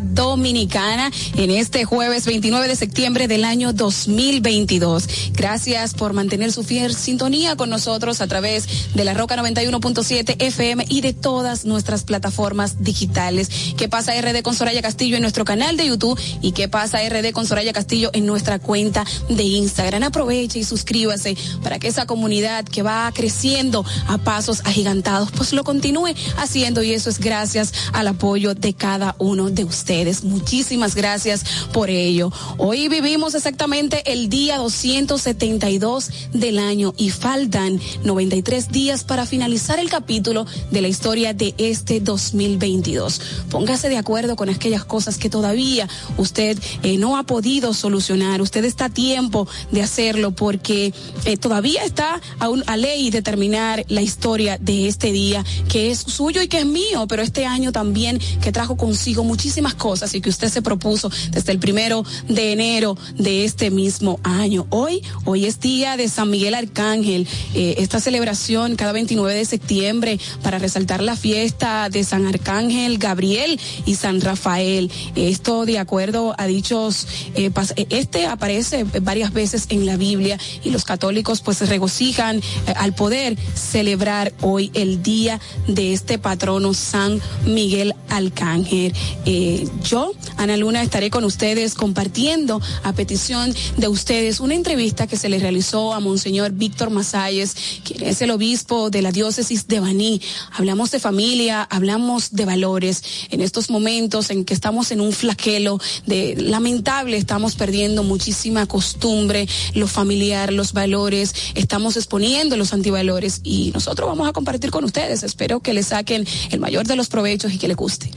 Dominicana 0.00 1.10
en 1.36 1.50
este 1.50 1.84
jueves 1.84 2.24
29 2.24 2.66
de 2.66 2.76
septiembre 2.76 3.28
del 3.28 3.44
año 3.44 3.74
2022. 3.74 5.08
Gracias 5.32 5.92
por 5.92 6.14
mantener 6.14 6.50
su 6.50 6.64
fiel 6.64 6.94
sintonía 6.94 7.56
con 7.56 7.68
nosotros 7.68 8.22
a 8.22 8.26
través 8.26 8.94
de 8.94 9.04
la 9.04 9.12
Roca 9.12 9.36
91.7 9.36 10.36
FM 10.38 10.86
y 10.88 11.02
de 11.02 11.12
todas 11.12 11.66
nuestras 11.66 12.04
plataformas 12.04 12.82
digitales. 12.82 13.50
¿Qué 13.76 13.88
pasa 13.88 14.18
RD 14.18 14.40
con 14.42 14.54
Soraya 14.54 14.80
Castillo 14.80 15.16
en 15.16 15.22
nuestro 15.22 15.44
canal 15.44 15.76
de 15.76 15.88
YouTube 15.88 16.18
y 16.40 16.52
qué 16.52 16.68
pasa 16.68 17.06
RD 17.06 17.32
con 17.32 17.46
Soraya 17.46 17.74
Castillo 17.74 18.10
en 18.14 18.24
nuestra 18.24 18.58
cuenta 18.58 19.04
de 19.28 19.42
Instagram? 19.42 20.04
Aproveche 20.04 20.60
y 20.60 20.64
suscríbase 20.64 21.36
para 21.62 21.78
que 21.78 21.88
esa 21.88 22.06
comunidad 22.06 22.64
que 22.64 22.82
va 22.82 23.12
creciendo 23.14 23.84
a 24.06 24.16
pasos 24.18 24.62
agigantados 24.64 25.30
pues 25.32 25.52
lo 25.52 25.64
continúe 25.64 26.14
haciendo 26.38 26.82
y 26.82 26.92
eso 26.92 27.10
es 27.10 27.18
gracias 27.18 27.72
al 27.92 28.08
apoyo 28.08 28.54
de 28.54 28.72
cada 28.72 29.16
uno 29.18 29.50
de 29.50 29.64
ustedes. 29.64 30.24
Muchísimas 30.24 30.94
gracias 30.94 31.25
por 31.72 31.90
ello. 31.90 32.30
Hoy 32.56 32.88
vivimos 32.88 33.34
exactamente 33.34 34.12
el 34.12 34.28
día 34.28 34.58
272 34.58 36.10
del 36.32 36.58
año 36.58 36.94
y 36.96 37.10
faltan 37.10 37.80
93 38.04 38.70
días 38.70 39.02
para 39.02 39.26
finalizar 39.26 39.80
el 39.80 39.90
capítulo 39.90 40.46
de 40.70 40.82
la 40.82 40.88
historia 40.88 41.34
de 41.34 41.54
este 41.58 41.98
2022. 42.00 43.20
Póngase 43.50 43.88
de 43.88 43.98
acuerdo 43.98 44.36
con 44.36 44.48
aquellas 44.48 44.84
cosas 44.84 45.18
que 45.18 45.28
todavía 45.28 45.88
usted 46.16 46.58
eh, 46.84 46.96
no 46.96 47.16
ha 47.16 47.24
podido 47.24 47.74
solucionar. 47.74 48.40
Usted 48.40 48.64
está 48.64 48.84
a 48.84 48.90
tiempo 48.90 49.48
de 49.72 49.82
hacerlo 49.82 50.30
porque 50.30 50.94
eh, 51.24 51.36
todavía 51.36 51.82
está 51.82 52.20
a, 52.38 52.48
a 52.66 52.76
ley 52.76 53.10
determinar 53.10 53.84
la 53.88 54.02
historia 54.02 54.58
de 54.58 54.86
este 54.86 55.10
día 55.10 55.44
que 55.68 55.90
es 55.90 55.98
suyo 55.98 56.40
y 56.40 56.46
que 56.46 56.60
es 56.60 56.66
mío, 56.66 57.06
pero 57.08 57.22
este 57.22 57.46
año 57.46 57.72
también 57.72 58.20
que 58.40 58.52
trajo 58.52 58.76
consigo 58.76 59.24
muchísimas 59.24 59.74
cosas 59.74 60.14
y 60.14 60.20
que 60.20 60.30
usted 60.30 60.48
se 60.48 60.62
propuso 60.62 61.10
desde 61.30 61.52
el 61.52 61.58
primero 61.58 62.04
de 62.28 62.52
enero 62.52 62.96
de 63.16 63.44
este 63.44 63.70
mismo 63.70 64.20
año. 64.22 64.66
Hoy, 64.70 65.02
hoy 65.24 65.46
es 65.46 65.60
día 65.60 65.96
de 65.96 66.08
San 66.08 66.30
Miguel 66.30 66.54
Arcángel, 66.54 67.26
eh, 67.54 67.76
esta 67.78 68.00
celebración 68.00 68.76
cada 68.76 68.92
29 68.92 69.34
de 69.34 69.44
septiembre 69.44 70.18
para 70.42 70.58
resaltar 70.58 71.02
la 71.02 71.16
fiesta 71.16 71.88
de 71.90 72.04
San 72.04 72.26
Arcángel 72.26 72.98
Gabriel 72.98 73.60
y 73.84 73.94
San 73.94 74.20
Rafael. 74.20 74.90
Esto 75.14 75.64
de 75.64 75.78
acuerdo 75.78 76.34
a 76.38 76.46
dichos, 76.46 77.06
eh, 77.34 77.50
eh, 77.76 77.86
este 77.90 78.26
aparece 78.26 78.84
varias 79.02 79.32
veces 79.32 79.66
en 79.70 79.86
la 79.86 79.96
Biblia 79.96 80.38
y 80.64 80.70
los 80.70 80.84
católicos 80.84 81.40
pues 81.40 81.58
se 81.58 81.66
regocijan 81.66 82.40
al 82.76 82.94
poder 82.94 83.36
celebrar 83.54 84.32
hoy 84.40 84.70
el 84.74 85.02
día 85.02 85.40
de 85.66 85.92
este 85.92 86.18
patrono 86.18 86.74
San 86.74 87.20
Miguel 87.44 87.94
Arcángel. 88.08 88.92
Eh, 89.24 89.68
yo, 89.82 90.12
Ana 90.36 90.56
Luna, 90.56 90.82
estaré 90.82 91.05
con 91.10 91.24
ustedes 91.24 91.74
compartiendo 91.74 92.60
a 92.82 92.92
petición 92.92 93.54
de 93.76 93.88
ustedes 93.88 94.40
una 94.40 94.54
entrevista 94.54 95.06
que 95.06 95.16
se 95.16 95.28
le 95.28 95.38
realizó 95.38 95.94
a 95.94 96.00
Monseñor 96.00 96.52
Víctor 96.52 96.90
Masalles, 96.90 97.54
quien 97.84 98.02
es 98.04 98.22
el 98.22 98.30
obispo 98.30 98.90
de 98.90 99.02
la 99.02 99.12
diócesis 99.12 99.68
de 99.68 99.80
Baní. 99.80 100.20
Hablamos 100.52 100.90
de 100.90 101.00
familia, 101.00 101.62
hablamos 101.62 102.32
de 102.32 102.44
valores. 102.44 103.02
En 103.30 103.40
estos 103.40 103.70
momentos 103.70 104.30
en 104.30 104.44
que 104.44 104.54
estamos 104.54 104.90
en 104.90 105.00
un 105.00 105.12
flaquelo 105.12 105.78
de 106.06 106.36
lamentable, 106.36 107.16
estamos 107.16 107.54
perdiendo 107.54 108.02
muchísima 108.02 108.66
costumbre, 108.66 109.48
lo 109.74 109.86
familiar, 109.86 110.52
los 110.52 110.72
valores, 110.72 111.34
estamos 111.54 111.96
exponiendo 111.96 112.56
los 112.56 112.72
antivalores 112.72 113.40
y 113.42 113.70
nosotros 113.72 114.08
vamos 114.08 114.28
a 114.28 114.32
compartir 114.32 114.70
con 114.70 114.84
ustedes. 114.84 115.22
Espero 115.22 115.60
que 115.60 115.74
le 115.74 115.82
saquen 115.82 116.26
el 116.50 116.60
mayor 116.60 116.86
de 116.86 116.96
los 116.96 117.08
provechos 117.08 117.52
y 117.52 117.58
que 117.58 117.68
le 117.68 117.74
guste. 117.74 118.10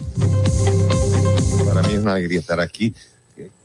Para 1.66 1.82
mí 1.84 1.94
es 1.94 2.00
una 2.00 2.14
alegría 2.14 2.40
estar 2.40 2.60
aquí. 2.60 2.94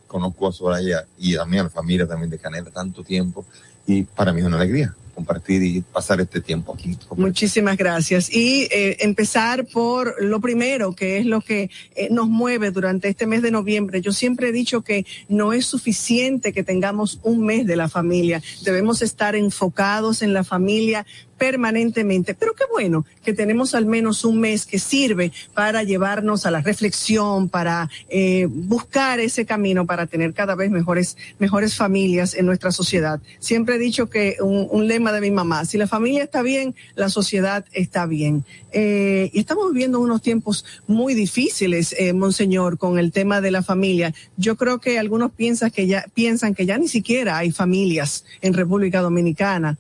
Conozco 0.07 0.49
a 0.49 0.53
Soraya 0.53 1.07
y 1.19 1.37
a 1.37 1.45
mí, 1.45 1.59
a 1.59 1.65
la 1.65 1.71
familia 1.71 2.07
también 2.07 2.31
de 2.31 2.39
Canela 2.39 2.71
tanto 2.71 3.03
tiempo 3.03 3.45
y 3.87 4.05
para 4.05 4.33
mí 4.33 4.41
es 4.41 4.47
una 4.47 4.57
alegría 4.57 4.95
compartir 5.15 5.63
y 5.63 5.81
pasar 5.81 6.21
este 6.21 6.41
tiempo 6.41 6.75
aquí. 6.75 6.99
Muchísimas 7.17 7.77
gracias. 7.77 8.33
Y 8.33 8.63
eh, 8.71 8.97
empezar 9.01 9.65
por 9.67 10.23
lo 10.23 10.41
primero, 10.41 10.93
que 10.93 11.19
es 11.19 11.27
lo 11.27 11.41
que 11.41 11.71
eh, 11.95 12.09
nos 12.11 12.29
mueve 12.29 12.71
durante 12.71 13.09
este 13.09 13.27
mes 13.27 13.41
de 13.43 13.51
noviembre. 13.51 14.01
Yo 14.01 14.13
siempre 14.13 14.49
he 14.49 14.53
dicho 14.53 14.83
que 14.83 15.07
no 15.29 15.53
es 15.53 15.67
suficiente 15.67 16.53
que 16.53 16.65
tengamos 16.65 17.21
un 17.23 17.47
mes 17.47 17.67
de 17.67 17.77
la 17.77 17.89
familia. 17.89 18.43
Debemos 18.63 19.03
estar 19.03 19.37
enfocados 19.37 20.23
en 20.23 20.33
la 20.33 20.45
familia 20.45 21.07
permanentemente. 21.39 22.35
Pero 22.35 22.55
qué 22.55 22.65
bueno 22.71 23.05
que 23.23 23.33
tenemos 23.33 23.75
al 23.75 23.87
menos 23.87 24.25
un 24.25 24.41
mes 24.41 24.67
que 24.67 24.79
sirve 24.79 25.33
para 25.55 25.83
llevarnos 25.83 26.47
a 26.47 26.51
la 26.51 26.61
reflexión, 26.61 27.49
para 27.49 27.89
eh, 28.09 28.47
buscar 28.51 29.21
ese 29.21 29.47
camino 29.47 29.87
para 29.87 30.07
tener 30.07 30.35
cada 30.35 30.55
vez 30.55 30.71
mejores, 30.71 31.17
mejores 31.39 31.75
familias 31.75 32.35
en 32.35 32.47
nuestra 32.47 32.73
sociedad. 32.73 33.21
Siempre 33.39 33.77
he 33.77 33.79
dicho 33.79 34.09
que 34.09 34.37
un, 34.41 34.69
un 34.71 34.87
lema 34.87 35.13
de 35.13 35.21
mi 35.21 35.31
mamá, 35.31 35.65
si 35.65 35.79
la 35.79 35.87
familia 35.87 36.25
está 36.25 36.43
bien, 36.43 36.75
la 36.95 37.09
sociedad 37.09 37.65
está 37.73 38.07
bien. 38.07 38.45
Eh, 38.77 39.31
y 39.33 39.39
estamos 39.39 39.73
viviendo 39.73 40.01
unos 40.01 40.21
tiempos 40.21 40.65
muy 40.89 41.15
difíciles, 41.15 41.95
eh, 41.97 42.13
Monseñor, 42.13 42.77
con 42.77 42.99
el 42.99 43.13
tema 43.13 43.41
de 43.41 43.53
la 43.53 43.63
familia. 43.63 44.13
Yo 44.37 44.57
creo 44.57 44.81
que 44.81 44.99
algunos 44.99 45.31
piensan 45.31 45.71
que 45.71 45.87
ya, 45.87 46.07
piensan 46.13 46.55
que 46.55 46.67
ya 46.67 46.77
ni 46.77 46.89
siquiera 46.89 47.39
hay 47.39 47.53
familias 47.53 48.25
en 48.41 48.53
República 48.53 49.01
Dominicana 49.01 49.79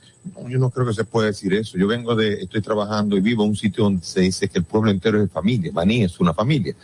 yo 0.49 0.59
no 0.59 0.71
creo 0.71 0.87
que 0.87 0.95
se 0.95 1.05
pueda 1.05 1.29
decir 1.29 1.53
eso. 1.55 1.77
Yo 1.79 1.87
vengo 1.87 2.15
de, 2.15 2.35
estoy 2.35 2.61
trabajando 2.63 3.17
y 3.17 3.21
vivo 3.21 3.45
en 3.45 3.51
un 3.51 3.57
sitio 3.57 3.85
donde 3.85 4.05
se 4.05 4.21
dice 4.21 4.49
que 4.49 4.59
el 4.59 4.65
pueblo 4.65 4.91
entero 4.91 5.23
es 5.23 5.31
familia. 5.31 5.71
Baní 5.73 6.03
es 6.03 6.19
una 6.21 6.33
familia. 6.33 6.75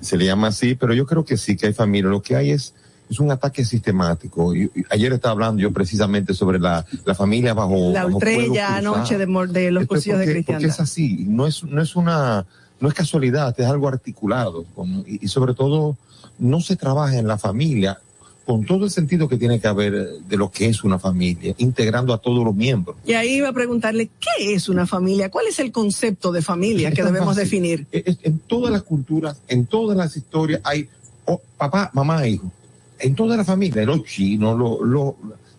Se 0.00 0.16
le 0.16 0.24
llama 0.24 0.48
así, 0.48 0.74
pero 0.74 0.94
yo 0.94 1.06
creo 1.06 1.24
que 1.24 1.36
sí 1.36 1.56
que 1.56 1.66
hay 1.66 1.72
familia. 1.72 2.10
Lo 2.10 2.22
que 2.22 2.36
hay 2.36 2.50
es, 2.50 2.74
es 3.08 3.20
un 3.20 3.30
ataque 3.30 3.64
sistemático. 3.64 4.54
Y, 4.54 4.70
ayer 4.90 5.12
estaba 5.12 5.32
hablando 5.32 5.60
yo 5.60 5.72
precisamente 5.72 6.34
sobre 6.34 6.58
la, 6.58 6.84
la 7.04 7.14
familia 7.14 7.54
bajo. 7.54 7.92
La 7.92 8.06
estrella 8.06 8.76
anoche 8.76 9.16
de, 9.16 9.26
de 9.26 9.70
los 9.70 9.86
cursillos 9.86 10.18
de 10.18 10.24
cristiandad. 10.24 10.60
Porque 10.60 10.66
es 10.66 10.80
así. 10.80 11.24
No 11.28 11.46
es, 11.46 11.62
no 11.64 11.80
es 11.80 11.94
una, 11.96 12.46
no 12.80 12.88
es 12.88 12.94
casualidad, 12.94 13.54
es 13.58 13.66
algo 13.66 13.88
articulado. 13.88 14.64
Con, 14.74 15.04
y, 15.06 15.24
y 15.24 15.28
sobre 15.28 15.54
todo, 15.54 15.96
no 16.38 16.60
se 16.60 16.76
trabaja 16.76 17.16
en 17.16 17.28
la 17.28 17.38
familia 17.38 18.00
con 18.48 18.64
todo 18.64 18.86
el 18.86 18.90
sentido 18.90 19.28
que 19.28 19.36
tiene 19.36 19.60
que 19.60 19.68
haber 19.68 19.92
de 20.26 20.36
lo 20.38 20.50
que 20.50 20.70
es 20.70 20.82
una 20.82 20.98
familia, 20.98 21.54
integrando 21.58 22.14
a 22.14 22.18
todos 22.18 22.42
los 22.42 22.54
miembros. 22.54 22.96
Y 23.04 23.12
ahí 23.12 23.34
iba 23.34 23.50
a 23.50 23.52
preguntarle, 23.52 24.08
¿qué 24.18 24.54
es 24.54 24.70
una 24.70 24.86
familia? 24.86 25.30
¿Cuál 25.30 25.48
es 25.48 25.58
el 25.58 25.70
concepto 25.70 26.32
de 26.32 26.40
familia 26.40 26.90
que 26.90 27.04
debemos 27.04 27.36
definir? 27.36 27.86
En 27.92 28.38
todas 28.38 28.72
las 28.72 28.84
culturas, 28.84 29.36
en 29.48 29.66
todas 29.66 29.98
las 29.98 30.16
historias 30.16 30.62
hay 30.64 30.88
oh, 31.26 31.42
papá, 31.58 31.90
mamá, 31.92 32.26
hijo. 32.26 32.50
En 32.98 33.14
toda 33.14 33.36
la 33.36 33.44
familia, 33.44 33.84
los 33.84 34.02
chinos, 34.04 34.58
los, 34.58 34.80
los, 34.80 35.12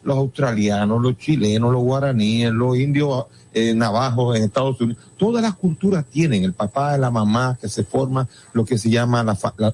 los 0.04 0.18
australianos, 0.18 1.02
los 1.02 1.18
chilenos, 1.18 1.72
los 1.72 1.84
guaraníes, 1.84 2.52
los 2.52 2.78
indios 2.78 3.26
eh, 3.54 3.74
navajos 3.74 4.38
en 4.38 4.44
Estados 4.44 4.80
Unidos. 4.80 5.04
Todas 5.18 5.42
las 5.42 5.56
culturas 5.56 6.06
tienen 6.06 6.44
el 6.44 6.54
papá, 6.54 6.98
la 6.98 7.12
mamá, 7.12 7.58
que 7.60 7.68
se 7.68 7.84
forma 7.84 8.28
lo 8.54 8.66
que 8.66 8.78
se 8.78 8.90
llama 8.90 9.26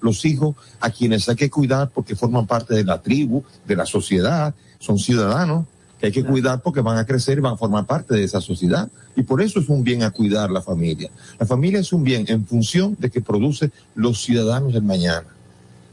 los 0.02 0.26
hijos, 0.26 0.56
a 0.80 0.90
quienes 0.90 1.28
hay 1.30 1.36
que 1.36 1.50
cuidar 1.50 1.90
porque 1.94 2.16
forman 2.16 2.48
parte 2.48 2.74
de 2.74 2.84
la 2.84 3.02
tribu, 3.02 3.44
de 3.66 3.76
la 3.76 3.86
sociedad, 3.86 4.54
son 4.80 4.98
ciudadanos 4.98 5.66
que 6.00 6.08
hay 6.08 6.12
que 6.12 6.24
cuidar 6.24 6.62
porque 6.62 6.82
van 6.82 6.98
a 6.98 7.06
crecer 7.06 7.38
y 7.38 7.42
van 7.42 7.54
a 7.54 7.58
formar 7.58 7.86
parte 7.86 8.16
de 8.16 8.24
esa 8.24 8.42
sociedad. 8.42 8.90
Y 9.16 9.24
por 9.24 9.42
eso 9.42 9.60
es 9.60 9.70
un 9.70 9.84
bien 9.84 10.04
a 10.04 10.12
cuidar 10.12 10.52
la 10.52 10.62
familia. 10.62 11.10
La 11.40 11.46
familia 11.46 11.80
es 11.80 11.94
un 11.94 12.04
bien 12.04 12.26
en 12.28 12.46
función 12.46 12.96
de 13.00 13.10
que 13.10 13.22
produce 13.22 13.72
los 13.96 14.22
ciudadanos 14.22 14.74
del 14.74 14.84
mañana. 14.84 15.28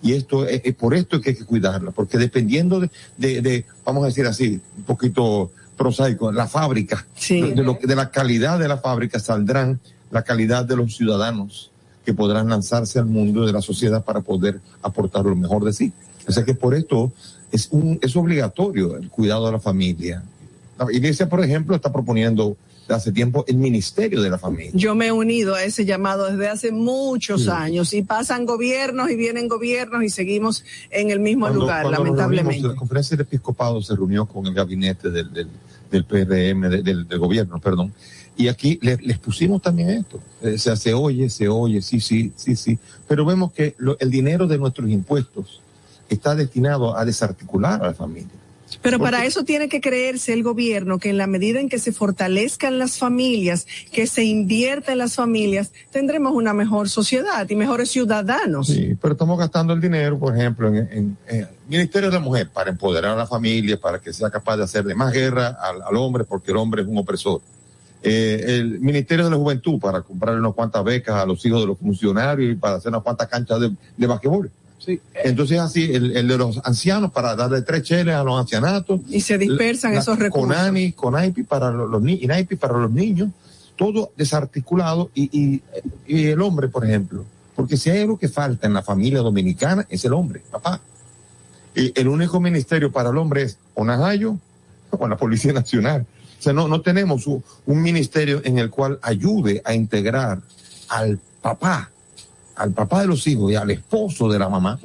Y 0.02 0.14
esto 0.14 0.46
es, 0.46 0.60
por 0.74 0.94
esto 0.94 1.20
que 1.20 1.30
hay 1.30 1.36
que 1.36 1.44
cuidarla, 1.44 1.92
porque 1.92 2.18
dependiendo 2.18 2.80
de, 2.80 2.90
de, 3.16 3.64
vamos 3.84 4.02
a 4.02 4.06
decir 4.06 4.26
así, 4.26 4.60
un 4.76 4.82
poquito 4.82 5.52
prosaico, 5.76 6.32
la 6.32 6.48
fábrica, 6.48 7.06
de, 7.28 7.54
lo, 7.56 7.78
de 7.80 7.96
la 7.96 8.10
calidad 8.10 8.58
de 8.58 8.68
la 8.68 8.78
fábrica 8.78 9.18
saldrán 9.20 9.80
la 10.10 10.22
calidad 10.22 10.64
de 10.64 10.76
los 10.76 10.96
ciudadanos 10.96 11.70
que 12.04 12.14
podrán 12.14 12.48
lanzarse 12.48 12.98
al 12.98 13.06
mundo 13.06 13.46
de 13.46 13.52
la 13.52 13.62
sociedad 13.62 14.04
para 14.04 14.20
poder 14.20 14.60
aportar 14.82 15.24
lo 15.24 15.36
mejor 15.36 15.64
de 15.64 15.72
sí. 15.72 15.92
O 16.26 16.32
sea 16.32 16.44
que 16.44 16.54
por 16.54 16.74
esto 16.74 17.12
es, 17.50 17.68
un, 17.70 17.98
es 18.02 18.16
obligatorio 18.16 18.96
el 18.96 19.08
cuidado 19.08 19.46
de 19.46 19.52
la 19.52 19.60
familia. 19.60 20.22
La 20.78 20.86
iglesia, 20.92 21.28
por 21.28 21.44
ejemplo, 21.44 21.76
está 21.76 21.92
proponiendo 21.92 22.56
hace 22.92 23.12
tiempo 23.12 23.44
el 23.48 23.56
Ministerio 23.56 24.22
de 24.22 24.30
la 24.30 24.38
Familia. 24.38 24.72
Yo 24.74 24.94
me 24.94 25.08
he 25.08 25.12
unido 25.12 25.54
a 25.54 25.64
ese 25.64 25.84
llamado 25.84 26.26
desde 26.26 26.48
hace 26.48 26.72
muchos 26.72 27.48
años 27.48 27.92
y 27.92 28.02
pasan 28.02 28.46
gobiernos 28.46 29.10
y 29.10 29.16
vienen 29.16 29.48
gobiernos 29.48 30.02
y 30.02 30.08
seguimos 30.08 30.64
en 30.90 31.10
el 31.10 31.20
mismo 31.20 31.48
lugar, 31.48 31.86
lamentablemente. 31.86 32.68
la 32.68 32.74
conferencia 32.74 33.16
del 33.16 33.26
episcopado 33.26 33.82
se 33.82 33.94
reunió 33.94 34.26
con 34.26 34.46
el 34.46 34.54
gabinete 34.54 35.10
del, 35.10 35.32
del, 35.32 35.48
del 35.90 36.04
PRM, 36.04 36.68
del, 36.70 37.08
del, 37.08 37.18
gobierno, 37.18 37.60
perdón, 37.60 37.92
y 38.36 38.48
aquí 38.48 38.78
les, 38.82 39.18
pusimos 39.18 39.60
también 39.60 39.90
esto. 39.90 40.20
Eh, 40.40 40.54
o 40.54 40.58
sea, 40.58 40.76
se 40.76 40.94
oye, 40.94 41.28
se 41.28 41.48
oye, 41.48 41.82
sí, 41.82 42.00
sí, 42.00 42.32
sí, 42.36 42.56
sí. 42.56 42.78
Pero 43.06 43.24
vemos 43.24 43.52
que 43.52 43.74
el 43.98 44.10
dinero 44.10 44.46
de 44.46 44.58
nuestros 44.58 44.88
impuestos 44.88 45.60
está 46.08 46.34
destinado 46.34 46.96
a 46.96 47.04
desarticular 47.04 47.82
a 47.82 47.88
la 47.88 47.94
familia. 47.94 48.41
Pero 48.80 48.98
para 48.98 49.24
eso 49.24 49.44
tiene 49.44 49.68
que 49.68 49.80
creerse 49.80 50.32
el 50.32 50.42
gobierno 50.42 50.98
que 50.98 51.10
en 51.10 51.18
la 51.18 51.26
medida 51.26 51.60
en 51.60 51.68
que 51.68 51.78
se 51.78 51.92
fortalezcan 51.92 52.78
las 52.78 52.98
familias, 52.98 53.66
que 53.92 54.06
se 54.06 54.24
invierta 54.24 54.92
en 54.92 54.98
las 54.98 55.14
familias, 55.14 55.72
tendremos 55.90 56.32
una 56.32 56.54
mejor 56.54 56.88
sociedad 56.88 57.48
y 57.48 57.54
mejores 57.56 57.90
ciudadanos. 57.90 58.68
Sí, 58.68 58.96
pero 59.00 59.12
estamos 59.12 59.38
gastando 59.38 59.72
el 59.72 59.80
dinero, 59.80 60.18
por 60.18 60.36
ejemplo, 60.36 60.68
en, 60.68 61.16
el 61.26 61.48
Ministerio 61.68 62.10
de 62.10 62.14
la 62.14 62.20
Mujer 62.20 62.48
para 62.52 62.70
empoderar 62.70 63.12
a 63.12 63.16
la 63.16 63.26
familia, 63.26 63.78
para 63.78 64.00
que 64.00 64.12
sea 64.12 64.30
capaz 64.30 64.56
de 64.56 64.64
hacerle 64.64 64.94
más 64.94 65.12
guerra 65.12 65.56
al 65.60 65.96
hombre, 65.96 66.24
porque 66.24 66.50
el 66.50 66.56
hombre 66.56 66.82
es 66.82 66.88
un 66.88 66.98
opresor 66.98 67.40
eh, 68.04 68.58
el 68.58 68.80
Ministerio 68.80 69.26
de 69.26 69.30
la 69.30 69.36
Juventud 69.36 69.78
para 69.78 70.02
comprarle 70.02 70.40
unas 70.40 70.54
cuantas 70.54 70.82
becas 70.82 71.14
a 71.14 71.24
los 71.24 71.44
hijos 71.46 71.60
de 71.60 71.68
los 71.68 71.78
funcionarios 71.78 72.52
y 72.52 72.56
para 72.56 72.76
hacer 72.76 72.88
unas 72.88 73.02
cuantas 73.02 73.28
canchas 73.28 73.60
de, 73.60 73.72
de 73.96 74.06
basquetbol. 74.06 74.50
Sí. 74.84 75.00
Entonces 75.24 75.60
así, 75.60 75.92
el, 75.92 76.16
el, 76.16 76.26
de 76.26 76.38
los 76.38 76.60
ancianos 76.64 77.12
para 77.12 77.36
darle 77.36 77.62
tres 77.62 77.82
cheles 77.82 78.14
a 78.14 78.24
los 78.24 78.38
ancianatos. 78.38 79.00
Y 79.08 79.20
se 79.20 79.38
dispersan 79.38 79.94
esos 79.94 80.18
recursos. 80.18 80.48
Con 80.48 80.56
ANI, 80.56 80.92
con 80.92 81.14
AIPI 81.14 81.44
para 81.44 81.70
los, 81.70 82.02
niños, 82.02 82.46
para 82.58 82.78
los 82.78 82.90
niños, 82.90 83.30
todo 83.76 84.12
desarticulado 84.16 85.10
y, 85.14 85.30
y, 85.32 85.62
y, 86.06 86.26
el 86.26 86.40
hombre, 86.42 86.68
por 86.68 86.84
ejemplo. 86.84 87.24
Porque 87.54 87.76
si 87.76 87.90
hay 87.90 88.00
algo 88.00 88.18
que 88.18 88.28
falta 88.28 88.66
en 88.66 88.74
la 88.74 88.82
familia 88.82 89.20
dominicana 89.20 89.86
es 89.88 90.04
el 90.04 90.14
hombre, 90.14 90.42
papá. 90.50 90.80
Y 91.74 91.98
el 91.98 92.08
único 92.08 92.40
ministerio 92.40 92.90
para 92.90 93.10
el 93.10 93.16
hombre 93.16 93.42
es 93.42 93.58
o 93.74 93.84
Najayo 93.84 94.36
o 94.90 95.08
la 95.08 95.16
Policía 95.16 95.52
Nacional. 95.52 96.06
O 96.38 96.42
sea, 96.42 96.52
no, 96.52 96.66
no 96.66 96.80
tenemos 96.80 97.28
un, 97.28 97.42
ministerio 97.66 98.42
en 98.44 98.58
el 98.58 98.68
cual 98.68 98.98
ayude 99.02 99.62
a 99.64 99.74
integrar 99.74 100.40
al 100.88 101.20
papá, 101.40 101.92
al 102.56 102.72
papá 102.72 103.00
de 103.00 103.06
los 103.06 103.26
hijos 103.26 103.52
y 103.52 103.56
al 103.56 103.70
esposo 103.70 104.28
de 104.30 104.38
la 104.38 104.48
mamá, 104.48 104.78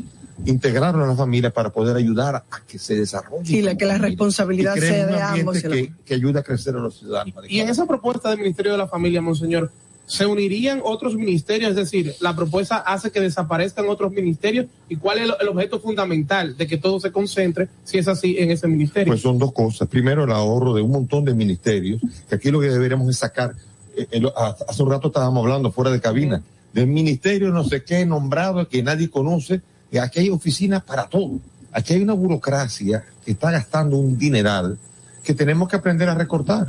integrarlo 0.46 1.04
en 1.04 1.10
la 1.10 1.16
familia 1.16 1.52
para 1.52 1.72
poder 1.72 1.96
ayudar 1.96 2.36
a 2.36 2.62
que 2.68 2.78
se 2.80 2.96
desarrolle. 2.96 3.58
Y 3.58 3.62
la, 3.62 3.76
que 3.76 3.86
la 3.86 3.98
responsabilidad 3.98 4.76
sea 4.76 5.08
de 5.08 5.22
ambos. 5.22 5.62
Que, 5.62 5.92
que 6.06 6.14
ayude 6.14 6.40
a 6.40 6.44
crecer 6.44 6.76
a 6.76 6.80
los 6.80 7.00
ciudadanos. 7.00 7.46
Y 7.50 7.60
en 7.60 7.70
esa 7.70 7.86
propuesta 7.86 8.30
del 8.30 8.40
Ministerio 8.40 8.72
de 8.74 8.78
la 8.78 8.88
Familia, 8.88 9.22
Monseñor, 9.22 9.72
¿Se 10.08 10.26
unirían 10.26 10.80
otros 10.86 11.16
ministerios? 11.16 11.72
Es 11.72 11.76
decir, 11.76 12.16
la 12.22 12.34
propuesta 12.34 12.78
hace 12.78 13.12
que 13.12 13.20
desaparezcan 13.20 13.90
otros 13.90 14.14
ministerios. 14.14 14.68
¿Y 14.88 14.96
cuál 14.96 15.20
es 15.20 15.30
el 15.42 15.48
objeto 15.50 15.82
fundamental 15.82 16.56
de 16.56 16.66
que 16.66 16.78
todo 16.78 17.02
se 17.02 17.12
concentre, 17.12 17.68
si 17.84 17.98
es 17.98 18.08
así, 18.08 18.38
en 18.40 18.50
ese 18.50 18.70
ministerio? 18.70 19.12
Pues 19.12 19.22
son 19.22 19.38
dos 19.38 19.52
cosas. 19.52 19.90
Primero, 19.90 20.24
el 20.24 20.32
ahorro 20.32 20.74
de 20.74 20.82
un 20.82 20.92
montón 20.92 21.26
de 21.26 21.34
ministerios, 21.34 22.02
que 22.30 22.36
aquí 22.36 22.52
lo 22.52 22.62
que 22.62 22.70
deberíamos 22.70 23.10
es 23.10 23.18
sacar, 23.18 23.54
eh, 23.98 24.08
eh, 24.10 24.24
hace 24.70 24.82
un 24.82 24.90
rato 24.90 25.10
estábamos 25.10 25.44
hablando 25.44 25.74
fuera 25.74 25.92
de 25.92 26.00
cabina, 26.00 26.42
del 26.78 26.86
ministerio 26.86 27.50
no 27.50 27.64
sé 27.64 27.84
qué 27.84 28.06
nombrado 28.06 28.70
que 28.70 28.84
nadie 28.84 29.10
conoce, 29.10 29.62
y 29.92 29.98
aquí 29.98 30.20
hay 30.20 30.30
oficinas 30.30 30.84
para 30.84 31.10
todo. 31.10 31.40
Aquí 31.72 31.96
hay 31.96 32.04
una 32.04 32.14
burocracia 32.14 33.04
que 33.26 33.32
está 33.32 33.50
gastando 33.50 33.98
un 33.98 34.16
dineral 34.16 34.78
que 35.24 35.34
tenemos 35.34 35.68
que 35.70 35.76
aprender 35.76 36.08
a 36.08 36.14
recortar. 36.14 36.68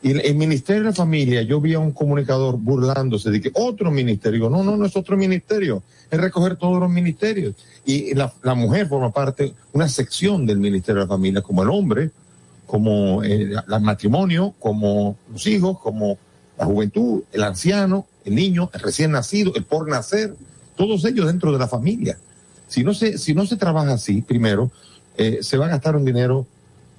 Y 0.00 0.12
el, 0.12 0.36
Ministerio 0.36 0.82
de 0.82 0.90
la 0.90 0.94
Familia, 0.94 1.42
yo 1.42 1.60
vi 1.60 1.74
a 1.74 1.80
un 1.80 1.90
comunicador 1.90 2.56
burlándose 2.56 3.32
de 3.32 3.40
que 3.40 3.50
otro 3.52 3.90
ministerio, 3.90 4.48
no, 4.48 4.62
no, 4.62 4.76
no 4.76 4.86
es 4.86 4.96
otro 4.96 5.16
ministerio, 5.16 5.82
es 6.08 6.20
recoger 6.20 6.54
todos 6.54 6.78
los 6.78 6.88
ministerios. 6.88 7.56
Y 7.84 8.14
la, 8.14 8.32
mujer 8.54 8.86
forma 8.86 9.10
parte, 9.10 9.54
una 9.72 9.88
sección 9.88 10.46
del 10.46 10.60
Ministerio 10.60 11.00
de 11.00 11.06
la 11.06 11.14
Familia, 11.14 11.42
como 11.42 11.64
el 11.64 11.70
hombre, 11.70 12.12
como 12.64 13.24
el, 13.24 13.56
el 13.56 13.80
matrimonio, 13.80 14.54
como 14.60 15.16
los 15.32 15.44
hijos, 15.48 15.80
como 15.80 16.16
la 16.56 16.64
juventud, 16.64 17.24
el 17.32 17.42
anciano, 17.42 18.06
el 18.28 18.34
niño, 18.34 18.70
el 18.72 18.80
recién 18.80 19.10
nacido, 19.12 19.52
el 19.54 19.64
por 19.64 19.88
nacer, 19.88 20.34
todos 20.76 21.04
ellos 21.04 21.26
dentro 21.26 21.52
de 21.52 21.58
la 21.58 21.68
familia. 21.68 22.18
Si 22.68 22.84
no 22.84 22.94
se, 22.94 23.18
si 23.18 23.34
no 23.34 23.46
se 23.46 23.56
trabaja 23.56 23.94
así, 23.94 24.22
primero, 24.22 24.70
eh, 25.16 25.38
se 25.42 25.56
va 25.56 25.66
a 25.66 25.70
gastar 25.70 25.96
un 25.96 26.04
dinero 26.04 26.46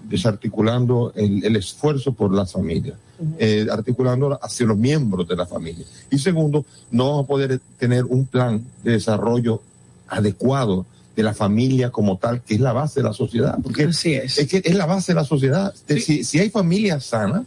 desarticulando 0.03 1.13
el, 1.15 1.43
el 1.43 1.55
esfuerzo 1.55 2.13
por 2.13 2.33
las 2.33 2.51
familias, 2.51 2.97
eh, 3.37 3.67
articulando 3.71 4.39
hacia 4.41 4.65
los 4.65 4.77
miembros 4.77 5.27
de 5.27 5.35
la 5.35 5.45
familia. 5.45 5.85
Y 6.09 6.17
segundo, 6.19 6.65
no 6.91 7.09
vamos 7.09 7.23
a 7.25 7.27
poder 7.27 7.59
tener 7.77 8.05
un 8.05 8.25
plan 8.25 8.63
de 8.83 8.93
desarrollo 8.93 9.61
adecuado 10.07 10.85
de 11.15 11.23
la 11.23 11.33
familia 11.33 11.91
como 11.91 12.17
tal, 12.17 12.41
que 12.41 12.55
es 12.55 12.61
la 12.61 12.71
base 12.71 13.01
de 13.01 13.03
la 13.03 13.13
sociedad. 13.13 13.57
Porque 13.61 13.83
Así 13.83 14.13
es. 14.13 14.37
es 14.37 14.47
que 14.47 14.61
es 14.63 14.75
la 14.75 14.85
base 14.85 15.11
de 15.11 15.15
la 15.17 15.25
sociedad. 15.25 15.73
Si, 15.87 16.23
si 16.23 16.39
hay 16.39 16.49
familias 16.49 17.05
sanas, 17.05 17.43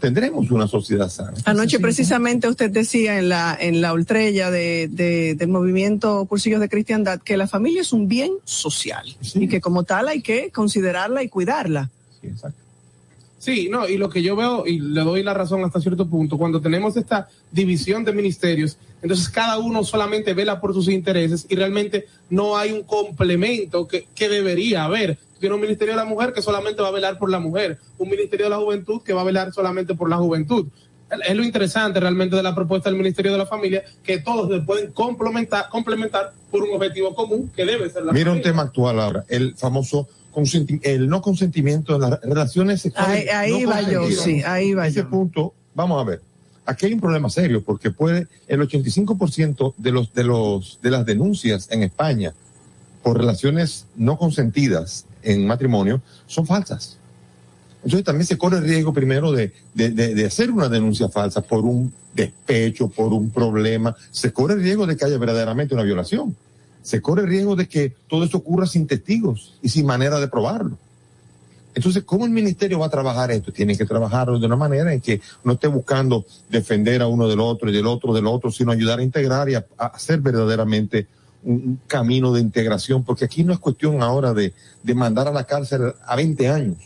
tendremos 0.00 0.50
una 0.50 0.68
sociedad 0.68 1.08
sana. 1.08 1.34
Anoche 1.44 1.80
precisamente 1.80 2.48
usted 2.48 2.70
decía 2.70 3.18
en 3.18 3.28
la 3.28 3.56
en 3.58 3.80
la 3.80 3.92
ultrella 3.92 4.50
de, 4.50 4.88
de, 4.90 5.34
del 5.34 5.48
movimiento 5.48 6.24
Cursillos 6.26 6.60
de 6.60 6.68
Cristiandad 6.68 7.20
que 7.20 7.36
la 7.36 7.46
familia 7.46 7.82
es 7.82 7.92
un 7.92 8.08
bien 8.08 8.32
social 8.44 9.16
sí. 9.20 9.44
y 9.44 9.48
que 9.48 9.60
como 9.60 9.84
tal 9.84 10.08
hay 10.08 10.22
que 10.22 10.50
considerarla 10.50 11.22
y 11.22 11.28
cuidarla. 11.28 11.90
Sí, 12.20 12.28
exacto. 12.28 12.66
Sí, 13.38 13.68
no, 13.70 13.88
y 13.88 13.96
lo 13.96 14.10
que 14.10 14.24
yo 14.24 14.34
veo, 14.34 14.66
y 14.66 14.80
le 14.80 15.02
doy 15.02 15.22
la 15.22 15.32
razón 15.32 15.62
hasta 15.62 15.80
cierto 15.80 16.08
punto, 16.08 16.36
cuando 16.36 16.60
tenemos 16.60 16.96
esta 16.96 17.28
división 17.52 18.04
de 18.04 18.12
ministerios, 18.12 18.76
entonces 19.06 19.28
cada 19.28 19.58
uno 19.58 19.84
solamente 19.84 20.34
vela 20.34 20.60
por 20.60 20.74
sus 20.74 20.88
intereses 20.88 21.46
y 21.48 21.54
realmente 21.56 22.06
no 22.28 22.56
hay 22.56 22.72
un 22.72 22.82
complemento 22.82 23.86
que, 23.86 24.06
que 24.14 24.28
debería 24.28 24.84
haber. 24.84 25.18
Tiene 25.38 25.54
un 25.54 25.60
ministerio 25.60 25.94
de 25.94 25.98
la 25.98 26.04
mujer 26.04 26.32
que 26.32 26.42
solamente 26.42 26.82
va 26.82 26.88
a 26.88 26.92
velar 26.92 27.18
por 27.18 27.30
la 27.30 27.38
mujer, 27.38 27.78
un 27.98 28.08
ministerio 28.08 28.46
de 28.46 28.50
la 28.50 28.56
juventud 28.56 29.02
que 29.02 29.12
va 29.12 29.20
a 29.20 29.24
velar 29.24 29.52
solamente 29.52 29.94
por 29.94 30.08
la 30.10 30.16
juventud. 30.16 30.66
Es 31.28 31.36
lo 31.36 31.44
interesante 31.44 32.00
realmente 32.00 32.34
de 32.34 32.42
la 32.42 32.54
propuesta 32.54 32.90
del 32.90 32.98
Ministerio 32.98 33.30
de 33.30 33.38
la 33.38 33.46
Familia, 33.46 33.84
que 34.02 34.18
todos 34.18 34.50
se 34.50 34.60
pueden 34.62 34.90
complementar, 34.92 35.68
complementar 35.68 36.32
por 36.50 36.64
un 36.64 36.74
objetivo 36.74 37.14
común 37.14 37.52
que 37.54 37.64
debe 37.64 37.88
ser 37.90 38.04
la 38.04 38.12
Mira 38.12 38.30
familia. 38.30 38.32
un 38.32 38.42
tema 38.42 38.62
actual 38.62 38.98
ahora, 38.98 39.24
el 39.28 39.54
famoso 39.56 40.08
el 40.82 41.08
no 41.08 41.22
consentimiento 41.22 41.94
en 41.94 42.00
las 42.02 42.20
relaciones 42.20 42.82
sexuales. 42.82 43.28
Ahí, 43.32 43.52
ahí 43.52 43.62
no 43.62 43.70
va 43.70 43.82
yo, 43.82 44.10
sí, 44.10 44.42
ahí 44.44 44.74
va 44.74 44.86
Ese 44.86 45.00
yo. 45.00 45.08
punto, 45.08 45.54
vamos 45.74 46.00
a 46.00 46.04
ver. 46.04 46.20
Aquí 46.66 46.86
hay 46.86 46.92
un 46.92 47.00
problema 47.00 47.30
serio 47.30 47.62
porque 47.64 47.90
puede 47.90 48.26
el 48.48 48.60
85% 48.60 49.74
de 49.76 49.92
los 49.92 50.12
de 50.12 50.24
los 50.24 50.80
de 50.82 50.90
las 50.90 51.06
denuncias 51.06 51.68
en 51.70 51.84
España 51.84 52.34
por 53.02 53.16
relaciones 53.16 53.86
no 53.94 54.18
consentidas 54.18 55.06
en 55.22 55.46
matrimonio 55.46 56.02
son 56.26 56.44
falsas. 56.44 56.98
Entonces 57.84 58.04
también 58.04 58.26
se 58.26 58.36
corre 58.36 58.58
el 58.58 58.64
riesgo 58.64 58.92
primero 58.92 59.30
de, 59.30 59.52
de, 59.74 59.90
de, 59.90 60.26
hacer 60.26 60.50
una 60.50 60.68
denuncia 60.68 61.08
falsa 61.08 61.40
por 61.40 61.64
un 61.64 61.92
despecho, 62.14 62.88
por 62.88 63.12
un 63.12 63.30
problema. 63.30 63.94
Se 64.10 64.32
corre 64.32 64.54
el 64.54 64.62
riesgo 64.62 64.88
de 64.88 64.96
que 64.96 65.04
haya 65.04 65.18
verdaderamente 65.18 65.72
una 65.72 65.84
violación. 65.84 66.34
Se 66.82 67.00
corre 67.00 67.22
el 67.22 67.28
riesgo 67.28 67.54
de 67.54 67.68
que 67.68 67.94
todo 68.08 68.24
esto 68.24 68.38
ocurra 68.38 68.66
sin 68.66 68.88
testigos 68.88 69.54
y 69.62 69.68
sin 69.68 69.86
manera 69.86 70.18
de 70.18 70.26
probarlo. 70.26 70.76
Entonces, 71.76 72.04
¿cómo 72.04 72.24
el 72.24 72.30
ministerio 72.30 72.78
va 72.78 72.86
a 72.86 72.90
trabajar 72.90 73.30
esto? 73.30 73.52
Tiene 73.52 73.76
que 73.76 73.84
trabajarlo 73.84 74.38
de 74.38 74.46
una 74.46 74.56
manera 74.56 74.94
en 74.94 75.00
que 75.02 75.20
no 75.44 75.52
esté 75.52 75.68
buscando 75.68 76.24
defender 76.48 77.02
a 77.02 77.06
uno 77.06 77.28
del 77.28 77.38
otro 77.38 77.68
y 77.68 77.72
del 77.72 77.86
otro 77.86 78.14
del 78.14 78.26
otro, 78.26 78.50
sino 78.50 78.72
ayudar 78.72 78.98
a 78.98 79.02
integrar 79.02 79.50
y 79.50 79.56
a, 79.56 79.66
a 79.76 79.88
hacer 79.88 80.20
verdaderamente 80.20 81.06
un, 81.44 81.78
camino 81.86 82.32
de 82.32 82.40
integración, 82.40 83.04
porque 83.04 83.26
aquí 83.26 83.44
no 83.44 83.52
es 83.52 83.58
cuestión 83.58 84.02
ahora 84.02 84.32
de, 84.32 84.54
de 84.82 84.94
mandar 84.94 85.28
a 85.28 85.32
la 85.32 85.44
cárcel 85.44 85.92
a 86.06 86.16
20 86.16 86.48
años, 86.48 86.78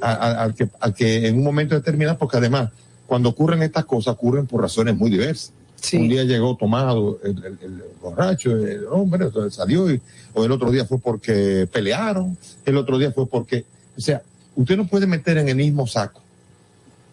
al 0.00 0.54
que, 0.54 0.70
a 0.80 0.90
que 0.90 1.28
en 1.28 1.36
un 1.36 1.44
momento 1.44 1.74
determinado, 1.74 2.16
porque 2.16 2.38
además, 2.38 2.70
cuando 3.06 3.28
ocurren 3.28 3.62
estas 3.62 3.84
cosas, 3.84 4.14
ocurren 4.14 4.46
por 4.46 4.62
razones 4.62 4.96
muy 4.96 5.10
diversas. 5.10 5.52
Sí. 5.76 5.98
Un 5.98 6.08
día 6.08 6.24
llegó 6.24 6.56
tomado 6.56 7.18
el, 7.22 7.44
el, 7.44 7.58
el 7.60 7.82
borracho, 8.00 8.52
el 8.52 8.86
hombre, 8.90 9.30
salió, 9.50 9.90
y, 9.90 10.00
o 10.32 10.46
el 10.46 10.52
otro 10.52 10.70
día 10.70 10.86
fue 10.86 10.98
porque 10.98 11.68
pelearon, 11.70 12.38
el 12.64 12.78
otro 12.78 12.96
día 12.98 13.12
fue 13.12 13.26
porque, 13.26 13.66
o 13.98 14.00
sea, 14.00 14.22
usted 14.56 14.76
no 14.76 14.86
puede 14.86 15.06
meter 15.06 15.38
en 15.38 15.48
el 15.48 15.56
mismo 15.56 15.86
saco 15.86 16.20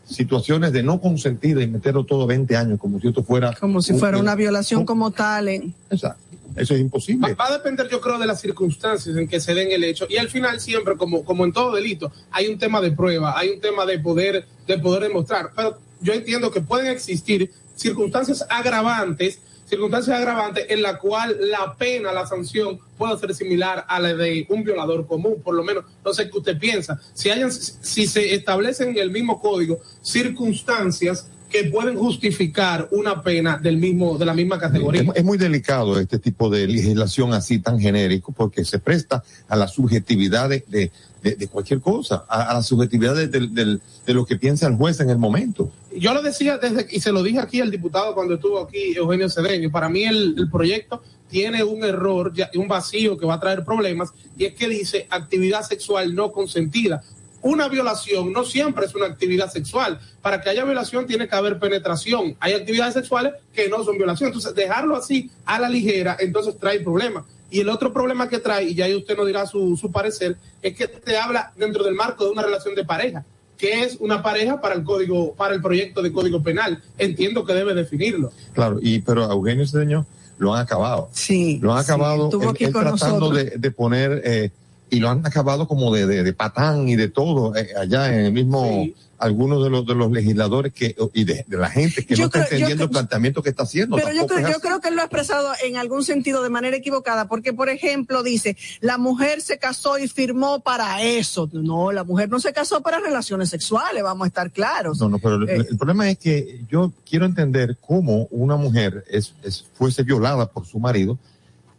situaciones 0.06 0.72
de 0.72 0.84
no 0.84 1.02
consentida 1.02 1.62
y 1.62 1.68
meterlo 1.68 2.06
todo 2.06 2.26
20 2.28 2.56
años 2.56 2.80
como 2.80 3.00
si 3.00 3.10
esto 3.10 3.24
fuera 3.24 3.54
como 3.54 3.82
si 3.82 3.94
fuera 3.94 4.18
un, 4.18 4.24
una 4.24 4.36
violación 4.36 4.82
un, 4.82 4.86
como 4.86 5.12
tal 5.12 5.50
¿eh? 5.50 5.70
exacto 5.90 6.22
Eso 6.56 6.74
es 6.74 6.82
imposible. 6.82 7.34
Va, 7.34 7.46
va, 7.46 7.48
a 7.50 7.58
depender, 7.58 7.88
yo 7.88 8.02
creo, 8.02 8.18
de 8.18 8.26
las 8.26 8.42
circunstancias 8.42 9.16
en 9.16 9.28
que 9.28 9.40
se 9.40 9.54
den 9.54 9.72
el 9.72 9.84
hecho. 9.84 10.08
Y 10.10 10.18
al 10.18 10.28
final, 10.28 10.60
siempre, 10.60 10.98
como, 10.98 11.24
como 11.24 11.46
en 11.46 11.54
todo 11.54 11.76
delito, 11.76 12.12
hay 12.32 12.48
un 12.48 12.58
tema 12.58 12.82
de 12.82 12.92
prueba, 12.92 13.38
hay 13.38 13.50
un 13.50 13.62
tema 13.62 13.86
de 13.86 14.00
poder, 14.00 14.46
de 14.66 14.78
poder 14.80 15.04
demostrar. 15.04 15.52
Pero 15.56 15.78
yo 16.02 16.14
entiendo 16.14 16.50
que 16.50 16.62
pueden 16.62 16.88
existir 16.88 17.52
circunstancias 17.76 18.44
agravantes 18.50 19.40
circunstancias 19.68 20.18
agravantes 20.18 20.66
en 20.70 20.82
la 20.82 20.98
cual 20.98 21.38
la 21.40 21.76
pena, 21.76 22.12
la 22.12 22.26
sanción 22.26 22.80
puede 22.98 23.18
ser 23.20 23.36
similar 23.36 23.86
a 23.88 24.00
la 24.00 24.14
de 24.14 24.46
un 24.50 24.64
violador 24.64 25.06
común, 25.06 25.42
por 25.44 25.56
lo 25.56 25.64
menos, 25.64 25.86
no 26.04 26.14
sé 26.14 26.30
qué 26.30 26.38
usted 26.38 26.58
piensa. 26.58 27.00
Si, 27.14 27.30
hayan, 27.30 27.52
si 27.52 28.08
se 28.08 28.34
establecen 28.34 28.90
en 28.90 28.98
el 28.98 29.12
mismo 29.12 29.40
código 29.40 29.80
circunstancias 30.02 31.28
que 31.50 31.66
pueden 31.66 31.98
justificar 31.98 32.88
una 32.92 33.22
pena 33.22 33.58
del 33.58 33.78
mismo 33.78 34.18
de 34.18 34.26
la 34.26 34.34
misma 34.34 34.60
categoría. 34.60 35.02
Es, 35.02 35.08
es, 35.16 35.24
muy 35.24 35.38
delicado 35.38 36.00
este 36.00 36.20
tipo 36.20 36.50
de 36.50 36.68
legislación 36.68 37.34
así 37.34 37.60
tan 37.60 37.80
genérico 37.80 38.34
porque 38.34 38.66
se 38.66 38.80
presta 38.80 39.24
a 39.48 39.56
la 39.56 39.68
subjetividad 39.68 40.50
de, 40.50 40.92
de, 41.22 41.48
cualquier 41.48 41.82
cosa, 41.82 42.26
a, 42.28 42.54
la 42.54 42.64
subjetividad 42.64 43.16
de, 43.16 43.80
lo 44.08 44.26
que 44.26 44.38
piensa 44.38 44.68
el 44.68 44.76
juez 44.76 45.00
en 45.00 45.10
el 45.10 45.18
momento. 45.18 45.72
Yo 45.96 46.14
lo 46.14 46.22
decía 46.22 46.58
desde 46.58 46.88
y 46.90 47.00
se 47.00 47.12
lo 47.12 47.24
dije 47.24 47.40
aquí 47.40 47.62
al 47.62 47.72
diputado 47.72 48.14
cuando 48.14 48.36
estuvo 48.36 48.60
aquí 48.60 48.94
Eugenio 48.96 49.30
Cedeño. 49.30 49.72
Para 49.72 49.90
mí 49.90 50.04
el, 50.04 50.36
el 50.38 50.50
proyecto 50.50 51.02
tiene 51.30 51.64
un 51.64 51.84
error, 51.84 52.32
un 52.56 52.68
vacío 52.68 53.18
que 53.18 53.26
va 53.26 53.36
a 53.36 53.40
traer 53.40 53.66
problemas 53.66 54.14
y 54.38 54.46
es 54.46 54.54
que 54.54 54.70
dice 54.70 55.08
actividad 55.10 55.64
sexual 55.64 56.16
no 56.16 56.32
consentida 56.32 57.04
una 57.42 57.68
violación 57.68 58.34
no 58.34 58.44
siempre 58.44 58.86
es 58.86 58.96
una 58.96 59.06
actividad 59.06 59.52
sexual. 59.52 60.00
Para 60.22 60.42
que 60.42 60.50
haya 60.50 60.66
violación 60.66 61.08
tiene 61.08 61.28
que 61.28 61.36
haber 61.36 61.60
penetración. 61.60 62.36
Hay 62.40 62.54
actividades 62.54 62.94
sexuales 62.94 63.34
que 63.54 63.70
no 63.70 63.84
son 63.84 63.98
violación. 63.98 64.28
Entonces, 64.28 64.54
dejarlo 64.56 64.96
así 64.96 65.30
a 65.46 65.60
la 65.60 65.70
ligera, 65.70 66.18
entonces 66.20 66.58
trae 66.58 66.80
problemas. 66.80 67.26
Y 67.50 67.62
el 67.62 67.70
otro 67.70 67.94
problema 67.94 68.28
que 68.28 68.40
trae, 68.40 68.66
y 68.66 68.76
ya 68.76 68.86
ahí 68.86 68.96
usted 68.96 69.16
nos 69.16 69.26
dirá 69.26 69.46
su, 69.46 69.78
su 69.78 69.92
parecer, 69.92 70.38
es 70.62 70.76
que 70.76 70.88
te 70.88 71.18
habla 71.18 71.52
dentro 71.56 71.84
del 71.84 71.96
marco 71.96 72.26
de 72.26 72.32
una 72.32 72.42
relación 72.42 72.76
de 72.76 72.84
pareja. 72.84 73.24
que 73.58 73.82
es 73.84 73.98
una 74.00 74.22
pareja 74.22 74.62
para 74.62 74.76
el 74.76 74.84
código, 74.84 75.34
para 75.34 75.56
el 75.56 75.62
proyecto 75.62 76.02
de 76.04 76.12
código 76.12 76.44
penal? 76.44 76.82
Entiendo 76.98 77.44
que 77.44 77.54
debe 77.54 77.74
definirlo. 77.74 78.32
Claro, 78.54 78.78
y 78.82 79.00
pero 79.00 79.26
a 79.26 79.34
Eugenio 79.34 79.66
Cedeño 79.66 80.06
lo 80.38 80.54
han 80.54 80.62
acabado. 80.62 81.10
Sí. 81.12 81.60
Lo 81.62 81.74
han 81.74 81.80
acabado 81.80 82.30
sí, 82.30 82.38
él, 82.40 82.68
él 82.68 82.74
tratando 82.74 83.32
de, 83.32 83.46
de, 83.58 83.72
poner 83.72 84.22
eh, 84.24 84.52
y 84.90 85.00
lo 85.00 85.10
han 85.10 85.26
acabado 85.26 85.68
como 85.68 85.94
de, 85.94 86.06
de, 86.06 86.24
de 86.24 86.34
patán 86.34 86.88
y 86.88 86.96
de 86.96 87.10
todo 87.10 87.56
eh, 87.56 87.70
allá 87.78 88.14
en 88.14 88.26
el 88.26 88.32
mismo 88.32 88.64
sí. 88.64 88.96
algunos 89.18 89.64
de 89.64 89.70
los 89.70 89.86
de 89.86 89.96
los 89.96 90.12
legisladores 90.12 90.72
que 90.72 90.96
y 91.14 91.24
de, 91.26 91.46
de 91.48 91.58
la 91.58 91.70
gente 91.70 92.06
que 92.06 92.16
yo 92.16 92.26
no 92.26 92.30
creo, 92.30 92.44
está 92.44 92.56
entendiendo 92.56 92.86
el 92.86 92.90
planteamiento 92.90 93.44
que 93.44 93.50
está 93.50 93.64
haciendo. 93.64 93.98
Pero 93.98 94.14
yo 94.14 94.26
creo, 94.28 94.50
yo 94.50 94.60
creo 94.60 94.80
que 94.80 94.90
él 94.90 94.96
lo 94.96 95.02
ha 95.02 95.06
expresado 95.06 95.52
en 95.64 95.78
algún 95.78 96.04
sentido 96.04 96.42
de 96.42 96.50
manera 96.50 96.78
equivocada, 96.78 97.28
porque 97.28 97.54
por 97.54 97.70
ejemplo 97.70 98.24
dice, 98.24 98.56
la 98.80 98.98
mujer 98.98 99.42
se 99.42 99.58
casó 99.58 99.98
y 100.00 100.08
firmó 100.08 100.62
para 100.62 101.02
eso. 101.04 101.50
No, 101.52 101.92
la 101.92 102.04
mujer 102.04 102.30
no 102.30 102.40
se 102.40 102.54
casó 102.54 102.82
para 102.82 103.00
relaciones 103.00 103.50
sexuales, 103.50 104.04
vamos 104.04 104.26
a 104.26 104.28
estar 104.28 104.52
claros. 104.52 105.00
No, 105.00 105.10
no, 105.10 105.20
pero 105.20 105.44
eh. 105.48 105.56
el, 105.56 105.68
el, 105.70 105.78
problema 105.78 106.10
es 106.10 106.18
que 106.18 106.62
yo 106.70 106.94
quiero 107.08 107.26
entender 107.26 107.78
cómo 107.82 108.28
una 108.32 108.56
mujer 108.56 109.04
es, 109.10 109.34
es 109.44 109.66
fuese 109.74 110.04
violada 110.04 110.50
por 110.50 110.66
su 110.66 110.80
marido 110.80 111.18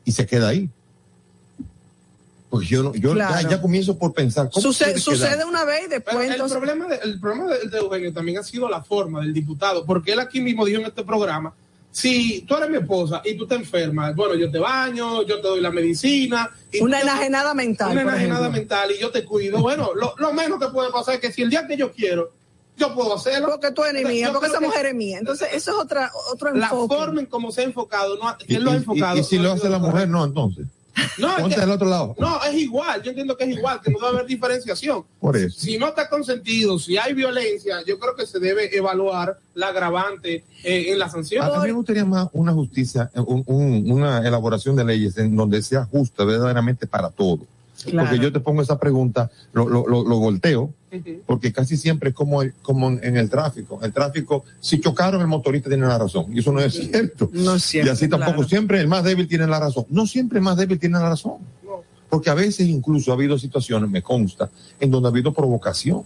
y 0.04 0.12
se 0.12 0.26
queda 0.26 0.48
ahí. 0.48 0.70
Pues 2.50 2.66
yo, 2.66 2.94
yo 2.94 3.12
claro. 3.12 3.42
ya, 3.42 3.50
ya, 3.50 3.60
comienzo 3.60 3.98
por 3.98 4.14
pensar. 4.14 4.48
¿cómo 4.50 4.62
sucede, 4.62 4.98
sucede 4.98 5.44
una 5.44 5.64
vez 5.64 5.82
y 5.86 5.88
después. 5.88 6.16
Pero 6.16 6.32
entonces... 6.32 6.56
el, 6.56 6.62
problema 6.62 6.88
de, 6.88 6.96
el 6.96 7.20
problema 7.20 7.46
de, 7.46 7.68
de, 7.68 7.78
Eugenio 7.78 8.12
también 8.12 8.38
ha 8.38 8.42
sido 8.42 8.68
la 8.68 8.82
forma 8.82 9.20
del 9.20 9.34
diputado, 9.34 9.84
porque 9.84 10.12
él 10.12 10.20
aquí 10.20 10.40
mismo 10.40 10.64
dijo 10.64 10.80
en 10.80 10.86
este 10.86 11.04
programa: 11.04 11.52
si 11.90 12.42
tú 12.42 12.56
eres 12.56 12.70
mi 12.70 12.78
esposa 12.78 13.20
y 13.24 13.36
tú 13.36 13.46
te 13.46 13.54
enfermas, 13.54 14.14
bueno, 14.16 14.34
yo 14.34 14.50
te 14.50 14.58
baño, 14.58 15.22
yo 15.24 15.40
te 15.40 15.48
doy 15.48 15.60
la 15.60 15.70
medicina. 15.70 16.50
Y 16.72 16.80
una 16.80 17.00
enajenada 17.00 17.52
mental. 17.52 17.92
Una 17.92 18.02
enajenada 18.02 18.48
mental 18.48 18.92
y 18.92 18.98
yo 18.98 19.10
te 19.10 19.24
cuido. 19.24 19.60
Bueno, 19.60 19.90
lo, 19.94 20.14
lo 20.16 20.32
menos 20.32 20.58
que 20.58 20.68
puede 20.68 20.90
pasar 20.90 21.16
es 21.16 21.20
que 21.20 21.32
si 21.32 21.42
el 21.42 21.50
día 21.50 21.66
que 21.66 21.76
yo 21.76 21.92
quiero 21.92 22.32
yo 22.78 22.94
puedo 22.94 23.14
hacerlo. 23.14 23.48
Porque 23.48 23.72
tú 23.72 23.84
eres 23.84 24.06
mía, 24.06 24.30
porque 24.32 24.46
esa 24.46 24.60
mujer 24.60 24.86
es 24.86 24.94
mía. 24.94 25.18
Entonces, 25.18 25.48
eso 25.52 25.72
es 25.72 25.76
otra, 25.76 26.10
otro 26.32 26.50
enfoque. 26.50 26.94
La 26.94 26.96
forma 26.96 27.20
en 27.20 27.26
cómo 27.26 27.50
se 27.50 27.62
ha 27.62 27.64
enfocado, 27.64 28.16
no, 28.16 28.36
y, 28.46 28.54
él 28.54 28.62
lo 28.62 28.70
ha 28.70 28.76
enfocado. 28.76 29.16
Y, 29.16 29.20
y 29.20 29.24
si 29.24 29.38
lo 29.38 29.52
hace 29.52 29.68
la 29.68 29.78
mujer, 29.78 30.08
no, 30.08 30.24
entonces. 30.24 30.66
No, 31.18 31.36
Ponte 31.36 31.54
que, 31.54 31.60
del 31.60 31.70
otro 31.70 31.88
lado. 31.88 32.14
No, 32.18 32.42
es 32.44 32.54
igual. 32.54 33.02
Yo 33.02 33.10
entiendo 33.10 33.36
que 33.36 33.44
es 33.44 33.56
igual, 33.56 33.80
que 33.80 33.90
no 33.90 33.98
debe 33.98 34.10
haber 34.10 34.26
diferenciación. 34.26 35.04
Por 35.20 35.36
eso. 35.36 35.58
Si 35.58 35.78
no 35.78 35.88
está 35.88 36.08
consentido, 36.08 36.78
si 36.78 36.96
hay 36.96 37.14
violencia, 37.14 37.82
yo 37.86 37.98
creo 37.98 38.14
que 38.14 38.26
se 38.26 38.38
debe 38.38 38.76
evaluar 38.76 39.38
la 39.54 39.68
agravante 39.68 40.44
eh, 40.62 40.92
en 40.92 40.98
la 40.98 41.08
sanción. 41.08 41.44
A 41.44 41.60
mí 41.60 41.66
me 41.66 41.72
gustaría 41.72 42.04
más 42.04 42.28
una 42.32 42.52
justicia, 42.52 43.10
un, 43.14 43.42
un, 43.46 43.90
una 43.90 44.26
elaboración 44.26 44.76
de 44.76 44.84
leyes 44.84 45.16
en 45.18 45.34
donde 45.34 45.62
sea 45.62 45.84
justa 45.84 46.24
verdaderamente 46.24 46.86
para 46.86 47.10
todos. 47.10 47.40
Claro. 47.84 48.08
Porque 48.08 48.22
yo 48.22 48.32
te 48.32 48.40
pongo 48.40 48.60
esa 48.62 48.78
pregunta, 48.78 49.30
lo, 49.52 49.68
lo, 49.68 49.86
lo, 49.86 50.02
lo 50.02 50.18
volteo, 50.18 50.62
uh 50.62 50.96
-huh. 50.96 51.20
porque 51.26 51.52
casi 51.52 51.76
siempre 51.76 52.10
es 52.10 52.14
como, 52.14 52.42
como 52.62 52.90
en 52.90 53.16
el 53.16 53.30
tráfico. 53.30 53.78
El 53.82 53.92
tráfico, 53.92 54.44
si 54.60 54.80
chocaron, 54.80 55.20
el 55.20 55.28
motorista 55.28 55.68
tiene 55.68 55.86
la 55.86 55.96
razón. 55.96 56.26
Y 56.34 56.40
eso 56.40 56.52
no 56.52 56.60
es 56.60 56.74
cierto. 56.74 57.30
No 57.32 57.54
es 57.54 57.62
cierto. 57.62 57.90
Y 57.90 57.92
así 57.92 58.08
tampoco 58.08 58.32
claro. 58.32 58.48
siempre 58.48 58.80
el 58.80 58.88
más 58.88 59.04
débil 59.04 59.28
tiene 59.28 59.46
la 59.46 59.60
razón. 59.60 59.86
No 59.90 60.06
siempre 60.06 60.38
el 60.38 60.44
más 60.44 60.56
débil 60.56 60.78
tiene 60.78 60.98
la 60.98 61.08
razón. 61.08 61.34
No. 61.64 61.82
Porque 62.10 62.30
a 62.30 62.34
veces 62.34 62.66
incluso 62.66 63.12
ha 63.12 63.14
habido 63.14 63.38
situaciones, 63.38 63.88
me 63.88 64.02
consta, 64.02 64.50
en 64.80 64.90
donde 64.90 65.08
ha 65.08 65.10
habido 65.10 65.32
provocación. 65.32 66.02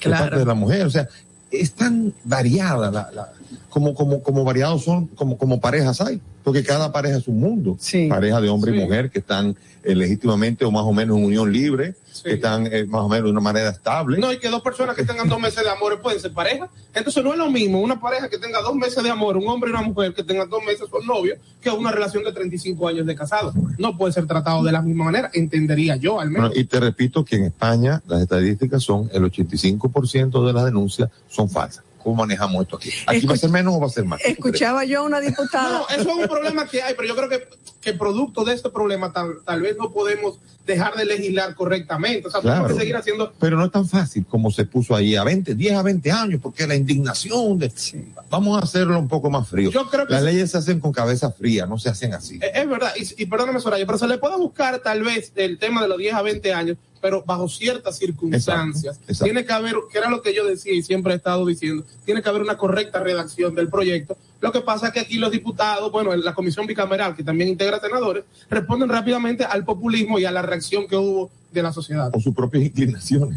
Claro. 0.00 0.16
De 0.24 0.30
parte 0.30 0.38
de 0.38 0.46
la 0.46 0.54
mujer. 0.54 0.86
O 0.86 0.90
sea, 0.90 1.08
es 1.50 1.72
tan 1.72 2.14
variada 2.24 2.92
la, 2.92 3.10
la 3.12 3.32
como, 3.70 3.94
como, 3.94 4.22
como 4.22 4.44
variados 4.44 4.84
son, 4.84 5.06
como, 5.06 5.38
como 5.38 5.60
parejas 5.60 6.00
hay, 6.00 6.20
porque 6.42 6.62
cada 6.62 6.92
pareja 6.92 7.18
es 7.18 7.28
un 7.28 7.40
mundo. 7.40 7.76
Sí. 7.78 8.08
Pareja 8.08 8.40
de 8.40 8.48
hombre 8.48 8.72
sí. 8.72 8.78
y 8.78 8.80
mujer 8.80 9.10
que 9.10 9.20
están 9.20 9.56
eh, 9.82 9.94
legítimamente 9.94 10.64
o 10.64 10.70
más 10.70 10.82
o 10.82 10.92
menos 10.92 11.16
en 11.16 11.24
unión 11.24 11.52
libre, 11.52 11.94
sí. 12.12 12.24
que 12.24 12.32
están 12.34 12.66
eh, 12.66 12.84
más 12.84 13.02
o 13.02 13.08
menos 13.08 13.26
de 13.26 13.30
una 13.30 13.40
manera 13.40 13.70
estable. 13.70 14.18
No, 14.18 14.32
y 14.32 14.38
que 14.38 14.48
dos 14.48 14.60
personas 14.60 14.96
que 14.96 15.04
tengan 15.04 15.28
dos 15.28 15.40
meses 15.40 15.62
de 15.62 15.70
amor 15.70 16.00
pueden 16.00 16.20
ser 16.20 16.32
pareja. 16.32 16.68
Entonces 16.92 17.22
no 17.22 17.32
es 17.32 17.38
lo 17.38 17.48
mismo 17.50 17.80
una 17.80 18.00
pareja 18.00 18.28
que 18.28 18.38
tenga 18.38 18.60
dos 18.60 18.74
meses 18.74 19.02
de 19.02 19.10
amor, 19.10 19.36
un 19.36 19.46
hombre 19.48 19.70
y 19.70 19.72
una 19.74 19.82
mujer 19.82 20.12
que 20.12 20.24
tengan 20.24 20.50
dos 20.50 20.62
meses 20.64 20.88
con 20.90 21.06
novio, 21.06 21.36
que 21.62 21.70
una 21.70 21.92
relación 21.92 22.24
de 22.24 22.32
35 22.32 22.88
años 22.88 23.06
de 23.06 23.14
casado. 23.14 23.54
No 23.78 23.96
puede 23.96 24.12
ser 24.12 24.26
tratado 24.26 24.64
de 24.64 24.72
la 24.72 24.82
misma 24.82 25.04
manera, 25.04 25.30
entendería 25.32 25.96
yo 25.96 26.20
al 26.20 26.30
menos. 26.30 26.48
Bueno, 26.48 26.60
y 26.60 26.64
te 26.64 26.80
repito 26.80 27.24
que 27.24 27.36
en 27.36 27.44
España 27.44 28.02
las 28.08 28.22
estadísticas 28.22 28.82
son 28.82 29.08
el 29.12 29.22
85% 29.22 30.46
de 30.46 30.52
las 30.52 30.64
denuncias 30.64 31.08
son 31.28 31.48
falsas. 31.48 31.84
¿Cómo 32.02 32.16
manejamos 32.16 32.62
esto 32.62 32.76
aquí? 32.76 32.90
¿Aquí 33.06 33.16
Escuch 33.18 33.30
va 33.30 33.34
a 33.34 33.38
ser 33.38 33.50
menos 33.50 33.74
o 33.74 33.80
va 33.80 33.86
a 33.86 33.90
ser 33.90 34.04
más? 34.04 34.20
Escuchaba 34.24 34.84
yo 34.84 35.00
a 35.00 35.02
una 35.02 35.20
diputada. 35.20 35.78
No, 35.78 35.88
eso 35.88 36.10
es 36.10 36.16
un 36.16 36.28
problema 36.28 36.66
que 36.66 36.82
hay, 36.82 36.94
pero 36.94 37.08
yo 37.08 37.16
creo 37.16 37.28
que, 37.28 37.48
que 37.80 37.92
producto 37.92 38.44
de 38.44 38.54
este 38.54 38.70
problema 38.70 39.12
tal, 39.12 39.38
tal 39.44 39.62
vez 39.62 39.76
no 39.76 39.90
podemos 39.92 40.38
dejar 40.66 40.94
de 40.94 41.04
legislar 41.04 41.54
correctamente. 41.54 42.28
O 42.28 42.30
sea, 42.30 42.40
claro, 42.40 42.56
tenemos 42.56 42.72
que 42.72 42.80
seguir 42.80 42.96
haciendo. 42.96 43.32
Pero 43.38 43.56
no 43.56 43.64
es 43.64 43.72
tan 43.72 43.86
fácil 43.86 44.24
como 44.26 44.50
se 44.50 44.64
puso 44.64 44.94
ahí 44.94 45.16
a 45.16 45.24
20, 45.24 45.54
10 45.54 45.74
a 45.74 45.82
20 45.82 46.10
años, 46.10 46.40
porque 46.42 46.66
la 46.66 46.74
indignación 46.74 47.58
de. 47.58 47.70
Sí. 47.74 48.12
Vamos 48.30 48.60
a 48.60 48.64
hacerlo 48.64 48.98
un 48.98 49.08
poco 49.08 49.30
más 49.30 49.48
frío. 49.48 49.70
Yo 49.70 49.88
creo 49.90 50.06
que 50.06 50.12
Las 50.12 50.22
leyes 50.22 50.50
se 50.50 50.58
hacen 50.58 50.80
con 50.80 50.92
cabeza 50.92 51.32
fría, 51.32 51.66
no 51.66 51.78
se 51.78 51.88
hacen 51.88 52.14
así. 52.14 52.38
Es, 52.40 52.50
es 52.54 52.68
verdad, 52.68 52.92
y, 52.96 53.22
y 53.22 53.26
perdóname, 53.26 53.60
Soraya, 53.60 53.84
pero 53.84 53.98
se 53.98 54.06
le 54.06 54.18
puede 54.18 54.36
buscar 54.36 54.78
tal 54.80 55.02
vez 55.02 55.32
el 55.36 55.58
tema 55.58 55.82
de 55.82 55.88
los 55.88 55.98
10 55.98 56.14
a 56.14 56.22
20 56.22 56.52
años 56.54 56.76
pero 57.00 57.22
bajo 57.24 57.48
ciertas 57.48 57.98
circunstancias. 57.98 58.96
Exacto, 58.96 59.12
exacto. 59.12 59.24
Tiene 59.24 59.44
que 59.44 59.52
haber, 59.52 59.74
que 59.90 59.98
era 59.98 60.10
lo 60.10 60.22
que 60.22 60.34
yo 60.34 60.44
decía 60.44 60.72
y 60.72 60.82
siempre 60.82 61.12
he 61.12 61.16
estado 61.16 61.46
diciendo, 61.46 61.84
tiene 62.04 62.22
que 62.22 62.28
haber 62.28 62.42
una 62.42 62.56
correcta 62.56 63.00
redacción 63.00 63.54
del 63.54 63.68
proyecto. 63.68 64.16
Lo 64.40 64.52
que 64.52 64.60
pasa 64.60 64.88
es 64.88 64.92
que 64.92 65.00
aquí 65.00 65.18
los 65.18 65.30
diputados, 65.30 65.90
bueno, 65.92 66.12
en 66.12 66.24
la 66.24 66.34
comisión 66.34 66.66
bicameral, 66.66 67.14
que 67.14 67.22
también 67.22 67.50
integra 67.50 67.80
senadores, 67.80 68.24
responden 68.48 68.88
rápidamente 68.88 69.44
al 69.44 69.64
populismo 69.64 70.18
y 70.18 70.24
a 70.24 70.30
la 70.30 70.42
reacción 70.42 70.86
que 70.86 70.96
hubo 70.96 71.30
de 71.52 71.62
la 71.62 71.72
sociedad. 71.72 72.10
O 72.14 72.20
sus 72.20 72.34
propias 72.34 72.64
inclinaciones. 72.64 73.36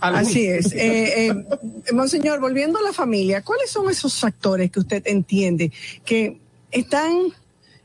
Así 0.00 0.46
es. 0.46 0.72
Eh, 0.72 1.26
eh, 1.26 1.44
Monseñor, 1.92 2.40
volviendo 2.40 2.78
a 2.78 2.82
la 2.82 2.92
familia, 2.92 3.42
¿cuáles 3.42 3.70
son 3.70 3.90
esos 3.90 4.14
factores 4.18 4.70
que 4.70 4.80
usted 4.80 5.02
entiende 5.06 5.72
que 6.04 6.38
están 6.70 7.32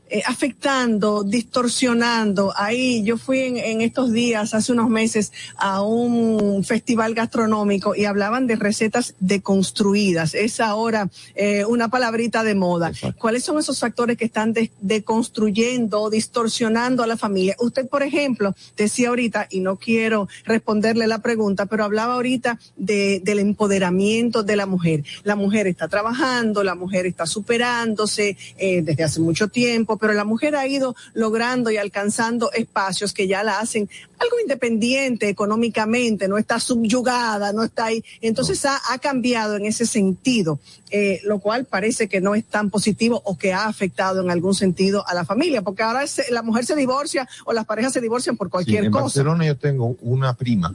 eh, 0.08 0.22
afectando, 0.24 1.24
distorsionando. 1.24 2.52
Ahí 2.56 3.02
yo 3.02 3.18
fui 3.18 3.40
en, 3.40 3.56
en, 3.56 3.80
estos 3.80 4.12
días, 4.12 4.54
hace 4.54 4.72
unos 4.72 4.88
meses, 4.88 5.32
a 5.56 5.82
un 5.82 6.62
festival 6.64 7.14
gastronómico 7.14 7.94
y 7.96 8.04
hablaban 8.04 8.46
de 8.46 8.54
recetas 8.54 9.14
deconstruidas. 9.18 10.34
Es 10.34 10.60
ahora 10.60 11.08
eh, 11.34 11.64
una 11.64 11.88
palabrita 11.88 12.44
de 12.44 12.54
moda. 12.54 12.90
Exacto. 12.90 13.18
¿Cuáles 13.18 13.42
son 13.42 13.58
esos 13.58 13.80
factores 13.80 14.16
que 14.16 14.26
están 14.26 14.52
de, 14.52 14.70
deconstruyendo, 14.80 16.08
distorsionando 16.08 17.02
a 17.02 17.06
la 17.06 17.16
familia? 17.16 17.56
Usted, 17.58 17.88
por 17.88 18.02
ejemplo, 18.02 18.54
decía 18.76 19.08
ahorita, 19.08 19.48
y 19.50 19.60
no 19.60 19.76
quiero 19.76 20.28
responderle 20.44 21.06
la 21.06 21.18
pregunta, 21.18 21.66
pero 21.66 21.84
hablaba 21.84 22.14
ahorita 22.14 22.58
de, 22.76 23.20
del 23.24 23.40
empoderamiento 23.40 24.42
de 24.42 24.56
la 24.56 24.66
mujer. 24.66 25.02
La 25.24 25.34
mujer 25.34 25.66
está 25.66 25.88
trabajando, 25.88 26.62
la 26.62 26.74
mujer 26.76 27.06
está 27.06 27.26
superándose 27.26 28.36
eh, 28.56 28.82
desde 28.82 29.02
hace 29.02 29.20
mucho 29.20 29.48
tiempo 29.48 29.95
tiempo, 29.96 29.98
pero 29.98 30.12
la 30.12 30.24
mujer 30.24 30.56
ha 30.56 30.66
ido 30.66 30.94
logrando 31.14 31.70
y 31.70 31.76
alcanzando 31.76 32.52
espacios 32.52 33.12
que 33.12 33.26
ya 33.26 33.42
la 33.42 33.60
hacen 33.60 33.88
algo 34.18 34.40
independiente 34.40 35.28
económicamente, 35.28 36.28
no 36.28 36.38
está 36.38 36.58
subyugada, 36.58 37.52
no 37.52 37.64
está 37.64 37.86
ahí. 37.86 38.02
Entonces 38.20 38.64
ha, 38.64 38.80
ha, 38.90 38.98
cambiado 38.98 39.56
en 39.56 39.66
ese 39.66 39.86
sentido, 39.86 40.58
eh, 40.90 41.20
lo 41.24 41.38
cual 41.38 41.64
parece 41.64 42.08
que 42.08 42.20
no 42.20 42.34
es 42.34 42.44
tan 42.44 42.70
positivo 42.70 43.20
o 43.24 43.36
que 43.36 43.52
ha 43.52 43.66
afectado 43.66 44.22
en 44.22 44.30
algún 44.30 44.54
sentido 44.54 45.06
a 45.06 45.14
la 45.14 45.24
familia, 45.24 45.62
porque 45.62 45.82
ahora 45.82 46.06
se, 46.06 46.30
la 46.32 46.42
mujer 46.42 46.64
se 46.64 46.74
divorcia 46.74 47.28
o 47.44 47.52
las 47.52 47.66
parejas 47.66 47.92
se 47.92 48.00
divorcian 48.00 48.36
por 48.36 48.48
cualquier 48.48 48.80
sí, 48.80 48.86
en 48.86 48.92
cosa. 48.92 49.04
Barcelona 49.04 49.46
yo 49.46 49.56
tengo 49.56 49.96
una 50.00 50.34
prima, 50.34 50.74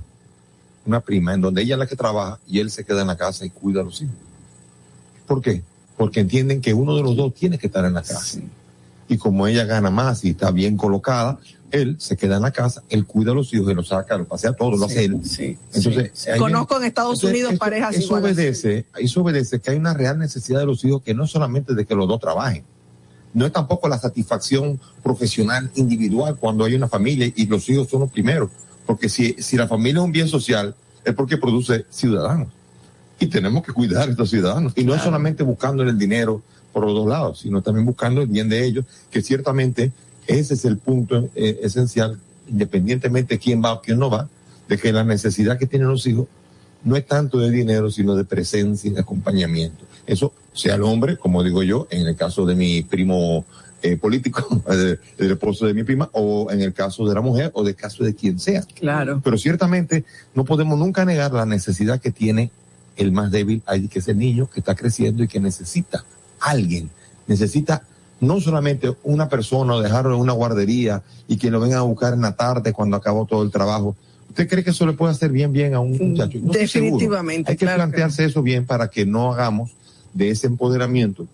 una 0.85 1.01
prima 1.01 1.33
en 1.33 1.41
donde 1.41 1.63
ella 1.63 1.75
es 1.75 1.79
la 1.79 1.87
que 1.87 1.95
trabaja 1.95 2.39
y 2.47 2.59
él 2.59 2.69
se 2.69 2.85
queda 2.85 3.01
en 3.01 3.07
la 3.07 3.17
casa 3.17 3.45
y 3.45 3.49
cuida 3.49 3.81
a 3.81 3.83
los 3.83 4.01
hijos. 4.01 4.15
¿Por 5.25 5.41
qué? 5.41 5.63
Porque 5.97 6.19
entienden 6.19 6.61
que 6.61 6.73
uno 6.73 6.95
de 6.95 7.03
los 7.03 7.15
dos 7.15 7.33
tiene 7.33 7.57
que 7.57 7.67
estar 7.67 7.85
en 7.85 7.93
la 7.93 8.01
casa. 8.01 8.19
Sí. 8.19 8.43
Y 9.11 9.17
como 9.17 9.45
ella 9.45 9.65
gana 9.65 9.89
más 9.89 10.23
y 10.23 10.29
está 10.29 10.51
bien 10.51 10.77
colocada, 10.77 11.37
él 11.69 11.97
se 11.99 12.15
queda 12.15 12.37
en 12.37 12.43
la 12.43 12.51
casa, 12.51 12.81
él 12.87 13.05
cuida 13.05 13.31
a 13.31 13.35
los 13.35 13.53
hijos 13.53 13.69
y 13.69 13.75
los 13.75 13.89
saca, 13.89 14.17
lo 14.17 14.23
pasea 14.25 14.53
todo, 14.53 14.77
lo 14.77 14.85
hace 14.85 15.03
él. 15.03 15.19
Sí, 15.25 15.57
entonces, 15.73 16.11
sí. 16.13 16.29
Conozco 16.39 16.77
en 16.77 16.85
Estados 16.85 17.15
entonces, 17.15 17.29
Unidos 17.29 17.51
eso, 17.51 17.59
parejas 17.59 17.95
eso 17.97 18.15
obedece, 18.15 18.85
eso 18.97 19.21
obedece 19.21 19.59
que 19.59 19.71
hay 19.71 19.77
una 19.77 19.93
real 19.93 20.17
necesidad 20.17 20.61
de 20.61 20.65
los 20.65 20.85
hijos 20.85 21.01
que 21.01 21.13
no 21.13 21.27
solamente 21.27 21.73
de 21.73 21.85
que 21.85 21.93
los 21.93 22.07
dos 22.07 22.21
trabajen, 22.21 22.63
no 23.33 23.45
es 23.45 23.51
tampoco 23.51 23.89
la 23.89 23.99
satisfacción 23.99 24.79
profesional 25.03 25.69
individual 25.75 26.37
cuando 26.37 26.63
hay 26.63 26.75
una 26.75 26.87
familia 26.87 27.29
y 27.35 27.45
los 27.47 27.67
hijos 27.67 27.89
son 27.89 27.99
los 27.99 28.11
primeros, 28.11 28.49
porque 28.85 29.09
si, 29.09 29.33
si 29.39 29.57
la 29.57 29.67
familia 29.67 29.99
es 29.99 30.05
un 30.05 30.13
bien 30.13 30.29
social, 30.29 30.73
es 31.03 31.13
porque 31.13 31.35
produce 31.35 31.85
ciudadanos. 31.89 32.47
Y 33.19 33.27
tenemos 33.27 33.61
que 33.63 33.73
cuidar 33.73 34.07
a 34.07 34.11
estos 34.11 34.29
ciudadanos. 34.29 34.71
Y 34.77 34.81
no 34.81 34.87
claro. 34.87 34.97
es 34.97 35.03
solamente 35.03 35.43
buscando 35.43 35.83
el 35.83 35.97
dinero 35.97 36.41
por 36.71 36.85
los 36.85 36.93
dos 36.93 37.07
lados, 37.07 37.39
sino 37.39 37.61
también 37.61 37.85
buscando 37.85 38.21
el 38.21 38.27
bien 38.27 38.49
de 38.49 38.65
ellos, 38.65 38.85
que 39.09 39.21
ciertamente 39.21 39.91
ese 40.27 40.53
es 40.53 40.65
el 40.65 40.77
punto 40.77 41.29
eh, 41.35 41.59
esencial, 41.63 42.19
independientemente 42.47 43.35
de 43.35 43.39
quién 43.39 43.61
va 43.63 43.73
o 43.73 43.81
quién 43.81 43.99
no 43.99 44.09
va, 44.09 44.29
de 44.67 44.77
que 44.77 44.93
la 44.93 45.03
necesidad 45.03 45.57
que 45.57 45.65
tienen 45.65 45.89
los 45.89 46.05
hijos 46.07 46.27
no 46.83 46.95
es 46.95 47.05
tanto 47.05 47.39
de 47.39 47.51
dinero, 47.51 47.91
sino 47.91 48.15
de 48.15 48.23
presencia 48.23 48.89
y 48.89 48.93
de 48.93 49.01
acompañamiento. 49.01 49.85
Eso 50.07 50.33
sea 50.53 50.75
el 50.75 50.83
hombre, 50.83 51.17
como 51.17 51.43
digo 51.43 51.63
yo, 51.63 51.87
en 51.89 52.07
el 52.07 52.15
caso 52.15 52.45
de 52.45 52.55
mi 52.55 52.81
primo 52.81 53.45
eh, 53.83 53.97
político, 53.97 54.63
el 54.69 55.31
esposo 55.31 55.65
de 55.65 55.73
mi 55.73 55.83
prima, 55.83 56.09
o 56.13 56.49
en 56.51 56.61
el 56.61 56.73
caso 56.73 57.07
de 57.07 57.13
la 57.13 57.21
mujer, 57.21 57.51
o 57.53 57.63
del 57.63 57.75
caso 57.75 58.03
de 58.03 58.15
quien 58.15 58.39
sea. 58.39 58.63
Claro. 58.75 59.21
Pero 59.23 59.37
ciertamente 59.37 60.05
no 60.33 60.45
podemos 60.45 60.77
nunca 60.77 61.05
negar 61.05 61.33
la 61.33 61.45
necesidad 61.45 61.99
que 61.99 62.11
tiene 62.11 62.51
el 62.97 63.11
más 63.11 63.31
débil 63.31 63.61
ahí, 63.65 63.87
que 63.87 63.99
es 63.99 64.07
el 64.07 64.17
niño 64.17 64.49
que 64.49 64.59
está 64.59 64.75
creciendo 64.75 65.23
y 65.23 65.27
que 65.27 65.39
necesita 65.39 66.03
alguien, 66.41 66.89
necesita 67.27 67.83
no 68.19 68.39
solamente 68.39 68.95
una 69.03 69.29
persona 69.29 69.74
o 69.74 69.81
dejarlo 69.81 70.13
en 70.15 70.21
una 70.21 70.33
guardería 70.33 71.01
y 71.27 71.38
que 71.38 71.50
lo 71.50 71.60
vengan 71.60 71.79
a 71.79 71.83
buscar 71.83 72.13
en 72.13 72.21
la 72.21 72.36
tarde 72.36 72.71
cuando 72.71 72.95
acabó 72.98 73.25
todo 73.25 73.43
el 73.43 73.51
trabajo. 73.51 73.95
¿Usted 74.29 74.48
cree 74.48 74.63
que 74.63 74.69
eso 74.69 74.86
le 74.86 74.93
puede 74.93 75.12
hacer 75.12 75.31
bien 75.31 75.51
bien 75.51 75.74
a 75.74 75.79
un 75.79 75.98
muchacho? 75.98 76.37
No 76.42 76.53
Definitivamente. 76.53 77.51
Hay 77.51 77.57
que 77.57 77.65
claro 77.65 77.79
plantearse 77.79 78.24
que... 78.24 78.29
eso 78.29 78.42
bien 78.42 78.65
para 78.65 78.89
que 78.89 79.05
no 79.05 79.33
hagamos 79.33 79.72
de 80.13 80.29
ese 80.29 80.48
empoderamiento 80.48 81.25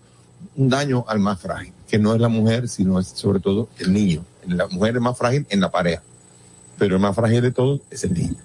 un 0.56 0.68
daño 0.68 1.04
al 1.08 1.20
más 1.20 1.40
frágil, 1.40 1.72
que 1.88 1.98
no 1.98 2.14
es 2.14 2.20
la 2.20 2.28
mujer, 2.28 2.68
sino 2.68 2.98
es 2.98 3.08
sobre 3.08 3.40
todo 3.40 3.68
el 3.78 3.92
niño. 3.92 4.24
La 4.46 4.66
mujer 4.66 4.96
es 4.96 5.02
más 5.02 5.16
frágil 5.16 5.46
en 5.50 5.60
la 5.60 5.70
pareja, 5.70 6.02
pero 6.78 6.96
el 6.96 7.02
más 7.02 7.14
frágil 7.14 7.42
de 7.42 7.52
todos 7.52 7.80
es 7.90 8.04
el 8.04 8.14
niño. 8.14 8.36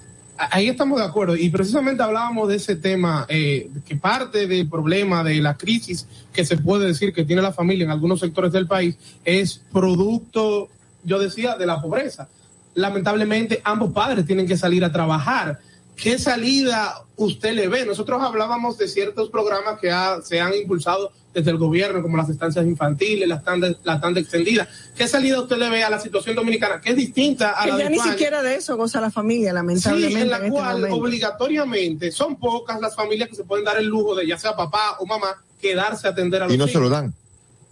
Ahí 0.51 0.69
estamos 0.69 0.99
de 0.99 1.05
acuerdo 1.05 1.35
y 1.35 1.49
precisamente 1.49 2.03
hablábamos 2.03 2.47
de 2.47 2.55
ese 2.55 2.75
tema, 2.75 3.25
eh, 3.29 3.69
que 3.85 3.95
parte 3.95 4.47
del 4.47 4.67
problema 4.67 5.23
de 5.23 5.41
la 5.41 5.55
crisis 5.55 6.07
que 6.31 6.45
se 6.45 6.57
puede 6.57 6.87
decir 6.87 7.13
que 7.13 7.23
tiene 7.23 7.41
la 7.41 7.53
familia 7.53 7.85
en 7.85 7.91
algunos 7.91 8.19
sectores 8.19 8.51
del 8.51 8.67
país 8.67 8.95
es 9.23 9.61
producto, 9.71 10.69
yo 11.03 11.19
decía, 11.19 11.55
de 11.55 11.65
la 11.65 11.81
pobreza. 11.81 12.27
Lamentablemente 12.75 13.61
ambos 13.63 13.91
padres 13.91 14.25
tienen 14.25 14.47
que 14.47 14.57
salir 14.57 14.83
a 14.83 14.91
trabajar. 14.91 15.59
¿Qué 15.95 16.17
salida 16.19 17.03
usted 17.15 17.53
le 17.53 17.67
ve? 17.67 17.85
Nosotros 17.85 18.21
hablábamos 18.21 18.77
de 18.77 18.87
ciertos 18.87 19.29
programas 19.29 19.79
que 19.79 19.91
ha, 19.91 20.21
se 20.21 20.39
han 20.41 20.53
impulsado 20.53 21.11
desde 21.33 21.49
el 21.51 21.57
gobierno, 21.57 22.01
como 22.01 22.15
las 22.17 22.29
estancias 22.29 22.65
infantiles, 22.65 23.27
la 23.27 23.41
tanda, 23.41 23.73
la 23.83 23.99
tanda 23.99 24.19
extendida. 24.19 24.67
¿Qué 24.95 25.07
salida 25.07 25.41
usted 25.41 25.57
le 25.57 25.69
ve 25.69 25.83
a 25.83 25.89
la 25.89 25.99
situación 25.99 26.35
dominicana? 26.35 26.79
Que 26.79 26.91
es 26.91 26.95
distinta 26.95 27.59
a 27.59 27.63
que 27.65 27.71
la 27.71 27.77
ya 27.79 27.83
de 27.85 27.89
ni 27.89 27.95
España? 27.97 28.13
siquiera 28.13 28.43
de 28.43 28.55
eso 28.55 28.77
goza 28.77 29.01
la 29.01 29.09
familia, 29.09 29.51
lamentablemente. 29.53 30.15
Sí, 30.15 30.21
en 30.21 30.29
la 30.29 30.37
en 30.45 30.51
cual 30.51 30.67
este 30.77 30.89
momento. 30.89 30.95
obligatoriamente 30.97 32.11
son 32.11 32.35
pocas 32.35 32.79
las 32.79 32.95
familias 32.95 33.29
que 33.29 33.35
se 33.35 33.43
pueden 33.43 33.65
dar 33.65 33.77
el 33.77 33.87
lujo 33.87 34.13
de, 34.15 34.27
ya 34.27 34.37
sea 34.37 34.55
papá 34.55 34.97
o 34.99 35.05
mamá, 35.07 35.43
quedarse 35.59 36.07
a 36.07 36.11
atender 36.11 36.43
a 36.43 36.45
los 36.45 36.53
Y 36.53 36.57
no 36.57 36.65
hijos. 36.65 36.73
se 36.73 36.79
lo 36.79 36.89
dan. 36.89 37.13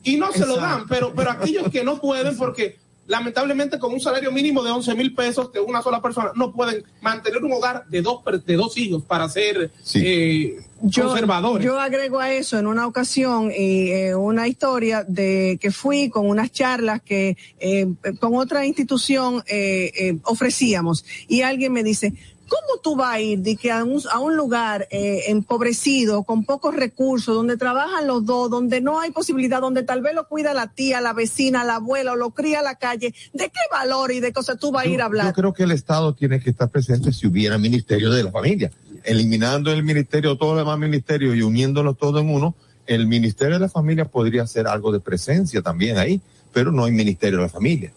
Y 0.03 0.17
no 0.17 0.31
se 0.31 0.45
lo 0.47 0.55
dan, 0.55 0.87
pero, 0.87 1.13
pero 1.13 1.29
aquellos 1.29 1.69
que 1.69 1.83
no 1.83 2.01
pueden, 2.01 2.35
porque 2.35 2.79
lamentablemente 3.07 3.77
con 3.79 3.93
un 3.93 3.99
salario 3.99 4.31
mínimo 4.31 4.63
de 4.63 4.71
11 4.71 4.95
mil 4.95 5.13
pesos 5.13 5.51
de 5.51 5.59
una 5.59 5.81
sola 5.81 6.01
persona, 6.01 6.31
no 6.35 6.51
pueden 6.53 6.83
mantener 7.01 7.43
un 7.43 7.51
hogar 7.53 7.85
de 7.87 8.01
dos, 8.01 8.21
per- 8.23 8.43
de 8.43 8.55
dos 8.55 8.77
hijos 8.77 9.03
para 9.03 9.27
ser 9.27 9.71
Sí. 9.83 10.01
eh, 10.05 10.59
Yo, 10.83 11.07
conservadores. 11.07 11.63
yo 11.65 11.79
agrego 11.79 12.19
a 12.19 12.31
eso 12.31 12.57
en 12.57 12.65
una 12.67 12.87
ocasión 12.87 13.51
y 13.55 13.89
eh, 13.91 14.15
una 14.15 14.47
historia 14.47 15.03
de 15.07 15.59
que 15.61 15.71
fui 15.71 16.09
con 16.09 16.27
unas 16.27 16.51
charlas 16.51 17.01
que 17.03 17.37
eh, 17.59 17.87
con 18.19 18.35
otra 18.35 18.65
institución 18.65 19.43
eh, 19.47 19.91
eh, 19.95 20.17
ofrecíamos 20.23 21.05
y 21.27 21.41
alguien 21.41 21.73
me 21.73 21.83
dice, 21.83 22.13
¿cómo 22.51 22.81
tú 22.83 22.97
vas 22.97 23.13
a 23.13 23.21
ir 23.21 23.39
de 23.39 23.55
que 23.55 23.71
a, 23.71 23.81
un, 23.85 24.01
a 24.11 24.19
un 24.19 24.35
lugar 24.35 24.85
eh, 24.91 25.23
empobrecido, 25.27 26.23
con 26.23 26.43
pocos 26.43 26.75
recursos, 26.75 27.33
donde 27.33 27.55
trabajan 27.55 28.07
los 28.07 28.25
dos, 28.25 28.49
donde 28.49 28.81
no 28.81 28.99
hay 28.99 29.11
posibilidad, 29.11 29.61
donde 29.61 29.83
tal 29.83 30.01
vez 30.01 30.13
lo 30.13 30.27
cuida 30.27 30.53
la 30.53 30.67
tía, 30.67 30.99
la 30.99 31.13
vecina, 31.13 31.63
la 31.63 31.75
abuela 31.75 32.11
o 32.11 32.15
lo 32.17 32.31
cría 32.31 32.59
a 32.59 32.61
la 32.61 32.75
calle? 32.75 33.15
¿De 33.31 33.45
qué 33.45 33.59
valor 33.71 34.11
y 34.11 34.19
de 34.19 34.33
cosas 34.33 34.59
tú 34.59 34.69
vas 34.73 34.85
a 34.85 34.89
ir 34.89 35.01
a 35.01 35.05
hablar? 35.05 35.27
yo 35.27 35.33
creo 35.33 35.53
que 35.53 35.63
el 35.63 35.71
Estado 35.71 36.13
tiene 36.13 36.41
que 36.41 36.49
estar 36.49 36.69
presente 36.69 37.13
si 37.13 37.25
hubiera 37.25 37.57
ministerio 37.57 38.11
de 38.11 38.23
la 38.23 38.31
familia. 38.31 38.69
Eliminando 39.05 39.71
el 39.71 39.83
ministerio, 39.83 40.37
todos 40.37 40.55
los 40.55 40.65
demás 40.65 40.77
ministerios 40.77 41.33
y 41.37 41.41
uniéndolos 41.43 41.97
todos 41.97 42.21
en 42.21 42.29
uno, 42.29 42.53
el 42.85 43.07
ministerio 43.07 43.53
de 43.53 43.61
la 43.61 43.69
familia 43.69 44.05
podría 44.05 44.43
hacer 44.43 44.67
algo 44.67 44.91
de 44.91 44.99
presencia 44.99 45.61
también 45.61 45.97
ahí, 45.97 46.19
pero 46.51 46.73
no 46.73 46.83
hay 46.83 46.91
ministerio 46.91 47.37
de 47.37 47.43
la 47.43 47.49
familia. 47.49 47.93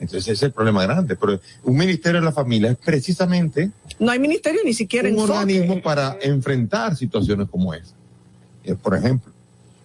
Entonces 0.00 0.22
ese 0.22 0.32
es 0.32 0.42
el 0.44 0.52
problema 0.52 0.82
grande. 0.84 1.14
Pero 1.14 1.40
un 1.64 1.76
ministerio 1.76 2.20
de 2.20 2.24
la 2.24 2.32
familia 2.32 2.70
es 2.70 2.76
precisamente 2.78 3.70
No 3.98 4.10
hay 4.10 4.18
ministerio 4.18 4.60
ni 4.64 4.72
siquiera 4.72 5.08
un 5.08 5.14
enfoque. 5.14 5.32
organismo 5.32 5.82
para 5.82 6.16
enfrentar 6.22 6.96
situaciones 6.96 7.48
como 7.50 7.74
esa. 7.74 7.92
Eh, 8.64 8.74
Por 8.74 8.96
ejemplo, 8.96 9.30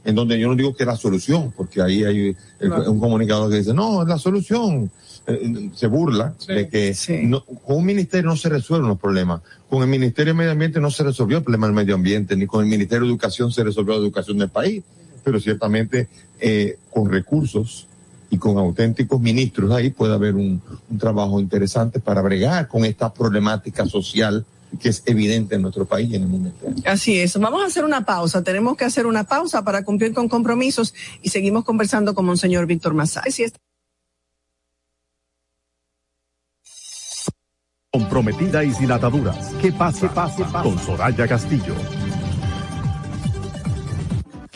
en 0.06 0.15
donde 0.15 0.39
yo 0.39 0.47
no 0.47 0.56
digo 0.56 0.73
que 0.75 0.84
es 0.84 0.88
la 0.88 0.95
solución, 0.95 1.51
porque 1.56 1.82
ahí 1.82 2.04
hay 2.04 2.30
eh, 2.30 2.36
Claro. 2.60 2.91
un 2.91 2.99
comunicador 2.99 3.49
que 3.51 3.58
dice, 3.58 3.73
no, 3.73 4.01
es 4.04 4.08
la 4.08 4.17
solución. 4.17 4.89
Eh, 5.28 5.71
se 5.73 5.88
burla 5.88 6.36
Sí. 6.38 6.54
de 6.54 6.69
que 6.69 6.93
Sí. 6.93 7.21
no- 7.23 7.43
con 7.43 7.78
un 7.78 7.86
ministerio 7.86 8.30
no 8.30 8.38
se 8.38 8.47
resuelven 8.47 8.88
los 8.88 8.99
problemas. 8.99 9.41
Con 9.69 9.82
el 9.82 9.89
Ministerio 9.89 10.34
de 10.34 10.38
Medio 10.38 10.51
Ambiente 10.51 10.80
no 10.80 10.91
se 10.91 11.04
resolvió 11.04 11.38
el 11.39 11.43
problema 11.43 11.65
del 11.65 11.75
medio 11.75 11.95
ambiente, 11.95 12.36
ni 12.38 12.45
con 12.45 12.63
el 12.63 12.69
Ministerio 12.69 13.04
de 13.06 13.10
Educación 13.10 13.51
se 13.51 13.63
resolvió 13.63 13.93
la 13.95 13.99
educación 14.01 14.38
del 14.38 14.49
país. 14.49 14.84
Pero 15.23 15.39
ciertamente 15.39 16.08
eh, 16.39 16.78
con 16.91 17.10
recursos 17.12 17.88
y 18.30 18.38
con 18.38 18.58
auténticos 18.58 19.20
ministros 19.22 19.72
ahí 19.72 19.90
puede 19.92 20.14
haber 20.14 20.36
un, 20.36 20.62
un 20.90 20.98
trabajo 20.98 21.40
interesante 21.40 22.00
para 22.00 22.22
bregar 22.22 22.68
con 22.68 22.86
esta 22.86 23.14
problemática 23.14 23.86
social 23.86 24.46
que 24.80 24.90
es 24.90 25.04
evidente 25.06 25.56
en 25.56 25.62
nuestro 25.62 25.86
país 25.86 26.10
y 26.12 26.16
en 26.16 26.24
el 26.24 26.28
mundo 26.28 26.50
entero. 26.50 26.74
Así 26.92 27.18
es. 27.20 27.38
Vamos 27.40 27.64
a 27.64 27.68
hacer 27.68 27.86
una 27.86 28.04
pausa. 28.06 28.44
Tenemos 28.44 28.76
que 28.76 28.84
hacer 28.84 29.06
una 29.06 29.24
pausa 29.24 29.64
para 29.64 29.84
cumplir 29.86 30.14
con 30.14 30.28
compromisos 30.28 30.94
y 31.22 31.30
seguimos 31.30 31.64
conversando 31.64 32.14
con 32.14 32.26
Monseñor 32.26 32.66
Víctor 32.66 32.94
es- 33.44 33.54
Comprometida 37.92 38.64
y 38.66 38.74
sin 38.74 38.92
ataduras. 38.92 39.54
¿Qué 39.62 39.72
pasa? 39.72 40.14
pase, 40.14 40.44
pase. 40.44 40.68
Con 40.70 40.78
Soraya 40.80 41.28
Castillo. 41.28 41.74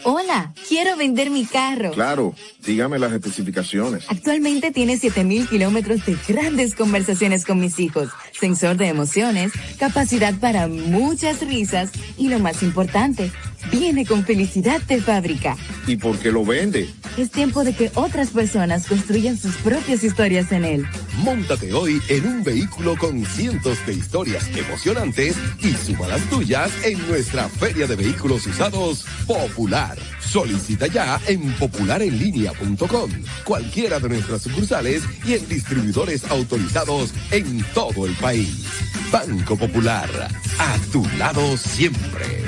Hola, 0.04 0.54
quiero 0.68 0.96
vender 0.96 1.30
mi 1.30 1.46
carro. 1.46 1.92
Claro, 1.92 2.34
dígame 2.66 3.00
las 3.00 3.12
especificaciones. 3.12 4.06
Actualmente 4.08 4.72
tiene 4.72 4.98
7000 4.98 5.48
kilómetros 5.48 6.06
de 6.06 6.18
grandes 6.28 6.74
conversaciones 6.74 7.46
con 7.46 7.60
mis 7.60 7.80
hijos, 7.80 8.10
sensor 8.32 8.78
de 8.78 8.88
emociones, 8.88 9.52
capacidad 9.78 10.34
para 10.40 10.68
muchas 10.68 11.42
risas 11.46 11.92
y 12.18 12.30
lo 12.30 12.40
más 12.40 12.64
importante, 12.64 13.32
viene 13.72 14.06
con 14.06 14.24
felicidad 14.24 14.82
de 14.82 15.02
fábrica. 15.02 15.58
¿Y 15.86 15.98
por 15.98 16.18
qué 16.18 16.32
lo 16.32 16.46
vende? 16.46 16.90
Es 17.20 17.32
tiempo 17.32 17.66
de 17.66 17.74
que 17.74 17.92
otras 17.96 18.30
personas 18.30 18.88
construyan 18.88 19.38
sus 19.38 19.54
propias 19.58 20.06
historias 20.06 20.54
en 20.54 20.64
él. 20.64 20.88
Móntate 21.18 21.74
hoy 21.74 22.02
en 22.08 22.26
un 22.26 22.44
vehículo 22.46 22.96
con 22.98 23.26
cientos 23.26 23.86
de 23.86 23.96
historias 23.96 24.48
emocionantes 24.56 25.36
y 25.60 25.74
suma 25.74 26.08
las 26.08 26.22
tuyas 26.30 26.72
en 26.86 27.06
nuestra 27.10 27.50
Feria 27.50 27.88
de 27.88 27.98
Vehículos 27.98 28.48
Usados 28.48 29.06
Popular. 29.28 29.98
Solicita 30.22 30.88
ya 30.88 31.20
en 31.28 31.42
popularenlinea.com, 31.56 33.12
cualquiera 33.44 34.00
de 34.00 34.08
nuestras 34.08 34.44
sucursales 34.44 35.04
y 35.26 35.34
en 35.34 35.46
distribuidores 35.50 36.24
autorizados 36.32 37.14
en 37.32 37.66
todo 37.74 38.06
el 38.06 38.14
país. 38.14 38.64
Banco 39.12 39.58
Popular, 39.58 40.10
a 40.58 40.78
tu 40.94 41.06
lado 41.18 41.58
siempre. 41.58 42.46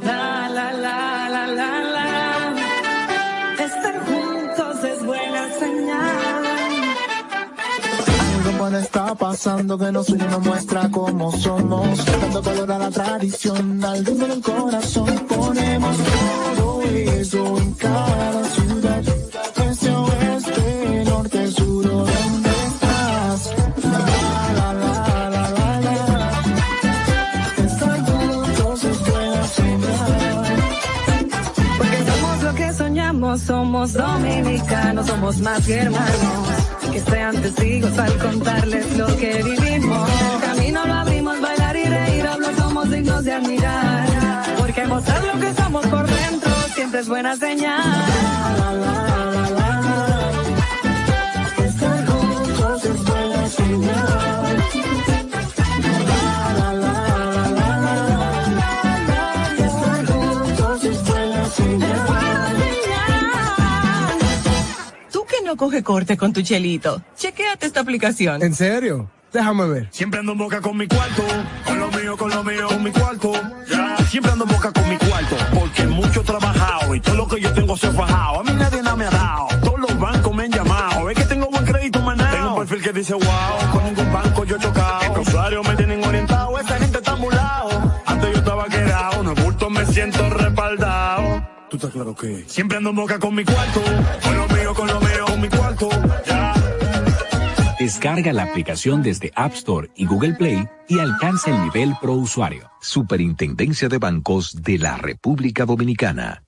La 0.00 0.48
la 0.48 0.72
la 0.72 1.28
la 1.28 1.46
la 1.48 1.80
la. 1.80 2.29
Está 8.78 9.14
pasando 9.14 9.76
que 9.78 9.90
nos 9.90 10.08
une 10.10 10.24
nos 10.26 10.40
muestra 10.44 10.88
cómo 10.90 11.32
somos. 11.32 12.04
Dando 12.04 12.42
color 12.42 12.72
a 12.72 12.78
la 12.78 12.90
tradición, 12.90 13.84
al 13.84 14.04
ritmo 14.04 14.40
corazón. 14.42 15.26
Ponemos 15.28 15.96
todo 16.56 16.82
eso 16.82 17.58
en 17.58 17.72
cada 17.74 18.44
ciudad. 18.44 19.02
Este 19.70 19.90
oeste, 19.90 21.04
norte, 21.04 21.50
sur, 21.52 21.86
¿o 21.86 22.06
¿dónde 22.06 22.50
estás? 22.68 23.50
La, 23.82 23.98
la, 24.58 24.74
la, 24.74 25.30
la, 25.30 25.50
la, 25.50 25.80
la. 26.18 26.30
Estar 27.64 27.98
juntos 28.06 28.84
es 28.84 29.10
buena 29.10 29.46
señal. 29.46 30.46
Porque 31.78 31.98
somos 32.10 32.42
lo 32.42 32.54
que 32.54 32.72
soñamos, 32.72 33.40
somos 33.40 33.92
dominicanos, 33.92 35.06
somos 35.06 35.38
más 35.40 35.66
que 35.66 35.74
hermanos. 35.74 36.69
Que 36.92 37.00
sean 37.00 37.40
testigos 37.40 37.96
al 37.98 38.16
contarles 38.18 38.96
lo 38.96 39.06
que 39.16 39.42
vivimos. 39.42 40.08
El 40.34 40.40
camino 40.40 40.86
lo 40.86 40.94
abrimos, 40.94 41.40
bailar 41.40 41.76
y 41.76 41.84
reír, 41.84 42.26
hablo 42.26 42.48
somos 42.56 42.90
dignos 42.90 43.24
de 43.24 43.32
admirar. 43.32 44.56
Porque 44.58 44.86
mostrar 44.86 45.22
lo 45.24 45.40
que 45.40 45.54
somos 45.54 45.86
por 45.86 46.06
dentro 46.06 46.50
siempre 46.74 47.02
buena 47.02 47.36
señal. 47.36 47.80
Estar 51.58 52.06
juntos 52.06 52.84
es 52.84 53.04
buena 53.04 53.48
señal. 53.48 54.39
Coge 65.60 65.82
corte 65.82 66.16
con 66.16 66.32
tu 66.32 66.40
chelito, 66.40 67.02
chequéate 67.18 67.66
esta 67.66 67.80
aplicación. 67.80 68.42
¿En 68.42 68.54
serio? 68.54 69.10
Déjame 69.30 69.66
ver. 69.66 69.88
Siempre 69.90 70.20
ando 70.20 70.32
en 70.32 70.38
boca 70.38 70.58
con 70.62 70.74
mi 70.74 70.88
cuarto, 70.88 71.22
con 71.66 71.78
lo 71.78 71.88
mío, 71.90 72.16
con 72.16 72.30
lo 72.30 72.42
mío, 72.42 72.66
con 72.66 72.82
mi 72.82 72.90
cuarto. 72.90 73.32
Siempre 74.08 74.32
ando 74.32 74.46
en 74.46 74.50
boca 74.52 74.72
con 74.72 74.88
mi 74.88 74.96
cuarto, 74.96 75.36
porque 75.52 75.86
mucho 75.86 76.22
he 76.22 76.24
trabajado 76.24 76.94
y 76.94 77.00
todo 77.00 77.14
lo 77.14 77.28
que 77.28 77.42
yo 77.42 77.52
tengo 77.52 77.76
se 77.76 77.88
ha 77.88 77.92
fajado. 77.92 78.40
A 78.40 78.42
mí 78.42 78.52
nadie 78.54 78.80
nada 78.80 78.96
me 78.96 79.04
ha 79.04 79.10
dado, 79.10 79.48
todos 79.62 79.80
los 79.80 79.98
bancos 79.98 80.34
me 80.34 80.44
han 80.44 80.50
llamado. 80.50 81.10
Es 81.10 81.18
que 81.18 81.24
tengo 81.24 81.46
buen 81.50 81.66
crédito, 81.66 82.00
manao. 82.00 82.32
Tengo 82.32 82.54
un 82.54 82.58
perfil 82.60 82.82
que 82.82 82.92
dice 82.94 83.12
wow, 83.12 83.70
con 83.70 83.84
ningún 83.84 84.10
banco 84.10 84.44
yo 84.46 84.56
he 84.56 84.60
chocado. 84.60 85.14
Los 85.14 85.28
usuarios 85.28 85.68
me 85.68 85.76
tienen 85.76 86.02
orientado, 86.02 86.58
esta 86.58 86.78
gente 86.78 86.96
está 86.96 87.16
mulado. 87.16 88.00
Antes 88.06 88.32
yo 88.32 88.38
estaba 88.38 88.64
quedado, 88.64 89.22
no 89.22 89.34
bulto 89.34 89.68
me 89.68 89.84
siento 89.84 90.30
respaldado. 90.30 91.19
Tú 91.80 91.86
estás 91.86 92.02
claro 92.02 92.14
que 92.14 92.44
siempre 92.46 92.76
ando 92.76 92.90
en 92.90 92.96
boca 92.96 93.18
con 93.18 93.34
mi 93.34 93.42
cuarto, 93.42 93.80
con 94.22 94.36
lo 94.36 94.48
mío, 94.48 94.74
con 94.74 94.86
lo 94.86 95.00
mío, 95.00 95.24
con 95.26 95.40
mi 95.40 95.48
cuarto. 95.48 95.88
Ya. 96.26 96.54
Descarga 97.78 98.34
la 98.34 98.42
aplicación 98.42 99.02
desde 99.02 99.32
App 99.34 99.54
Store 99.54 99.90
y 99.96 100.04
Google 100.04 100.34
Play 100.34 100.68
y 100.88 100.98
alcanza 100.98 101.50
el 101.50 101.62
nivel 101.62 101.94
pro 101.98 102.12
usuario. 102.12 102.70
Superintendencia 102.82 103.88
de 103.88 103.96
Bancos 103.96 104.60
de 104.60 104.76
la 104.76 104.98
República 104.98 105.64
Dominicana. 105.64 106.42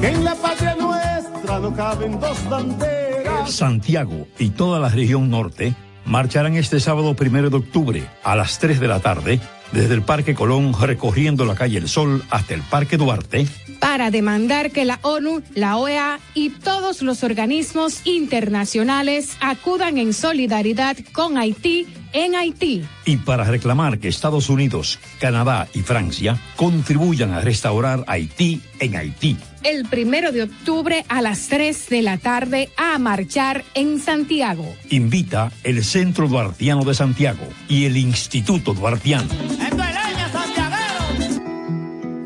Que 0.00 0.08
en 0.08 0.24
la 0.24 0.34
patria 0.34 0.74
nuestra 0.74 1.58
no 1.60 1.76
caben 1.76 2.18
dos 2.18 2.48
banderas. 2.48 3.52
Santiago 3.52 4.26
y 4.40 4.50
toda 4.50 4.80
la 4.80 4.88
región 4.88 5.30
norte 5.30 5.76
marcharán 6.10 6.56
este 6.56 6.80
sábado 6.80 7.14
primero 7.14 7.50
de 7.50 7.56
octubre 7.56 8.04
a 8.24 8.34
las 8.34 8.58
3 8.58 8.80
de 8.80 8.88
la 8.88 8.98
tarde 8.98 9.40
desde 9.70 9.94
el 9.94 10.02
Parque 10.02 10.34
Colón 10.34 10.74
recorriendo 10.78 11.44
la 11.44 11.54
calle 11.54 11.78
El 11.78 11.88
Sol 11.88 12.24
hasta 12.30 12.54
el 12.54 12.62
Parque 12.62 12.96
Duarte. 12.96 13.46
Para 13.78 14.10
demandar 14.10 14.72
que 14.72 14.84
la 14.84 14.98
ONU, 15.02 15.42
la 15.54 15.76
OEA 15.76 16.18
y 16.34 16.50
todos 16.50 17.02
los 17.02 17.22
organismos 17.22 18.04
internacionales 18.04 19.36
acudan 19.40 19.98
en 19.98 20.12
solidaridad 20.12 20.96
con 21.12 21.38
Haití 21.38 21.86
en 22.12 22.34
Haití. 22.34 22.84
y 23.04 23.16
para 23.18 23.44
reclamar 23.44 23.98
que 23.98 24.08
Estados 24.08 24.48
Unidos, 24.48 24.98
Canadá 25.20 25.68
y 25.74 25.80
Francia 25.80 26.38
contribuyan 26.56 27.32
a 27.32 27.40
restaurar 27.40 28.04
Haití 28.06 28.60
en 28.78 28.96
Haití. 28.96 29.36
El 29.62 29.86
primero 29.86 30.32
de 30.32 30.44
octubre 30.44 31.04
a 31.08 31.20
las 31.20 31.48
3 31.48 31.88
de 31.88 32.02
la 32.02 32.16
tarde 32.18 32.70
a 32.76 32.98
marchar 32.98 33.64
en 33.74 34.00
Santiago. 34.00 34.64
Invita 34.88 35.52
el 35.64 35.84
Centro 35.84 36.28
Duartiano 36.28 36.82
de 36.84 36.94
Santiago 36.94 37.46
y 37.68 37.84
el 37.84 37.96
Instituto 37.96 38.72
Duartiano. 38.72 39.28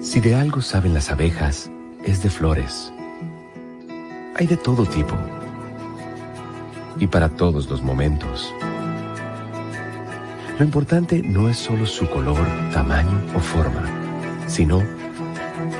Si 0.00 0.20
de 0.20 0.34
algo 0.34 0.62
saben 0.62 0.94
las 0.94 1.10
abejas, 1.10 1.70
es 2.04 2.22
de 2.22 2.30
flores. 2.30 2.92
Hay 4.36 4.46
de 4.46 4.56
todo 4.56 4.86
tipo. 4.86 5.16
Y 7.00 7.08
para 7.08 7.28
todos 7.28 7.68
los 7.68 7.82
momentos. 7.82 8.54
Lo 10.56 10.64
importante 10.64 11.20
no 11.20 11.48
es 11.48 11.56
solo 11.56 11.84
su 11.84 12.08
color, 12.08 12.46
tamaño 12.72 13.20
o 13.34 13.40
forma, 13.40 13.82
sino 14.46 14.84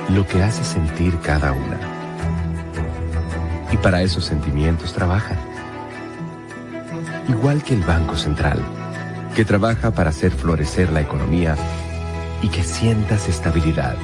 lo 0.09 0.27
que 0.27 0.43
hace 0.43 0.65
sentir 0.65 1.17
cada 1.19 1.53
una. 1.53 1.79
Y 3.71 3.77
para 3.77 4.01
esos 4.01 4.25
sentimientos 4.25 4.91
trabajan. 4.91 5.37
Igual 7.29 7.63
que 7.63 7.73
el 7.73 7.83
Banco 7.83 8.17
Central, 8.17 8.59
que 9.33 9.45
trabaja 9.45 9.91
para 9.91 10.09
hacer 10.09 10.31
florecer 10.31 10.91
la 10.91 10.99
economía 10.99 11.55
y 12.41 12.49
que 12.49 12.61
sientas 12.61 13.29
estabilidad. 13.29 13.95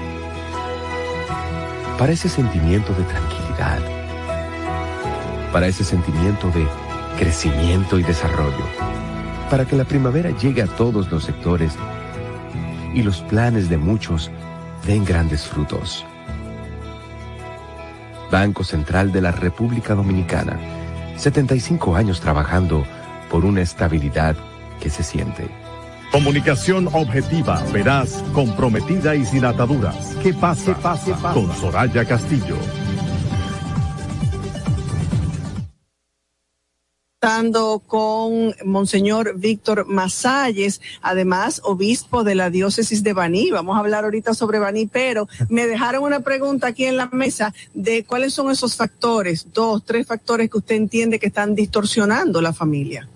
Para 1.99 2.13
ese 2.13 2.29
sentimiento 2.29 2.93
de 2.93 3.03
tranquilidad. 3.03 3.79
Para 5.51 5.67
ese 5.67 5.83
sentimiento 5.83 6.47
de 6.51 6.65
crecimiento 7.19 7.99
y 7.99 8.03
desarrollo. 8.03 9.10
Para 9.51 9.65
que 9.65 9.75
la 9.75 9.83
primavera 9.83 10.29
llegue 10.29 10.61
a 10.61 10.65
todos 10.65 11.11
los 11.11 11.25
sectores 11.25 11.73
y 12.95 13.03
los 13.03 13.19
planes 13.23 13.67
de 13.67 13.77
muchos 13.77 14.31
den 14.87 15.03
grandes 15.03 15.45
frutos. 15.45 16.05
Banco 18.31 18.63
Central 18.63 19.11
de 19.11 19.19
la 19.19 19.31
República 19.31 19.93
Dominicana. 19.93 20.57
75 21.17 21.97
años 21.97 22.21
trabajando 22.21 22.85
por 23.29 23.43
una 23.43 23.59
estabilidad 23.61 24.37
que 24.79 24.89
se 24.89 25.03
siente. 25.03 25.49
Comunicación 26.13 26.87
objetiva, 26.93 27.61
veraz, 27.73 28.23
comprometida 28.33 29.15
y 29.15 29.25
sin 29.25 29.43
ataduras. 29.43 30.15
¿Qué 30.23 30.33
pasa? 30.33 30.73
pase, 30.75 31.11
Con 31.33 31.53
Soraya 31.57 32.05
Castillo. 32.05 32.55
Estando 37.23 37.83
con 37.85 38.55
Monseñor 38.65 39.37
Víctor 39.37 39.85
Masalles, 39.85 40.81
además 41.03 41.61
obispo 41.63 42.23
de 42.23 42.33
la 42.33 42.49
diócesis 42.49 43.03
de 43.03 43.13
Baní. 43.13 43.51
Vamos 43.51 43.77
a 43.77 43.79
hablar 43.79 44.05
ahorita 44.05 44.33
sobre 44.33 44.57
Baní, 44.57 44.87
pero 44.87 45.27
me 45.47 45.67
dejaron 45.67 46.01
una 46.01 46.21
pregunta 46.21 46.65
aquí 46.65 46.85
en 46.85 46.97
la 46.97 47.09
mesa 47.11 47.53
de 47.75 48.05
cuáles 48.05 48.33
son 48.33 48.49
esos 48.49 48.75
factores, 48.75 49.45
dos, 49.53 49.85
tres 49.85 50.07
factores 50.07 50.49
que 50.49 50.57
usted 50.57 50.73
entiende 50.73 51.19
que 51.19 51.27
están 51.27 51.53
distorsionando 51.53 52.41
la 52.41 52.53
familia. 52.53 53.07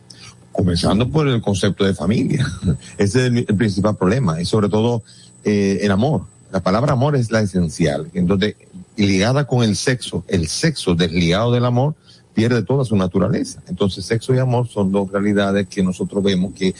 comenzando 0.52 1.10
por 1.10 1.28
el 1.28 1.42
concepto 1.42 1.84
de 1.84 1.96
familia. 1.96 2.46
Ese 3.00 3.22
es 3.22 3.26
el, 3.32 3.38
el 3.40 3.56
principal 3.56 3.98
problema 3.98 4.40
y 4.40 4.46
sobre 4.46 4.70
todo 4.70 5.02
eh, 5.44 5.80
el 5.82 5.90
amor. 5.90 6.28
La 6.52 6.60
palabra 6.60 6.94
amor 6.94 7.16
es 7.16 7.32
la 7.32 7.42
esencial. 7.42 8.12
Entonces, 8.14 8.56
ligada 8.98 9.48
con 9.48 9.64
el 9.64 9.76
sexo, 9.76 10.24
el 10.28 10.48
sexo 10.48 10.94
desligado 10.94 11.52
del 11.52 11.66
amor 11.66 11.96
pierde 12.36 12.62
toda 12.62 12.86
su 12.86 12.96
naturaleza. 12.96 13.64
Entonces, 13.68 14.06
sexo 14.06 14.36
y 14.36 14.38
amor 14.38 14.68
son 14.68 14.92
dos 14.92 15.12
realidades 15.12 15.68
que 15.68 15.82
nosotros 15.82 16.22
vemos 16.22 16.54
que 16.54 16.76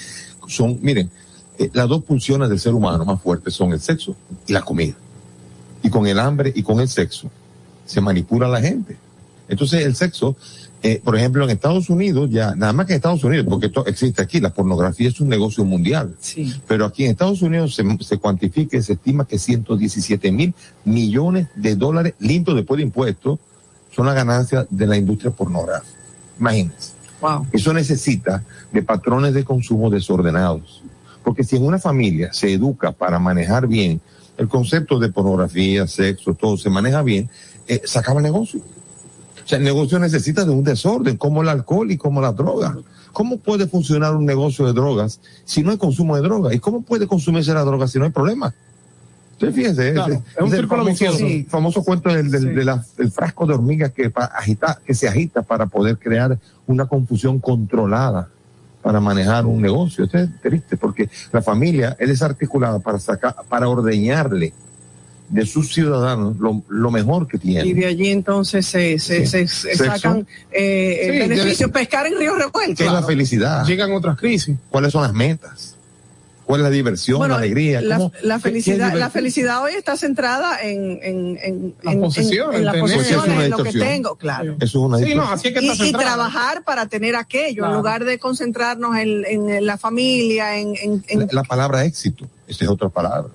son, 0.48 0.78
miren, 0.84 1.10
eh, 1.58 1.72
las 1.74 1.90
dos 1.90 2.04
pulsiones 2.04 2.50
del 2.50 2.60
ser 2.60 2.76
humano 2.76 3.04
más 3.06 3.20
fuertes 3.20 3.56
son 3.56 3.72
el 3.72 3.80
sexo 3.80 4.16
y 4.46 4.54
la 4.54 4.62
comida. 4.62 4.96
Y 5.82 5.90
con 5.90 6.06
el 6.06 6.20
hambre 6.20 6.52
y 6.54 6.62
con 6.62 6.80
el 6.80 6.88
sexo 6.88 7.32
se 7.86 8.02
manipula 8.02 8.46
a 8.46 8.50
la 8.50 8.62
gente. 8.62 8.98
Entonces, 9.48 9.86
el 9.86 9.96
sexo 9.96 10.36
eh, 10.88 11.02
por 11.04 11.16
ejemplo, 11.16 11.44
en 11.44 11.50
Estados 11.50 11.90
Unidos, 11.90 12.30
ya, 12.30 12.54
nada 12.54 12.72
más 12.72 12.86
que 12.86 12.94
en 12.94 12.98
Estados 12.98 13.24
Unidos, 13.24 13.48
porque 13.50 13.66
esto 13.66 13.88
existe 13.88 14.22
aquí, 14.22 14.40
la 14.40 14.54
pornografía 14.54 15.10
es 15.10 15.20
un 15.20 15.30
negocio 15.30 15.66
mundial. 15.66 16.16
Pero 16.68 16.86
aquí 16.86 17.06
en 17.06 17.10
Estados 17.10 17.42
Unidos 17.42 17.74
se, 17.74 17.84
se 18.02 18.20
cuantifica 18.20 18.78
y 18.78 18.84
se 18.84 18.94
estima 18.94 19.26
que 19.26 19.40
117 19.40 20.32
mil 20.32 20.54
millones 20.84 21.48
de 21.56 21.76
dólares 21.76 22.14
limpios 22.20 22.56
después 22.56 22.78
de 22.78 22.84
impuestos 22.84 23.40
son 23.96 24.06
la 24.06 24.14
ganancia 24.14 24.68
de 24.70 24.88
la 24.88 24.98
industria 24.98 25.32
pornográfica. 25.32 25.98
Imagínense. 26.40 26.94
Eso 27.52 27.74
necesita 27.74 28.44
de 28.72 28.84
patrones 28.84 29.34
de 29.34 29.44
consumo 29.44 29.90
desordenados. 29.90 30.84
Porque 31.24 31.44
si 31.44 31.56
en 31.56 31.66
una 31.66 31.80
familia 31.80 32.32
se 32.34 32.54
educa 32.54 32.92
para 32.92 33.18
manejar 33.20 33.68
bien 33.68 34.00
el 34.38 34.48
concepto 34.48 35.00
de 35.00 35.10
pornografía, 35.10 35.88
sexo, 35.88 36.34
todo 36.34 36.58
se 36.58 36.70
maneja 36.70 37.02
bien, 37.02 37.30
eh, 37.68 37.82
se 37.84 37.98
acaba 37.98 38.20
el 38.20 38.26
negocio. 38.26 38.60
O 38.60 39.48
sea, 39.48 39.58
el 39.58 39.64
negocio 39.64 39.98
necesita 39.98 40.44
de 40.44 40.52
un 40.52 40.64
desorden, 40.64 41.18
como 41.18 41.42
el 41.42 41.50
alcohol 41.50 41.90
y 41.92 41.98
como 41.98 42.22
la 42.22 42.34
droga. 42.34 42.78
¿Cómo 43.14 43.38
puede 43.38 43.68
funcionar 43.68 44.14
un 44.16 44.26
negocio 44.26 44.66
de 44.66 44.74
drogas 44.74 45.22
si 45.46 45.64
no 45.64 45.72
hay 45.72 45.78
consumo 45.78 46.16
de 46.16 46.22
drogas? 46.22 46.54
¿Y 46.54 46.60
cómo 46.60 46.82
puede 46.82 47.08
consumirse 47.08 47.54
la 47.54 47.64
droga 47.64 47.88
si 47.88 47.98
no 47.98 48.06
hay 48.06 48.12
problema? 48.12 48.54
Sí, 49.40 49.48
fíjese, 49.52 49.94
Claro, 49.94 50.14
ese- 50.14 50.24
es 50.36 50.42
un 50.42 50.48
ese 50.48 50.56
círculo 50.58 50.82
famoso, 50.84 50.90
vicioso. 50.92 51.18
sí, 51.18 51.48
famoso 51.50 51.84
cuento 51.84 52.10
del, 52.14 52.32
del- 52.32 52.56
de 52.56 52.64
la- 52.64 52.86
del 52.98 53.12
frasco 53.12 53.46
de 53.46 53.54
hormigas 53.54 53.92
que, 53.92 54.12
agita, 54.34 54.80
que 54.86 54.94
se 54.94 55.08
agita 55.10 55.42
para 55.42 55.66
poder 55.66 55.98
crear 55.98 56.38
una 56.68 56.86
confusión 56.86 57.40
controlada 57.40 58.30
para 58.82 59.00
manejar 59.02 59.46
un 59.46 59.62
negocio. 59.62 60.06
Esto 60.06 60.20
es 60.20 60.30
triste 60.42 60.78
porque 60.78 61.10
la 61.34 61.42
familia 61.42 61.98
es 62.00 62.08
desarticulada 62.08 62.80
para 62.80 62.98
sacar, 63.00 63.36
para 63.50 63.68
ordeñarle 63.68 64.54
de 65.28 65.46
sus 65.48 65.74
ciudadanos 65.74 66.38
lo, 66.38 66.62
lo 66.70 66.92
mejor 66.92 67.28
que 67.28 67.38
Y 67.38 67.40
tienen. 67.40 67.76
de 67.76 67.86
allí 67.88 68.12
entonces 68.12 68.64
se, 68.66 69.00
se, 69.00 69.26
se- 69.26 69.48
se 69.48 69.76
sacan 69.76 70.26
eh, 70.52 71.10
Sí, 71.12 71.18
beneficios. 71.28 71.72
Pescar 71.72 72.06
en 72.06 72.18
río 72.20 72.36
revuelto. 72.36 72.76
¿Qué 72.78 72.86
es 72.86 72.92
la 72.94 73.02
felicidad? 73.04 73.66
Llegan 73.66 73.92
otras 73.92 74.18
crisis. 74.18 74.56
¿Cuáles 74.70 74.92
son 74.94 75.02
las 75.02 75.14
metas? 75.14 75.75
¿Cuál 76.46 76.62
es 76.62 76.64
la 76.66 76.70
diversión, 76.70 77.18
Bueno, 77.18 77.34
la 77.34 77.40
alegría? 77.40 77.82
La, 77.82 77.98
¿Cómo- 77.98 78.12
la 78.22 78.40
felicidad, 78.40 78.94
la 78.94 79.10
felicidad 79.10 79.64
hoy 79.64 79.74
está 79.74 79.98
centrada 79.98 80.62
en, 80.62 81.00
en, 81.02 81.40
en, 81.42 81.76
Las 81.82 81.94
en- 81.96 82.02
posesiones, 82.02 82.60
en 82.60 82.66
las 82.66 82.76
en 82.76 82.82
posesiones, 82.82 83.38
es 83.40 83.44
en 83.46 83.50
lo 83.52 83.58
que 83.64 83.72
tengo, 83.74 84.16
claro. 84.16 84.54
Eso 84.60 84.66
es 84.66 84.76
una 84.76 84.98
Sí, 85.00 85.16
no, 85.16 85.24
así 85.24 85.48
es 85.48 85.54
que 85.56 85.62
Y, 85.66 85.70
está 85.70 85.84
y 85.84 85.88
centrado. 85.88 86.16
trabajar 86.16 86.64
para 86.64 86.86
tener 86.88 87.16
aquello, 87.16 87.62
Claro. 87.64 87.72
en 87.74 87.78
lugar 87.78 88.04
de 88.06 88.20
concentrarnos 88.20 88.96
en, 88.98 89.26
en 89.26 89.66
la 89.66 89.78
familia, 89.80 90.58
en, 90.58 90.76
en- 90.76 91.04
en- 91.08 91.20
la, 91.22 91.28
la 91.32 91.44
palabra 91.44 91.84
éxito, 91.84 92.28
esa 92.48 92.66
es 92.66 92.70
otra 92.70 92.90
palabra. 92.90 93.30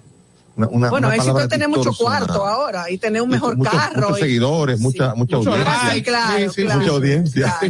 Una, 0.56 0.68
una- 0.68 0.90
bueno, 0.90 1.06
una 1.08 1.16
éxito 1.16 1.40
es 1.40 1.48
tener 1.48 1.68
mucho 1.68 1.92
cuarto 1.92 2.46
ahora 2.46 2.90
y 2.90 2.98
tener 2.98 3.22
un 3.22 3.30
mejor 3.30 3.56
Muchos- 3.56 3.72
carro. 3.72 4.00
Muchos 4.02 4.18
y- 4.18 4.20
seguidores, 4.20 4.78
mucha, 4.78 5.14
mucha 5.14 5.36
Mucho 5.38 5.50
audiencia. 5.50 5.84
like, 5.88 6.08
claro, 6.10 6.38
sí, 6.38 6.48
sí, 6.54 6.62
claro. 6.64 6.80
Mucha 6.80 6.92
audiencia. 6.92 7.56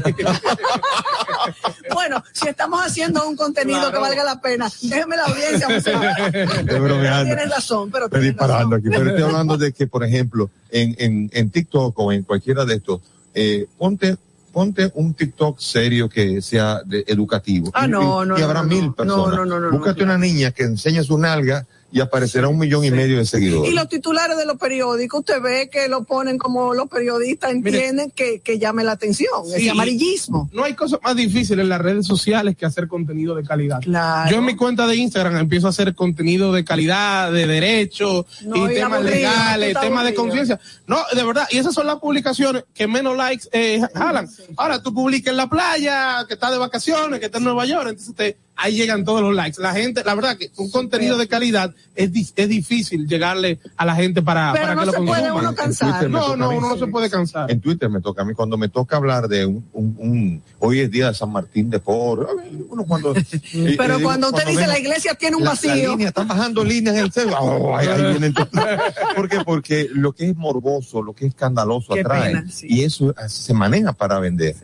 Bueno, 1.92 2.22
si 2.32 2.48
estamos 2.48 2.80
haciendo 2.84 3.26
un 3.28 3.36
contenido 3.36 3.78
Claro. 3.80 3.92
que 3.94 3.98
valga 3.98 4.24
la 4.24 4.40
pena, 4.40 4.70
déjeme 4.82 5.16
la 5.16 5.24
audiencia. 5.24 5.66
Tienes 7.24 7.50
razón, 7.50 7.90
pero 7.90 8.06
Estoy 8.06 8.20
disparando 8.22 8.76
razón. 8.76 8.88
aquí. 8.88 8.88
Pero 8.90 9.10
estoy 9.10 9.22
hablando 9.24 9.56
de 9.56 9.72
que, 9.72 9.86
por 9.86 10.04
ejemplo, 10.04 10.50
en, 10.70 10.94
en, 10.98 11.30
en 11.32 11.50
TikTok 11.50 11.98
o 11.98 12.12
en 12.12 12.22
cualquiera 12.22 12.64
de 12.64 12.74
estos, 12.76 13.00
eh, 13.34 13.66
ponte, 13.78 14.16
ponte 14.52 14.90
un 14.94 15.14
TikTok 15.14 15.58
serio 15.58 16.08
que 16.08 16.42
sea 16.42 16.80
de- 16.84 17.04
educativo. 17.06 17.70
Ah, 17.74 17.86
Y- 17.86 17.90
no, 17.90 18.24
no, 18.24 18.36
y 18.36 18.40
no, 18.40 18.46
habrá 18.46 18.62
no, 18.62 18.68
mil 18.68 18.86
no. 18.86 18.94
personas. 18.94 19.36
No, 19.36 19.44
no, 19.46 19.60
no, 19.60 19.70
Búscate 19.70 20.02
una 20.02 20.18
niña 20.18 20.50
que 20.52 20.64
enseñe 20.64 21.02
su 21.04 21.18
nalga 21.18 21.66
y 21.92 22.00
aparecerá 22.00 22.48
un 22.48 22.58
millón 22.58 22.84
y 22.84 22.90
medio 22.90 23.18
de 23.18 23.26
seguidores. 23.26 23.70
Y 23.70 23.74
los 23.74 23.88
titulares 23.88 24.36
de 24.36 24.46
los 24.46 24.56
periódicos, 24.58 25.20
usted 25.20 25.40
ve 25.42 25.68
que 25.70 25.88
lo 25.88 26.04
ponen 26.04 26.38
como 26.38 26.74
los 26.74 26.88
periodistas 26.88 27.50
entienden 27.50 28.10
que, 28.10 28.40
que 28.40 28.58
llame 28.58 28.84
la 28.84 28.92
atención, 28.92 29.30
Sí. 29.46 29.54
ese 29.62 29.70
amarillismo. 29.70 30.48
No 30.52 30.64
hay 30.64 30.74
cosa 30.74 30.98
más 31.02 31.16
difícil 31.16 31.58
en 31.60 31.68
las 31.68 31.80
redes 31.80 32.06
sociales 32.06 32.56
que 32.56 32.66
hacer 32.66 32.88
contenido 32.88 33.34
de 33.34 33.42
calidad. 33.44 33.80
Claro. 33.80 34.30
Yo 34.30 34.38
en 34.38 34.44
mi 34.44 34.56
cuenta 34.56 34.86
de 34.86 34.96
Instagram 34.96 35.36
empiezo 35.36 35.66
a 35.66 35.70
hacer 35.70 35.94
contenido 35.94 36.52
de 36.52 36.64
calidad, 36.64 37.32
de 37.32 37.46
derecho 37.46 38.26
No, 38.44 38.56
y 38.68 38.72
y 38.72 38.74
temas 38.74 38.98
aburrido, 39.00 39.14
legales, 39.16 39.76
temas 39.80 40.04
de 40.04 40.14
conciencia. 40.14 40.60
No, 40.86 40.98
de 41.14 41.24
verdad, 41.24 41.46
y 41.50 41.58
esas 41.58 41.74
son 41.74 41.86
las 41.86 41.96
publicaciones 41.96 42.64
que 42.74 42.86
menos 42.86 43.16
likes 43.16 43.48
eh, 43.52 43.80
jalan. 43.94 44.28
Ahora 44.56 44.82
tú 44.82 44.92
publicas 44.94 45.30
en 45.32 45.36
la 45.36 45.48
playa, 45.48 46.24
que 46.26 46.34
está 46.34 46.50
de 46.50 46.58
vacaciones, 46.58 47.20
que 47.20 47.26
está 47.26 47.38
en 47.38 47.44
Nueva 47.44 47.64
York, 47.66 47.88
entonces 47.90 48.14
te, 48.14 48.36
ahí 48.60 48.76
llegan 48.76 49.04
todos 49.04 49.22
los 49.22 49.34
likes. 49.34 49.60
La 49.60 49.72
gente, 49.72 50.02
la 50.04 50.14
verdad 50.14 50.36
que 50.36 50.50
un 50.56 50.70
contenido 50.70 51.16
de 51.18 51.26
calidad 51.28 51.74
es, 51.94 52.12
di- 52.12 52.28
es 52.36 52.48
difícil 52.48 53.06
llegarle 53.08 53.58
a 53.76 53.84
la 53.84 53.94
gente 53.94 54.22
para, 54.22 54.52
Pero 54.52 54.64
para 54.64 54.74
no 54.74 54.80
que 54.82 54.86
lo 54.86 54.92
se 54.92 54.98
puede 54.98 55.22
consuman. 55.22 55.44
uno 55.46 55.54
cansar. 55.54 56.10
No, 56.10 56.36
no, 56.36 56.50
uno 56.50 56.68
no 56.70 56.78
se 56.78 56.86
puede 56.86 57.10
cansar. 57.10 57.50
En 57.50 57.60
Twitter 57.60 57.88
me 57.90 58.00
toca 58.00 58.22
a 58.22 58.24
mí 58.24 58.34
cuando 58.34 58.56
me 58.56 58.68
toca 58.68 58.96
hablar 58.96 59.28
de 59.28 59.46
un, 59.46 59.64
un, 59.72 59.96
un- 59.98 60.42
hoy 60.58 60.80
es 60.80 60.90
día 60.90 61.08
de 61.08 61.14
San 61.14 61.30
Martín 61.32 61.70
de 61.70 61.78
Porres. 61.80 62.28
uno 62.68 62.84
cuando 62.84 63.14
y- 63.52 63.76
Pero 63.76 63.98
y 63.98 64.02
cuando 64.02 64.28
usted 64.28 64.46
dice 64.46 64.60
ven- 64.60 64.68
la 64.68 64.78
iglesia 64.78 65.14
tiene 65.14 65.36
un 65.36 65.44
la, 65.44 65.50
vacío. 65.50 65.70
la 65.74 65.88
línea, 65.90 66.08
están 66.08 66.28
bajando 66.28 66.64
líneas 66.64 66.96
en 66.96 67.04
el 67.04 67.12
celu. 67.12 67.32
Oh, 67.38 67.76
ahí, 67.76 67.86
ahí 67.88 68.02
vienen. 68.10 68.34
¿Por 69.16 69.28
qué? 69.28 69.38
Porque 69.44 69.88
lo 69.92 70.12
que 70.12 70.28
es 70.30 70.36
morboso, 70.36 71.02
lo 71.02 71.12
que 71.14 71.26
es 71.26 71.30
escandaloso 71.32 71.94
Qué 71.94 72.00
atrae. 72.00 72.34
pena, 72.34 72.44
sí. 72.50 72.66
Y 72.68 72.84
eso 72.84 73.14
así 73.16 73.42
se 73.42 73.54
maneja 73.54 73.92
para 73.92 74.18
vender. 74.18 74.54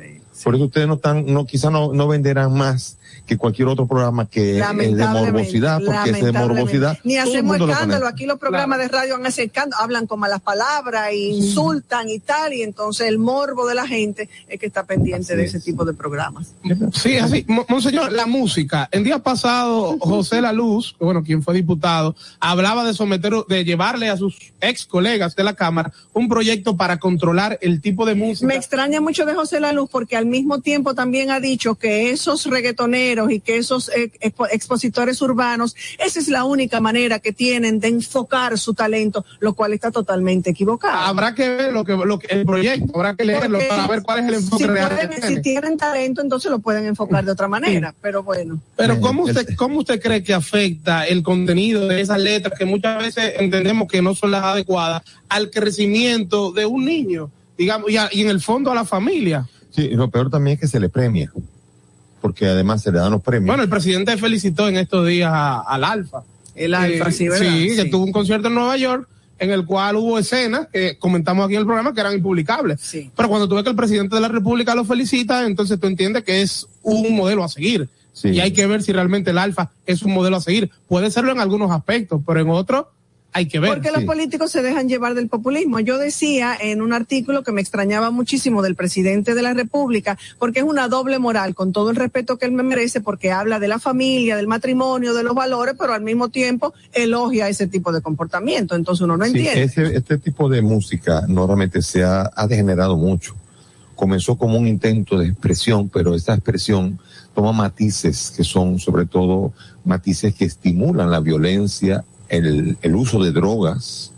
Por 0.44 0.54
eso 0.54 0.64
ustedes 0.64 0.86
no 0.86 0.94
están, 0.94 1.24
no, 1.26 1.46
quizás 1.46 1.72
no, 1.72 1.92
no 1.94 2.08
venderán 2.08 2.52
más 2.52 2.98
que 3.26 3.36
cualquier 3.36 3.68
otro 3.68 3.86
programa 3.86 4.28
que 4.28 4.58
es 4.58 4.96
de 4.96 5.06
morbosidad, 5.06 5.80
porque 5.84 6.10
es 6.10 6.24
de 6.24 6.32
morbosidad. 6.32 6.98
Ni 7.04 7.16
hacemos 7.16 7.58
lo 7.58 7.68
escándalo. 7.70 8.06
Aquí 8.06 8.26
los 8.26 8.38
programas 8.38 8.78
de 8.78 8.88
radio 8.88 9.16
han 9.16 9.26
acercando, 9.26 9.76
hablan 9.78 10.06
con 10.06 10.20
malas 10.20 10.40
palabras, 10.40 11.08
e 11.10 11.16
insultan 11.16 12.08
y 12.08 12.18
tal, 12.20 12.52
y 12.52 12.62
entonces 12.62 13.08
el 13.08 13.18
morbo 13.18 13.66
de 13.66 13.74
la 13.74 13.86
gente 13.86 14.28
es 14.48 14.58
que 14.60 14.66
está 14.66 14.84
pendiente 14.84 15.36
de 15.36 15.44
ese 15.44 15.60
tipo 15.60 15.84
de 15.84 15.92
programas. 15.94 16.52
Sí, 16.92 17.16
así. 17.16 17.44
Mo- 17.48 17.66
Monseñor, 17.68 18.12
la 18.12 18.26
música. 18.26 18.88
El 18.92 19.04
día 19.04 19.18
pasado, 19.18 19.96
José 20.00 20.40
La 20.40 20.52
Luz, 20.52 20.94
bueno, 21.00 21.22
quien 21.22 21.42
fue 21.42 21.54
diputado, 21.54 22.14
hablaba 22.40 22.84
de 22.84 22.94
someter, 22.94 23.32
de 23.48 23.64
llevarle 23.64 24.08
a 24.08 24.16
sus 24.16 24.36
ex 24.60 24.86
colegas 24.86 25.36
de 25.36 25.44
la 25.44 25.54
Cámara 25.54 25.92
un 26.12 26.28
proyecto 26.28 26.76
para 26.76 26.98
controlar 26.98 27.58
el 27.60 27.80
tipo 27.80 28.06
de 28.06 28.14
música. 28.14 28.46
Me 28.46 28.56
extraña 28.56 29.00
mucho 29.00 29.24
de 29.26 29.34
José 29.34 29.60
La 29.60 29.72
Luz 29.72 29.88
porque 29.90 30.16
al 30.16 30.26
mismo 30.26 30.60
tiempo 30.60 30.94
también 30.94 31.30
ha 31.30 31.40
dicho 31.40 31.74
que 31.74 32.10
esos 32.10 32.46
reggaetoneros 32.46 32.76
y 32.96 33.40
que 33.40 33.56
esos 33.58 33.88
eh, 33.90 34.10
expo- 34.20 34.48
expositores 34.50 35.20
urbanos, 35.22 35.76
esa 35.98 36.18
es 36.18 36.28
la 36.28 36.44
única 36.44 36.80
manera 36.80 37.18
que 37.18 37.32
tienen 37.32 37.78
de 37.80 37.88
enfocar 37.88 38.58
su 38.58 38.74
talento, 38.74 39.24
lo 39.40 39.54
cual 39.54 39.72
está 39.72 39.90
totalmente 39.90 40.50
equivocado. 40.50 40.96
Habrá 41.06 41.34
que 41.34 41.48
ver 41.48 41.72
lo 41.72 41.84
que, 41.84 41.92
lo 41.96 42.18
que, 42.18 42.26
el 42.28 42.44
proyecto, 42.46 42.92
habrá 42.94 43.14
que 43.14 43.24
leerlo 43.24 43.58
Porque 43.58 43.68
para 43.68 43.86
ver 43.86 44.02
cuál 44.02 44.18
es 44.20 44.28
el 44.28 44.34
enfoque 44.34 44.64
si, 44.64 44.70
real 44.70 44.88
pueden- 44.90 45.08
que 45.10 45.14
si 45.16 45.20
tiene. 45.26 45.40
tienen 45.42 45.76
talento, 45.76 46.20
entonces 46.22 46.50
lo 46.50 46.58
pueden 46.60 46.86
enfocar 46.86 47.24
de 47.24 47.32
otra 47.32 47.48
manera, 47.48 47.94
pero 48.00 48.22
bueno. 48.22 48.60
Pero 48.76 49.00
¿cómo 49.00 49.24
usted, 49.24 49.54
¿cómo 49.56 49.78
usted 49.80 50.00
cree 50.00 50.22
que 50.22 50.34
afecta 50.34 51.06
el 51.06 51.22
contenido 51.22 51.86
de 51.86 52.00
esas 52.00 52.18
letras 52.20 52.58
que 52.58 52.64
muchas 52.64 52.98
veces 53.02 53.34
entendemos 53.38 53.88
que 53.88 54.02
no 54.02 54.14
son 54.14 54.30
las 54.30 54.42
adecuadas 54.44 55.02
al 55.28 55.50
crecimiento 55.50 56.52
de 56.52 56.66
un 56.66 56.84
niño, 56.84 57.30
digamos, 57.58 57.90
y, 57.90 57.96
a- 57.96 58.08
y 58.12 58.22
en 58.22 58.28
el 58.28 58.40
fondo 58.40 58.70
a 58.70 58.74
la 58.74 58.84
familia? 58.84 59.48
Sí, 59.70 59.82
y 59.82 59.94
lo 59.94 60.08
peor 60.10 60.30
también 60.30 60.54
es 60.54 60.60
que 60.60 60.68
se 60.68 60.80
le 60.80 60.88
premia. 60.88 61.30
Porque 62.26 62.46
además 62.46 62.82
se 62.82 62.90
le 62.90 62.98
dan 62.98 63.12
los 63.12 63.22
premios. 63.22 63.46
Bueno, 63.46 63.62
el 63.62 63.68
presidente 63.68 64.16
felicitó 64.16 64.68
en 64.68 64.78
estos 64.78 65.06
días 65.06 65.30
a- 65.32 65.60
al 65.60 65.84
Alfa. 65.84 66.22
El 66.56 66.74
Alfa, 66.74 67.12
sí, 67.12 67.28
¿verdad? 67.28 67.46
Sí, 67.52 67.68
que 67.76 67.82
Sí. 67.82 67.90
tuvo 67.90 68.04
un 68.04 68.10
concierto 68.10 68.48
en 68.48 68.54
Nueva 68.54 68.76
York 68.76 69.08
en 69.38 69.50
el 69.52 69.64
cual 69.64 69.94
hubo 69.94 70.18
escenas 70.18 70.66
que 70.72 70.96
comentamos 70.98 71.44
aquí 71.44 71.54
en 71.54 71.60
el 71.60 71.66
programa 71.66 71.94
que 71.94 72.00
eran 72.00 72.14
impublicables. 72.14 72.80
Sí. 72.80 73.12
Pero 73.16 73.28
cuando 73.28 73.48
tú 73.48 73.54
ves 73.54 73.62
que 73.62 73.70
el 73.70 73.76
presidente 73.76 74.16
de 74.16 74.22
la 74.22 74.28
República 74.28 74.74
lo 74.74 74.84
felicita, 74.84 75.46
entonces 75.46 75.78
tú 75.78 75.86
entiendes 75.86 76.24
que 76.24 76.42
es 76.42 76.66
un 76.82 77.14
modelo 77.14 77.44
a 77.44 77.48
seguir. 77.48 77.88
Sí. 78.12 78.30
Y 78.30 78.40
hay 78.40 78.50
que 78.52 78.66
ver 78.66 78.82
si 78.82 78.92
realmente 78.92 79.30
el 79.30 79.38
Alfa 79.38 79.70
es 79.84 80.02
un 80.02 80.14
modelo 80.14 80.36
a 80.38 80.40
seguir. 80.40 80.70
Puede 80.88 81.10
serlo 81.12 81.30
en 81.30 81.38
algunos 81.38 81.70
aspectos, 81.70 82.20
pero 82.26 82.40
en 82.40 82.48
otros 82.50 82.86
hay 83.36 83.46
que 83.46 83.60
ver. 83.60 83.70
Porque 83.70 83.90
los 83.90 84.04
políticos 84.04 84.50
se 84.50 84.62
dejan 84.62 84.88
llevar 84.88 85.14
del 85.14 85.28
populismo. 85.28 85.78
Yo 85.80 85.98
decía 85.98 86.56
en 86.58 86.80
un 86.80 86.92
artículo 86.94 87.42
que 87.42 87.52
me 87.52 87.60
extrañaba 87.60 88.10
muchísimo 88.10 88.62
del 88.62 88.74
presidente 88.74 89.34
de 89.34 89.42
la 89.42 89.52
República, 89.52 90.16
porque 90.38 90.60
es 90.60 90.64
una 90.64 90.88
doble 90.88 91.18
moral, 91.18 91.54
con 91.54 91.72
todo 91.72 91.90
el 91.90 91.96
respeto 91.96 92.38
que 92.38 92.46
él 92.46 92.52
me 92.52 92.62
merece, 92.62 93.00
porque 93.02 93.32
habla 93.32 93.58
de 93.58 93.68
la 93.68 93.78
familia, 93.78 94.36
del 94.36 94.46
matrimonio, 94.48 95.12
de 95.12 95.22
los 95.22 95.34
valores, 95.34 95.74
pero 95.78 95.92
al 95.92 96.00
mismo 96.02 96.30
tiempo 96.30 96.72
elogia 96.94 97.48
ese 97.48 97.66
tipo 97.66 97.92
de 97.92 98.00
comportamiento. 98.00 98.74
Entonces 98.74 99.02
uno 99.02 99.16
no 99.18 99.24
Sí, 99.26 99.32
entiende. 99.32 99.62
ese- 99.64 99.96
este 99.96 100.16
tipo 100.16 100.48
de 100.48 100.62
música 100.62 101.24
normalmente 101.28 101.82
se 101.82 102.04
ha, 102.04 102.30
ha 102.34 102.46
degenerado 102.46 102.96
mucho. 102.96 103.34
Comenzó 103.94 104.36
como 104.36 104.58
un 104.58 104.66
intento 104.66 105.18
de 105.18 105.28
expresión, 105.28 105.88
pero 105.90 106.14
esta 106.14 106.32
expresión 106.34 106.98
toma 107.34 107.52
matices 107.52 108.32
que 108.34 108.44
son 108.44 108.78
sobre 108.78 109.04
todo 109.04 109.52
matices 109.84 110.34
que 110.34 110.46
estimulan 110.46 111.10
la 111.10 111.20
violencia, 111.20 112.02
el, 112.28 112.76
el 112.82 112.94
uso 112.96 113.22
de 113.22 113.32
drogas 113.32 114.12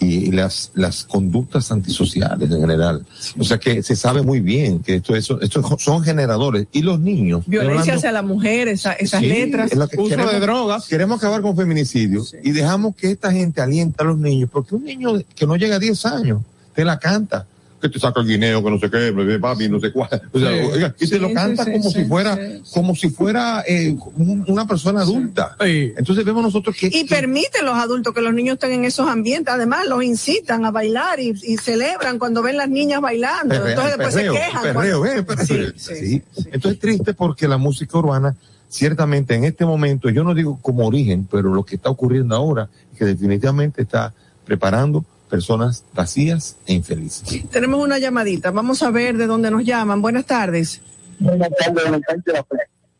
y 0.00 0.32
las, 0.32 0.70
las 0.74 1.04
conductas 1.04 1.70
antisociales 1.72 2.50
en 2.50 2.60
general. 2.60 3.06
O 3.38 3.44
sea 3.44 3.58
que 3.58 3.82
se 3.82 3.94
sabe 3.96 4.22
muy 4.22 4.40
bien 4.40 4.80
que 4.80 4.96
esto, 4.96 5.14
eso, 5.14 5.40
estos 5.40 5.64
son 5.82 6.02
generadores. 6.02 6.66
Y 6.72 6.82
los 6.82 6.98
niños. 7.00 7.44
Violencia 7.46 7.78
hablando- 7.80 7.94
hacia 7.98 8.12
la 8.12 8.22
mujer, 8.22 8.68
esa- 8.68 8.92
esas 8.94 9.20
Sí, 9.20 9.26
letras. 9.28 9.72
es 9.72 9.78
lo 9.78 9.88
que 9.88 9.96
Uso 9.98 10.10
queremos, 10.10 10.32
de 10.32 10.40
drogas. 10.40 10.88
Queremos 10.88 11.18
acabar 11.18 11.40
con 11.42 11.56
feminicidio 11.56 12.22
y 12.42 12.50
dejamos 12.50 12.96
que 12.96 13.12
esta 13.12 13.30
gente 13.32 13.60
alienta 13.62 14.02
a 14.04 14.06
los 14.08 14.18
niños, 14.18 14.50
porque 14.52 14.74
un 14.74 14.84
niño 14.84 15.12
que 15.34 15.46
no 15.46 15.56
llega 15.56 15.76
a 15.76 15.78
10 15.78 16.04
años 16.06 16.42
te 16.74 16.84
la 16.84 16.98
canta. 16.98 17.46
Que 17.84 17.90
te 17.90 18.00
saca 18.00 18.18
el 18.22 18.26
guineo, 18.26 18.64
que 18.64 18.70
no 18.70 18.78
sé 18.78 18.90
qué, 18.90 19.10
bebé, 19.10 19.38
papi, 19.38 19.68
no 19.68 19.78
sé 19.78 19.92
cuál. 19.92 20.08
O 20.32 20.38
sea, 20.38 20.48
Sí. 20.48 20.68
oiga, 20.72 20.94
y 20.98 21.00
te 21.00 21.06
Sí, 21.06 21.18
lo 21.18 21.34
canta 21.34 21.64
sí, 21.66 21.72
como 21.72 21.90
sí, 21.90 21.98
si 22.00 22.04
fuera, 22.06 22.34
sí, 22.34 22.62
como 22.72 22.94
si 22.96 23.10
fuera 23.10 23.62
eh, 23.68 23.94
un- 24.16 24.42
una 24.48 24.66
persona 24.66 25.02
adulta. 25.02 25.54
Sí. 25.62 25.92
Entonces 25.94 26.24
vemos 26.24 26.42
nosotros 26.42 26.74
que, 26.80 26.86
Y 26.86 27.04
que- 27.04 27.14
permiten 27.14 27.66
los 27.66 27.74
adultos 27.76 28.14
que 28.14 28.22
los 28.22 28.32
niños 28.32 28.54
estén 28.54 28.72
en 28.72 28.84
esos 28.86 29.06
ambientes. 29.06 29.52
Además, 29.52 29.86
los 29.86 30.02
incitan 30.02 30.64
a 30.64 30.70
bailar 30.70 31.20
y, 31.20 31.34
y 31.42 31.58
celebran 31.58 32.18
cuando 32.18 32.40
ven 32.42 32.56
las 32.56 32.70
niñas 32.70 33.02
bailando. 33.02 33.54
Entonces 33.54 33.98
después 33.98 34.14
perreo, 34.14 34.32
se 34.32 34.38
quejan. 34.40 34.62
perreo, 34.62 34.98
cuando- 35.00 35.18
eh, 35.20 35.22
perreo. 35.22 35.72
Sí, 35.76 35.94
sí, 35.94 35.94
Sí. 35.94 36.22
Entonces 36.46 36.72
es 36.72 36.78
triste 36.78 37.12
porque 37.12 37.46
la 37.46 37.58
música 37.58 37.98
urbana, 37.98 38.34
ciertamente 38.70 39.34
en 39.34 39.44
este 39.44 39.66
momento, 39.66 40.08
yo 40.08 40.24
no 40.24 40.34
digo 40.34 40.58
como 40.62 40.86
origen, 40.86 41.28
pero 41.30 41.52
lo 41.52 41.64
que 41.64 41.76
está 41.76 41.90
ocurriendo 41.90 42.34
ahora, 42.34 42.70
es 42.94 42.98
que 42.98 43.04
definitivamente 43.04 43.82
está 43.82 44.14
preparando 44.46 45.04
personas 45.34 45.84
vacías 45.94 46.56
e 46.66 46.74
infelices. 46.74 47.48
Tenemos 47.50 47.82
una 47.84 47.98
llamadita. 47.98 48.50
Vamos 48.50 48.82
a 48.82 48.90
ver 48.90 49.16
de 49.16 49.26
dónde 49.26 49.50
nos 49.50 49.64
llaman. 49.64 50.00
Buenas 50.00 50.26
tardes. 50.26 50.80
Buenas 51.18 51.50
tardes, 51.58 51.82
buenas 51.82 52.00
tardes. 52.02 52.24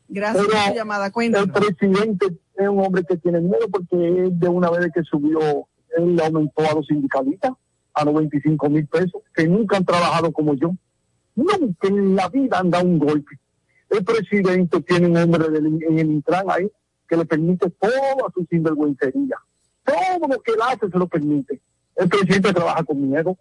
Gracias 0.08 0.44
por 0.44 0.52
Pero 0.52 0.64
su 0.68 0.74
llamada. 0.74 1.06
El 1.06 1.12
Cuéntanos. 1.12 1.50
presidente 1.50 2.26
es 2.56 2.68
un 2.68 2.80
hombre 2.80 3.04
que 3.08 3.16
tiene 3.16 3.40
miedo 3.40 3.68
porque 3.70 3.96
él 3.96 4.38
de 4.38 4.48
una 4.48 4.70
vez 4.70 4.90
que 4.94 5.02
subió, 5.02 5.66
él 5.96 6.16
le 6.16 6.24
aumentó 6.24 6.62
a 6.70 6.74
los 6.74 6.86
sindicalistas 6.86 7.52
a 7.94 8.04
95 8.04 8.68
mil 8.70 8.86
pesos, 8.88 9.22
que 9.34 9.46
nunca 9.46 9.76
han 9.76 9.84
trabajado 9.84 10.32
como 10.32 10.54
yo. 10.54 10.72
Nunca 11.36 11.56
en 11.88 12.16
la 12.16 12.28
vida 12.28 12.58
han 12.58 12.70
dado 12.70 12.84
un 12.84 12.98
golpe. 12.98 13.38
El 13.90 14.04
presidente 14.04 14.80
tiene 14.82 15.06
un 15.06 15.16
hombre 15.16 15.48
del- 15.50 15.66
en 15.88 15.98
el 16.00 16.10
Intran 16.10 16.46
ahí 16.50 16.68
que 17.08 17.16
le 17.16 17.24
permite 17.24 17.70
toda 17.70 18.30
su 18.34 18.44
sinvergüencería. 18.50 19.36
Todo 19.84 20.28
lo 20.28 20.40
que 20.40 20.52
él 20.52 20.58
hace 20.66 20.88
se 20.90 20.98
lo 20.98 21.06
permite. 21.06 21.60
El 21.96 22.08
presidente 22.08 22.52
trabaja 22.52 22.82
con 22.84 23.08
miedo. 23.08 23.36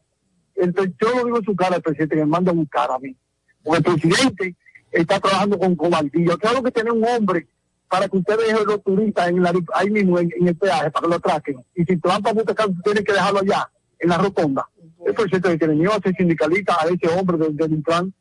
El 0.55 0.73
yo 0.73 1.09
lo 1.15 1.25
digo 1.25 1.37
en 1.37 1.45
su 1.45 1.55
cara 1.55 1.75
al 1.75 1.81
presidente 1.81 2.15
que 2.15 2.21
me 2.21 2.27
manda 2.27 2.51
a 2.51 2.55
buscar 2.55 2.91
a 2.91 2.99
mí. 2.99 3.15
Porque 3.63 3.89
el 3.89 3.99
presidente 3.99 4.55
está 4.91 5.19
trabajando 5.19 5.57
con 5.57 5.75
cobardía. 5.75 6.37
Claro 6.37 6.61
que 6.61 6.71
tiene 6.71 6.91
un 6.91 7.03
hombre 7.05 7.47
para 7.89 8.07
que 8.07 8.17
usted 8.17 8.37
deje 8.37 8.65
los 8.65 8.83
turistas 8.83 9.29
en 9.29 9.43
la, 9.43 9.53
ahí 9.75 9.89
mismo 9.89 10.19
en, 10.19 10.31
el 10.41 10.55
peaje 10.55 10.89
para 10.91 11.03
que 11.03 11.09
lo 11.09 11.15
atraquen. 11.15 11.63
Y 11.75 11.83
si 11.83 11.97
Trump 11.97 12.27
busca 12.33 12.65
tiene 12.83 13.03
que 13.03 13.13
dejarlo 13.13 13.39
allá, 13.39 13.69
en 13.99 14.09
la 14.09 14.17
rotonda. 14.17 14.67
El 15.05 15.13
presidente 15.13 15.57
tiene 15.57 15.75
miedo 15.75 15.93
a 15.93 16.11
sindicalista, 16.17 16.77
a 16.79 16.87
ese 16.87 17.07
hombre 17.07 17.37
del, 17.37 17.71
Intran. 17.71 18.13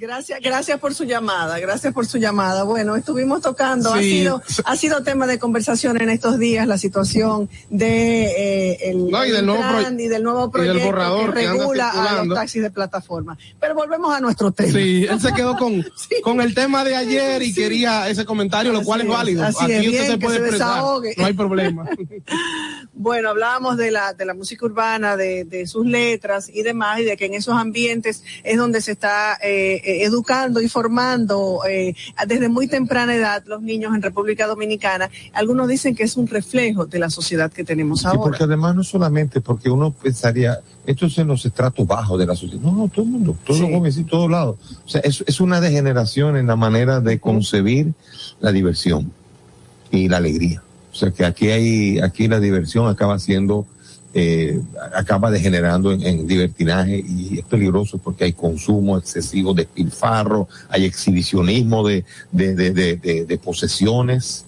Gracias, 0.00 0.38
gracias 0.40 0.78
por 0.78 0.94
su 0.94 1.02
llamada, 1.02 1.58
gracias 1.58 1.92
por 1.92 2.06
su 2.06 2.18
llamada. 2.18 2.62
Bueno, 2.62 2.94
estuvimos 2.94 3.42
tocando, 3.42 3.92
ha 3.92 3.98
sido, 3.98 4.40
ha 4.64 4.76
sido 4.76 5.02
tema 5.02 5.26
de 5.26 5.40
conversación 5.40 6.00
en 6.00 6.08
estos 6.08 6.38
días 6.38 6.68
la 6.68 6.78
situación 6.78 7.48
de 7.68 8.26
eh, 8.26 8.90
el, 8.90 9.10
No, 9.10 9.24
y 9.26 9.30
del 9.30 9.40
el 9.40 9.46
nuevo 9.46 9.60
Intran 9.64 9.96
proye- 9.98 10.04
y 10.04 10.06
del 10.08 10.22
nuevo 10.22 10.38
y 10.38 10.42
del 10.44 10.50
proyecto 10.52 10.86
borrador 10.86 11.34
que 11.34 11.40
regula 11.48 11.90
a 11.90 12.22
los 12.24 12.32
taxis 12.36 12.62
de 12.62 12.70
plataforma. 12.70 13.36
Pero 13.58 13.74
volvemos 13.74 14.14
a 14.14 14.20
nuestro 14.20 14.52
tema. 14.52 14.70
Sí, 14.72 15.04
él 15.10 15.20
se 15.20 15.32
quedó 15.32 15.56
con, 15.56 15.84
con 16.22 16.40
el 16.42 16.54
tema 16.54 16.84
de 16.84 16.94
ayer 16.94 17.42
y 17.42 17.52
quería 17.52 18.08
ese 18.08 18.24
comentario, 18.24 18.72
lo 18.72 18.82
cual 18.84 19.00
es 19.00 19.08
válido. 19.08 19.42
así 19.44 19.64
Aquí 19.64 19.72
es, 19.72 19.78
usted 19.80 19.90
bien, 19.90 20.06
se 20.06 20.12
que 20.12 20.18
puede 20.24 20.36
se 20.36 20.42
expresar, 20.44 20.68
desahogue. 20.74 21.14
no 21.16 21.24
hay 21.26 21.32
problema. 21.32 21.88
Bueno, 23.00 23.28
hablábamos 23.30 23.76
de 23.76 23.92
la, 23.92 24.12
de 24.12 24.24
la 24.24 24.34
música 24.34 24.66
urbana, 24.66 25.16
de, 25.16 25.44
de 25.44 25.68
sus 25.68 25.86
letras 25.86 26.50
y 26.52 26.64
demás, 26.64 26.98
y 26.98 27.04
de 27.04 27.16
que 27.16 27.26
en 27.26 27.34
esos 27.34 27.54
ambientes 27.54 28.24
es 28.42 28.58
donde 28.58 28.80
se 28.80 28.90
está 28.90 29.34
eh, 29.40 29.80
eh, 29.84 30.02
educando 30.02 30.60
y 30.60 30.68
formando 30.68 31.60
eh, 31.68 31.94
desde 32.26 32.48
muy 32.48 32.66
temprana 32.66 33.14
edad 33.14 33.44
los 33.46 33.62
niños 33.62 33.94
en 33.94 34.02
República 34.02 34.48
Dominicana. 34.48 35.08
Algunos 35.32 35.68
dicen 35.68 35.94
que 35.94 36.02
es 36.02 36.16
un 36.16 36.26
reflejo 36.26 36.86
de 36.86 36.98
la 36.98 37.08
sociedad 37.08 37.52
que 37.52 37.62
tenemos 37.62 38.00
Sí, 38.00 38.06
ahora. 38.08 38.18
porque 38.20 38.42
además 38.42 38.74
no 38.74 38.82
solamente 38.82 39.40
porque 39.40 39.70
uno 39.70 39.92
pensaría, 39.92 40.58
esto 40.84 41.06
es 41.06 41.16
en 41.18 41.28
los 41.28 41.44
estratos 41.46 41.86
bajos 41.86 42.18
de 42.18 42.26
la 42.26 42.34
sociedad. 42.34 42.60
No, 42.62 42.72
no, 42.72 42.88
todo 42.88 43.04
el 43.04 43.10
mundo, 43.12 43.36
todos 43.46 43.60
los 43.60 43.70
jóvenes 43.70 43.96
y 43.96 44.04
todos 44.04 44.28
lados. 44.28 44.56
O 44.84 44.88
sea, 44.88 45.00
es, 45.02 45.22
es 45.24 45.40
una 45.40 45.60
degeneración 45.60 46.36
en 46.36 46.48
la 46.48 46.56
manera 46.56 46.98
de 46.98 47.20
concebir 47.20 47.92
la 48.40 48.50
diversión 48.50 49.12
y 49.92 50.08
la 50.08 50.16
alegría. 50.16 50.64
O 50.98 51.00
sea, 51.00 51.12
que 51.12 51.24
aquí 51.24 51.48
hay, 51.48 52.00
aquí 52.00 52.26
la 52.26 52.40
diversión 52.40 52.88
acaba 52.88 53.20
siendo, 53.20 53.66
eh, 54.14 54.60
acaba 54.92 55.30
degenerando 55.30 55.92
en, 55.92 56.02
en 56.02 56.26
libertinaje 56.26 57.04
y 57.06 57.38
es 57.38 57.44
peligroso 57.44 57.98
porque 57.98 58.24
hay 58.24 58.32
consumo 58.32 58.98
excesivo 58.98 59.54
de 59.54 59.64
pilfarro, 59.64 60.48
hay 60.68 60.86
exhibicionismo 60.86 61.86
de, 61.86 62.04
de, 62.32 62.52
de, 62.52 63.38
posesiones 63.38 64.44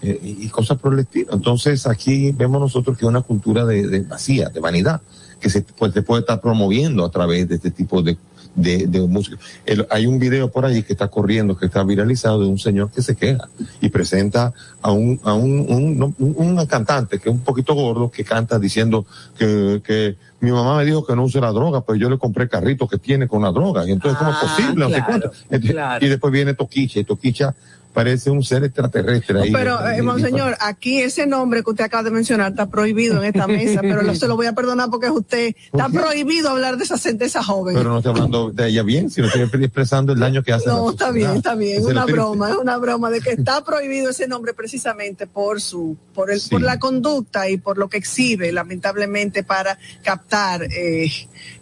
eh, 0.00 0.18
y 0.22 0.48
cosas 0.48 0.78
por 0.78 0.94
el 0.94 1.00
estilo. 1.00 1.34
Entonces 1.34 1.86
aquí 1.86 2.32
vemos 2.32 2.62
nosotros 2.62 2.96
que 2.96 3.04
es 3.04 3.08
una 3.10 3.20
cultura 3.20 3.66
de, 3.66 3.86
de 3.86 4.00
vacía, 4.00 4.48
de 4.48 4.60
vanidad, 4.60 5.02
que 5.38 5.50
se, 5.50 5.60
pues, 5.60 5.92
se 5.92 6.00
puede 6.00 6.20
estar 6.20 6.40
promoviendo 6.40 7.04
a 7.04 7.10
través 7.10 7.46
de 7.46 7.56
este 7.56 7.70
tipo 7.70 8.00
de, 8.00 8.16
de, 8.54 8.86
de 8.86 9.00
música. 9.02 9.36
El- 9.66 9.86
hay 9.90 10.06
un 10.06 10.18
video 10.18 10.50
por 10.50 10.64
ahí 10.64 10.82
que 10.82 10.92
está 10.92 11.08
corriendo, 11.08 11.56
que 11.56 11.66
está 11.66 11.82
viralizado 11.84 12.40
de 12.40 12.46
un 12.46 12.58
señor 12.58 12.90
que 12.90 13.02
se 13.02 13.16
queja 13.16 13.48
y 13.80 13.88
presenta 13.88 14.52
a 14.80 14.92
un, 14.92 15.20
a 15.24 15.34
un, 15.34 15.60
un, 15.68 16.14
un- 16.18 16.34
un 16.58 16.66
cantante 16.66 17.18
que 17.18 17.28
es 17.30 17.34
un 17.34 17.40
poquito 17.42 17.74
gordo 17.74 18.10
que 18.10 18.24
canta 18.24 18.58
diciendo 18.58 19.06
que, 19.36 19.80
que 19.84 20.16
mi 20.40 20.50
mamá 20.52 20.76
me 20.76 20.84
dijo 20.84 21.04
que 21.06 21.16
no 21.16 21.24
use 21.24 21.40
la 21.40 21.50
droga, 21.52 21.80
pero 21.80 21.96
yo 21.96 22.10
le 22.10 22.18
compré 22.18 22.44
el 22.44 22.50
carrito 22.50 22.86
que 22.86 22.98
tiene 22.98 23.26
con 23.26 23.42
la 23.42 23.50
droga. 23.50 23.86
Y 23.88 23.92
entonces, 23.92 24.18
¿cómo 24.18 24.30
es 24.30 24.36
posible? 24.36 24.74
No 24.88 24.90
sé 24.90 25.02
cuánto. 25.04 25.32
Entonces, 25.50 25.70
claro. 25.70 26.04
Y 26.04 26.08
después 26.08 26.32
viene 26.32 26.52
Toquicha, 26.54 27.00
y 27.00 27.04
Toquicha 27.04 27.54
parece 27.94 28.28
un 28.30 28.42
ser 28.42 28.64
extraterrestre 28.64 29.40
ahí. 29.40 29.52
Pero, 29.52 29.78
Y- 29.80 29.94
eh, 29.94 29.98
y- 30.00 30.02
monseñor, 30.02 30.56
aquí 30.60 31.00
ese 31.00 31.26
nombre 31.26 31.62
que 31.62 31.70
usted 31.70 31.84
acaba 31.84 32.02
de 32.02 32.10
mencionar 32.10 32.50
está 32.50 32.66
prohibido 32.68 33.16
en 33.18 33.24
esta 33.24 33.46
mesa, 33.46 33.80
pero 33.80 34.02
lo- 34.02 34.14
se 34.14 34.26
lo 34.28 34.36
voy 34.36 34.46
a 34.46 34.52
perdonar 34.52 34.90
porque 34.90 35.06
es 35.06 35.12
usted. 35.12 35.54
Está 35.72 35.88
prohibido 35.88 36.50
hablar 36.50 36.76
de 36.76 36.84
esa, 36.84 36.96
de 37.12 37.24
esa 37.24 37.42
joven. 37.42 37.76
Pero 37.76 37.90
no 37.90 37.98
estoy 37.98 38.10
hablando 38.10 38.50
de 38.50 38.68
ella 38.68 38.82
bien, 38.82 39.08
sino 39.10 39.28
estoy 39.28 39.42
expresando 39.64 40.12
el 40.12 40.18
daño 40.18 40.42
que 40.42 40.52
hace. 40.52 40.68
a 40.68 40.72
la 40.74 40.78
No, 40.80 40.90
está 40.90 41.10
bien, 41.12 41.30
está 41.36 41.54
bien. 41.54 41.78
Ese 41.80 41.86
Una 41.90 42.04
broma, 42.04 42.50
es 42.50 42.56
una 42.56 42.76
broma 42.76 43.10
de 43.10 43.20
que 43.20 43.30
está 43.30 43.64
prohibido 43.64 44.10
ese 44.10 44.26
nombre 44.28 44.52
precisamente 44.52 45.26
por 45.26 45.60
su, 45.60 45.96
por 46.14 46.30
el, 46.30 46.40
Sí. 46.40 46.50
por 46.50 46.60
la 46.62 46.78
conducta 46.78 47.48
y 47.48 47.56
por 47.58 47.78
lo 47.78 47.88
que 47.88 47.96
exhibe, 47.98 48.50
lamentablemente, 48.52 49.44
para 49.44 49.78
captar 50.02 50.64
eh, 50.64 51.08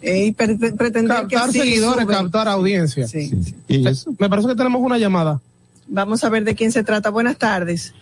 eh, 0.01 0.25
y 0.25 0.31
pre- 0.31 0.57
pretender 0.73 1.27
que 1.27 1.35
captar 1.35 1.51
sí 1.51 1.59
seguidores, 1.59 2.03
sube. 2.05 2.13
captar 2.13 2.47
audiencia. 2.47 3.05
Me 4.19 4.29
parece 4.29 4.47
que 4.47 4.55
tenemos 4.55 4.81
una 4.81 4.97
llamada. 4.97 5.39
Vamos 5.87 6.23
a 6.23 6.29
ver 6.29 6.43
de 6.43 6.55
quién 6.55 6.71
se 6.71 6.83
trata. 6.83 7.09
Buenas 7.09 7.37
tardes. 7.37 7.93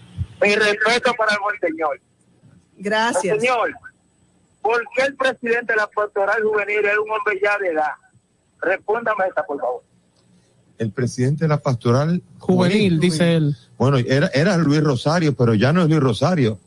Mi 0.42 0.56
respeto 0.56 1.14
para 1.18 1.34
el 1.34 1.40
buen 1.40 1.60
señor. 1.60 2.00
Gracias. 2.78 3.40
Señor, 3.40 3.72
¿por 4.62 4.82
qué 4.96 5.04
el 5.04 5.16
presidente 5.16 5.74
de 5.74 5.78
la 5.78 5.88
pastoral 5.88 6.42
juvenil 6.44 6.86
es 6.86 6.98
un 6.98 7.12
hombre 7.12 7.40
ya 7.42 7.58
de 7.58 7.70
edad? 7.70 7.92
Respóndame 8.62 9.26
esta, 9.28 9.44
por 9.46 9.60
favor. 9.60 9.84
El 10.78 10.92
presidente 10.92 11.46
de 11.46 11.48
la 11.48 11.60
pastoral 11.60 12.24
Juvenil, 12.40 13.00
dice 13.00 13.36
él. 13.36 13.56
Bueno, 13.78 13.98
era, 13.98 14.28
era 14.34 14.58
Luis 14.58 14.82
Rosario, 14.82 15.36
pero 15.36 15.54
ya 15.54 15.72
no 15.72 15.84
es 15.84 15.90
Luis 15.90 16.00
Rosario. 16.00 16.58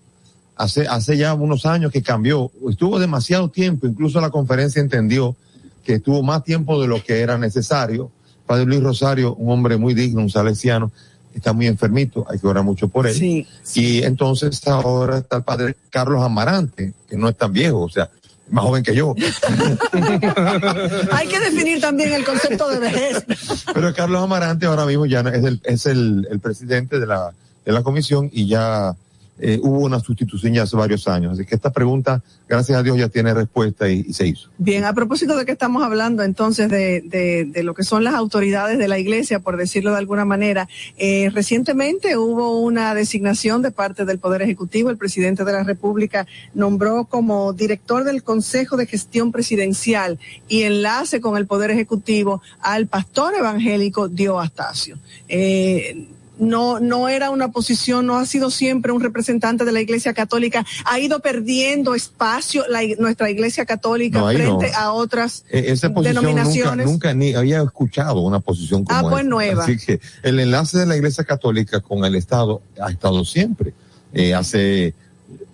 Hace, 0.54 0.86
hace 0.86 1.16
ya 1.16 1.34
unos 1.34 1.66
años 1.66 1.90
que 1.90 2.00
cambió. 2.00 2.50
Estuvo 2.68 3.00
demasiado 3.00 3.48
tiempo, 3.48 3.88
incluso 3.88 4.20
la 4.20 4.30
conferencia 4.30 4.80
entendió 4.80 5.34
que 5.82 5.94
estuvo 5.94 6.22
más 6.22 6.44
tiempo 6.44 6.80
de 6.80 6.86
lo 6.86 7.02
que 7.02 7.20
era 7.20 7.38
necesario. 7.38 8.10
Padre 8.46 8.66
Luis 8.66 8.82
Rosario, 8.82 9.34
un 9.34 9.50
hombre 9.52 9.76
muy 9.76 9.94
digno, 9.94 10.20
un 10.20 10.30
salesiano, 10.30 10.92
está 11.34 11.52
muy 11.52 11.66
enfermito, 11.66 12.26
hay 12.28 12.38
que 12.38 12.46
orar 12.46 12.64
mucho 12.64 12.88
por 12.88 13.06
él. 13.06 13.14
Sí, 13.14 13.46
Y 13.74 14.02
entonces 14.02 14.66
ahora 14.66 15.18
está 15.18 15.36
el 15.38 15.42
padre 15.42 15.76
Carlos 15.90 16.22
Amarante, 16.22 16.94
que 17.08 17.16
no 17.16 17.28
es 17.28 17.36
tan 17.36 17.52
viejo, 17.52 17.80
o 17.80 17.88
sea, 17.88 18.10
más 18.50 18.64
joven 18.64 18.82
que 18.82 18.94
yo. 18.94 19.14
Hay 21.12 21.26
que 21.28 21.40
definir 21.40 21.80
también 21.80 22.12
el 22.12 22.24
concepto 22.24 22.68
de 22.68 22.78
vejez. 22.78 23.24
Pero 23.72 23.94
Carlos 23.94 24.22
Amarante 24.22 24.66
ahora 24.66 24.86
mismo 24.86 25.06
ya 25.06 25.20
es 25.20 25.44
el, 25.44 25.60
es 25.64 25.86
el, 25.86 26.28
el 26.30 26.40
presidente 26.40 27.00
de 27.00 27.06
la, 27.06 27.32
de 27.64 27.72
la 27.72 27.82
comisión 27.82 28.28
y 28.32 28.46
ya 28.46 28.94
eh, 29.38 29.58
hubo 29.62 29.80
una 29.80 30.00
sustitución 30.00 30.52
ya 30.54 30.62
hace 30.62 30.76
varios 30.76 31.08
años. 31.08 31.32
Así 31.32 31.44
que 31.44 31.54
esta 31.54 31.72
pregunta, 31.72 32.22
gracias 32.48 32.78
a 32.78 32.82
Dios, 32.82 32.96
ya 32.96 33.08
tiene 33.08 33.34
respuesta 33.34 33.88
y, 33.88 34.12
se 34.12 34.28
hizo. 34.28 34.48
Bien, 34.58 34.84
a 34.84 34.92
propósito 34.92 35.36
de 35.36 35.44
que 35.44 35.52
estamos 35.52 35.82
hablando 35.82 36.22
entonces 36.22 36.70
de, 36.70 37.00
de, 37.00 37.44
de 37.44 37.62
lo 37.62 37.74
que 37.74 37.82
son 37.82 38.04
las 38.04 38.14
autoridades 38.14 38.78
de 38.78 38.88
la 38.88 38.98
iglesia, 38.98 39.40
por 39.40 39.56
decirlo 39.56 39.90
de 39.90 39.98
alguna 39.98 40.24
manera, 40.24 40.68
eh, 40.96 41.30
recientemente 41.32 42.16
hubo 42.16 42.60
una 42.60 42.94
designación 42.94 43.62
de 43.62 43.70
parte 43.70 44.04
del 44.04 44.18
Poder 44.18 44.42
Ejecutivo. 44.42 44.90
El 44.90 44.98
presidente 44.98 45.44
de 45.44 45.52
la 45.52 45.64
República 45.64 46.26
nombró 46.54 47.04
como 47.04 47.52
director 47.52 48.04
del 48.04 48.22
Consejo 48.22 48.76
de 48.76 48.86
Gestión 48.86 49.32
Presidencial 49.32 50.18
y 50.48 50.62
enlace 50.62 51.20
con 51.20 51.36
el 51.36 51.46
Poder 51.46 51.70
Ejecutivo 51.70 52.40
al 52.60 52.86
pastor 52.86 53.34
evangélico 53.34 54.08
Dio 54.08 54.38
Astacio. 54.38 54.98
Eh, 55.28 56.08
no, 56.38 56.80
no 56.80 57.08
era 57.08 57.30
una 57.30 57.50
posición, 57.52 58.06
no 58.06 58.16
ha 58.16 58.26
sido 58.26 58.50
siempre 58.50 58.92
un 58.92 59.00
representante 59.00 59.64
de 59.64 59.72
la 59.72 59.80
Iglesia 59.80 60.14
Católica, 60.14 60.64
ha 60.84 60.98
ido 60.98 61.20
perdiendo 61.20 61.94
espacio 61.94 62.64
la, 62.68 62.80
nuestra 62.98 63.30
Iglesia 63.30 63.64
Católica 63.64 64.18
No, 64.18 64.28
frente 64.28 64.70
no. 64.70 64.76
a 64.78 64.92
otras 64.92 65.44
esa 65.48 65.88
nunca, 65.88 66.02
denominaciones. 66.08 66.86
nunca 66.86 67.14
ni 67.14 67.34
había 67.34 67.62
escuchado 67.62 68.20
una 68.20 68.40
posición 68.40 68.84
como 68.84 68.98
Ah, 68.98 69.10
pues 69.10 69.24
nueva. 69.24 69.62
Así 69.64 69.76
que 69.76 70.00
el 70.22 70.40
enlace 70.40 70.78
de 70.78 70.86
la 70.86 70.96
Iglesia 70.96 71.24
Católica 71.24 71.80
con 71.80 72.04
el 72.04 72.14
Estado 72.16 72.62
ha 72.80 72.90
estado 72.90 73.24
siempre. 73.24 73.72
Eh, 74.12 74.34
hace 74.34 74.94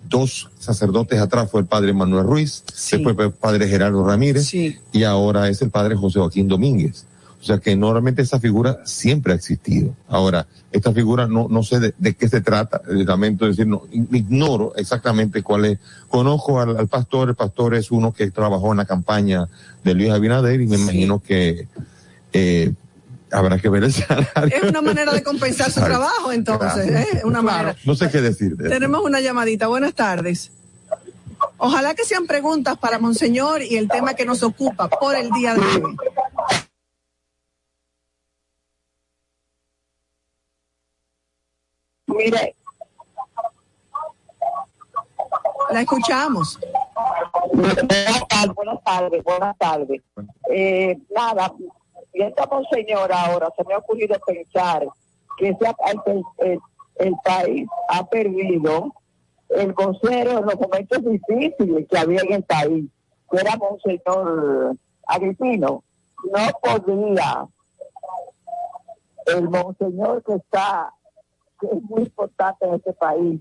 dos 0.07 0.49
sacerdotes 0.59 1.19
atrás 1.19 1.49
fue 1.49 1.61
el 1.61 1.67
padre 1.67 1.93
Manuel 1.93 2.25
Ruiz, 2.25 2.63
después 2.91 3.15
fue 3.15 3.25
el 3.25 3.31
padre 3.31 3.67
Gerardo 3.67 4.03
Ramírez 4.05 4.53
y 4.53 5.03
ahora 5.03 5.47
es 5.49 5.61
el 5.61 5.69
padre 5.69 5.95
José 5.95 6.19
Joaquín 6.19 6.47
Domínguez. 6.47 7.05
O 7.41 7.43
sea 7.43 7.57
que 7.57 7.75
normalmente 7.75 8.21
esa 8.21 8.39
figura 8.39 8.81
siempre 8.85 9.33
ha 9.33 9.35
existido. 9.35 9.95
Ahora, 10.07 10.45
esta 10.71 10.93
figura 10.93 11.25
no, 11.25 11.47
no 11.49 11.63
sé 11.63 11.79
de, 11.79 11.93
de 11.97 12.13
qué 12.13 12.29
se 12.29 12.41
trata, 12.41 12.81
eh, 12.87 13.03
lamento 13.03 13.47
decir, 13.47 13.65
no, 13.65 13.81
ignoro 13.91 14.73
exactamente 14.75 15.41
cuál 15.41 15.65
es. 15.65 15.79
Conozco 16.07 16.61
al, 16.61 16.77
al 16.77 16.87
pastor, 16.87 17.29
el 17.29 17.35
pastor 17.35 17.73
es 17.73 17.89
uno 17.89 18.13
que 18.13 18.29
trabajó 18.29 18.71
en 18.71 18.77
la 18.77 18.85
campaña 18.85 19.47
de 19.83 19.93
Luis 19.95 20.11
Abinader 20.11 20.61
y 20.61 20.67
me 20.67 20.75
imagino 20.77 21.19
que 21.19 21.67
eh, 22.31 22.73
habrá 23.31 23.57
que 23.57 23.69
ver 23.69 23.85
el 23.85 23.93
salario. 23.93 24.55
Es 24.55 24.63
una 24.63 24.81
manera 24.81 25.11
de 25.11 25.23
compensar 25.23 25.71
su 25.71 25.81
trabajo, 25.81 26.31
entonces. 26.31 26.89
¿eh? 26.89 27.21
Una 27.23 27.41
manera. 27.41 27.75
No 27.85 27.95
sé 27.95 28.09
qué 28.11 28.21
decir. 28.21 28.55
de 28.55 28.65
eso. 28.65 28.73
Tenemos 28.73 29.03
una 29.03 29.19
llamadita. 29.19 29.67
Buenas 29.67 29.95
tardes. 29.95 30.51
Ojalá 31.57 31.95
que 31.95 32.03
sean 32.05 32.27
preguntas 32.27 32.77
para 32.77 32.99
Monseñor 32.99 33.63
y 33.63 33.77
el 33.77 33.87
tema 33.87 34.13
que 34.13 34.25
nos 34.25 34.43
ocupa 34.43 34.89
por 34.89 35.15
el 35.15 35.31
día 35.31 35.55
de 35.55 35.61
hoy. 35.61 35.95
Mire, 42.15 42.55
La 45.71 45.81
escuchamos. 45.81 46.59
Buenas 47.53 47.75
tardes, 48.27 48.53
buenas 48.55 48.83
tardes, 48.83 49.23
buenas 49.23 49.57
tardes. 49.57 50.01
Eh, 50.49 50.97
nada, 51.15 51.53
y 52.13 52.21
esta 52.23 52.45
monseñora 52.47 53.21
ahora 53.25 53.49
se 53.55 53.63
me 53.63 53.73
ha 53.73 53.77
ocurrido 53.77 54.19
pensar 54.25 54.85
que 55.37 55.47
el- 56.39 56.59
el 56.95 57.13
país 57.23 57.67
ha 57.87 58.05
perdido 58.05 58.93
el 59.49 59.73
vocero 59.73 60.39
en 60.39 60.45
los 60.45 60.59
momentos 60.59 61.03
difíciles 61.05 61.87
que 61.89 61.97
había 61.97 62.21
en 62.21 62.33
el 62.33 62.43
país, 62.43 62.85
que 63.31 63.37
era 63.37 63.55
monseñor 63.55 64.75
Agripino. 65.07 65.83
No 66.23 66.39
podía 66.61 67.47
el 69.27 69.49
monseñor 69.49 70.23
que 70.23 70.33
está, 70.35 70.93
que 71.61 71.67
es 71.67 71.81
muy 71.83 72.01
importante 72.01 72.65
en 72.65 72.73
este 72.73 72.91
país, 72.93 73.39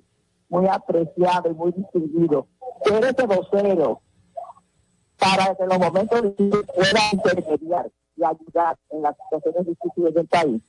muy 0.48 0.66
apreciado 0.68 1.50
y 1.50 1.54
muy 1.54 1.72
distinguido, 1.72 2.46
ser 2.84 3.04
ese 3.04 3.26
vocero 3.26 4.00
para 5.18 5.54
que 5.54 5.62
en 5.62 5.68
los 5.68 5.78
momentos 5.78 6.22
difíciles 6.22 6.64
pueda 6.74 7.00
intermediar 7.12 7.90
y 8.16 8.22
ayudar 8.24 8.76
en 8.90 9.02
las 9.02 9.16
situaciones 9.24 9.66
difíciles 9.66 10.14
del 10.14 10.26
país. 10.26 10.62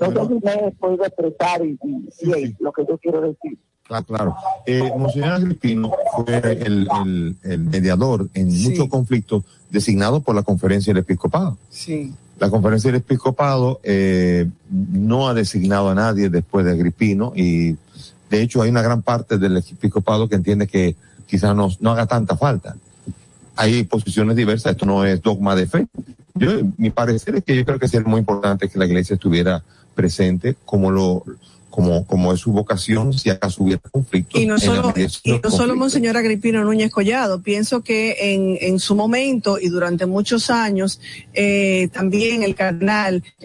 No 0.00 0.06
sé 0.12 0.26
si 0.28 0.34
me 0.44 0.52
he 0.68 0.70
podido 0.72 1.04
expresar 1.04 1.64
y, 1.64 1.78
y- 1.82 2.08
y 2.20 2.32
es 2.44 2.60
lo 2.60 2.72
que 2.72 2.84
yo 2.88 2.98
quiero 2.98 3.20
decir. 3.20 3.58
Claro, 3.84 4.04
claro. 4.04 4.36
Eh, 4.66 4.92
Monseñor 4.96 5.30
Agripino 5.30 5.92
fue 6.14 6.36
el, 6.38 6.88
el- 7.04 7.36
el 7.42 7.58
mediador 7.60 8.28
en 8.34 8.48
muchos 8.62 8.88
conflictos 8.88 9.44
designados 9.70 10.22
por 10.22 10.34
la 10.34 10.42
conferencia 10.42 10.92
del 10.92 11.02
episcopado. 11.02 11.56
Sí. 11.70 12.14
La 12.38 12.50
conferencia 12.50 12.92
del 12.92 13.00
episcopado 13.00 13.80
eh, 13.82 14.48
no 14.70 15.28
ha 15.28 15.34
designado 15.34 15.90
a 15.90 15.94
nadie 15.94 16.28
después 16.28 16.64
de 16.64 16.72
Agripino 16.72 17.32
y 17.34 17.76
de 18.30 18.42
hecho 18.42 18.62
hay 18.62 18.70
una 18.70 18.82
gran 18.82 19.02
parte 19.02 19.38
del 19.38 19.56
episcopado 19.56 20.28
que 20.28 20.36
entiende 20.36 20.66
que 20.66 20.94
quizás 21.26 21.54
no, 21.56 21.68
no 21.80 21.90
haga 21.90 22.06
tanta 22.06 22.36
falta. 22.36 22.76
Hay 23.56 23.82
posiciones 23.84 24.36
diversas, 24.36 24.72
esto 24.72 24.86
no 24.86 25.04
es 25.04 25.20
dogma 25.20 25.56
de 25.56 25.66
fe. 25.66 25.86
Yo, 26.34 26.50
mi 26.76 26.90
parecer 26.90 27.34
es 27.34 27.44
que 27.44 27.56
yo 27.56 27.64
creo 27.64 27.78
que 27.80 27.88
sería 27.88 28.08
muy 28.08 28.20
importante 28.20 28.68
que 28.68 28.78
la 28.78 28.86
iglesia 28.86 29.14
estuviera 29.14 29.62
presente 29.96 30.54
como 30.64 30.92
lo 30.92 31.24
como, 31.78 32.04
como 32.06 32.32
es 32.32 32.40
su 32.40 32.50
vocación 32.50 33.12
si 33.12 33.30
acaso 33.30 33.62
hubiera 33.62 33.80
conflictos. 33.92 34.40
Y 34.40 34.46
no 34.46 34.54
la 34.54 34.60
solo, 34.60 34.92
y 35.22 35.32
no 35.40 35.48
solo. 35.48 35.76
Monseñor 35.76 36.16
Agripino 36.16 36.64
Núñez 36.64 36.90
Collado, 36.90 37.40
pienso 37.40 37.82
que 37.82 38.16
en, 38.34 38.58
en 38.60 38.80
su 38.80 38.96
momento 38.96 39.60
y 39.60 39.68
durante 39.68 40.04
muchos 40.04 40.50
años, 40.50 41.00
eh, 41.34 41.88
también 41.92 42.42
el 42.42 42.56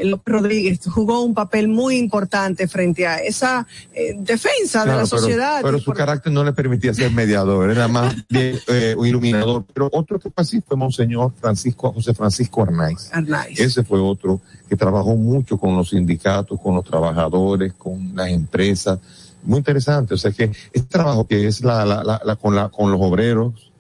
López 0.10 0.34
Rodríguez 0.34 0.80
jugó 0.84 1.22
un 1.22 1.36
papel 1.36 1.68
muy 1.68 1.98
importante 1.98 2.68
frente 2.68 3.06
a 3.06 3.18
esa 3.18 3.68
eh, 3.94 4.16
defensa 4.18 4.80
de 4.82 4.88
la 4.88 4.94
pero- 4.96 5.06
sociedad. 5.06 5.60
Pero, 5.62 5.78
su 5.78 5.86
por- 5.86 5.98
carácter 5.98 6.34
no 6.34 6.44
le 6.44 6.54
permitía 6.54 6.92
ser 6.96 7.12
mediador, 7.12 7.70
era 7.70 7.88
más 7.88 8.16
bien 8.30 8.58
eh, 8.68 8.96
un 8.98 9.06
iluminador. 9.06 9.64
Pero 9.72 9.92
otro 9.94 10.20
que 10.20 10.32
fue 10.32 10.42
así 10.42 10.60
fue 10.68 10.76
Monseñor 10.76 11.34
Francisco, 11.40 11.94
José 11.94 12.16
Francisco 12.16 12.64
Arnaiz. 12.64 13.12
Arnaiz. 13.14 13.60
Ese 13.60 13.84
fue 13.84 14.00
otro 14.00 14.42
que 14.68 14.76
trabajó 14.76 15.16
mucho 15.16 15.60
con 15.60 15.76
los 15.78 15.90
sindicatos, 15.90 16.60
con 16.60 16.74
los 16.74 16.84
trabajadores, 16.84 17.74
con 17.74 18.16
las 18.24 18.32
empresas. 18.34 19.00
Muy 19.44 19.58
interesante. 19.58 20.14
O 20.14 20.18
sea 20.18 20.32
que 20.32 20.46
este 20.72 20.88
trabajo 20.90 21.28
que 21.28 21.48
es 21.48 21.64
la, 21.64 21.86
la, 21.86 22.04
la, 22.04 22.22
la- 22.24 22.36
con, 22.36 22.56
la, 22.56 22.70
con 22.70 22.92
los 22.92 23.00
obreros, 23.02 23.72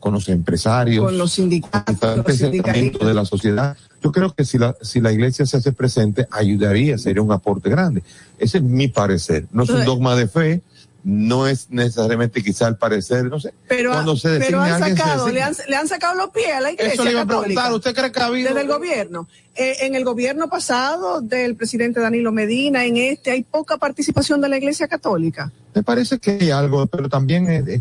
con 0.00 0.12
los 0.14 0.28
empresarios, 0.28 1.04
con 1.04 1.16
los 1.16 1.32
sindicatos, 1.32 1.96
con 1.98 2.16
los 2.26 2.36
segmento 2.36 3.06
de 3.06 3.14
la 3.14 3.24
sociedad. 3.24 3.76
Yo 4.02 4.10
creo 4.10 4.34
que 4.34 4.44
si 4.44 4.58
la, 4.58 4.74
si 4.82 5.00
la 5.00 5.12
iglesia 5.12 5.46
se 5.46 5.58
hace 5.58 5.70
presente, 5.72 6.26
ayudaría, 6.32 6.98
sería 6.98 7.22
un 7.22 7.30
aporte 7.30 7.70
grande. 7.70 8.02
Ese 8.38 8.58
es 8.58 8.64
mi 8.64 8.88
parecer. 8.88 9.46
No 9.52 9.62
es 9.62 9.70
un 9.70 9.84
dogma 9.84 10.16
de 10.16 10.26
fe, 10.26 10.60
no 11.04 11.46
es 11.48 11.66
necesariamente 11.70 12.42
quizá 12.42 12.68
el 12.68 12.76
parecer, 12.76 13.24
no 13.24 13.40
sé. 13.40 13.52
Pero, 13.68 13.90
Cuando 13.92 14.16
se 14.16 14.38
pero 14.38 14.60
han 14.60 14.72
alguien, 14.82 14.96
se 14.96 15.02
sacado, 15.02 15.28
le 15.28 15.42
han, 15.42 15.54
le 15.68 15.76
han 15.76 15.88
sacado 15.88 16.14
los 16.14 16.30
pies 16.30 16.52
a 16.54 16.60
la 16.60 16.70
iglesia 16.70 16.94
Eso 16.94 17.04
le 17.04 17.10
iba 17.10 17.22
a 17.22 17.26
preguntar, 17.26 17.72
¿usted 17.72 17.94
cree 17.94 18.12
que 18.12 18.20
ha 18.20 18.26
habido- 18.26 18.48
Desde 18.50 18.60
el 18.62 18.68
gobierno. 18.68 19.28
Eh, 19.54 19.76
en 19.80 19.94
el 19.94 20.04
gobierno 20.04 20.48
pasado 20.48 21.20
del 21.20 21.56
presidente 21.56 22.00
Danilo 22.00 22.30
Medina, 22.32 22.84
en 22.84 22.96
este, 22.96 23.32
hay 23.32 23.42
poca 23.42 23.76
participación 23.78 24.40
de 24.40 24.48
la 24.48 24.56
iglesia 24.56 24.86
católica. 24.88 25.50
Me 25.74 25.82
parece 25.82 26.18
que 26.18 26.38
hay 26.40 26.50
algo, 26.50 26.86
pero 26.86 27.08
también 27.08 27.50
eh, 27.50 27.62
eh, 27.66 27.80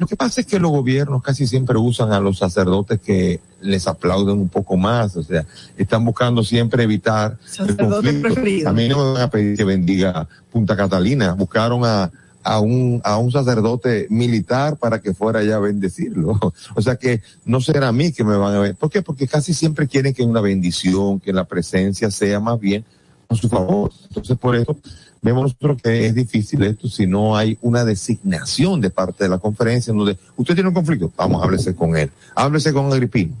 lo 0.00 0.06
que 0.06 0.16
pasa 0.16 0.40
es 0.40 0.46
que 0.46 0.58
los 0.58 0.70
gobiernos 0.72 1.22
casi 1.22 1.46
siempre 1.46 1.76
usan 1.78 2.12
a 2.12 2.18
los 2.20 2.38
sacerdotes 2.38 2.98
que 3.00 3.40
les 3.60 3.86
aplauden 3.86 4.38
un 4.38 4.48
poco 4.48 4.76
más, 4.76 5.14
o 5.16 5.22
sea, 5.22 5.44
están 5.76 6.04
buscando 6.04 6.42
siempre 6.42 6.82
evitar 6.82 7.36
el 7.42 7.48
Sacerdote 7.48 7.84
conflicto. 7.94 8.22
preferido. 8.22 8.68
A 8.70 8.72
mí 8.72 8.88
no 8.88 8.96
me 9.04 9.12
van 9.12 9.22
a 9.22 9.30
pedir 9.30 9.56
que 9.56 9.64
bendiga 9.64 10.26
Punta 10.50 10.76
Catalina, 10.76 11.34
buscaron 11.34 11.84
a 11.84 12.10
a 12.46 12.60
un, 12.60 13.00
a 13.02 13.18
un 13.18 13.32
sacerdote 13.32 14.06
militar 14.08 14.76
para 14.76 15.00
que 15.00 15.12
fuera 15.12 15.40
allá 15.40 15.56
a 15.56 15.60
bendecirlo. 15.60 16.38
O 16.76 16.82
sea 16.82 16.96
que 16.96 17.22
no 17.44 17.60
será 17.60 17.88
a 17.88 17.92
mí 17.92 18.12
que 18.12 18.22
me 18.22 18.36
van 18.36 18.54
a 18.54 18.60
ver. 18.60 18.74
¿Por 18.76 18.90
qué? 18.90 19.02
Porque 19.02 19.26
casi 19.26 19.52
siempre 19.52 19.88
quieren 19.88 20.14
que 20.14 20.22
una 20.22 20.40
bendición, 20.40 21.18
que 21.18 21.32
la 21.32 21.44
presencia 21.44 22.10
sea 22.10 22.38
más 22.38 22.60
bien 22.60 22.84
a 23.28 23.34
su 23.34 23.48
favor. 23.48 23.90
Entonces 24.08 24.36
por 24.38 24.54
eso 24.54 24.76
vemos 25.22 25.42
nosotros 25.42 25.82
que 25.82 26.06
es 26.06 26.14
difícil 26.14 26.62
esto 26.62 26.88
si 26.88 27.06
no 27.06 27.36
hay 27.36 27.58
una 27.62 27.84
designación 27.84 28.80
de 28.80 28.90
parte 28.90 29.24
de 29.24 29.30
la 29.30 29.38
conferencia 29.38 29.90
en 29.90 29.98
donde 29.98 30.16
usted 30.36 30.54
tiene 30.54 30.68
un 30.68 30.74
conflicto, 30.74 31.10
vamos, 31.16 31.42
háblese 31.42 31.74
con 31.74 31.96
él, 31.96 32.10
háblese 32.36 32.72
con 32.72 32.92
Agripino. 32.92 33.34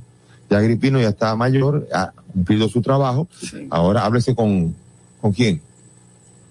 Ya 0.50 0.58
Agripino 0.58 1.00
ya 1.00 1.10
está 1.10 1.36
mayor, 1.36 1.86
ha 1.92 2.12
cumplido 2.32 2.68
su 2.68 2.82
trabajo, 2.82 3.28
ahora 3.70 4.04
háblese 4.04 4.34
con, 4.34 4.74
¿con 5.20 5.32
quién? 5.32 5.60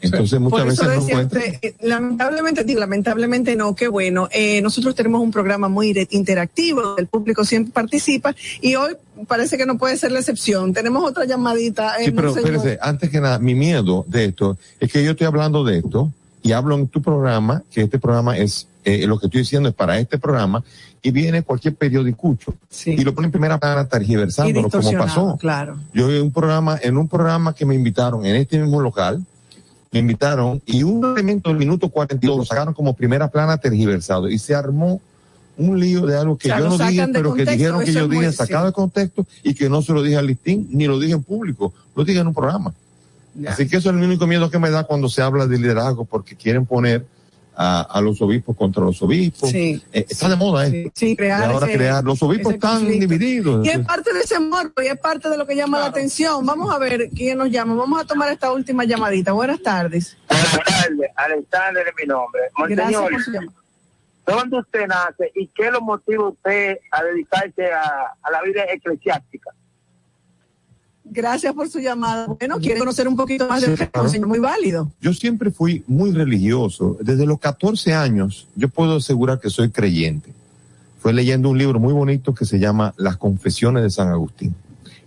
Entonces 0.01 0.39
muchas 0.39 0.65
veces 0.65 0.83
no 0.83 0.89
decía 0.89 1.13
encuentra. 1.13 1.39
usted, 1.39 1.59
eh, 1.61 1.75
lamentablemente, 1.81 2.63
digo, 2.63 2.79
lamentablemente 2.79 3.55
no, 3.55 3.75
qué 3.75 3.87
bueno. 3.87 4.27
Eh, 4.31 4.61
nosotros 4.61 4.93
tenemos 4.93 5.21
un 5.21 5.31
programa 5.31 5.67
muy 5.67 6.07
interactivo, 6.11 6.97
el 6.97 7.07
público 7.07 7.43
siempre 7.45 7.73
participa 7.73 8.35
y 8.61 8.75
hoy 8.75 8.95
parece 9.27 9.57
que 9.57 9.65
no 9.65 9.77
puede 9.77 9.97
ser 9.97 10.11
la 10.11 10.19
excepción. 10.19 10.73
Tenemos 10.73 11.03
otra 11.03 11.25
llamadita. 11.25 11.99
eh, 11.99 12.05
Sí, 12.05 12.11
pero 12.11 12.29
espérese, 12.29 12.77
antes 12.81 13.09
que 13.09 13.21
nada, 13.21 13.39
mi 13.39 13.55
miedo 13.55 14.05
de 14.07 14.25
esto 14.25 14.57
es 14.79 14.91
que 14.91 15.03
yo 15.03 15.11
estoy 15.11 15.27
hablando 15.27 15.63
de 15.63 15.79
esto 15.79 16.11
y 16.43 16.51
hablo 16.51 16.75
en 16.75 16.87
tu 16.87 17.01
programa, 17.01 17.63
que 17.71 17.81
este 17.81 17.97
programa 17.97 18.37
es, 18.37 18.67
eh, 18.83 19.07
lo 19.07 19.17
que 19.17 19.25
estoy 19.25 19.41
diciendo 19.41 19.69
es 19.69 19.75
para 19.75 19.97
este 19.97 20.19
programa, 20.19 20.63
y 21.01 21.11
viene 21.11 21.43
cualquier 21.43 21.75
periodicucho 21.75 22.55
y 22.83 23.03
lo 23.03 23.13
pone 23.13 23.27
en 23.27 23.31
primera 23.31 23.59
plana 23.59 23.87
tergiversándolo 23.87 24.69
como 24.69 24.91
pasó. 24.93 25.37
Claro. 25.39 25.77
Yo 25.93 26.11
en 26.11 26.23
un 26.23 26.31
programa, 26.31 26.79
en 26.81 26.97
un 26.97 27.07
programa 27.07 27.53
que 27.53 27.63
me 27.65 27.75
invitaron 27.75 28.25
en 28.25 28.35
este 28.35 28.57
mismo 28.57 28.81
local, 28.81 29.23
me 29.95 29.99
invitaron 29.99 30.61
y 30.65 30.83
un 30.83 31.05
elemento 31.05 31.49
del 31.49 31.57
minuto 31.57 31.87
42 31.87 32.37
lo 32.37 32.43
sacaron 32.43 32.73
como 32.73 32.93
primera 32.93 33.29
plana 33.29 33.57
tergiversado 33.57 34.27
y 34.27 34.37
se 34.37 34.53
armó 34.53 34.99
un 35.57 35.79
lío 35.79 36.05
de 36.05 36.17
algo 36.17 36.37
que 36.37 36.49
yo 36.49 36.59
no 36.59 36.77
dije, 36.77 37.07
pero 37.13 37.33
que 37.33 37.45
dijeron 37.45 37.81
que 37.81 37.93
yo 37.93 38.05
dije 38.09 38.29
sacado 38.33 38.65
de 38.65 38.73
contexto 38.73 39.25
y 39.41 39.53
que 39.53 39.69
no 39.69 39.81
se 39.81 39.93
lo 39.93 40.03
dije 40.03 40.17
al 40.17 40.27
listín, 40.27 40.67
ni 40.69 40.85
lo 40.85 40.99
dije 40.99 41.13
en 41.13 41.23
público, 41.23 41.73
lo 41.95 42.03
dije 42.03 42.19
en 42.19 42.27
un 42.27 42.33
programa. 42.33 42.73
Así 43.47 43.69
que 43.69 43.77
eso 43.77 43.89
es 43.89 43.95
el 43.95 44.03
único 44.03 44.27
miedo 44.27 44.49
que 44.49 44.59
me 44.59 44.69
da 44.69 44.83
cuando 44.83 45.07
se 45.07 45.21
habla 45.21 45.47
de 45.47 45.57
liderazgo, 45.57 46.03
porque 46.03 46.35
quieren 46.35 46.65
poner 46.65 47.05
a, 47.55 47.81
a 47.81 48.01
los 48.01 48.21
obispos 48.21 48.55
contra 48.55 48.83
los 48.83 49.01
obispos. 49.01 49.49
Sí. 49.49 49.81
Eh, 49.93 50.05
está 50.09 50.29
de 50.29 50.35
moda 50.35 50.65
esto. 50.67 50.91
Sí, 50.95 51.15
crear 51.15 51.41
Y 51.49 51.53
ahora 51.53 51.67
ese- 51.67 51.77
crear, 51.77 52.03
los 52.03 52.21
obispos 52.23 52.53
están 52.53 52.79
conflicto. 52.79 53.07
divididos. 53.07 53.65
Y 53.65 53.69
es 53.69 53.79
parte 53.79 54.13
de 54.13 54.19
ese 54.21 54.39
morbo 54.39 54.81
y 54.83 54.87
es 54.87 54.97
parte 54.97 55.29
de 55.29 55.37
lo 55.37 55.45
que 55.47 55.55
llama 55.55 55.79
la 55.79 55.85
atención. 55.85 56.45
Vamos 56.45 56.73
a 56.73 56.77
ver 56.79 57.09
quién 57.15 57.37
nos 57.37 57.49
llama. 57.49 57.75
Vamos 57.75 58.01
a 58.01 58.05
tomar 58.05 58.31
esta 58.31 58.51
última 58.51 58.83
llamadita. 58.83 59.31
Buenas 59.31 59.61
tardes. 59.61 60.17
Buenas 60.29 60.51
tardes, 60.65 61.09
Alexander 61.15 61.87
es 61.87 61.93
mi 61.99 62.05
nombre. 62.07 62.41
Gracias 62.67 63.01
Monseñor. 63.01 63.45
¿dónde 64.27 64.57
usted 64.59 64.87
nace 64.87 65.31
y 65.35 65.47
qué 65.47 65.69
lo 65.69 65.81
motiva 65.81 66.29
usted 66.29 66.79
a 66.91 67.03
dedicarse 67.03 67.71
a, 67.71 68.11
a 68.23 68.31
la 68.31 68.41
vida 68.41 68.63
eclesiástica? 68.71 69.51
Gracias 71.07 71.53
por 71.53 71.69
su 71.69 71.79
llamada. 71.79 72.27
Bueno, 72.27 72.59
quiere 72.59 72.79
conocer 72.79 73.07
un 73.07 73.15
poquito 73.15 73.47
más 73.47 73.61
de 73.61 73.73
usted, 73.73 73.89
claro. 73.91 74.03
monseñor. 74.05 74.27
Muy 74.27 74.39
válido. 74.39 74.91
Yo 74.99 75.13
siempre 75.13 75.51
fui 75.51 75.83
muy 75.87 76.11
religioso. 76.11 76.97
Desde 76.99 77.25
los 77.25 77.39
14 77.39 77.93
años, 77.93 78.47
yo 78.55 78.69
puedo 78.69 78.97
asegurar 78.97 79.39
que 79.39 79.49
soy 79.49 79.69
creyente. 79.69 80.33
Fue 80.99 81.13
leyendo 81.13 81.49
un 81.49 81.57
libro 81.57 81.79
muy 81.79 81.93
bonito 81.93 82.33
que 82.33 82.45
se 82.45 82.57
llama 82.59 82.93
Las 82.97 83.17
Confesiones 83.17 83.83
de 83.83 83.91
San 83.91 84.07
Agustín. 84.09 84.55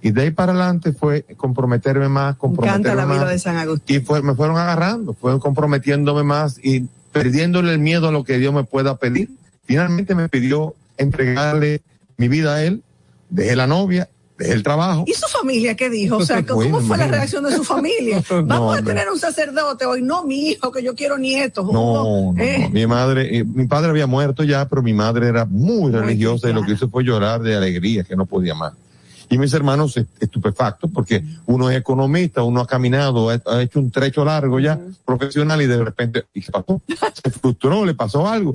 Y 0.01 0.12
de 0.12 0.22
ahí 0.22 0.30
para 0.30 0.53
adelante 0.53 0.92
fue 0.92 1.24
comprometerme 1.36 2.09
más, 2.09 2.34
Me 2.34 2.38
comprometerme 2.38 2.80
encanta 2.90 2.94
la 2.94 3.12
vida 3.12 3.24
más. 3.24 3.30
de 3.32 3.38
San 3.40 3.57
Agustín. 3.57 3.96
Y 3.96 4.01
fue, 4.01 4.22
me 4.22 4.34
fueron 4.36 4.57
agarrando, 4.57 5.12
fueron 5.14 5.40
comprometiéndome 5.40 6.22
más 6.22 6.61
y 6.62 6.86
perdiéndole 7.11 7.72
el 7.72 7.80
miedo 7.80 8.09
a 8.09 8.12
lo 8.12 8.22
que 8.22 8.38
Dios 8.38 8.55
me 8.55 8.62
pueda 8.62 8.96
pedir. 8.96 9.30
Finalmente 9.64 10.14
me 10.14 10.28
pidió 10.28 10.74
entregarle 10.96 11.82
mi 12.16 12.28
vida 12.28 12.55
a 12.55 12.64
él, 12.64 12.82
dejé 13.28 13.57
la 13.57 13.66
novia, 13.66 14.09
el 14.39 14.62
trabajo. 14.62 15.05
¿Y 15.07 15.12
su 15.14 15.26
familia 15.28 15.74
qué 15.76 15.91
dijo? 15.91 16.18
O 16.18 16.24
sea, 16.24 16.45
¿cómo 16.45 16.57
Bueno, 16.61 16.80
fue 16.80 16.97
la 16.97 17.09
reacción 17.09 17.45
de 17.45 17.53
su 17.57 17.64
familia? 17.64 18.22
No, 18.30 18.45
Vamos 18.45 18.78
a 18.78 18.82
tener 18.82 19.09
un 19.11 19.18
sacerdote 19.18 19.84
hoy. 19.86 20.03
No, 20.03 20.24
mi 20.24 20.51
hijo, 20.51 20.70
que 20.72 20.82
yo 20.82 20.95
quiero 20.95 21.18
nietos. 21.18 21.64
No, 21.72 22.32
no, 22.32 22.43
Eh, 22.43 22.59
no. 22.64 22.70
Mi 22.70 22.86
madre, 22.86 23.39
eh, 23.39 23.45
mi 23.45 23.66
padre 23.66 23.91
había 23.91 24.07
muerto 24.07 24.45
ya, 24.45 24.68
pero 24.68 24.82
mi 24.82 24.93
madre 24.93 25.28
era 25.28 25.45
muy 25.45 25.91
religiosa 25.93 26.49
y 26.49 26.53
lo 26.53 26.62
que 26.62 26.72
hizo 26.72 26.89
fue 26.89 27.05
llorar 27.05 27.41
de 27.43 27.57
alegría, 27.57 28.05
que 28.05 28.14
no 28.16 28.26
podía 28.26 28.55
más. 28.55 28.72
Y 29.30 29.36
mis 29.36 29.53
hermanos 29.53 29.95
est- 29.99 30.09
estupefactos 30.22 30.91
porque 30.91 31.22
uno 31.45 31.68
es 31.68 31.76
economista, 31.76 32.43
uno 32.43 32.62
ha 32.62 32.66
caminado, 32.66 33.28
ha, 33.28 33.39
ha 33.45 33.61
hecho 33.61 33.78
un 33.78 33.91
trecho 33.91 34.24
largo 34.24 34.59
ya, 34.59 34.80
profesional 35.05 35.61
y 35.61 35.66
de 35.66 35.84
repente, 35.84 36.24
¿y 36.32 36.41
qué 36.41 36.51
pasó? 36.51 36.80
Se 37.22 37.30
frustró, 37.30 37.84
le 37.84 37.95
pasó 37.95 38.26
algo. 38.26 38.55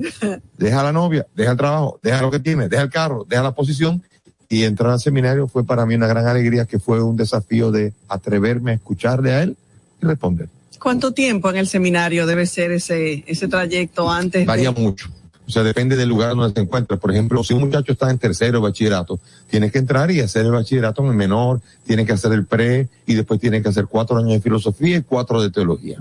Deja 0.58 0.80
a 0.80 0.82
la 0.84 0.92
novia, 0.92 1.26
deja 1.34 1.52
el 1.52 1.56
trabajo, 1.56 2.00
deja 2.02 2.20
lo 2.22 2.30
que 2.32 2.40
tiene, 2.40 2.68
deja 2.68 2.82
el 2.82 2.90
carro, 2.90 3.24
deja 3.28 3.42
la 3.44 3.52
posición. 3.52 4.02
Y 4.48 4.64
entrar 4.64 4.92
al 4.92 5.00
seminario 5.00 5.48
fue 5.48 5.64
para 5.64 5.86
mí 5.86 5.94
una 5.94 6.06
gran 6.06 6.26
alegría 6.26 6.66
que 6.66 6.78
fue 6.78 7.02
un 7.02 7.16
desafío 7.16 7.70
de 7.70 7.92
atreverme 8.08 8.72
a 8.72 8.74
escucharle 8.74 9.32
a 9.32 9.42
él 9.42 9.56
y 10.02 10.06
responder. 10.06 10.48
¿Cuánto 10.78 11.12
tiempo 11.12 11.48
en 11.50 11.56
el 11.56 11.66
seminario 11.66 12.26
debe 12.26 12.46
ser 12.46 12.72
ese, 12.72 13.24
ese 13.26 13.48
trayecto 13.48 14.10
antes? 14.10 14.44
Varía 14.46 14.70
de... 14.70 14.80
mucho. 14.80 15.08
O 15.46 15.50
sea, 15.50 15.62
depende 15.62 15.96
del 15.96 16.08
lugar 16.08 16.34
donde 16.34 16.54
se 16.54 16.60
encuentra. 16.60 16.96
Por 16.96 17.10
ejemplo, 17.10 17.44
si 17.44 17.52
un 17.52 17.60
muchacho 17.60 17.92
está 17.92 18.10
en 18.10 18.18
tercero 18.18 18.60
bachillerato, 18.60 19.20
tiene 19.48 19.70
que 19.70 19.78
entrar 19.78 20.10
y 20.10 20.20
hacer 20.20 20.46
el 20.46 20.52
bachillerato 20.52 21.04
en 21.06 21.16
menor, 21.16 21.60
tiene 21.86 22.06
que 22.06 22.12
hacer 22.12 22.32
el 22.32 22.46
pre 22.46 22.88
y 23.06 23.14
después 23.14 23.40
tiene 23.40 23.62
que 23.62 23.68
hacer 23.68 23.86
cuatro 23.86 24.16
años 24.16 24.32
de 24.32 24.40
filosofía 24.40 24.98
y 24.98 25.02
cuatro 25.02 25.42
de 25.42 25.50
teología. 25.50 25.98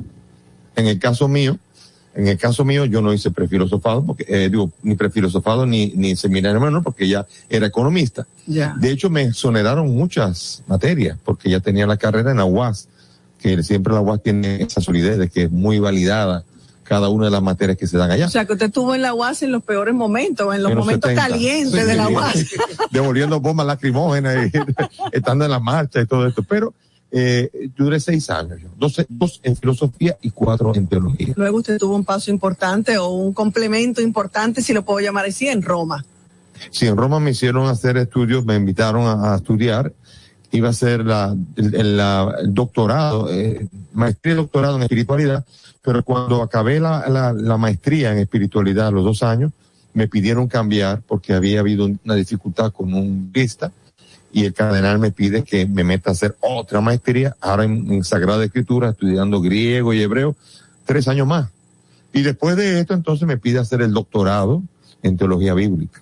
En 0.76 0.88
el 0.88 0.98
caso 0.98 1.28
mío, 1.28 1.58
en 2.16 2.28
el 2.28 2.38
caso 2.38 2.64
mío 2.64 2.86
yo 2.86 3.02
no 3.02 3.14
hice 3.14 3.32
prefilosofado, 3.32 4.04
porque, 4.06 4.26
eh, 4.28 4.50
digo, 4.50 4.72
ni 4.84 4.96
prefilosofado 4.96 5.66
ni, 5.66 5.88
ni 5.96 6.16
seminario 6.16 6.60
menor 6.60 6.84
porque 6.84 7.08
ya 7.08 7.26
era 7.50 7.68
economista. 7.68 8.28
Ya. 8.46 8.76
De 8.80 8.92
hecho, 8.92 9.10
me 9.10 9.24
exoneraron 9.24 9.94
muchas 9.96 10.64
materias 10.68 11.18
porque 11.24 11.50
ya 11.50 11.60
tenía 11.60 11.88
la 11.88 11.98
carrera 11.98 12.32
en 12.32 12.38
la 12.38 12.46
UAS, 12.46 12.88
que 13.40 13.62
siempre 13.64 13.94
la 13.94 14.02
UAS 14.02 14.22
tiene 14.22 14.62
esa 14.62 14.82
solidez 14.82 15.18
de 15.18 15.30
que 15.30 15.44
es 15.44 15.52
muy 15.52 15.80
validada 15.80 16.44
cada 16.84 17.10
una 17.10 17.26
de 17.26 17.32
las 17.32 17.42
materias 17.42 17.78
que 17.78 17.88
se 17.88 17.98
dan 17.98 18.12
allá. 18.12 18.28
O 18.28 18.30
sea, 18.30 18.46
que 18.46 18.54
usted 18.54 18.68
estuvo 18.68 18.94
en 18.94 19.02
la 19.02 19.14
UAS 19.14 19.42
en 19.42 19.52
los 19.52 19.64
peores 19.64 19.96
momentos, 19.96 20.54
en 20.54 20.62
los 20.62 20.72
En 20.72 20.78
los 20.78 20.86
momentos 20.86 21.10
70. 21.10 21.28
calientes 21.28 21.82
Sí, 21.82 21.88
de 21.88 21.96
la. 21.96 22.10
UAS. 22.10 22.46
devolviendo 22.92 23.40
bombas 23.40 23.66
lacrimógenas 23.66 24.48
y 24.48 24.52
estando 25.12 25.46
en 25.46 25.52
la 25.52 25.60
marcha 25.60 26.02
y 26.02 26.06
todo 26.06 26.28
esto. 26.28 26.44
Pero 26.44 26.74
eh, 27.16 27.70
duré 27.78 28.00
seis 28.00 28.30
años, 28.32 28.60
yo. 28.60 28.70
Dos, 28.76 29.00
dos 29.08 29.40
en 29.44 29.56
filosofía 29.56 30.18
y 30.24 30.32
cuatro 30.32 30.74
en 30.76 30.88
teología. 30.88 31.34
Luego 31.38 31.58
usted 31.60 31.78
tuvo 31.78 31.96
un 31.96 32.04
paso 32.04 32.32
importante 32.32 32.98
o 32.98 33.10
un 33.10 33.34
complemento 33.34 34.02
importante, 34.02 34.62
si 34.64 34.74
lo 34.74 34.84
puedo 34.84 35.00
llamar 35.00 35.26
así, 35.28 35.48
en 35.48 35.62
Roma. 35.62 36.04
Sí, 36.72 36.88
en 36.88 36.98
Roma 36.98 37.20
me 37.20 37.32
hicieron 37.32 37.68
hacer 37.68 37.98
estudios, 37.98 38.44
me 38.46 38.56
invitaron 38.56 39.06
a, 39.06 39.34
a 39.34 39.36
estudiar. 39.38 39.94
Iba 40.52 40.68
a 40.70 40.72
hacer 40.72 41.06
la, 41.06 41.36
el, 41.56 41.76
el- 41.76 41.98
la- 41.98 42.36
el 42.42 42.54
doctorado, 42.54 43.30
eh, 43.32 43.68
maestría 43.94 44.34
y 44.34 44.38
doctorado 44.38 44.76
en 44.78 44.84
espiritualidad, 44.84 45.46
pero 45.82 46.04
cuando 46.04 46.42
acabé 46.42 46.80
la, 46.80 47.08
la, 47.10 47.32
la 47.34 47.58
maestría 47.58 48.12
en 48.12 48.20
espiritualidad 48.20 48.88
a 48.88 48.92
los 48.92 49.04
dos 49.04 49.22
años, 49.24 49.52
me 49.94 50.08
pidieron 50.08 50.48
cambiar 50.48 51.02
porque 51.08 51.34
había 51.34 51.60
habido 51.60 51.86
una 52.04 52.16
dificultad 52.16 52.72
con 52.72 52.94
un 52.94 53.32
vista 53.32 53.72
y 54.34 54.46
el 54.46 54.54
cardenal 54.54 54.98
me 54.98 55.12
pide 55.12 55.44
que 55.44 55.68
me 55.68 55.84
meta 55.84 56.10
a 56.10 56.14
hacer 56.14 56.36
otra 56.42 56.82
maestría, 56.82 57.36
ahora 57.40 57.66
en, 57.66 57.94
en 57.94 58.04
Sagrada 58.04 58.44
Escritura, 58.44 58.90
estudiando 58.90 59.40
griego 59.40 59.94
y 59.94 60.02
hebreo, 60.02 60.36
tres 60.86 61.08
años 61.08 61.28
más. 61.28 61.50
Y 62.12 62.24
después 62.24 62.56
de 62.56 62.80
esto, 62.80 62.96
entonces 62.96 63.28
me 63.28 63.38
pide 63.38 63.60
hacer 63.60 63.84
el 63.84 63.94
doctorado 63.94 64.64
en 65.04 65.18
teología 65.18 65.54
bíblica, 65.54 66.02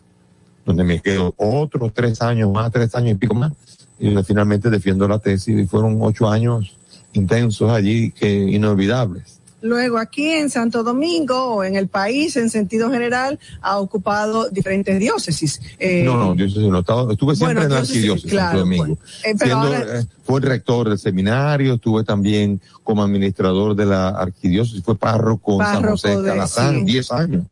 donde 0.66 0.86
me 0.86 1.02
quedo 1.02 1.34
otros 1.36 1.94
tres 1.94 2.22
años 2.22 2.50
más, 2.52 2.72
tres 2.72 2.96
años 2.96 3.12
y 3.12 3.16
pico 3.16 3.36
más, 3.36 3.52
y 4.00 4.16
finalmente 4.24 4.70
defiendo 4.70 5.08
la 5.10 5.20
tesis 5.20 5.60
y 5.60 5.68
fueron 5.68 5.98
ocho 6.02 6.30
años 6.30 6.78
intensos 7.12 7.70
allí 7.70 8.12
que 8.12 8.32
inolvidables. 8.32 9.41
Luego 9.62 9.98
aquí 9.98 10.30
en 10.32 10.50
Santo 10.50 10.84
Domingo 10.84 11.56
o 11.56 11.64
en 11.64 11.76
el 11.76 11.88
país 11.88 12.36
en 12.36 12.50
sentido 12.50 12.90
general 12.92 13.40
ha 13.62 13.78
ocupado 13.80 14.50
diferentes 14.50 15.00
diócesis. 15.00 15.62
Eh, 15.80 16.04
no, 16.04 16.18
no, 16.18 16.36
diócesis 16.36 16.64
no, 16.70 16.80
estaba- 16.80 17.12
estuve 17.12 17.36
siempre 17.36 17.56
Bueno, 17.56 17.68
en 17.68 17.70
la 17.70 17.76
diócesis, 17.78 17.98
arquidiócesis 17.98 18.32
claro, 18.32 18.48
Santo 18.50 18.60
Domingo. 18.60 18.96
pues. 18.96 19.10
Eh, 19.24 19.36
pero 19.38 19.38
Siendo, 19.62 19.78
ahora- 19.78 20.00
eh, 20.00 20.06
fue 20.24 20.40
el 20.40 20.46
rector 20.46 20.90
del 20.90 20.98
seminario, 21.00 21.74
estuve 21.76 22.04
también 22.04 22.62
como 22.84 23.04
administrador 23.04 23.76
de 23.76 23.86
la 23.86 24.10
arquidiócesis, 24.10 24.84
fue 24.84 24.98
párroco, 24.98 25.54
en 25.54 25.66
San 25.68 25.76
Párroco 25.76 25.92
José 25.92 26.18
de 26.18 26.24
Calazán, 26.30 26.76
sí. 26.80 26.84
10 26.86 27.12
años. 27.12 27.44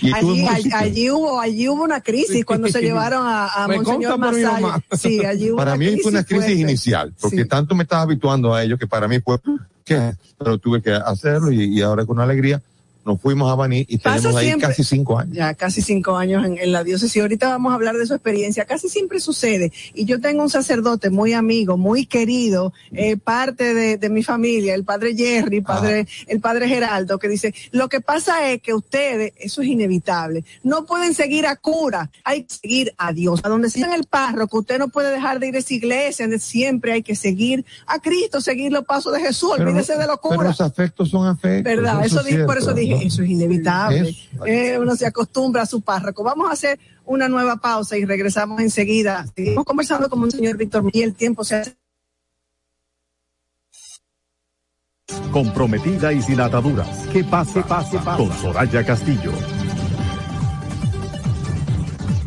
Y 0.00 0.08
en 0.08 0.14
Allí, 0.48 0.70
allí, 0.74 1.10
hubo, 1.10 1.40
allí 1.40 1.68
hubo 1.68 1.82
una 1.84 2.00
crisis 2.00 2.44
cuando 2.44 2.68
se 2.68 2.80
llevaron 2.82 3.24
a, 3.26 3.46
a 3.48 3.68
Me 3.68 3.76
Monseñor 3.76 4.12
consta 4.12 4.26
por 4.26 4.34
mi 4.36 4.42
Masayo. 4.42 4.66
mamá. 4.66 4.82
Sí, 4.98 5.24
allí 5.24 5.50
hubo 5.50 5.56
Para 5.58 5.72
una 5.72 5.78
mí 5.78 5.86
crisis 5.86 6.02
fue 6.02 6.10
una 6.12 6.24
crisis 6.24 6.44
fuerte. 6.46 6.60
inicial, 6.60 7.14
porque 7.20 7.42
Sí. 7.42 7.48
tanto 7.48 7.74
me 7.74 7.84
estaba 7.84 8.02
habituando 8.02 8.54
a 8.54 8.62
ello 8.64 8.76
que 8.76 8.86
para 8.86 9.06
mí 9.08 9.20
fue, 9.20 9.38
¿qué? 9.84 10.12
Pero 10.38 10.58
tuve 10.58 10.82
que 10.82 10.92
hacerlo 10.92 11.50
y, 11.50 11.64
y 11.64 11.82
ahora 11.82 12.04
con 12.04 12.20
alegría 12.20 12.60
nos 13.04 13.20
fuimos 13.20 13.50
a 13.50 13.54
Baní 13.54 13.84
y 13.88 13.98
Pasa 13.98 14.16
tenemos 14.16 14.36
ahí 14.40 14.46
siempre. 14.46 14.68
casi 14.68 14.84
cinco 14.84 15.18
años. 15.18 15.34
Ya 15.36 15.54
casi 15.54 15.82
cinco 15.82 16.16
años 16.16 16.44
en, 16.46 16.58
en 16.58 16.72
la 16.72 16.84
diócesis. 16.84 17.20
Ahorita 17.20 17.48
vamos 17.48 17.72
a 17.72 17.74
hablar 17.74 17.96
de 17.96 18.06
su 18.06 18.14
experiencia. 18.14 18.64
Casi 18.64 18.88
siempre 18.88 19.20
sucede. 19.20 19.72
Y 19.94 20.04
yo 20.04 20.20
tengo 20.20 20.42
un 20.42 20.50
sacerdote 20.50 21.10
muy 21.10 21.32
amigo, 21.32 21.76
muy 21.76 22.06
querido, 22.06 22.72
eh, 22.92 23.16
parte 23.16 23.74
de, 23.74 23.96
de 23.96 24.08
mi 24.08 24.22
familia, 24.22 24.74
el 24.74 24.84
padre 24.84 25.14
Jerry, 25.16 25.60
padre, 25.60 26.06
el 26.26 26.40
padre 26.40 26.68
Geraldo, 26.68 27.18
que 27.18 27.28
dice, 27.28 27.54
lo 27.70 27.88
que 27.88 28.00
pasa 28.00 28.48
es 28.50 28.60
que 28.62 28.74
ustedes, 28.74 29.32
eso 29.38 29.62
es 29.62 29.68
inevitable, 29.68 30.44
no 30.62 30.84
pueden 30.86 31.14
seguir 31.14 31.46
a 31.46 31.56
cura, 31.56 32.10
hay 32.24 32.44
que 32.44 32.54
seguir 32.54 32.94
a 32.98 33.12
Dios. 33.12 33.40
A 33.44 33.48
donde 33.48 33.70
sigan 33.70 33.92
el 33.92 34.04
párroco, 34.04 34.58
usted 34.60 34.78
no 34.78 34.88
puede 34.88 35.10
dejar 35.10 35.40
de 35.40 35.48
ir 35.48 35.56
a 35.56 35.58
esa 35.58 35.74
iglesia, 35.74 36.28
siempre 36.38 36.92
hay 36.92 37.02
que 37.02 37.14
seguir 37.16 37.64
a 37.86 37.98
Cristo, 38.00 38.40
seguir 38.40 38.72
los 38.72 38.84
pasos 38.84 39.12
de 39.12 39.20
Jesús, 39.20 39.52
Pero 39.56 39.70
olvídese 39.70 39.92
de 39.92 39.98
Pero 39.98 40.12
locura. 40.12 40.48
los 40.48 40.60
afectos 40.60 41.10
son 41.10 41.26
afectos. 41.26 41.64
¿Verdad? 41.64 42.04
Eso 42.04 42.20
es 42.20 42.26
dije, 42.26 42.44
por 42.44 42.58
eso 42.58 42.72
dije, 42.74 42.91
¿no? 42.92 43.02
eso 43.02 43.22
es 43.22 43.30
inevitable. 43.30 44.08
Eso. 44.10 44.46
Eh, 44.46 44.78
uno 44.78 44.96
se 44.96 45.06
acostumbra 45.06 45.62
a 45.62 45.66
su 45.66 45.80
párroco. 45.80 46.22
Vamos 46.22 46.48
a 46.48 46.52
hacer 46.52 46.78
una 47.04 47.28
nueva 47.28 47.56
pausa 47.56 47.96
y 47.96 48.04
regresamos 48.04 48.60
enseguida. 48.60 49.26
Seguimos 49.34 49.64
conversando 49.64 50.08
con 50.08 50.22
un 50.22 50.30
señor 50.30 50.56
Víctor 50.56 50.84
y 50.92 51.02
el 51.02 51.14
tiempo 51.14 51.44
se 51.44 51.56
hace. 51.56 51.76
Comprometida 55.30 56.12
y 56.12 56.22
sin 56.22 56.40
ataduras. 56.40 57.06
¿Qué 57.12 57.24
pasa? 57.24 57.62
pase, 57.66 57.98
Con 58.16 58.32
Soraya 58.32 58.84
Castillo. 58.84 59.32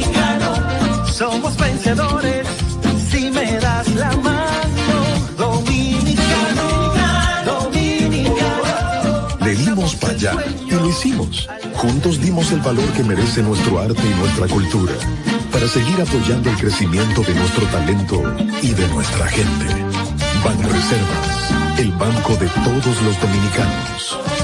Dominicano, 0.00 1.06
somos 1.06 1.56
vencedores 1.56 2.46
si 3.10 3.30
me 3.30 3.58
das 3.60 3.88
la 3.94 4.10
mano. 4.16 4.96
Dominicano, 5.36 6.94
dominicano. 7.44 9.28
Le 9.44 9.54
dimos 9.54 9.94
para 9.96 10.12
allá 10.12 10.32
y 10.66 10.70
lo 10.70 10.88
hicimos. 10.88 11.48
Juntos 11.74 12.20
dimos 12.20 12.52
el 12.52 12.60
valor 12.60 12.88
que 12.92 13.02
merece 13.02 13.42
nuestro 13.42 13.80
arte 13.80 14.02
y 14.04 14.14
nuestra 14.20 14.46
cultura 14.48 14.92
para 15.52 15.66
seguir 15.66 16.00
apoyando 16.00 16.50
el 16.50 16.56
crecimiento 16.56 17.22
de 17.22 17.34
nuestro 17.34 17.66
talento 17.66 18.22
y 18.62 18.72
de 18.72 18.88
nuestra 18.88 19.26
gente. 19.26 19.66
Banreservas, 20.44 21.78
el 21.78 21.92
banco 21.92 22.36
de 22.36 22.46
todos 22.48 23.02
los 23.02 23.20
dominicanos. 23.20 24.39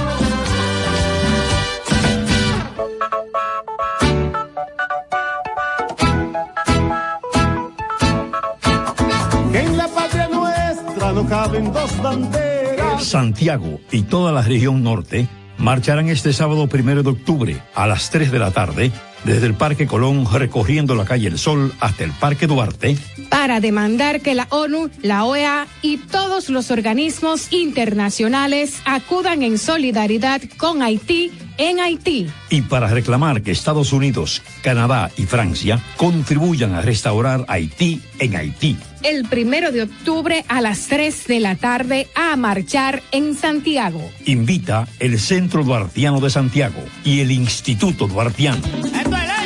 No 11.12 11.26
caben 11.26 11.72
dos 11.72 12.02
banderas. 12.02 13.04
Santiago 13.04 13.80
y 13.90 14.02
toda 14.02 14.32
la 14.32 14.42
región 14.42 14.82
norte 14.82 15.28
marcharán 15.58 16.08
este 16.08 16.32
sábado 16.32 16.66
primero 16.68 17.02
de 17.02 17.10
octubre 17.10 17.62
a 17.74 17.86
las 17.86 18.10
3 18.10 18.30
de 18.30 18.38
la 18.38 18.50
tarde 18.50 18.92
desde 19.24 19.46
el 19.46 19.54
Parque 19.54 19.86
Colón 19.86 20.26
recorriendo 20.30 20.94
la 20.94 21.04
calle 21.04 21.28
El 21.28 21.38
Sol 21.38 21.72
hasta 21.80 22.04
el 22.04 22.12
Parque 22.12 22.46
Duarte 22.46 22.96
para 23.28 23.60
demandar 23.60 24.20
que 24.20 24.34
la 24.34 24.46
ONU, 24.50 24.90
la 25.02 25.24
OEA 25.24 25.66
y 25.82 25.98
todos 25.98 26.48
los 26.48 26.70
organismos 26.70 27.52
internacionales 27.52 28.80
acudan 28.84 29.42
en 29.42 29.58
solidaridad 29.58 30.42
con 30.56 30.82
Haití 30.82 31.32
en 31.58 31.80
Haití. 31.80 32.28
y 32.50 32.62
para 32.62 32.88
reclamar 32.88 33.42
que 33.42 33.50
Estados 33.50 33.92
Unidos, 33.92 34.42
Canadá 34.62 35.10
y 35.16 35.24
Francia 35.24 35.80
contribuyan 35.96 36.74
a 36.74 36.82
restaurar 36.82 37.44
Haití 37.48 38.02
en 38.18 38.36
Haití. 38.36 38.76
El 39.06 39.24
primero 39.28 39.70
de 39.70 39.82
octubre 39.82 40.44
a 40.48 40.60
las 40.60 40.88
3 40.88 41.28
de 41.28 41.38
la 41.38 41.54
tarde 41.54 42.08
a 42.16 42.34
marchar 42.34 43.04
en 43.12 43.36
Santiago. 43.36 44.00
Invita 44.24 44.88
el 44.98 45.20
Centro 45.20 45.62
Duartiano 45.62 46.18
de 46.18 46.28
Santiago 46.28 46.82
y 47.04 47.20
el 47.20 47.30
Instituto 47.30 48.08
Duartiano. 48.08 48.60
Santiaguero. 48.82 49.44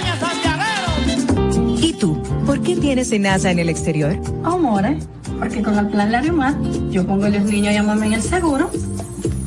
tú, 1.99 2.23
¿por 2.47 2.63
qué 2.63 2.75
tienes 2.75 3.09
SENASA 3.11 3.51
en 3.51 3.59
el 3.59 3.69
exterior? 3.69 4.19
Amore, 4.45 4.97
porque 5.39 5.61
con 5.61 5.79
el 5.79 5.89
plan 5.89 6.11
Larimar 6.11 6.55
yo 6.91 7.07
pongo 7.07 7.27
a 7.27 7.29
los 7.29 7.43
niños 7.43 7.69
a 7.69 7.73
llamarme 7.75 8.07
en 8.07 8.15
el 8.15 8.23
seguro. 8.23 8.71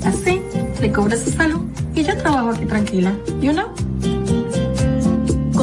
Así, 0.05 0.39
le 0.79 0.91
cobro 0.91 1.17
su 1.17 1.31
salud 1.31 1.65
y 1.95 2.03
yo 2.03 2.15
trabajo 2.17 2.51
aquí 2.51 2.67
tranquila. 2.67 3.13
You 3.41 3.53
know? 3.53 3.92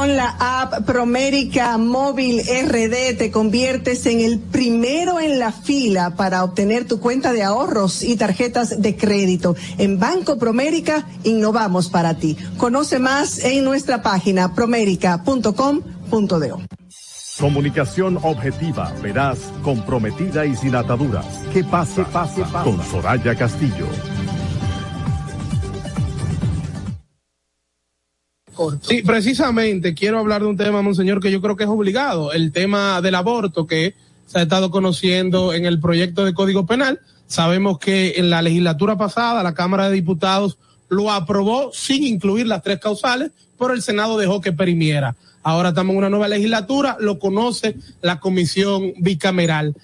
Con 0.00 0.16
la 0.16 0.34
app 0.40 0.86
Promérica 0.86 1.76
Móvil 1.76 2.40
RD 2.40 3.18
te 3.18 3.30
conviertes 3.30 4.06
en 4.06 4.22
el 4.22 4.38
primero 4.38 5.20
en 5.20 5.38
la 5.38 5.52
fila 5.52 6.16
para 6.16 6.42
obtener 6.42 6.88
tu 6.88 7.00
cuenta 7.00 7.34
de 7.34 7.42
ahorros 7.42 8.02
y 8.02 8.16
tarjetas 8.16 8.80
de 8.80 8.96
crédito. 8.96 9.56
En 9.76 9.98
Banco 9.98 10.38
Promérica 10.38 11.06
innovamos 11.22 11.90
para 11.90 12.14
ti. 12.14 12.38
Conoce 12.56 12.98
más 12.98 13.44
en 13.44 13.62
nuestra 13.62 14.02
página 14.02 14.54
promérica.com.do. 14.54 16.60
Comunicación 17.38 18.18
objetiva, 18.22 18.94
veraz, 19.02 19.38
comprometida 19.62 20.46
y 20.46 20.56
sin 20.56 20.76
ataduras. 20.76 21.26
Que 21.52 21.62
pase, 21.62 22.04
pase, 22.04 22.40
pase. 22.50 22.70
Con 22.70 22.82
Soraya 22.84 23.34
Castillo. 23.34 23.86
Sí, 28.82 29.02
precisamente 29.02 29.94
quiero 29.94 30.18
hablar 30.18 30.42
de 30.42 30.48
un 30.48 30.56
tema, 30.56 30.82
monseñor, 30.82 31.20
que 31.20 31.30
yo 31.30 31.40
creo 31.40 31.56
que 31.56 31.64
es 31.64 31.70
obligado, 31.70 32.32
el 32.32 32.52
tema 32.52 33.00
del 33.00 33.14
aborto 33.14 33.66
que 33.66 33.94
se 34.26 34.38
ha 34.38 34.42
estado 34.42 34.70
conociendo 34.70 35.52
en 35.52 35.66
el 35.66 35.80
proyecto 35.80 36.24
de 36.24 36.34
Código 36.34 36.66
Penal. 36.66 37.00
Sabemos 37.26 37.78
que 37.78 38.14
en 38.16 38.30
la 38.30 38.42
legislatura 38.42 38.96
pasada 38.96 39.42
la 39.42 39.54
Cámara 39.54 39.88
de 39.88 39.94
Diputados 39.94 40.58
lo 40.88 41.10
aprobó 41.10 41.70
sin 41.72 42.04
incluir 42.04 42.46
las 42.46 42.62
tres 42.62 42.80
causales, 42.80 43.30
pero 43.58 43.72
el 43.72 43.82
Senado 43.82 44.18
dejó 44.18 44.40
que 44.40 44.52
perimiera. 44.52 45.16
Ahora 45.42 45.70
estamos 45.70 45.92
en 45.92 45.98
una 45.98 46.10
nueva 46.10 46.28
legislatura, 46.28 46.96
lo 47.00 47.18
conoce 47.18 47.76
la 48.02 48.20
comisión 48.20 48.92
bicameral. 48.98 49.74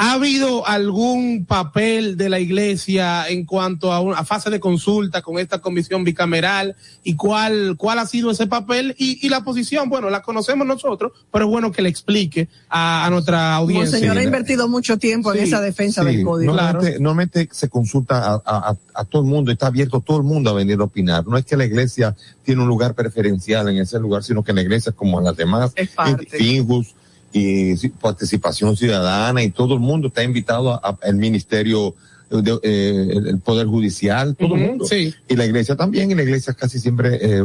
¿Ha 0.00 0.12
habido 0.12 0.64
algún 0.64 1.44
papel 1.44 2.16
de 2.16 2.28
la 2.28 2.38
iglesia 2.38 3.26
en 3.28 3.44
cuanto 3.44 3.92
a 3.92 3.98
una 4.00 4.24
fase 4.24 4.48
de 4.48 4.60
consulta 4.60 5.22
con 5.22 5.40
esta 5.40 5.58
comisión 5.60 6.04
bicameral 6.04 6.76
y 7.02 7.16
cuál, 7.16 7.74
cuál 7.76 7.98
ha 7.98 8.06
sido 8.06 8.30
ese 8.30 8.46
papel 8.46 8.94
y, 8.96 9.18
y 9.26 9.28
la 9.28 9.42
posición? 9.42 9.88
Bueno, 9.88 10.08
la 10.08 10.22
conocemos 10.22 10.64
nosotros, 10.68 11.10
pero 11.32 11.46
es 11.46 11.50
bueno 11.50 11.72
que 11.72 11.82
le 11.82 11.88
explique 11.88 12.48
a, 12.68 13.06
a 13.06 13.10
nuestra 13.10 13.56
audiencia. 13.56 13.90
Monseñor 13.98 14.18
ha 14.18 14.22
invertido 14.22 14.68
mucho 14.68 14.98
tiempo 14.98 15.34
en 15.34 15.42
esa 15.42 15.60
defensa 15.60 16.02
sí, 16.02 16.06
del 16.16 16.24
código. 16.24 16.52
Normalmente, 16.54 17.00
normalmente 17.00 17.48
se 17.50 17.68
consulta 17.68 18.18
a, 18.24 18.34
a- 18.44 18.70
a- 18.70 18.76
a 18.94 19.04
todo 19.04 19.22
el 19.22 19.28
mundo, 19.28 19.50
está 19.50 19.66
abierto 19.66 19.98
todo 20.00 20.18
el 20.18 20.22
mundo 20.22 20.50
a 20.50 20.52
venir 20.52 20.78
a 20.78 20.84
opinar. 20.84 21.26
No 21.26 21.36
es 21.36 21.44
que 21.44 21.56
la 21.56 21.64
iglesia 21.64 22.14
tiene 22.44 22.62
un 22.62 22.68
lugar 22.68 22.94
preferencial 22.94 23.68
en 23.68 23.78
ese 23.78 23.98
lugar, 23.98 24.22
sino 24.22 24.44
que 24.44 24.52
la 24.52 24.62
iglesia, 24.62 24.92
como 24.92 25.20
las 25.20 25.36
demás, 25.36 25.72
Es 25.74 25.88
parte. 25.90 26.24
Fingus 26.38 26.94
y 27.32 27.76
participación 28.00 28.76
ciudadana 28.76 29.42
y 29.42 29.50
todo 29.50 29.74
el 29.74 29.80
mundo 29.80 30.08
está 30.08 30.22
invitado 30.22 30.80
al 31.02 31.14
ministerio 31.16 31.94
de, 32.30 32.58
eh, 32.62 33.12
el 33.26 33.38
poder 33.40 33.66
judicial, 33.66 34.34
todo 34.36 34.54
el 34.54 34.60
mundo. 34.66 34.84
sí. 34.86 35.14
Y 35.28 35.36
la 35.36 35.44
iglesia 35.46 35.76
también, 35.76 36.10
y 36.10 36.14
la 36.14 36.22
iglesia 36.22 36.52
casi 36.54 36.78
siempre 36.78 37.18
eh, 37.20 37.42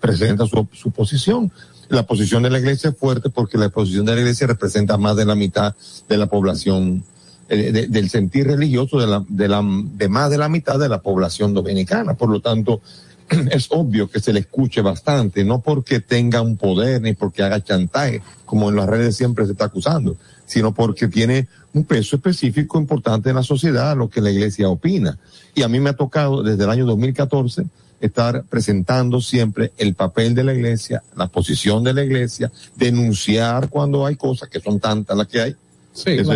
presenta 0.00 0.46
su, 0.46 0.66
su 0.72 0.90
posición. 0.90 1.50
La 1.88 2.02
posición 2.04 2.42
de 2.42 2.50
la 2.50 2.58
iglesia 2.58 2.90
es 2.90 2.96
fuerte 2.96 3.30
porque 3.30 3.56
la 3.56 3.70
posición 3.70 4.04
de 4.04 4.14
la 4.14 4.20
iglesia 4.20 4.46
representa 4.46 4.98
más 4.98 5.16
de 5.16 5.24
la 5.24 5.34
mitad 5.34 5.74
de 6.08 6.16
la 6.18 6.26
población, 6.26 7.02
eh, 7.48 7.72
de- 7.72 7.86
del 7.86 8.10
sentir 8.10 8.46
religioso 8.46 8.98
de, 9.00 9.06
la, 9.06 9.24
de, 9.26 9.48
la, 9.48 9.62
de 9.94 10.08
más 10.10 10.30
de 10.30 10.36
la 10.36 10.50
mitad 10.50 10.78
de 10.78 10.88
la 10.90 11.00
población 11.00 11.54
dominicana. 11.54 12.12
Por 12.14 12.28
lo 12.28 12.40
tanto, 12.40 12.82
es 13.50 13.66
obvio 13.70 14.08
que 14.10 14.20
se 14.20 14.32
le 14.32 14.40
escuche 14.40 14.80
bastante, 14.80 15.44
no 15.44 15.60
porque 15.60 16.00
tenga 16.00 16.40
un 16.42 16.56
poder 16.56 17.00
ni 17.02 17.12
porque 17.14 17.42
haga 17.42 17.62
chantaje, 17.62 18.22
como 18.44 18.70
en 18.70 18.76
las 18.76 18.86
redes 18.88 19.16
siempre 19.16 19.46
se 19.46 19.52
está 19.52 19.66
acusando, 19.66 20.16
sino 20.46 20.72
porque 20.74 21.08
tiene 21.08 21.46
un 21.74 21.84
peso 21.84 22.16
específico 22.16 22.78
importante 22.78 23.28
en 23.30 23.36
la 23.36 23.42
sociedad, 23.42 23.96
lo 23.96 24.08
que 24.08 24.20
la 24.20 24.30
iglesia 24.30 24.68
opina. 24.68 25.18
Y 25.54 25.62
a 25.62 25.68
mí 25.68 25.80
me 25.80 25.90
ha 25.90 25.94
tocado 25.96 26.42
desde 26.42 26.64
el 26.64 26.70
año 26.70 26.86
2014 26.86 27.64
estar 28.00 28.44
presentando 28.44 29.20
siempre 29.20 29.72
el 29.76 29.94
papel 29.94 30.34
de 30.34 30.44
la 30.44 30.54
iglesia, 30.54 31.02
la 31.16 31.26
posición 31.26 31.82
de 31.82 31.92
la 31.94 32.04
iglesia, 32.04 32.50
denunciar 32.76 33.68
cuando 33.68 34.06
hay 34.06 34.16
cosas 34.16 34.48
que 34.48 34.60
son 34.60 34.80
tantas 34.80 35.16
las 35.16 35.26
que 35.26 35.40
hay. 35.40 35.56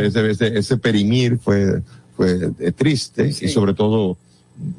ese, 0.07 0.31
ese- 0.31 0.59
ese 0.59 0.77
perimir 0.77 1.39
fue, 1.39 1.81
fue 2.17 2.51
eh, 2.59 2.73
triste 2.73 3.29
y 3.29 3.49
sobre 3.49 3.75
todo 3.75 4.17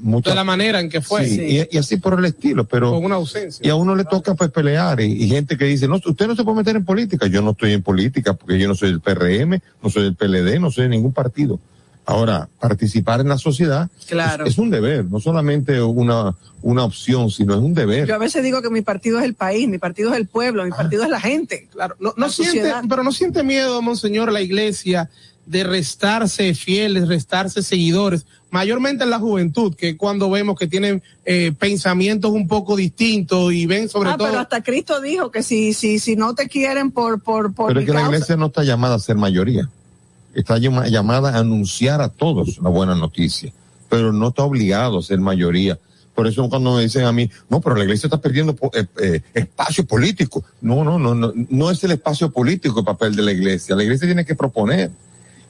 mucho 0.02 0.30
de 0.30 0.36
la 0.36 0.44
manera 0.44 0.80
en 0.80 0.90
que 0.90 1.02
fue. 1.02 1.28
Sí, 1.28 1.42
Y, 1.72 1.76
y 1.76 1.78
así 1.78 1.98
por 1.98 2.18
el 2.18 2.26
estilo, 2.26 2.64
pero 2.66 2.92
Con 2.92 3.04
una 3.06 3.16
ausencia. 3.16 3.66
y 3.66 3.70
a 3.70 3.76
uno 3.76 3.96
le 3.96 4.06
toca 4.06 4.34
pues 4.36 4.50
pelear 4.52 5.02
y, 5.02 5.24
y 5.24 5.28
gente 5.28 5.58
que 5.58 5.66
dice, 5.66 5.88
no, 5.88 5.96
usted 6.06 6.28
no 6.28 6.36
se 6.36 6.44
puede 6.44 6.58
meter 6.58 6.76
en 6.76 6.86
política. 6.86 7.28
Yo 7.28 7.42
no 7.42 7.52
estoy 7.52 7.74
en 7.74 7.82
política 7.84 8.34
porque 8.34 8.58
yo 8.60 8.68
no 8.68 8.76
soy 8.76 8.90
del 8.92 9.02
PRM, 9.02 9.60
no 9.82 9.90
soy 9.90 10.04
del 10.04 10.16
PLD, 10.16 10.60
no 10.60 10.72
soy 10.72 10.84
de 10.84 10.90
ningún 10.90 11.12
partido. 11.14 11.60
Ahora, 12.06 12.50
participar 12.60 13.22
en 13.22 13.30
la 13.30 13.38
sociedad 13.38 13.90
Claro. 14.10 14.44
es, 14.46 14.52
es 14.54 14.58
un 14.58 14.70
deber, 14.70 15.06
no 15.06 15.22
solamente 15.22 15.82
una, 15.82 16.36
una 16.62 16.84
opción, 16.84 17.32
sino 17.32 17.54
es 17.54 17.62
un 17.62 17.74
deber. 17.74 18.06
Yo 18.10 18.16
a 18.16 18.18
veces 18.18 18.44
digo 18.44 18.62
que 18.62 18.70
mi 18.70 18.82
partido 18.82 19.20
es 19.20 19.24
el 19.26 19.36
país, 19.36 19.70
mi 19.70 19.78
partido 19.78 20.12
es 20.12 20.18
el 20.20 20.28
pueblo, 20.28 20.66
mi 20.66 20.72
partido 20.72 21.04
es 21.04 21.10
la 21.10 21.22
gente. 21.22 21.70
Claro, 21.72 21.96
no, 22.02 22.14
no 22.18 22.26
La 22.26 22.32
siente, 22.32 22.58
sociedad. 22.60 22.84
pero 22.90 23.04
no 23.04 23.12
siente 23.14 23.42
miedo, 23.44 23.82
monseñor, 23.82 24.34
la 24.34 24.42
iglesia 24.42 25.10
de 25.46 25.64
restarse 25.64 26.54
fieles, 26.54 27.08
restarse 27.08 27.64
seguidores, 27.64 28.26
mayormente 28.50 29.04
en 29.04 29.10
la 29.10 29.20
juventud, 29.20 29.76
que 29.76 29.98
cuando 29.98 30.30
vemos 30.30 30.58
que 30.58 30.68
tienen 30.68 31.02
eh, 31.26 31.52
pensamientos 31.58 32.32
un 32.32 32.48
poco 32.48 32.76
distintos 32.76 33.52
y 33.52 33.66
ven 33.66 33.90
sobre 33.90 34.12
ah, 34.12 34.18
todo. 34.18 34.28
pero 34.28 34.40
hasta 34.40 34.62
Cristo 34.64 35.02
dijo 35.02 35.32
que 35.32 35.44
si, 35.44 35.74
si, 35.74 36.00
si 36.00 36.16
no 36.16 36.36
te 36.36 36.48
quieren 36.48 36.92
por, 36.92 37.22
por, 37.22 37.54
por 37.54 37.68
Pero 37.68 37.80
mi 37.80 37.86
es 37.86 37.92
que 37.92 37.98
la 37.98 38.06
iglesia 38.06 38.38
no 38.38 38.48
está 38.48 38.64
llamada 38.64 38.96
a 38.96 39.00
ser 39.00 39.16
mayoría. 39.16 39.70
Está 40.34 40.58
llama- 40.58 40.88
llamada 40.88 41.36
a 41.36 41.40
anunciar 41.40 42.02
a 42.02 42.10
todos 42.10 42.60
la 42.60 42.70
buena 42.70 42.96
noticia, 42.96 43.52
pero 43.90 44.14
no 44.14 44.30
está 44.30 44.44
obligado 44.44 45.00
a 45.00 45.04
ser 45.04 45.20
mayoría. 45.20 45.78
Por 46.16 46.28
eso 46.28 46.48
cuando 46.48 46.76
me 46.76 46.84
dicen 46.84 47.06
a 47.06 47.12
mí, 47.12 47.30
no, 47.50 47.60
pero 47.60 47.76
la 47.76 47.84
iglesia 47.84 48.08
está 48.08 48.22
perdiendo 48.22 48.56
eh, 48.74 48.86
eh, 49.02 49.22
espacio 49.34 49.86
político. 49.86 50.44
No, 50.62 50.84
no, 50.84 51.00
no, 51.00 51.16
no, 51.16 51.34
no 51.36 51.72
es 51.72 51.84
el 51.84 51.92
espacio 51.92 52.32
político 52.32 52.80
el 52.80 52.86
papel 52.86 53.16
de 53.16 53.24
la 53.24 53.32
iglesia. 53.32 53.76
La 53.76 53.84
iglesia 53.84 54.08
tiene 54.08 54.26
que 54.26 54.36
proponer. 54.36 54.92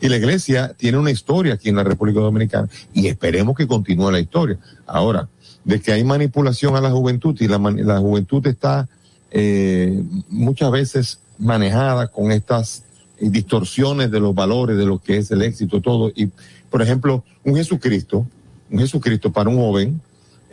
Y 0.01 0.09
la 0.09 0.17
iglesia 0.17 0.73
tiene 0.77 0.97
una 0.97 1.11
historia 1.11 1.53
aquí 1.53 1.69
en 1.69 1.75
la 1.75 1.83
República 1.83 2.19
Dominicana 2.19 2.67
y 2.93 3.07
esperemos 3.07 3.55
que 3.55 3.67
continúe 3.67 4.11
la 4.11 4.19
historia. 4.19 4.57
Ahora, 4.85 5.29
de 5.63 5.79
que 5.79 5.93
hay 5.93 6.03
manipulación 6.03 6.75
a 6.75 6.81
la 6.81 6.91
juventud 6.91 7.35
y 7.39 7.47
la, 7.47 7.57
la 7.57 7.99
juventud 7.99 8.45
está 8.47 8.87
eh, 9.31 10.03
muchas 10.29 10.71
veces 10.71 11.19
manejada 11.39 12.07
con 12.07 12.31
estas 12.31 12.83
distorsiones 13.19 14.11
de 14.11 14.19
los 14.19 14.35
valores, 14.35 14.77
de 14.77 14.85
lo 14.85 14.99
que 14.99 15.17
es 15.17 15.31
el 15.31 15.41
éxito, 15.41 15.81
todo. 15.81 16.11
Y, 16.15 16.29
por 16.69 16.81
ejemplo, 16.81 17.23
un 17.43 17.55
Jesucristo, 17.55 18.27
un 18.69 18.79
Jesucristo 18.79 19.31
para 19.31 19.49
un 19.49 19.57
joven, 19.57 20.01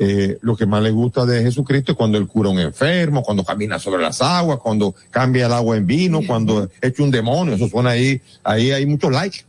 eh, 0.02 0.38
lo 0.40 0.56
que 0.56 0.64
más 0.64 0.82
le 0.82 0.90
gusta 0.90 1.26
de 1.26 1.42
Jesucristo 1.42 1.92
es 1.92 1.98
cuando 1.98 2.16
él 2.16 2.26
cura 2.26 2.48
a 2.48 2.52
un 2.52 2.58
enfermo, 2.58 3.22
cuando 3.22 3.44
camina 3.44 3.78
sobre 3.78 4.00
las 4.02 4.22
aguas, 4.22 4.58
cuando 4.58 4.94
cambia 5.10 5.44
el 5.44 5.52
agua 5.52 5.76
en 5.76 5.86
vino, 5.86 6.20
cuando 6.26 6.70
echa 6.80 7.02
un 7.02 7.10
demonio, 7.10 7.54
eso 7.54 7.68
suena 7.68 7.90
ahí, 7.90 8.18
ahí 8.42 8.70
hay 8.70 8.86
muchos 8.86 9.12
likes, 9.12 9.44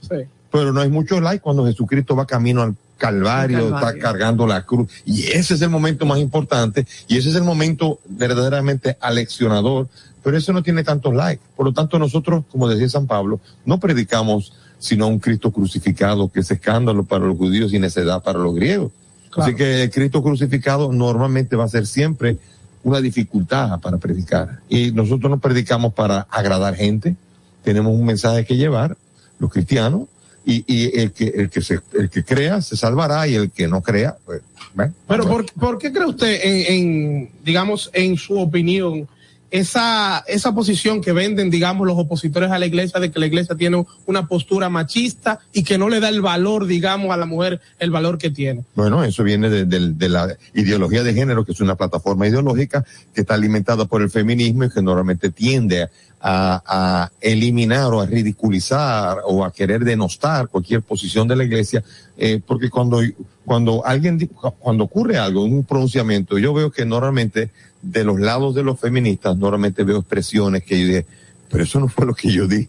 Sí. 0.00 0.14
pero 0.52 0.72
no 0.72 0.80
hay 0.80 0.88
muchos 0.90 1.20
likes 1.20 1.40
cuando 1.40 1.66
Jesucristo 1.66 2.14
va 2.14 2.24
camino 2.24 2.62
al 2.62 2.76
Calvario, 2.98 3.58
Al 3.58 3.62
Calvario. 3.72 3.88
está 3.88 4.00
cargando 4.00 4.46
la 4.46 4.62
cruz, 4.62 4.88
y 5.04 5.24
ese 5.24 5.54
es 5.54 5.62
el 5.62 5.70
momento 5.70 6.06
más 6.06 6.20
importante, 6.20 6.86
y 7.08 7.18
ese 7.18 7.30
es 7.30 7.34
el 7.34 7.42
momento 7.42 7.98
verdaderamente 8.08 8.96
aleccionador, 9.00 9.88
pero 10.22 10.36
eso 10.38 10.52
no 10.52 10.62
tiene 10.62 10.84
tantos 10.84 11.12
likes. 11.14 11.42
Por 11.56 11.66
lo 11.66 11.72
tanto, 11.72 11.98
nosotros, 11.98 12.44
como 12.52 12.68
decía 12.68 12.88
San 12.88 13.08
Pablo, 13.08 13.40
no 13.64 13.80
predicamos 13.80 14.52
sino 14.78 15.06
a 15.06 15.08
un 15.08 15.18
Cristo 15.18 15.50
crucificado, 15.50 16.30
que 16.30 16.40
es 16.40 16.50
escándalo 16.50 17.02
para 17.02 17.24
los 17.26 17.36
judíos 17.36 17.72
y 17.72 17.78
necedad 17.80 18.22
para 18.22 18.38
los 18.38 18.54
griegos. 18.54 18.92
Claro. 19.36 19.50
Así 19.50 19.54
que 19.54 19.82
el 19.82 19.90
Cristo 19.90 20.22
crucificado 20.22 20.90
normalmente 20.90 21.56
va 21.56 21.64
a 21.64 21.68
ser 21.68 21.86
siempre 21.86 22.38
una 22.82 23.02
dificultad 23.02 23.78
para 23.80 23.98
predicar. 23.98 24.60
Y 24.70 24.92
nosotros 24.92 25.28
no 25.28 25.38
predicamos 25.38 25.92
para 25.92 26.20
agradar 26.30 26.74
gente, 26.74 27.16
tenemos 27.62 27.92
un 27.92 28.06
mensaje 28.06 28.46
que 28.46 28.56
llevar, 28.56 28.96
los 29.38 29.52
cristianos, 29.52 30.04
y, 30.46 30.64
y 30.66 30.98
el 30.98 31.12
que, 31.12 31.26
el 31.26 31.50
que 31.50 31.60
se, 31.60 31.80
el 31.98 32.08
que 32.08 32.24
crea 32.24 32.62
se 32.62 32.76
salvará 32.76 33.28
y 33.28 33.34
el 33.34 33.50
que 33.50 33.68
no 33.68 33.82
crea, 33.82 34.16
pues, 34.24 34.40
¿ven? 34.74 34.94
Pero 35.06 35.28
¿por, 35.28 35.44
por 35.52 35.76
qué 35.76 35.92
cree 35.92 36.06
usted, 36.06 36.40
en, 36.42 36.72
en, 36.72 37.30
digamos, 37.44 37.90
en 37.92 38.16
su 38.16 38.38
opinión, 38.38 39.06
esa, 39.50 40.24
esa 40.26 40.54
posición 40.54 41.00
que 41.00 41.12
venden, 41.12 41.50
digamos, 41.50 41.86
los 41.86 41.98
opositores 41.98 42.50
a 42.50 42.58
la 42.58 42.66
iglesia 42.66 43.00
de 43.00 43.10
que 43.10 43.20
la 43.20 43.26
iglesia 43.26 43.54
tiene 43.54 43.84
una 44.06 44.26
postura 44.26 44.68
machista 44.68 45.38
y 45.52 45.62
que 45.62 45.78
no 45.78 45.88
le 45.88 46.00
da 46.00 46.08
el 46.08 46.20
valor, 46.20 46.66
digamos, 46.66 47.10
a 47.10 47.16
la 47.16 47.26
mujer 47.26 47.60
el 47.78 47.90
valor 47.90 48.18
que 48.18 48.30
tiene. 48.30 48.64
Bueno, 48.74 49.04
eso 49.04 49.22
viene 49.22 49.48
de, 49.48 49.64
de- 49.64 49.92
de 49.94 50.08
la 50.08 50.36
ideología 50.54 51.02
de 51.02 51.14
género, 51.14 51.44
que 51.44 51.52
es 51.52 51.60
una 51.60 51.76
plataforma 51.76 52.26
ideológica 52.26 52.84
que 53.14 53.20
está 53.22 53.34
alimentada 53.34 53.84
por 53.84 54.02
el 54.02 54.10
feminismo 54.10 54.64
y 54.64 54.70
que 54.70 54.82
normalmente 54.82 55.30
tiende 55.30 55.88
a, 56.20 57.10
eliminar 57.20 57.92
o 57.92 58.00
a 58.00 58.06
ridiculizar 58.06 59.18
o 59.26 59.44
a 59.44 59.52
querer 59.52 59.84
denostar 59.84 60.48
cualquier 60.48 60.82
posición 60.82 61.28
de 61.28 61.36
la 61.36 61.44
iglesia, 61.44 61.84
eh, 62.16 62.40
porque 62.44 62.68
cuando, 62.68 63.00
cuando 63.44 63.84
alguien, 63.86 64.18
cuando 64.58 64.84
ocurre 64.84 65.18
algo, 65.18 65.44
un 65.44 65.62
pronunciamiento, 65.64 66.36
yo 66.38 66.52
veo 66.52 66.70
que 66.72 66.84
normalmente 66.84 67.50
de 67.86 68.04
los 68.04 68.20
lados 68.20 68.54
de 68.54 68.62
los 68.62 68.78
feministas, 68.78 69.36
normalmente 69.36 69.84
veo 69.84 69.98
expresiones 69.98 70.64
que 70.64 70.80
yo 70.80 70.86
dije, 70.86 71.06
pero 71.50 71.64
eso 71.64 71.80
no 71.80 71.88
fue 71.88 72.06
lo 72.06 72.14
que 72.14 72.30
yo 72.30 72.46
dije, 72.46 72.68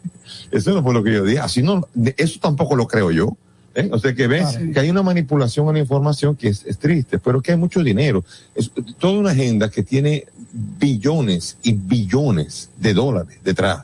eso 0.52 0.74
no 0.74 0.84
fue 0.84 0.94
lo 0.94 1.04
que 1.04 1.14
yo 1.14 1.24
dije, 1.24 1.40
así 1.40 1.62
no, 1.62 1.88
eso 2.18 2.40
tampoco 2.40 2.76
lo 2.76 2.88
creo 2.88 3.12
yo. 3.12 3.36
¿eh? 3.76 3.90
O 3.92 4.00
sea 4.00 4.14
que 4.14 4.28
ves 4.28 4.58
que 4.74 4.80
hay 4.80 4.90
una 4.90 5.04
manipulación 5.04 5.68
a 5.70 5.74
la 5.74 5.80
información 5.80 6.36
que 6.36 6.50
es, 6.50 6.66
es 6.66 6.78
triste, 6.78 7.20
pero 7.20 7.42
que 7.42 7.52
hay 7.52 7.58
mucho 7.58 7.84
dinero. 7.84 8.24
Es 8.56 8.72
toda 8.98 9.20
una 9.20 9.32
agenda 9.32 9.70
que 9.70 9.84
tiene 9.84 10.26
billones 10.52 11.58
y 11.64 11.74
billones 11.74 12.70
de 12.78 12.94
dólares 12.94 13.38
detrás. 13.44 13.84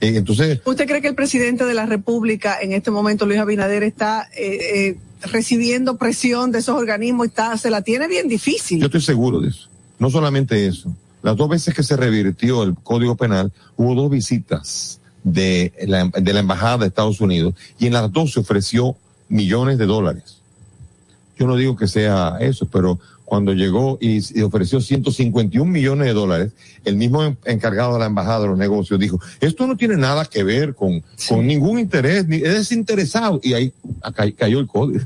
Eh, 0.00 0.16
entonces, 0.16 0.60
¿Usted 0.64 0.86
cree 0.86 1.00
que 1.00 1.08
el 1.08 1.14
presidente 1.14 1.64
de 1.64 1.74
la 1.74 1.86
República 1.86 2.58
en 2.60 2.72
este 2.72 2.90
momento, 2.90 3.26
Luis 3.26 3.38
Abinader, 3.38 3.82
está 3.82 4.28
eh, 4.36 4.58
eh, 4.88 4.96
recibiendo 5.30 5.96
presión 5.96 6.52
de 6.52 6.58
esos 6.58 6.76
organismos 6.76 7.26
y 7.26 7.28
está, 7.28 7.56
se 7.56 7.70
la 7.70 7.82
tiene 7.82 8.08
bien 8.08 8.28
difícil? 8.28 8.80
yo 8.80 8.86
estoy 8.86 9.00
seguro 9.00 9.40
de 9.40 9.48
eso. 9.48 9.68
No 9.98 10.10
solamente 10.10 10.66
eso. 10.66 10.94
Las 11.22 11.36
dos 11.36 11.48
veces 11.48 11.74
que 11.74 11.82
se 11.82 11.96
revirtió 11.96 12.62
el 12.62 12.74
Código 12.74 13.16
Penal, 13.16 13.52
hubo 13.76 13.94
dos 13.94 14.10
visitas 14.10 15.00
de 15.22 15.72
la, 15.86 16.04
de 16.08 16.32
la 16.34 16.40
Embajada 16.40 16.78
de 16.78 16.86
Estados 16.88 17.20
Unidos 17.20 17.54
y 17.78 17.86
en 17.86 17.94
las 17.94 18.12
dos 18.12 18.32
se 18.32 18.40
ofreció 18.40 18.96
millones 19.28 19.78
de 19.78 19.86
dólares. 19.86 20.38
Yo 21.38 21.46
no 21.46 21.56
digo 21.56 21.76
que 21.76 21.88
sea 21.88 22.36
eso, 22.40 22.66
pero 22.66 22.98
cuando 23.24 23.54
llegó 23.54 23.96
y, 24.02 24.18
y 24.38 24.42
ofreció 24.42 24.80
151 24.82 25.64
millones 25.70 26.06
de 26.06 26.12
dólares, 26.12 26.52
el 26.84 26.96
mismo 26.96 27.24
en- 27.24 27.38
encargado 27.46 27.94
de 27.94 28.00
la 28.00 28.06
embajada 28.06 28.40
de 28.42 28.48
los 28.48 28.58
negocios 28.58 29.00
dijo, 29.00 29.18
esto 29.40 29.66
no 29.66 29.76
tiene 29.78 29.96
nada 29.96 30.26
que 30.26 30.44
ver 30.44 30.74
con, 30.74 31.02
con 31.28 31.46
ningún 31.46 31.78
interés, 31.78 32.28
ni, 32.28 32.36
es 32.36 32.52
desinteresado. 32.54 33.40
Y 33.42 33.54
ahí 33.54 33.72
acá 34.02 34.30
cayó 34.32 34.60
el 34.60 34.66
código. 34.66 35.04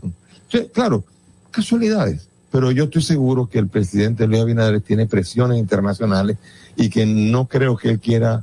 Claro, 0.73 1.05
casualidades. 1.51 2.28
Pero 2.51 2.71
yo 2.71 2.85
estoy 2.85 3.03
seguro 3.03 3.49
que 3.49 3.59
el 3.59 3.69
presidente 3.69 4.27
Luis 4.27 4.43
Abinader 4.43 4.81
tiene 4.81 5.07
presiones 5.07 5.59
internacionales 5.59 6.39
y 6.77 6.89
que 6.89 7.05
no 7.05 7.47
creo 7.47 7.77
que 7.77 7.91
él 7.91 8.01
quiera 8.01 8.43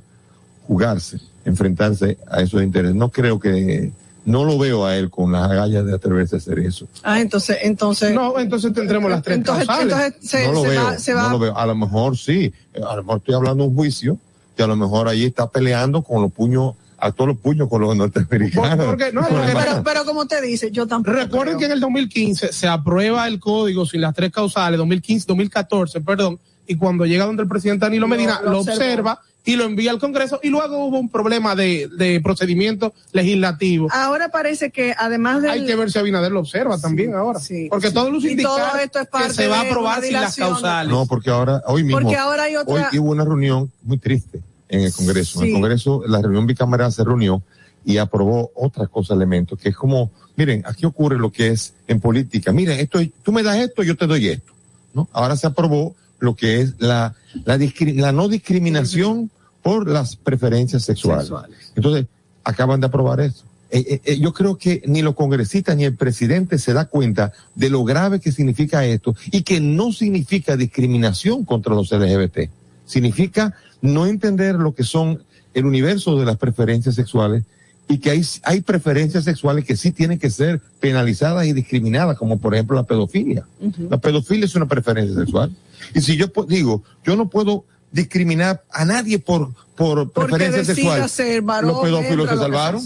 jugarse, 0.68 1.20
enfrentarse 1.44 2.18
a 2.30 2.42
esos 2.42 2.62
intereses. 2.62 2.96
No 2.96 3.10
creo 3.10 3.40
que, 3.40 3.92
no 4.26 4.44
lo 4.44 4.58
veo 4.58 4.86
a 4.86 4.98
él 4.98 5.10
con 5.10 5.32
las 5.32 5.50
agallas 5.50 5.86
de 5.86 5.94
atreverse 5.94 6.36
a 6.36 6.40
hacer 6.40 6.60
eso. 6.60 6.88
Ah, 7.04 7.22
entonces, 7.22 7.58
entonces. 7.62 8.14
No, 8.14 8.38
entonces 8.40 8.74
tendremos 8.74 9.10
las 9.10 9.22
tres 9.22 9.38
Entonces, 9.38 9.68
causales. 9.68 9.94
entonces 9.94 10.30
se, 10.30 10.46
no 10.48 10.54
lo 10.54 10.62
se 10.62 10.68
veo, 10.68 10.84
va, 10.84 10.98
se 10.98 11.14
va 11.14 11.24
no 11.24 11.30
lo 11.30 11.40
veo. 11.40 11.58
A 11.58 11.66
lo 11.66 11.76
mejor 11.76 12.18
sí, 12.18 12.52
a 12.76 12.96
lo 12.96 13.04
mejor 13.04 13.18
estoy 13.20 13.36
hablando 13.36 13.64
de 13.64 13.70
un 13.70 13.76
juicio 13.76 14.18
que 14.58 14.64
a 14.64 14.68
lo 14.68 14.76
mejor 14.76 15.08
ahí 15.08 15.26
está 15.26 15.48
peleando 15.48 16.02
con 16.02 16.22
los 16.22 16.32
puños, 16.32 16.74
a 17.06 17.12
todos 17.12 17.28
los 17.30 17.38
puños 17.38 17.70
con 17.70 17.82
los 17.82 17.96
norteamericanos. 17.96 18.86
Porque- 18.86 19.12
no, 19.12 19.22
Con 19.22 19.38
porque- 19.38 19.54
la 19.54 19.60
pero, 19.64 19.84
pero 19.84 20.06
como 20.06 20.26
te 20.26 20.42
dice, 20.42 20.72
yo 20.72 20.88
tampoco. 20.88 21.16
Recuerden 21.18 21.58
que 21.60 21.66
en 21.66 21.72
el 21.72 21.80
2015 21.80 22.52
se 22.52 22.68
aprueba 22.68 23.28
el 23.28 23.40
código 23.40 23.86
sin 23.86 24.02
las 24.02 24.14
tres 24.16 24.32
causales, 24.32 24.78
2015, 24.78 25.26
2014, 25.28 26.02
perdón, 26.02 26.40
y 26.68 26.76
cuando 26.76 27.06
llega 27.06 27.26
donde 27.26 27.44
el 27.44 27.50
presidente 27.50 27.86
Danilo 27.86 28.08
Lo- 28.08 28.16
Medina 28.16 28.42
lo 28.44 28.60
observa 28.62 29.20
y 29.48 29.56
lo 29.56 29.66
envía 29.66 29.92
al 29.92 30.00
Congreso 30.00 30.40
y 30.42 30.50
luego 30.50 30.84
hubo 30.86 30.98
un 30.98 31.10
problema 31.10 31.54
de, 31.56 31.88
de 31.96 32.20
procedimiento 32.22 32.96
legislativo. 33.12 33.88
Ahora 33.92 34.30
parece 34.30 34.72
que 34.72 34.96
además 34.98 35.44
de. 35.44 35.52
Hay 35.52 35.66
que 35.68 35.76
ver 35.76 35.92
si 35.92 36.00
Abinader 36.00 36.32
lo 36.32 36.40
observa 36.40 36.80
también 36.80 37.14
ahora. 37.14 37.40
Porque 37.70 37.92
todos 37.92 38.12
los 38.12 38.24
indicadores 38.26 38.66
todo 38.72 38.80
esto 38.82 39.00
es 39.02 39.08
parte 39.08 39.28
que 39.28 39.34
se 39.36 39.48
va 39.48 39.60
a 39.60 39.62
aprobar 39.62 40.02
sin 40.02 40.14
las 40.14 40.36
causales. 40.36 40.92
No, 40.92 41.06
porque 41.06 41.30
ahora, 41.30 41.62
hoy 41.68 41.84
mismo. 41.84 42.00
Porque 42.02 42.18
ahora 42.18 42.44
hay 42.44 42.56
otra- 42.56 42.90
Hoy 42.92 42.98
hubo 42.98 43.12
una 43.12 43.24
reunión 43.26 43.72
muy 43.84 44.00
triste 44.00 44.40
en 44.70 44.82
el 44.82 44.94
Congreso. 44.94 45.42
En 45.42 45.48
el 45.48 45.54
Congreso, 45.54 46.04
la 46.08 46.22
reunión 46.22 46.46
bicameral 46.48 46.92
se 46.92 47.04
reunió 47.04 47.42
y 47.84 47.98
aprobó 47.98 48.52
otra 48.56 48.88
cosa, 48.88 49.14
elementos, 49.14 49.60
que 49.60 49.70
es 49.70 49.76
como, 49.76 50.12
miren, 50.36 50.64
aquí 50.66 50.86
ocurre 50.86 51.20
lo 51.20 51.32
que 51.32 51.50
es 51.50 51.74
en 51.88 52.00
política. 52.00 52.52
Miren, 52.52 52.80
esto, 52.80 53.00
tú 53.22 53.32
me 53.32 53.44
das 53.44 53.58
esto, 53.58 53.84
yo 53.84 53.96
te 53.96 54.08
doy 54.08 54.28
esto. 54.30 54.54
¿no? 54.94 55.08
Ahora 55.14 55.36
se 55.36 55.46
aprobó 55.48 55.96
lo 56.20 56.36
que 56.36 56.62
es 56.62 56.74
la, 56.80 57.14
la, 57.44 57.58
discri- 57.58 57.96
la 57.96 58.12
no 58.12 58.28
discriminación 58.28 59.30
por 59.62 59.88
las 59.88 60.16
preferencias 60.16 60.84
sexuales. 60.84 61.30
Entonces, 61.76 62.08
acaban 62.44 62.80
de 62.80 62.88
aprobar 62.88 63.20
eso. 63.20 63.44
Eh, 63.72 63.84
eh, 63.90 64.02
eh, 64.06 64.20
yo 64.20 64.32
creo 64.32 64.58
que 64.58 64.82
ni 64.86 65.02
los 65.02 65.16
congresistas 65.16 65.76
ni 65.76 65.84
el 65.86 65.96
presidente 65.96 66.60
se 66.60 66.72
da 66.74 66.86
cuenta 66.86 67.34
de 67.56 67.70
lo 67.70 67.84
grave 67.84 68.20
que 68.20 68.32
significa 68.32 68.86
esto 68.86 69.16
y 69.32 69.42
que 69.42 69.60
no 69.60 69.92
significa 69.92 70.56
discriminación 70.56 71.44
contra 71.46 71.74
los 71.76 71.92
LGBT. 71.92 72.50
Significa 72.86 73.56
no 73.86 74.06
entender 74.06 74.56
lo 74.56 74.74
que 74.76 74.84
son 74.84 75.24
el 75.54 75.66
universo 75.66 76.20
de 76.20 76.26
las 76.26 76.38
preferencias 76.38 76.96
sexuales 76.96 77.44
y 77.88 78.00
que 78.00 78.10
hay, 78.10 78.22
hay 78.44 78.62
preferencias 78.62 79.24
sexuales 79.24 79.64
que 79.64 79.78
sí 79.78 79.92
tienen 79.92 80.18
que 80.20 80.30
ser 80.30 80.60
penalizadas 80.80 81.46
y 81.46 81.54
discriminadas, 81.54 82.18
como 82.18 82.40
por 82.40 82.54
ejemplo 82.56 82.76
la 82.76 82.84
pedofilia. 82.84 83.46
La 83.90 83.98
pedofilia 84.00 84.46
es 84.46 84.56
una 84.56 84.68
preferencia 84.68 85.16
sexual. 85.16 85.56
Y 85.94 86.02
si 86.02 86.18
yo 86.18 86.28
digo, 86.48 86.84
yo 87.06 87.16
no 87.16 87.30
puedo 87.30 87.64
discriminar 87.92 88.64
a 88.72 88.86
nadie 88.86 89.20
por, 89.20 89.54
por 89.76 90.12
Porque 90.12 90.34
preferencia 90.36 90.76
sexual. 90.76 91.10
ser 91.10 91.42
varón, 91.44 91.72
Los 91.72 91.82
pedófilos 91.82 92.30
se 92.30 92.38
salvaron. 92.38 92.82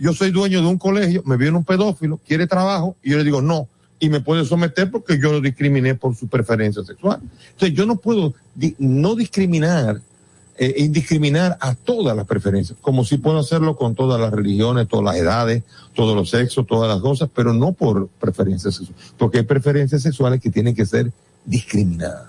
Yo 0.00 0.12
soy 0.12 0.30
dueño 0.32 0.60
de 0.60 0.66
un 0.66 0.78
colegio, 0.78 1.22
me 1.24 1.36
viene 1.36 1.56
un 1.56 1.64
pedófilo, 1.64 2.18
quiere 2.26 2.46
trabajo, 2.48 2.96
y 3.02 3.10
yo 3.10 3.18
le 3.18 3.24
digo 3.24 3.40
no. 3.42 3.68
Y 4.00 4.08
me 4.08 4.20
puede 4.20 4.44
someter 4.44 4.90
porque 4.90 5.18
yo 5.20 5.30
lo 5.32 5.40
discriminé 5.40 5.94
por 5.94 6.16
su 6.16 6.26
preferencia 6.26 6.82
sexual. 6.82 7.20
Entonces 7.52 7.76
yo 7.76 7.86
no 7.86 7.96
puedo 7.96 8.34
di- 8.54 8.74
no 8.78 9.14
discriminar, 9.14 10.00
eh, 10.58 10.74
indiscriminar 10.78 11.56
a 11.60 11.74
todas 11.74 12.16
las 12.16 12.26
preferencias, 12.26 12.78
como 12.80 13.04
si 13.04 13.18
puedo 13.18 13.38
hacerlo 13.38 13.76
con 13.76 13.94
todas 13.94 14.20
las 14.20 14.32
religiones, 14.32 14.86
todas 14.88 15.04
las 15.04 15.16
edades, 15.16 15.62
todos 15.94 16.14
los 16.14 16.30
sexos, 16.30 16.66
todas 16.66 16.88
las 16.88 17.00
cosas, 17.02 17.28
pero 17.34 17.52
no 17.52 17.72
por 17.72 18.08
preferencias 18.20 18.74
sexuales, 18.76 19.12
porque 19.18 19.38
hay 19.38 19.44
preferencias 19.44 20.02
sexuales 20.02 20.40
que 20.40 20.50
tienen 20.50 20.74
que 20.74 20.86
ser 20.86 21.10
discriminadas. 21.44 22.28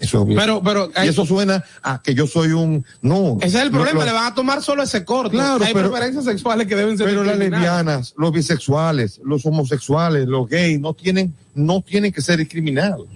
Eso 0.00 0.18
es 0.18 0.22
obvio. 0.24 0.36
Pero, 0.36 0.62
pero 0.64 0.90
y 1.04 1.06
eso 1.06 1.24
suena 1.24 1.62
a 1.80 2.02
que 2.02 2.12
yo 2.14 2.26
soy 2.26 2.50
un 2.50 2.84
no. 3.02 3.38
Ese 3.40 3.58
es 3.58 3.62
el 3.64 3.70
problema, 3.70 4.00
lo- 4.00 4.06
le 4.06 4.12
van 4.12 4.32
a 4.32 4.34
tomar 4.34 4.60
solo 4.60 4.82
ese 4.82 5.04
corto. 5.04 5.30
Claro, 5.30 5.64
hay 5.64 5.72
pero- 5.72 5.90
preferencias 5.90 6.24
sexuales 6.24 6.66
que 6.66 6.74
deben 6.74 6.98
ser 6.98 7.06
pero 7.06 7.22
las 7.22 7.38
lesbianas, 7.38 8.12
los 8.16 8.32
bisexuales, 8.32 9.20
los 9.24 9.46
homosexuales, 9.46 10.26
los 10.26 10.48
gays 10.48 10.80
no 10.80 10.94
tienen, 10.94 11.32
no 11.54 11.82
tienen 11.82 12.10
que 12.12 12.20
ser 12.20 12.38
discriminados. 12.38 13.06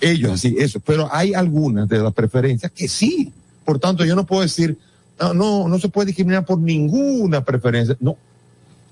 Ellos 0.00 0.32
así, 0.32 0.56
eso. 0.58 0.80
Pero 0.80 1.08
hay 1.12 1.34
algunas 1.34 1.88
de 1.88 1.98
las 1.98 2.12
preferencias 2.12 2.70
que 2.72 2.88
sí. 2.88 3.32
Por 3.64 3.78
tanto, 3.78 4.04
yo 4.04 4.14
no 4.16 4.26
puedo 4.26 4.42
decir, 4.42 4.76
no, 5.20 5.32
no, 5.34 5.68
no 5.68 5.78
se 5.78 5.88
puede 5.88 6.06
discriminar 6.06 6.44
por 6.44 6.58
ninguna 6.58 7.44
preferencia. 7.44 7.96
No. 8.00 8.16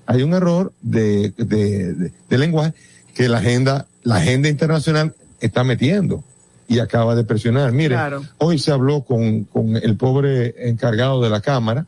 Hay 0.05 0.21
un 0.23 0.33
error 0.33 0.71
de, 0.81 1.31
de, 1.37 1.93
de- 1.93 2.11
de 2.29 2.37
lenguaje 2.37 2.73
que 3.13 3.29
la 3.29 3.37
agenda, 3.37 3.85
la 4.03 4.15
agenda 4.17 4.49
internacional 4.49 5.13
está 5.39 5.63
metiendo 5.63 6.23
y 6.67 6.79
acaba 6.79 7.15
de 7.15 7.23
presionar. 7.23 7.71
Mire, 7.71 7.95
Claro. 7.95 8.23
hoy 8.39 8.57
se 8.59 8.71
habló 8.71 9.01
con, 9.01 9.43
con 9.45 9.75
el 9.77 9.95
pobre 9.97 10.55
encargado 10.69 11.21
de 11.21 11.29
la 11.29 11.41
Cámara 11.41 11.85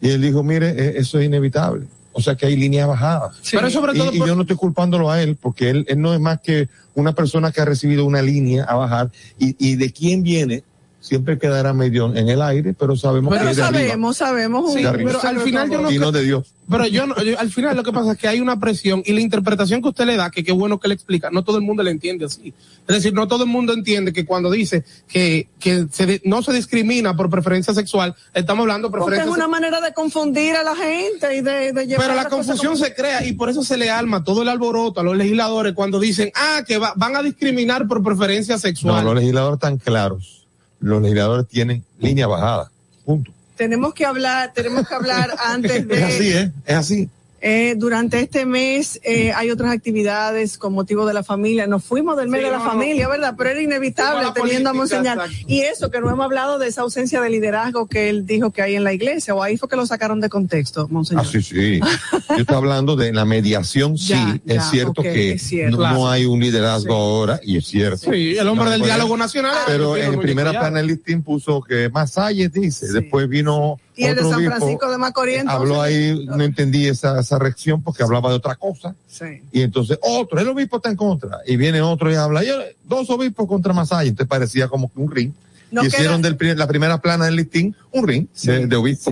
y 0.00 0.10
él 0.10 0.20
dijo, 0.22 0.42
mire, 0.42 0.68
e- 0.70 0.98
eso 0.98 1.18
es 1.18 1.26
inevitable. 1.26 1.86
O 2.14 2.20
sea 2.20 2.36
que 2.36 2.46
hay 2.46 2.56
líneas 2.56 2.86
bajadas. 2.88 3.36
Pero 3.50 3.70
sobre 3.70 3.92
Y- 3.94 3.98
todo 3.98 4.12
y, 4.14 4.18
por- 4.18 4.28
yo 4.28 4.34
no 4.36 4.42
estoy 4.42 4.56
culpándolo 4.56 5.10
a 5.10 5.22
él, 5.22 5.36
porque 5.40 5.70
él, 5.70 5.84
él 5.88 6.00
no 6.00 6.12
es 6.14 6.20
más 6.20 6.40
que 6.40 6.68
una 6.94 7.14
persona 7.14 7.52
que 7.52 7.60
ha 7.60 7.64
recibido 7.64 8.04
una 8.04 8.22
línea 8.22 8.64
a 8.64 8.74
bajar 8.74 9.10
y, 9.38 9.56
y 9.58 9.76
de 9.76 9.92
quién 9.92 10.22
viene 10.22 10.64
siempre 11.02 11.38
quedará 11.38 11.72
medio 11.74 12.14
en 12.16 12.28
el 12.30 12.40
aire, 12.40 12.74
pero 12.78 12.96
sabemos 12.96 13.30
que 13.32 13.38
Pero 13.40 13.54
de 13.54 13.62
arriba. 13.62 13.78
sabemos, 13.80 14.16
sabemos. 14.16 14.72
Sí, 14.72 14.80
pero 14.82 15.20
al 15.22 15.40
final 15.40 15.68
yo 15.70 15.80
no 15.82 15.90
y 15.90 15.98
no 15.98 16.12
de 16.12 16.22
Dios. 16.22 16.46
Pero 16.70 16.86
yo, 16.86 17.06
no- 17.08 17.20
yo- 17.22 17.38
al 17.38 17.50
final 17.50 17.76
lo 17.76 17.82
que 17.82 17.92
pasa 17.92 18.12
es 18.12 18.18
que 18.18 18.28
hay 18.28 18.40
una 18.40 18.58
presión 18.60 19.02
y 19.04 19.12
la 19.12 19.20
interpretación 19.20 19.82
que 19.82 19.88
usted 19.88 20.06
le 20.06 20.16
da, 20.16 20.30
que 20.30 20.44
qué 20.44 20.52
bueno 20.52 20.78
que 20.78 20.86
le 20.88 20.94
explica, 20.94 21.28
no 21.30 21.42
todo 21.42 21.58
el 21.58 21.64
mundo 21.64 21.82
le 21.82 21.90
entiende 21.90 22.24
así. 22.24 22.54
Es 22.88 22.94
decir, 22.96 23.12
no 23.12 23.26
todo 23.28 23.42
el 23.44 23.50
mundo 23.50 23.72
entiende 23.74 24.12
que 24.12 24.24
cuando 24.24 24.48
dice 24.50 24.84
que, 25.08 25.48
que 25.58 25.86
se 25.90 26.22
no 26.24 26.42
se 26.42 26.52
discrimina 26.52 27.14
por 27.16 27.28
preferencia 27.28 27.74
sexual, 27.74 28.14
estamos 28.32 28.62
hablando 28.62 28.88
de 28.88 28.92
Porque 28.92 29.04
es 29.04 29.08
preferencia 29.22 29.36
una 29.44 29.48
manera 29.48 29.80
de 29.80 29.92
confundir 29.92 30.54
a 30.54 30.62
la 30.62 30.76
gente 30.76 31.36
y 31.36 31.40
de, 31.42 31.72
de 31.72 31.86
llevar 31.86 32.06
Pero 32.06 32.22
la 32.22 32.28
confusión 32.28 32.74
como- 32.74 32.84
se 32.84 32.94
crea 32.94 33.26
y 33.26 33.32
por 33.32 33.50
eso 33.50 33.64
se 33.64 33.76
le 33.76 33.90
alma 33.90 34.22
todo 34.22 34.42
el 34.42 34.48
alboroto 34.48 35.00
a 35.00 35.02
los 35.02 35.16
legisladores 35.16 35.74
cuando 35.74 35.98
dicen, 35.98 36.30
ah, 36.36 36.62
que 36.66 36.78
va- 36.78 36.94
van 36.96 37.16
a 37.16 37.22
discriminar 37.22 37.88
por 37.88 38.02
preferencia 38.04 38.54
No, 38.54 38.60
sexual. 38.60 39.04
los 39.04 39.14
legisladores 39.16 39.56
están 39.56 39.78
claros. 39.78 40.41
Los 40.82 41.00
legisladores 41.00 41.48
tienen 41.48 41.82
línea 41.98 42.26
bajada. 42.26 42.70
Punto. 43.04 43.32
Tenemos 43.56 43.94
que 43.94 44.04
hablar, 44.04 44.52
tenemos 44.52 44.86
que 44.86 44.94
hablar 44.94 45.34
antes 45.38 45.86
de. 45.88 45.94
Es 45.94 46.02
así, 46.02 46.32
¿eh? 46.32 46.52
Es 46.66 46.76
así. 46.76 47.08
Eh, 47.44 47.74
durante 47.76 48.20
este 48.20 48.46
mes 48.46 49.00
eh, 49.02 49.32
hay 49.34 49.50
otras 49.50 49.72
actividades 49.72 50.56
con 50.58 50.72
motivo 50.72 51.06
de 51.06 51.12
la 51.12 51.24
familia. 51.24 51.66
Nos 51.66 51.82
fuimos 51.82 52.16
del 52.16 52.28
mes 52.28 52.40
Sí, 52.40 52.44
de 52.46 52.52
la 52.52 52.58
no, 52.58 52.64
familia, 52.64 53.08
¿verdad? 53.08 53.34
Pero 53.36 53.50
era 53.50 53.60
inevitable 53.60 54.28
teniendo 54.32 54.70
a 54.70 54.72
Monseñor. 54.72 55.18
Y 55.48 55.60
eso, 55.62 55.90
que 55.90 56.00
no 56.00 56.08
hemos 56.08 56.24
hablado 56.24 56.60
de 56.60 56.68
esa 56.68 56.82
ausencia 56.82 57.20
de 57.20 57.30
liderazgo 57.30 57.86
que 57.88 58.08
él 58.08 58.26
dijo 58.26 58.52
que 58.52 58.62
hay 58.62 58.76
en 58.76 58.84
la 58.84 58.92
iglesia, 58.92 59.34
o 59.34 59.42
ahí 59.42 59.56
fue 59.56 59.68
que 59.68 59.74
lo 59.74 59.84
sacaron 59.86 60.20
de 60.20 60.28
contexto, 60.28 60.86
Monseñor. 60.88 61.24
Ah, 61.26 61.28
sí, 61.30 61.42
sí. 61.42 61.80
Yo 62.28 62.36
estoy 62.36 62.56
hablando 62.56 62.94
de 62.94 63.12
la 63.12 63.24
mediación, 63.24 63.98
sí. 63.98 64.12
Ya, 64.12 64.38
ya, 64.44 64.54
es 64.54 64.70
cierto 64.70 65.02
que 65.02 65.32
es 65.32 65.42
cierto. 65.42 65.78
No, 65.78 66.08
hay 66.08 66.26
un 66.26 66.38
liderazgo 66.38 66.94
ahora, 66.94 67.40
y 67.42 67.56
es 67.56 67.66
cierto. 67.66 68.12
Sí, 68.12 68.36
el 68.36 68.46
hombre 68.46 68.66
No, 68.66 68.70
del 68.70 68.82
diálogo 68.82 69.16
nacional. 69.16 69.56
Pero 69.66 69.96
en 69.96 70.20
primera 70.20 70.50
Collado. 70.50 70.66
plana 70.66 70.80
el 70.80 70.86
listín 70.86 71.22
puso 71.24 71.60
que 71.60 71.88
Masalles 71.88 72.52
dice, 72.52 72.92
después 72.92 73.28
vino 73.28 73.80
Y 73.94 74.04
el 74.04 74.16
de 74.16 74.22
San 74.22 74.44
Francisco 74.44 74.90
de 74.90 74.98
Macorís, 74.98 75.38
entonces. 75.38 75.60
habló 75.60 75.82
ahí, 75.82 76.24
no 76.26 76.42
entendí 76.42 76.86
esa, 76.86 77.20
esa 77.20 77.38
reacción 77.38 77.82
porque 77.82 78.02
hablaba 78.02 78.30
de 78.30 78.36
otra 78.36 78.54
cosa. 78.54 78.94
Sí. 79.06 79.42
Y 79.52 79.62
entonces 79.62 79.98
otro, 80.00 80.40
el 80.40 80.48
obispo 80.48 80.76
está 80.78 80.90
en 80.90 80.96
contra. 80.96 81.40
Y 81.46 81.56
viene 81.56 81.82
otro 81.82 82.10
y 82.10 82.14
habla, 82.14 82.42
yo, 82.42 82.54
dos 82.84 83.10
obispos 83.10 83.46
contra 83.46 83.72
Masaya. 83.72 84.08
Entonces 84.08 84.28
parecía 84.28 84.68
como 84.68 84.90
que 84.90 85.00
un 85.00 85.10
ring. 85.10 85.32
No 85.70 85.82
y 85.82 85.86
hicieron 85.86 86.20
del, 86.20 86.36
la 86.56 86.66
primera 86.66 87.00
plana 87.00 87.24
del 87.24 87.36
listín 87.36 87.74
un 87.92 88.06
ring 88.06 88.26
de, 88.42 88.66
de 88.66 88.76
obispo. 88.76 89.10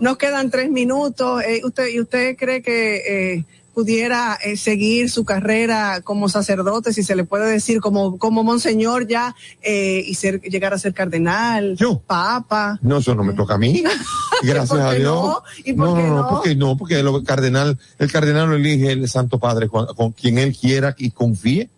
Nos 0.00 0.16
quedan 0.16 0.50
tres 0.50 0.70
minutos. 0.70 1.42
Eh, 1.42 1.60
usted, 1.64 1.88
¿Y 1.88 2.00
usted 2.00 2.36
cree 2.36 2.62
que 2.62 3.34
eh, 3.36 3.44
pudiera 3.74 4.38
eh, 4.42 4.56
seguir 4.56 5.10
su 5.10 5.24
carrera 5.24 6.00
como 6.02 6.28
sacerdote, 6.28 6.92
si 6.92 7.02
se 7.02 7.16
le 7.16 7.24
puede 7.24 7.50
decir, 7.50 7.80
como, 7.80 8.18
como 8.18 8.42
monseñor 8.42 9.06
ya, 9.06 9.34
eh, 9.62 10.02
y 10.06 10.14
ser, 10.14 10.40
llegar 10.42 10.74
a 10.74 10.78
ser 10.78 10.94
cardenal, 10.94 11.76
papa? 12.06 12.78
No, 12.82 12.98
eso 12.98 13.14
no 13.14 13.24
me 13.24 13.32
toca 13.32 13.54
a 13.54 13.58
mí. 13.58 13.82
Gracias 14.42 14.68
¿Por 14.68 14.80
a 14.80 14.92
Dios. 14.92 15.14
no? 15.14 15.42
¿Y 15.64 15.72
por 15.72 15.88
no, 15.88 15.94
qué 15.94 16.02
no, 16.02 16.08
no? 16.08 16.16
no, 16.16 16.28
porque 16.28 16.56
no, 16.56 16.76
porque 16.76 16.98
el 16.98 17.24
cardenal, 17.24 17.78
el 17.98 18.10
cardenal 18.12 18.48
lo 18.48 18.56
elige 18.56 18.92
el 18.92 19.08
Santo 19.08 19.38
Padre 19.38 19.68
con, 19.68 19.86
con 19.94 20.12
quien 20.12 20.38
él 20.38 20.56
quiera 20.56 20.94
y 20.98 21.10
confíe. 21.10 21.68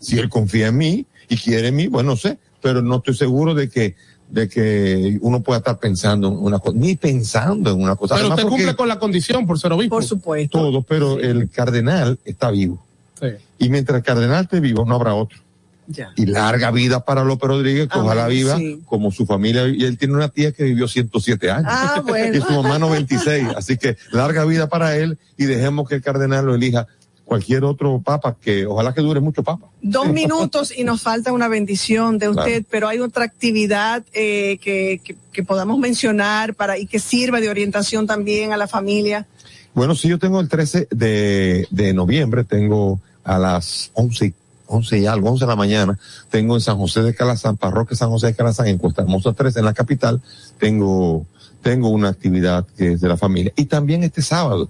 Si 0.00 0.18
él 0.18 0.28
confía 0.28 0.68
en 0.68 0.76
mí 0.76 1.06
y 1.28 1.36
quiere 1.36 1.68
en 1.68 1.76
mí, 1.76 1.86
bueno, 1.86 2.10
no 2.10 2.16
sé, 2.16 2.38
pero 2.60 2.82
no 2.82 2.96
estoy 2.96 3.14
seguro 3.14 3.54
de 3.54 3.68
que 3.68 3.94
de 4.28 4.48
que 4.48 5.18
uno 5.20 5.42
pueda 5.42 5.58
estar 5.58 5.78
pensando 5.78 6.28
en 6.28 6.34
una 6.38 6.58
cosa, 6.58 6.76
ni 6.76 6.96
pensando 6.96 7.70
en 7.70 7.80
una 7.80 7.96
cosa. 7.96 8.16
Pero 8.16 8.26
Además, 8.26 8.44
usted 8.44 8.50
cumple 8.50 8.76
con 8.76 8.88
la 8.88 8.98
condición 8.98 9.46
por 9.46 9.58
ser 9.58 9.72
obispo. 9.72 9.96
Por 9.96 10.04
supuesto. 10.04 10.58
todo, 10.58 10.82
pero 10.82 11.20
el 11.20 11.48
cardenal 11.50 12.18
está 12.24 12.50
vivo. 12.50 12.84
Sí. 13.20 13.28
Y 13.58 13.68
mientras 13.68 13.98
el 13.98 14.04
cardenal 14.04 14.44
esté 14.44 14.60
vivo, 14.60 14.84
no 14.84 14.96
habrá 14.96 15.14
otro. 15.14 15.38
Ya. 15.86 16.12
Y 16.16 16.26
larga 16.26 16.70
vida 16.70 17.04
para 17.04 17.24
López 17.24 17.48
Rodríguez, 17.48 17.88
que 17.88 17.98
ojalá 17.98 18.26
viva 18.26 18.56
sí. 18.56 18.80
como 18.86 19.10
su 19.12 19.26
familia. 19.26 19.68
Y 19.68 19.84
él 19.84 19.98
tiene 19.98 20.14
una 20.14 20.28
tía 20.28 20.52
que 20.52 20.64
vivió 20.64 20.88
107 20.88 21.50
años. 21.50 21.68
Ah, 21.70 22.02
bueno. 22.04 22.34
y 22.38 22.40
su 22.40 22.52
mamá 22.52 22.78
96. 22.78 23.48
Así 23.56 23.76
que 23.76 23.96
larga 24.10 24.44
vida 24.46 24.68
para 24.68 24.96
él 24.96 25.18
y 25.36 25.44
dejemos 25.44 25.88
que 25.88 25.96
el 25.96 26.02
cardenal 26.02 26.46
lo 26.46 26.54
elija 26.54 26.86
cualquier 27.24 27.64
otro 27.64 28.00
papa, 28.04 28.36
que 28.40 28.66
ojalá 28.66 28.92
que 28.94 29.00
dure 29.00 29.20
mucho 29.20 29.42
papa. 29.42 29.66
Dos 29.82 30.08
minutos 30.12 30.72
y 30.76 30.84
nos 30.84 31.02
falta 31.02 31.32
una 31.32 31.48
bendición 31.48 32.18
de 32.18 32.28
usted, 32.28 32.42
Claro. 32.44 32.66
pero 32.70 32.88
hay 32.88 33.00
otra 33.00 33.24
actividad 33.24 34.04
eh, 34.12 34.58
que, 34.62 35.00
que, 35.02 35.16
que 35.32 35.42
podamos 35.42 35.78
mencionar 35.78 36.54
para 36.54 36.78
y 36.78 36.86
que 36.86 36.98
sirva 36.98 37.40
de 37.40 37.48
orientación 37.48 38.06
también 38.06 38.52
a 38.52 38.56
la 38.56 38.66
familia. 38.68 39.26
Bueno, 39.74 39.94
sí, 39.94 40.06
yo 40.08 40.18
tengo 40.18 40.40
el 40.40 40.48
13 40.48 40.88
de, 40.90 41.66
de 41.70 41.94
noviembre, 41.94 42.44
tengo 42.44 43.00
a 43.24 43.38
las 43.38 43.90
11, 43.94 44.26
y- 44.26 44.34
11 44.66 44.98
y 45.00 45.06
algo, 45.06 45.30
11 45.30 45.44
de 45.44 45.48
la 45.48 45.56
mañana, 45.56 45.98
tengo 46.30 46.54
en 46.54 46.60
San 46.60 46.76
José 46.78 47.02
de 47.02 47.14
Calazán, 47.14 47.56
parroquia 47.56 47.96
San 47.96 48.10
José 48.10 48.28
de 48.28 48.34
Calazán, 48.34 48.68
en 48.68 48.78
Costa 48.78 49.02
Hermosa 49.02 49.32
3, 49.32 49.56
en 49.56 49.64
la 49.64 49.72
capital, 49.74 50.22
tengo, 50.58 51.26
tengo 51.62 51.88
una 51.88 52.08
actividad 52.10 52.64
que 52.76 52.92
es 52.92 53.00
de 53.00 53.08
la 53.08 53.16
familia. 53.16 53.52
Y 53.56 53.64
también 53.64 54.04
este 54.04 54.22
sábado, 54.22 54.68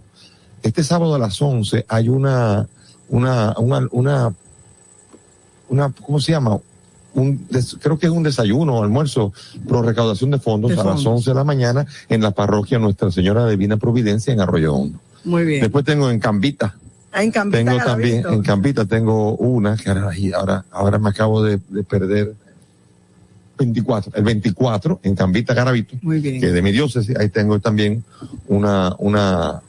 este 0.64 0.82
sábado 0.82 1.14
a 1.14 1.18
las 1.18 1.40
11 1.40 1.84
hay 1.88 2.08
una, 2.08 2.66
una, 3.08 3.54
una, 3.58 3.86
una, 3.92 4.34
una 5.68 5.92
¿cómo 6.04 6.20
se 6.20 6.32
llama? 6.32 6.58
Un, 7.14 7.46
des- 7.48 7.76
creo 7.80 7.96
que 7.98 8.06
es 8.06 8.12
un 8.12 8.24
desayuno 8.24 8.78
o 8.78 8.82
almuerzo 8.82 9.32
pro 9.68 9.82
recaudación 9.82 10.30
de 10.32 10.38
fondos 10.40 10.70
De 10.72 10.80
a 10.80 10.84
las 10.84 10.94
fondos. 10.96 11.06
11 11.18 11.30
de 11.30 11.34
la 11.34 11.44
mañana 11.44 11.86
en 12.08 12.22
la 12.22 12.32
parroquia 12.32 12.78
Nuestra 12.78 13.10
Señora 13.12 13.46
Divina 13.48 13.76
Providencia 13.76 14.32
en 14.32 14.40
Arroyo 14.40 14.74
Hondo. 14.74 14.98
Muy 15.24 15.44
bien. 15.44 15.60
Después 15.62 15.84
tengo 15.84 16.10
en 16.10 16.18
Cambita, 16.18 16.74
Ah, 17.12 17.22
en 17.22 17.30
Cambita, 17.30 17.64
tengo 17.64 17.84
también, 17.84 18.24
en 18.28 18.42
Cambita 18.42 18.84
tengo 18.86 19.36
una 19.36 19.76
que 19.76 19.88
ahora, 19.90 20.10
ahora, 20.34 20.64
ahora 20.72 20.98
me 20.98 21.10
acabo 21.10 21.44
de, 21.44 21.60
de 21.68 21.84
perder 21.84 22.34
24, 23.56 24.12
el 24.16 24.24
24 24.24 24.98
en 25.04 25.14
Cambita 25.14 25.54
Garavito, 25.54 25.94
Muy 26.02 26.18
bien. 26.18 26.40
que 26.40 26.48
de 26.48 26.60
mi 26.60 26.72
diócesis, 26.72 27.16
ahí 27.16 27.28
tengo 27.28 27.60
también 27.60 28.02
una, 28.48 28.96
una, 28.98 29.62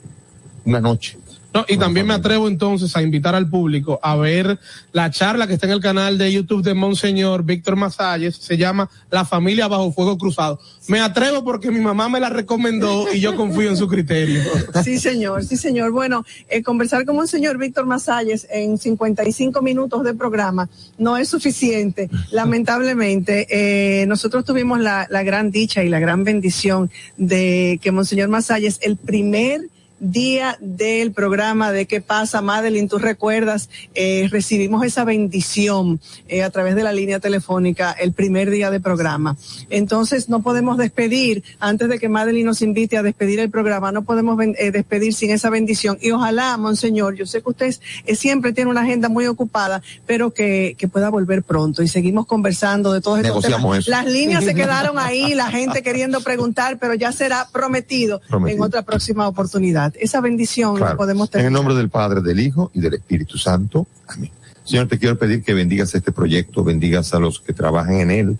una 0.66 0.80
noche. 0.80 1.16
No, 1.56 1.64
y 1.68 1.78
también 1.78 2.06
me 2.06 2.12
atrevo 2.12 2.48
entonces 2.48 2.94
a 2.96 3.02
invitar 3.02 3.34
al 3.34 3.48
público 3.48 3.98
a 4.02 4.14
ver 4.16 4.58
la 4.92 5.10
charla 5.10 5.46
que 5.46 5.54
está 5.54 5.64
en 5.64 5.72
el 5.72 5.80
canal 5.80 6.18
de 6.18 6.30
YouTube 6.30 6.62
de 6.62 6.74
Monseñor 6.74 7.44
Víctor 7.44 7.76
Masalles, 7.76 8.36
se 8.36 8.58
llama 8.58 8.90
La 9.10 9.24
familia 9.24 9.66
bajo 9.66 9.90
fuego 9.90 10.18
cruzado. 10.18 10.60
Me 10.86 11.00
atrevo 11.00 11.44
porque 11.44 11.70
mi 11.70 11.80
mamá 11.80 12.10
me 12.10 12.20
la 12.20 12.28
recomendó 12.28 13.06
y 13.10 13.20
yo 13.20 13.36
confío 13.36 13.70
en 13.70 13.78
su 13.78 13.88
criterio. 13.88 14.42
Sí, 14.84 14.98
señor, 14.98 15.44
sí, 15.44 15.56
señor. 15.56 15.92
Bueno, 15.92 16.26
eh, 16.50 16.62
conversar 16.62 17.06
con 17.06 17.16
un 17.16 17.26
señor 17.26 17.56
Víctor 17.56 17.86
Masalles 17.86 18.46
en 18.50 18.76
55 18.76 19.62
minutos 19.62 20.04
de 20.04 20.12
programa 20.12 20.68
no 20.98 21.16
es 21.16 21.30
suficiente. 21.30 22.10
Lamentablemente, 22.32 23.46
eh, 23.48 24.04
nosotros 24.06 24.44
tuvimos 24.44 24.78
la, 24.80 25.06
la 25.08 25.22
gran 25.22 25.50
dicha 25.50 25.82
y 25.82 25.88
la 25.88 26.00
gran 26.00 26.22
bendición 26.22 26.90
de 27.16 27.80
que 27.82 27.92
Monseñor 27.92 28.28
Masalles, 28.28 28.78
el 28.82 28.96
primer 28.96 29.62
día 29.98 30.56
del 30.60 31.12
programa 31.12 31.72
de 31.72 31.86
qué 31.86 32.00
pasa, 32.00 32.42
Madeline, 32.42 32.88
tú 32.88 32.98
recuerdas, 32.98 33.70
eh, 33.94 34.28
recibimos 34.30 34.84
esa 34.84 35.04
bendición 35.04 36.00
eh, 36.28 36.42
a 36.42 36.50
través 36.50 36.74
de 36.74 36.82
la 36.82 36.92
línea 36.92 37.20
telefónica 37.20 37.92
el 37.92 38.12
primer 38.12 38.50
día 38.50 38.70
de 38.70 38.80
programa. 38.80 39.36
Entonces 39.70 40.28
no 40.28 40.42
podemos 40.42 40.76
despedir, 40.76 41.42
antes 41.60 41.88
de 41.88 41.98
que 41.98 42.08
Madeline 42.08 42.46
nos 42.46 42.62
invite 42.62 42.96
a 42.96 43.02
despedir 43.02 43.40
el 43.40 43.50
programa, 43.50 43.92
no 43.92 44.02
podemos 44.02 44.38
eh, 44.40 44.70
despedir 44.70 45.14
sin 45.14 45.30
esa 45.30 45.50
bendición. 45.50 45.98
Y 46.00 46.10
ojalá, 46.10 46.56
Monseñor, 46.56 47.14
yo 47.14 47.26
sé 47.26 47.42
que 47.42 47.50
usted 47.50 47.74
siempre 48.14 48.52
tiene 48.52 48.70
una 48.70 48.82
agenda 48.82 49.08
muy 49.08 49.26
ocupada, 49.26 49.82
pero 50.06 50.32
que, 50.32 50.76
que 50.78 50.88
pueda 50.88 51.08
volver 51.08 51.42
pronto 51.42 51.82
y 51.82 51.88
seguimos 51.88 52.26
conversando 52.26 52.92
de 52.92 53.00
todos 53.00 53.20
estos 53.20 53.44
temas. 53.44 53.78
eso. 53.78 53.90
Las 53.90 54.06
líneas 54.06 54.44
se 54.44 54.54
quedaron 54.56 54.98
ahí, 54.98 55.34
la 55.34 55.48
gente 55.48 55.82
queriendo 55.82 56.20
preguntar, 56.20 56.78
pero 56.78 56.94
ya 56.94 57.12
será 57.12 57.48
prometido, 57.50 58.20
Prometido. 58.28 58.56
en 58.56 58.62
otra 58.62 58.82
próxima 58.82 59.26
oportunidad. 59.28 59.85
Esa 59.98 60.20
bendición 60.20 60.80
la 60.80 60.96
podemos 60.96 61.28
En 61.28 61.32
tener. 61.32 61.46
el 61.46 61.52
nombre 61.52 61.74
del 61.74 61.88
Padre, 61.88 62.20
del 62.20 62.40
Hijo 62.40 62.70
y 62.74 62.80
del 62.80 62.94
Espíritu 62.94 63.38
Santo. 63.38 63.86
Amén. 64.08 64.30
Señor, 64.64 64.88
te 64.88 64.98
quiero 64.98 65.16
pedir 65.16 65.44
que 65.44 65.54
bendigas 65.54 65.94
este 65.94 66.10
proyecto, 66.10 66.64
bendigas 66.64 67.14
a 67.14 67.20
los 67.20 67.38
que 67.38 67.52
trabajan 67.52 68.00
en 68.00 68.10
él, 68.10 68.38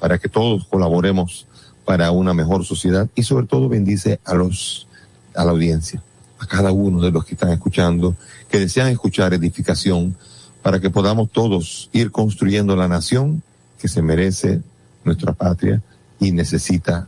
para 0.00 0.18
que 0.18 0.28
todos 0.28 0.66
colaboremos 0.66 1.46
para 1.84 2.10
una 2.10 2.34
mejor 2.34 2.64
sociedad 2.64 3.08
y 3.14 3.22
sobre 3.22 3.46
todo 3.46 3.68
bendice 3.68 4.20
a 4.24 4.34
los, 4.34 4.88
a 5.34 5.44
la 5.44 5.52
audiencia, 5.52 6.02
a 6.38 6.46
cada 6.46 6.72
uno 6.72 7.00
de 7.00 7.10
los 7.10 7.24
que 7.24 7.34
están 7.34 7.50
escuchando, 7.50 8.16
que 8.50 8.58
desean 8.58 8.88
escuchar 8.88 9.32
edificación, 9.34 10.16
para 10.62 10.80
que 10.80 10.90
podamos 10.90 11.30
todos 11.30 11.88
ir 11.92 12.10
construyendo 12.10 12.74
la 12.76 12.88
nación 12.88 13.42
que 13.78 13.88
se 13.88 14.02
merece 14.02 14.60
nuestra 15.04 15.32
patria 15.32 15.80
y 16.18 16.32
necesita 16.32 17.06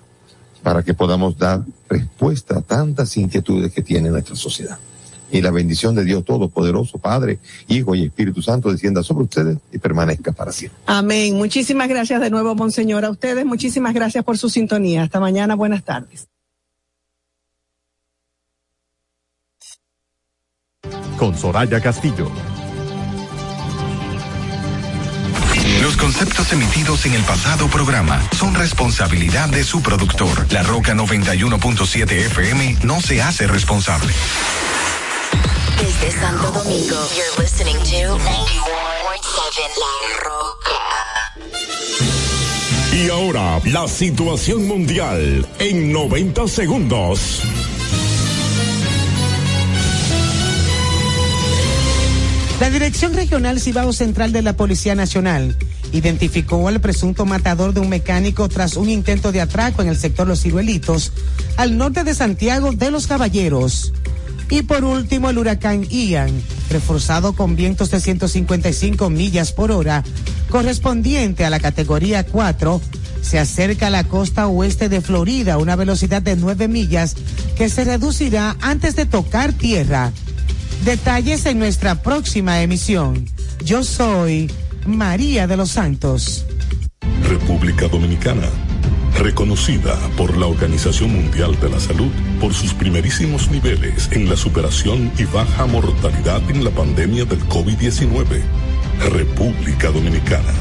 para 0.63 0.83
que 0.83 0.95
podamos 0.95 1.37
dar 1.39 1.63
respuesta 1.89 2.59
a 2.59 2.63
tantas 2.63 3.17
inquietudes 3.17 3.73
que 3.73 3.83
tiene 3.83 4.11
nuestra 4.11 4.37
sociedad. 4.37 4.79
Y 5.33 5.41
la 5.41 5.51
bendición 5.51 5.95
de 5.95 6.05
Dios 6.05 6.25
Todopoderoso, 6.25 6.99
Padre, 6.99 7.39
Hijo 7.69 7.95
y 7.95 8.05
Espíritu 8.05 8.43
Santo 8.43 8.71
descienda 8.71 9.03
sobre 9.03 9.25
ustedes 9.25 9.59
y 9.73 9.79
permanezca 9.79 10.33
para 10.33 10.51
siempre. 10.51 10.81
Amén. 10.87 11.37
Muchísimas 11.37 11.89
gracias 11.89 12.21
de 12.21 12.31
nuevo, 12.31 12.55
Monseñor. 12.55 13.05
A 13.05 13.11
ustedes, 13.11 13.47
muchísimas 13.47 13.95
gracias 13.95 14.25
por 14.25 14.39
su 14.39 14.49
sintonía. 14.49 15.05
Hasta 15.05 15.21
mañana. 15.21 15.55
Buenas 15.55 15.85
tardes. 15.85 16.27
Con 21.17 21.37
Soraya 21.37 21.81
Castillo. 21.81 22.29
Conceptos 26.01 26.51
emitidos 26.53 27.05
en 27.05 27.12
el 27.12 27.22
pasado 27.22 27.68
programa 27.68 28.26
son 28.32 28.55
responsabilidad 28.55 29.51
de 29.51 29.62
su 29.62 29.82
productor. 29.82 30.51
La 30.51 30.62
Roca 30.62 30.94
91.7 30.94 32.11
FM 32.11 32.78
no 32.84 33.01
se 33.03 33.20
hace 33.20 33.46
responsable. 33.46 34.12
Desde 35.78 36.18
Santo 36.18 36.51
Domingo, 36.51 36.96
you're 37.14 37.42
listening 37.42 37.76
to 37.76 38.16
91.7 38.18 38.24
La 39.76 39.94
Roca. 40.24 40.80
Y 42.96 43.11
ahora, 43.11 43.61
la 43.66 43.86
situación 43.86 44.66
mundial 44.66 45.46
en 45.59 45.92
90 45.92 46.48
segundos. 46.48 47.42
La 52.59 52.70
Dirección 52.70 53.14
Regional 53.14 53.61
Cibao 53.61 53.92
Central 53.92 54.32
de 54.32 54.42
la 54.42 54.55
Policía 54.55 54.94
Nacional 54.94 55.57
identificó 55.93 56.68
al 56.68 56.80
presunto 56.80 57.26
matador 57.26 57.74
de 57.74 57.80
un 57.80 57.88
mecánico 57.88 58.49
tras 58.49 58.76
un 58.76 58.88
intento 58.88 59.32
de 59.32 59.41
atraco 59.41 59.82
en 59.82 59.88
el 59.88 59.97
sector 59.97 60.26
Los 60.26 60.43
Ciruelitos, 60.43 61.12
al 61.57 61.76
norte 61.76 62.05
de 62.05 62.14
Santiago 62.14 62.72
de 62.72 62.91
los 62.91 63.07
Caballeros. 63.07 63.93
Y 64.51 64.62
por 64.62 64.84
último, 64.84 65.30
el 65.30 65.38
huracán 65.38 65.84
Ian, 65.88 66.30
reforzado 66.70 67.34
con 67.34 67.55
vientos 67.55 67.91
de 67.91 68.01
155 68.01 69.09
millas 69.09 69.53
por 69.53 69.70
hora, 69.70 70.03
correspondiente 70.49 71.45
a 71.45 71.51
la 71.51 71.61
categoría 71.61 72.26
4, 72.26 72.80
se 73.22 73.38
acerca 73.38 73.88
a 73.88 73.91
la 73.91 74.05
costa 74.05 74.49
oeste 74.49 74.88
de 74.88 75.01
Florida 75.01 75.55
a 75.55 75.59
una 75.59 75.76
velocidad 75.76 76.22
de 76.22 76.36
9 76.36 76.66
millas 76.66 77.14
que 77.57 77.68
se 77.68 77.84
reducirá 77.84 78.57
antes 78.61 78.97
de 78.97 79.07
tocar 79.07 79.53
tierra. 79.53 80.12
Detalles 80.84 81.47
en 81.47 81.59
nuestra 81.59 82.03
próxima 82.03 82.61
emisión. 82.62 83.26
Yo 83.64 83.84
soy 83.84 84.51
María 84.87 85.47
de 85.47 85.57
los 85.57 85.70
Santos. 85.70 86.47
República 87.28 87.89
Dominicana, 87.89 88.49
reconocida 89.18 89.97
por 90.16 90.37
la 90.37 90.47
Organización 90.47 91.12
Mundial 91.12 91.59
de 91.61 91.68
la 91.68 91.81
Salud 91.81 92.11
por 92.41 92.55
sus 92.55 92.74
primerísimos 92.74 93.51
niveles 93.51 94.09
en 94.12 94.28
la 94.28 94.37
superación 94.37 95.12
y 95.18 95.24
baja 95.24 95.66
mortalidad 95.66 96.43
en 96.51 96.64
la 96.64 96.70
pandemia 96.70 97.24
del 97.24 97.41
COVID-19. 97.49 98.43
República 99.12 99.91
Dominicana 99.91 100.53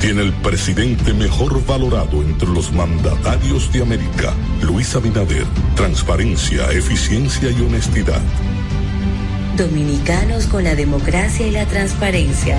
tiene 0.00 0.22
el 0.22 0.32
presidente 0.34 1.14
mejor 1.14 1.64
valorado 1.64 2.22
entre 2.22 2.48
los 2.48 2.72
mandatarios 2.72 3.72
de 3.72 3.80
América, 3.80 4.34
Luis 4.60 4.94
Abinader, 4.94 5.46
transparencia, 5.76 6.70
eficiencia 6.72 7.50
y 7.50 7.60
honestidad. 7.62 8.20
Dominicanos 9.56 10.46
con 10.46 10.64
la 10.64 10.74
democracia 10.74 11.46
y 11.46 11.52
la 11.52 11.64
transparencia. 11.64 12.58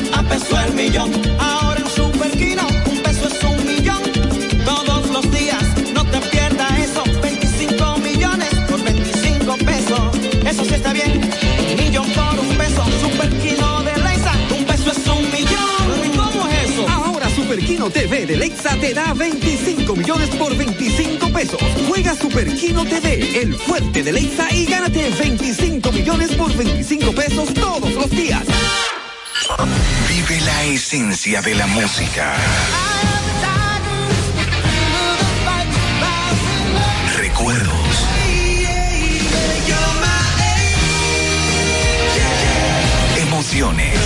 Peso 0.23 0.59
el 0.59 0.73
millón, 0.73 1.09
a 1.09 1.13
peso 1.13 1.15
el 1.15 1.21
millón. 1.21 1.39
Ahora 1.39 1.79
en 1.79 1.89
Superquino, 1.89 2.67
un 2.91 2.97
peso 3.03 3.27
es 3.27 3.43
un 3.43 3.65
millón. 3.65 4.01
Todos 4.65 5.09
los 5.09 5.31
días, 5.31 5.63
no 5.93 6.03
te 6.05 6.19
pierdas 6.29 6.79
eso. 6.79 7.03
25 7.21 7.97
millones 7.97 8.49
por 8.67 8.83
25 8.83 9.57
pesos. 9.57 10.01
Eso 10.45 10.65
sí 10.65 10.73
está 10.73 10.93
bien. 10.93 11.21
Millón 11.77 12.07
por 12.11 12.39
un 12.39 12.57
peso. 12.57 12.83
Superquino 13.01 13.83
de 13.83 13.97
Leisa, 14.01 14.33
un 14.57 14.65
peso 14.65 14.91
es 14.91 15.07
un 15.07 15.31
millón. 15.31 16.05
¿Y 16.05 16.17
cómo 16.17 16.47
es 16.47 16.69
eso? 16.71 16.87
Ahora 16.89 17.29
Super 17.29 17.59
Kino 17.59 17.89
TV 17.89 18.25
de 18.25 18.37
Lexa 18.37 18.75
te 18.77 18.93
da 18.93 19.13
25 19.13 19.95
millones 19.95 20.29
por 20.31 20.55
25 20.55 21.29
pesos. 21.31 21.59
Juega 21.87 22.15
Super 22.15 22.53
Kino 22.55 22.85
TV, 22.85 23.41
el 23.41 23.55
fuerte 23.55 24.03
de 24.03 24.11
Lexa 24.11 24.53
y 24.53 24.65
gánate 24.65 25.09
25 25.19 25.91
millones 25.91 26.31
por 26.35 26.55
25 26.55 27.11
pesos 27.13 27.53
todos 27.53 27.93
los 27.93 28.09
días. 28.09 28.45
Vive 30.07 30.41
la 30.41 30.63
esencia 30.63 31.41
de 31.41 31.55
la 31.55 31.67
música. 31.67 32.33
Recuerdos. 37.17 38.07
Emociones. 43.17 43.99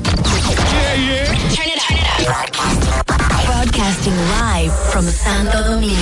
Broadcasting 3.46 4.14
live 4.28 4.72
from 4.90 5.06
Santo 5.06 5.62
Domingo. 5.62 5.96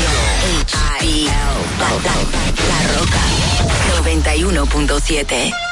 HBL. 0.66 1.30
La 2.68 2.82
Roca 2.98 3.20
91.7. 4.02 5.71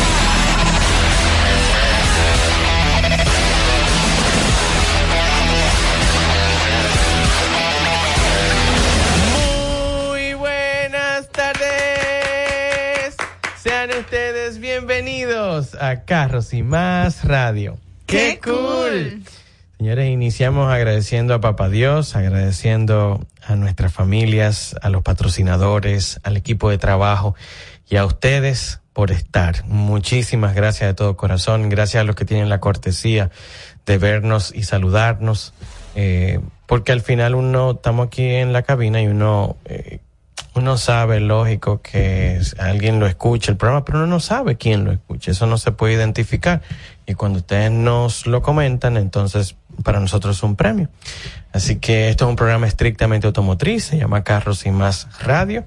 Bienvenidos 15.61 15.75
a 15.81 16.05
Carros 16.05 16.53
y 16.53 16.63
Más 16.63 17.25
Radio. 17.25 17.77
¡Qué, 18.05 18.39
cool! 18.43 19.23
Señores, 19.77 20.09
iniciamos 20.09 20.71
agradeciendo 20.71 21.33
a 21.33 21.41
Papá 21.41 21.69
Dios, 21.69 22.15
agradeciendo 22.15 23.25
a 23.45 23.55
nuestras 23.55 23.93
familias, 23.93 24.75
a 24.81 24.89
los 24.89 25.03
patrocinadores, 25.03 26.19
al 26.23 26.37
equipo 26.37 26.69
de 26.69 26.77
trabajo 26.77 27.35
y 27.89 27.97
a 27.97 28.05
ustedes 28.05 28.79
por 28.93 29.11
estar. 29.11 29.63
Muchísimas 29.65 30.55
gracias 30.55 30.89
de 30.89 30.93
todo 30.93 31.15
corazón. 31.17 31.69
Gracias 31.69 32.01
a 32.01 32.03
los 32.03 32.15
que 32.15 32.25
tienen 32.25 32.49
la 32.49 32.59
cortesía 32.59 33.29
de 33.85 33.97
vernos 33.97 34.53
y 34.55 34.63
saludarnos. 34.63 35.53
eh, 35.95 36.39
porque 36.67 36.93
al 36.93 37.01
final 37.01 37.35
uno, 37.35 37.71
estamos 37.71 38.07
aquí 38.07 38.23
en 38.23 38.53
la 38.53 38.61
cabina 38.61 39.01
y 39.01 39.07
uno, 39.07 39.57
eh, 39.65 39.99
uno 40.53 40.77
sabe, 40.77 41.19
lógico, 41.21 41.81
que 41.81 42.41
alguien 42.59 42.99
lo 42.99 43.07
escucha 43.07 43.51
el 43.51 43.57
programa, 43.57 43.85
pero 43.85 43.99
uno 43.99 44.07
no 44.07 44.19
sabe 44.19 44.57
quién 44.57 44.83
lo 44.83 44.91
escucha. 44.91 45.31
Eso 45.31 45.45
no 45.45 45.57
se 45.57 45.71
puede 45.71 45.93
identificar. 45.93 46.61
Y 47.05 47.13
cuando 47.13 47.39
ustedes 47.39 47.71
nos 47.71 48.27
lo 48.27 48.41
comentan, 48.41 48.97
entonces 48.97 49.55
para 49.83 49.99
nosotros 49.99 50.37
es 50.37 50.43
un 50.43 50.55
premio. 50.57 50.89
Así 51.53 51.77
que 51.77 52.09
esto 52.09 52.25
es 52.25 52.29
un 52.29 52.35
programa 52.35 52.67
estrictamente 52.67 53.27
automotriz, 53.27 53.85
se 53.85 53.97
llama 53.97 54.23
Carros 54.23 54.65
y 54.65 54.71
Más 54.71 55.07
Radio. 55.21 55.65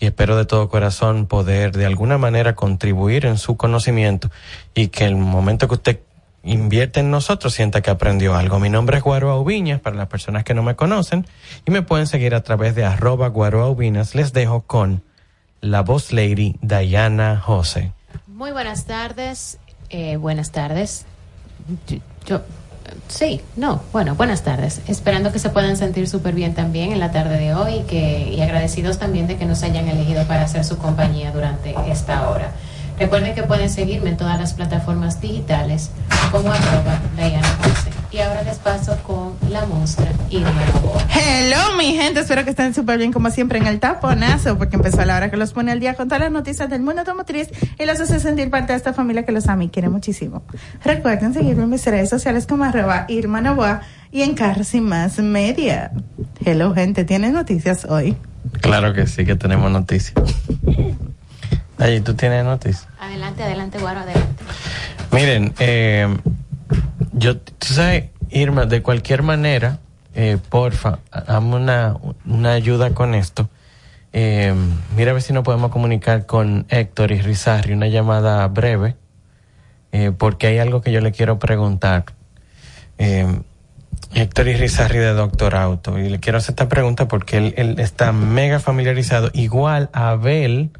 Y 0.00 0.06
espero 0.06 0.36
de 0.36 0.46
todo 0.46 0.68
corazón 0.68 1.26
poder 1.26 1.76
de 1.76 1.86
alguna 1.86 2.18
manera 2.18 2.54
contribuir 2.54 3.26
en 3.26 3.38
su 3.38 3.56
conocimiento 3.56 4.30
y 4.74 4.88
que 4.88 5.04
el 5.04 5.14
momento 5.14 5.68
que 5.68 5.74
usted 5.74 6.00
invierte 6.44 7.00
en 7.00 7.10
nosotros 7.10 7.54
sienta 7.54 7.80
que 7.80 7.90
aprendió 7.90 8.34
algo. 8.34 8.58
Mi 8.58 8.68
nombre 8.68 8.98
es 8.98 9.02
Guaroa 9.02 9.38
Ubiñas, 9.38 9.80
para 9.80 9.96
las 9.96 10.08
personas 10.08 10.44
que 10.44 10.54
no 10.54 10.62
me 10.62 10.76
conocen, 10.76 11.26
y 11.66 11.70
me 11.70 11.82
pueden 11.82 12.06
seguir 12.06 12.34
a 12.34 12.42
través 12.42 12.74
de 12.74 12.84
arroba 12.84 13.28
Guaroa 13.28 13.68
Ubiñas. 13.68 14.14
Les 14.14 14.32
dejo 14.32 14.62
con 14.62 15.02
la 15.60 15.82
voz 15.82 16.12
lady 16.12 16.56
Diana 16.60 17.40
José. 17.40 17.92
Muy 18.26 18.50
buenas 18.52 18.86
tardes. 18.86 19.58
eh, 19.90 20.16
buenas 20.16 20.50
tardes. 20.50 21.06
Yo, 22.26 22.40
Sí, 23.08 23.40
no, 23.56 23.82
bueno, 23.92 24.14
buenas 24.14 24.42
tardes. 24.42 24.80
Esperando 24.86 25.32
que 25.32 25.38
se 25.38 25.50
puedan 25.50 25.76
sentir 25.76 26.08
súper 26.08 26.34
bien 26.34 26.54
también 26.54 26.92
en 26.92 27.00
la 27.00 27.10
tarde 27.10 27.38
de 27.38 27.54
hoy 27.54 27.74
y, 27.76 27.82
que, 27.84 28.28
y 28.28 28.40
agradecidos 28.40 28.98
también 28.98 29.26
de 29.26 29.36
que 29.36 29.44
nos 29.44 29.62
hayan 29.62 29.88
elegido 29.88 30.24
para 30.26 30.42
hacer 30.42 30.64
su 30.64 30.78
compañía 30.78 31.30
durante 31.32 31.74
esta 31.88 32.28
hora. 32.28 32.52
Recuerden 33.02 33.34
que 33.34 33.42
pueden 33.42 33.68
seguirme 33.68 34.10
en 34.10 34.16
todas 34.16 34.38
las 34.38 34.54
plataformas 34.54 35.20
digitales 35.20 35.90
como 36.30 36.52
arroba 36.52 37.00
Diana 37.16 37.48
Ponce. 37.60 37.90
Y 38.12 38.18
ahora 38.18 38.44
les 38.44 38.58
paso 38.58 38.96
con 39.02 39.34
la 39.50 39.66
monstrua 39.66 40.08
Irma 40.30 40.64
Novoa. 40.72 41.02
Hello, 41.12 41.76
mi 41.76 41.96
gente. 41.96 42.20
Espero 42.20 42.44
que 42.44 42.50
estén 42.50 42.72
súper 42.72 42.98
bien, 42.98 43.12
como 43.12 43.30
siempre, 43.30 43.58
en 43.58 43.66
el 43.66 43.80
taponazo, 43.80 44.56
porque 44.56 44.76
empezó 44.76 45.04
la 45.04 45.16
hora 45.16 45.32
que 45.32 45.36
los 45.36 45.52
pone 45.52 45.72
al 45.72 45.80
día 45.80 45.94
con 45.94 46.06
todas 46.06 46.20
las 46.20 46.30
noticias 46.30 46.70
del 46.70 46.82
mundo 46.82 47.00
automotriz 47.00 47.48
y 47.76 47.84
los 47.86 47.98
hace 47.98 48.20
sentir 48.20 48.50
parte 48.50 48.72
de 48.72 48.76
esta 48.76 48.92
familia 48.92 49.24
que 49.24 49.32
los 49.32 49.48
ama 49.48 49.64
y 49.64 49.68
quiere 49.68 49.88
muchísimo. 49.88 50.44
Recuerden 50.84 51.34
seguirme 51.34 51.64
en 51.64 51.70
mis 51.70 51.84
redes 51.84 52.08
sociales 52.08 52.46
como 52.46 52.62
arroba 52.62 53.06
Irma 53.08 53.40
Novoa 53.40 53.80
y 54.12 54.22
en 54.22 54.34
Carros 54.34 54.74
y 54.74 54.80
Más 54.80 55.18
Media. 55.18 55.90
Hello, 56.44 56.72
gente. 56.72 57.04
¿Tienes 57.04 57.32
noticias 57.32 57.84
hoy? 57.84 58.16
Claro 58.60 58.92
que 58.92 59.08
sí, 59.08 59.24
que 59.24 59.34
tenemos 59.34 59.72
noticias. 59.72 60.14
Allí 61.82 62.00
tú 62.00 62.14
tienes 62.14 62.44
noticias. 62.44 62.86
Adelante, 63.00 63.42
adelante, 63.42 63.78
Guaro, 63.78 64.00
adelante. 64.00 64.44
Miren, 65.10 65.52
eh, 65.58 66.16
yo, 67.12 67.38
tú 67.38 67.74
sabes, 67.74 68.04
Irma, 68.30 68.66
de 68.66 68.82
cualquier 68.82 69.24
manera, 69.24 69.80
eh, 70.14 70.38
porfa, 70.48 71.00
dame 71.26 71.56
una, 71.56 71.96
una 72.24 72.52
ayuda 72.52 72.94
con 72.94 73.16
esto. 73.16 73.50
Eh, 74.12 74.54
mira 74.96 75.10
a 75.10 75.14
ver 75.14 75.22
si 75.22 75.32
nos 75.32 75.42
podemos 75.42 75.72
comunicar 75.72 76.24
con 76.24 76.66
Héctor 76.68 77.10
y 77.10 77.20
Rizarri, 77.20 77.72
una 77.72 77.88
llamada 77.88 78.46
breve, 78.46 78.94
porque 80.18 80.46
hay 80.46 80.58
algo 80.58 80.82
que 80.82 80.92
yo 80.92 81.00
le 81.00 81.10
quiero 81.10 81.40
preguntar. 81.40 82.04
Héctor 84.14 84.46
Irizarry 84.46 84.98
de 84.98 85.14
Doctor 85.14 85.56
Auto, 85.56 85.98
y 85.98 86.08
le 86.08 86.20
quiero 86.20 86.38
hacer 86.38 86.52
esta 86.52 86.68
pregunta 86.68 87.08
porque 87.08 87.38
él, 87.38 87.54
él 87.56 87.80
está 87.80 88.12
mega 88.12 88.60
familiarizado, 88.60 89.30
igual 89.34 89.90
a 89.92 90.10
Abel, 90.10 90.70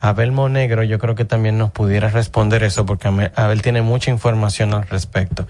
Abel 0.00 0.32
Monegro, 0.32 0.82
yo 0.82 0.98
creo 0.98 1.14
que 1.14 1.24
también 1.24 1.58
nos 1.58 1.70
pudiera 1.70 2.08
responder 2.08 2.62
eso, 2.64 2.86
porque 2.86 3.08
Abel 3.34 3.62
tiene 3.62 3.82
mucha 3.82 4.10
información 4.10 4.74
al 4.74 4.88
respecto. 4.88 5.46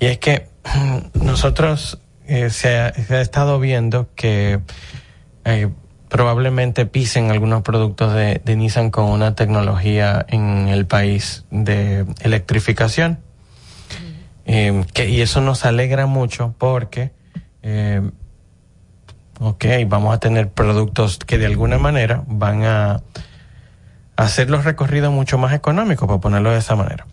Y 0.00 0.06
es 0.06 0.18
que 0.18 0.48
nosotros 1.14 1.98
eh, 2.26 2.50
se, 2.50 2.78
ha, 2.78 2.92
se 2.92 3.16
ha 3.16 3.20
estado 3.20 3.60
viendo 3.60 4.08
que 4.14 4.60
eh, 5.44 5.68
probablemente 6.08 6.86
pisen 6.86 7.30
algunos 7.30 7.62
productos 7.62 8.12
de, 8.14 8.40
de 8.44 8.56
Nissan 8.56 8.90
con 8.90 9.06
una 9.06 9.34
tecnología 9.34 10.24
en 10.28 10.68
el 10.68 10.86
país 10.86 11.44
de 11.50 12.04
electrificación. 12.20 13.18
Eh, 14.44 14.84
que, 14.92 15.08
y 15.08 15.20
eso 15.20 15.40
nos 15.40 15.64
alegra 15.64 16.06
mucho 16.06 16.54
porque, 16.58 17.12
eh, 17.62 18.02
ok, 19.40 19.64
vamos 19.86 20.14
a 20.14 20.18
tener 20.18 20.50
productos 20.50 21.18
que 21.18 21.38
de 21.38 21.46
alguna 21.46 21.78
manera 21.78 22.24
van 22.26 22.64
a 22.64 23.00
hacer 24.16 24.50
los 24.50 24.64
recorridos 24.64 25.12
mucho 25.12 25.38
más 25.38 25.52
económicos, 25.52 26.06
para 26.06 26.20
ponerlo 26.20 26.50
de 26.50 26.58
esa 26.58 26.76
manera. 26.76 27.06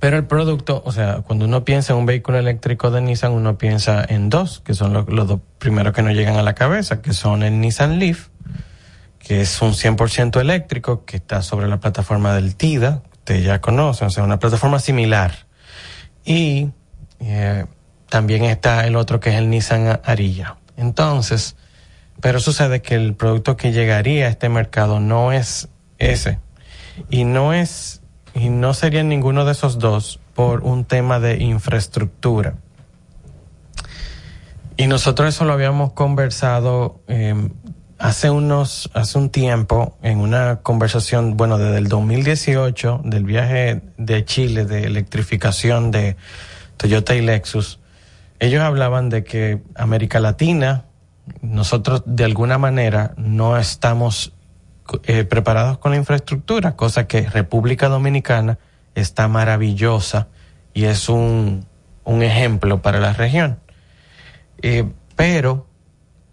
Pero 0.00 0.16
el 0.16 0.26
producto, 0.26 0.82
o 0.84 0.92
sea, 0.92 1.22
cuando 1.26 1.46
uno 1.46 1.64
piensa 1.64 1.92
en 1.92 2.00
un 2.00 2.06
vehículo 2.06 2.38
eléctrico 2.38 2.90
de 2.90 3.00
Nissan, 3.00 3.32
uno 3.32 3.58
piensa 3.58 4.04
en 4.08 4.28
dos, 4.28 4.60
que 4.60 4.74
son 4.74 4.92
los, 4.92 5.06
dos 5.06 5.40
primeros 5.58 5.92
que 5.92 6.02
nos 6.02 6.14
llegan 6.14 6.36
a 6.36 6.42
la 6.42 6.54
cabeza, 6.54 7.00
que 7.00 7.12
son 7.12 7.42
el 7.42 7.60
Nissan 7.60 7.98
Leaf, 7.98 8.28
que 9.18 9.40
es 9.40 9.60
un 9.60 9.72
100% 9.72 10.40
eléctrico, 10.40 11.04
que 11.04 11.16
está 11.16 11.42
sobre 11.42 11.68
la 11.68 11.80
plataforma 11.80 12.34
del 12.34 12.54
TIDA, 12.54 13.02
ustedes 13.12 13.44
ya 13.44 13.60
conocen, 13.60 14.08
o 14.08 14.10
sea, 14.10 14.24
una 14.24 14.38
plataforma 14.38 14.78
similar. 14.78 15.46
Y 16.24 16.70
eh, 17.20 17.66
también 18.08 18.44
está 18.44 18.86
el 18.86 18.96
otro 18.96 19.20
que 19.20 19.30
es 19.30 19.36
el 19.36 19.50
Nissan 19.50 20.00
Arilla. 20.04 20.56
Entonces, 20.76 21.56
pero 22.20 22.40
sucede 22.40 22.82
que 22.82 22.94
el 22.94 23.14
producto 23.14 23.56
que 23.56 23.72
llegaría 23.72 24.26
a 24.26 24.28
este 24.28 24.48
mercado 24.48 25.00
no 25.00 25.32
es 25.32 25.68
ese. 25.98 26.38
Y 27.10 27.24
no 27.24 27.52
es, 27.52 28.02
y 28.34 28.48
no 28.48 28.74
sería 28.74 29.02
ninguno 29.02 29.44
de 29.44 29.52
esos 29.52 29.78
dos 29.78 30.20
por 30.34 30.60
un 30.60 30.84
tema 30.84 31.20
de 31.20 31.42
infraestructura. 31.42 32.54
Y 34.76 34.86
nosotros 34.86 35.34
eso 35.34 35.44
lo 35.44 35.52
habíamos 35.52 35.92
conversado 35.92 37.00
eh, 37.08 37.34
hace 37.98 38.30
unos, 38.30 38.90
hace 38.94 39.18
un 39.18 39.30
tiempo 39.30 39.98
en 40.02 40.20
una 40.20 40.60
conversación, 40.62 41.36
bueno, 41.36 41.58
desde 41.58 41.78
el 41.78 41.88
2018 41.88 43.02
del 43.04 43.24
viaje 43.24 43.82
de 43.96 44.24
Chile 44.24 44.64
de 44.64 44.84
electrificación 44.84 45.90
de 45.90 46.16
Toyota 46.76 47.16
y 47.16 47.22
Lexus. 47.22 47.80
Ellos 48.38 48.62
hablaban 48.62 49.08
de 49.08 49.24
que 49.24 49.60
América 49.74 50.20
Latina, 50.20 50.84
nosotros 51.42 52.04
de 52.06 52.24
alguna 52.24 52.56
manera 52.56 53.14
no 53.16 53.56
estamos 53.56 54.32
eh, 55.04 55.24
preparados 55.24 55.78
con 55.78 55.92
la 55.92 55.98
infraestructura, 55.98 56.76
cosa 56.76 57.06
que 57.06 57.28
República 57.28 57.88
Dominicana 57.88 58.58
está 58.94 59.28
maravillosa 59.28 60.28
y 60.74 60.84
es 60.84 61.08
un, 61.08 61.66
un 62.04 62.22
ejemplo 62.22 62.80
para 62.82 63.00
la 63.00 63.12
región. 63.12 63.58
Eh, 64.62 64.84
pero 65.14 65.66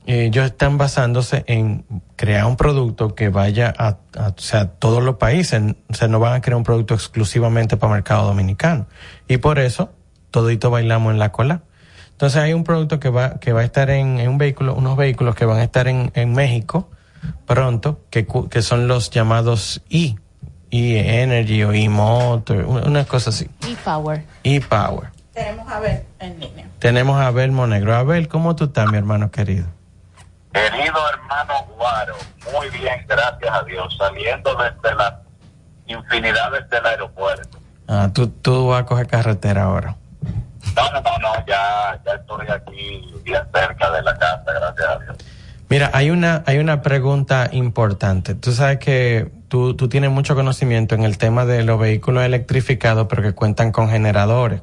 eh, 0.05 0.25
ellos 0.25 0.45
están 0.45 0.77
basándose 0.77 1.43
en 1.47 1.85
crear 2.15 2.45
un 2.45 2.55
producto 2.55 3.15
que 3.15 3.29
vaya 3.29 3.73
a, 3.77 3.97
a, 4.17 4.29
o 4.29 4.37
sea, 4.37 4.69
todos 4.69 5.03
los 5.03 5.15
países. 5.15 5.61
O 5.89 5.93
sea, 5.93 6.07
no 6.07 6.19
van 6.19 6.33
a 6.33 6.41
crear 6.41 6.57
un 6.57 6.63
producto 6.63 6.93
exclusivamente 6.93 7.77
para 7.77 7.93
el 7.93 7.97
mercado 7.97 8.27
dominicano. 8.27 8.87
Y 9.27 9.37
por 9.37 9.59
eso, 9.59 9.93
todito 10.31 10.69
bailamos 10.69 11.11
en 11.11 11.19
la 11.19 11.31
cola. 11.31 11.63
Entonces 12.11 12.41
hay 12.41 12.53
un 12.53 12.63
producto 12.63 12.99
que 12.99 13.09
va, 13.09 13.39
que 13.39 13.51
va 13.51 13.61
a 13.61 13.65
estar 13.65 13.89
en, 13.89 14.19
en 14.19 14.29
un 14.29 14.37
vehículo, 14.37 14.75
unos 14.75 14.95
vehículos 14.95 15.35
que 15.35 15.45
van 15.45 15.57
a 15.57 15.63
estar 15.63 15.87
en 15.87 16.33
México 16.33 16.89
pronto, 17.45 17.99
que, 18.09 18.25
cu- 18.25 18.49
que 18.49 18.61
son 18.61 18.87
los 18.87 19.09
llamados 19.09 19.81
E, 19.89 20.15
E-Energy 20.71 21.63
o 21.63 21.71
E-Motor, 21.73 22.65
una 22.65 23.05
cosa 23.05 23.29
así. 23.29 23.49
E-Power. 23.67 24.25
E-Power. 24.43 25.09
Tenemos 25.33 25.71
a 25.71 25.79
ver 25.79 26.05
en 26.19 26.39
línea. 26.39 26.67
Tenemos 26.79 27.17
a 27.19 27.27
Abel 27.27 27.51
Monegro. 27.51 27.95
Abel, 27.95 28.27
¿cómo 28.27 28.55
tú 28.55 28.65
estás, 28.65 28.89
mi 28.91 28.97
hermano 28.97 29.31
querido? 29.31 29.65
Querido 30.53 30.95
hermano 31.13 31.53
Guaro, 31.75 32.15
muy 32.53 32.69
bien, 32.69 33.05
gracias 33.07 33.53
a 33.53 33.63
Dios, 33.63 33.93
saliendo 33.97 34.55
desde 34.55 34.95
las 34.95 35.13
infinidades 35.87 36.69
del 36.69 36.85
aeropuerto. 36.85 37.59
Ah, 37.87 38.09
tú, 38.13 38.27
tú 38.29 38.67
vas 38.67 38.81
a 38.81 38.85
coger 38.85 39.07
carretera 39.07 39.63
ahora. 39.63 39.95
No, 40.75 40.91
no, 40.91 41.01
no, 41.01 41.17
no, 41.19 41.45
ya, 41.45 41.99
ya 42.05 42.13
estoy 42.13 42.47
aquí 42.47 43.01
bien 43.23 43.41
cerca 43.53 43.91
de 43.91 44.01
la 44.01 44.17
casa, 44.17 44.43
gracias 44.47 44.87
a 44.87 44.99
Dios. 44.99 45.17
Mira, 45.69 45.89
hay 45.93 46.11
una, 46.11 46.43
hay 46.45 46.57
una 46.59 46.81
pregunta 46.81 47.49
importante. 47.51 48.35
Tú 48.35 48.51
sabes 48.51 48.77
que 48.79 49.31
tú, 49.47 49.73
tú 49.75 49.89
tienes 49.89 50.11
mucho 50.11 50.35
conocimiento 50.35 50.93
en 50.95 51.03
el 51.03 51.17
tema 51.17 51.45
de 51.45 51.63
los 51.63 51.79
vehículos 51.79 52.23
electrificados, 52.23 53.07
pero 53.09 53.23
que 53.23 53.33
cuentan 53.33 53.71
con 53.71 53.89
generadores. 53.89 54.61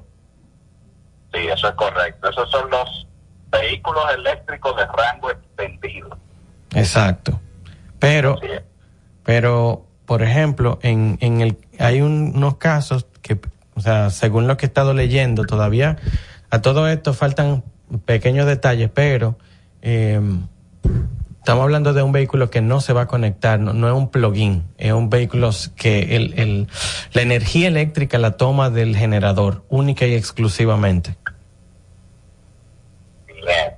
Sí, 1.33 1.41
eso 1.53 1.69
es 1.69 1.75
correcto. 1.75 2.31
Esos 2.31 2.51
son 2.51 2.71
los 2.71 3.07
vehículos 3.51 4.05
eléctricos 4.17 4.77
de 4.77 4.87
rango 4.87 5.31
extendido. 5.31 6.17
Exacto. 6.75 7.41
Pero, 7.99 8.39
pero, 9.25 9.87
por 10.07 10.23
ejemplo, 10.23 10.79
en, 10.83 11.19
en 11.21 11.41
el, 11.41 11.59
hay 11.79 12.01
un- 12.01 12.33
unos 12.35 12.57
casos 12.59 13.07
que, 13.23 13.39
o 13.75 13.81
sea, 13.81 14.11
según 14.11 14.47
lo 14.47 14.57
que 14.57 14.67
he 14.67 14.69
estado 14.69 14.95
leyendo, 14.95 15.45
todavía 15.45 15.97
a 16.51 16.61
todo 16.63 16.87
esto 16.89 17.13
faltan 17.15 17.65
pequeños 18.05 18.47
detalles, 18.47 18.91
pero 18.93 19.37
eh, 19.83 20.21
estamos 21.43 21.65
hablando 21.65 21.93
de 21.93 22.05
un 22.05 22.13
vehículo 22.13 22.51
que 22.51 22.61
no 22.61 22.81
se 22.81 22.93
va 22.93 23.03
a 23.03 23.07
conectar, 23.09 23.59
no, 23.59 23.89
es 23.89 23.95
un 23.95 24.11
plugin, 24.13 24.73
es 24.79 24.93
un 24.93 25.11
vehículo 25.11 25.51
que 25.75 26.15
el, 26.15 26.69
la 27.13 27.23
energía 27.23 27.67
eléctrica 27.67 28.17
la 28.19 28.37
toma 28.37 28.71
del 28.71 28.97
generador, 28.97 29.65
única 29.69 30.07
y 30.07 30.15
exclusivamente. 30.15 31.17
Bien. 33.27 33.75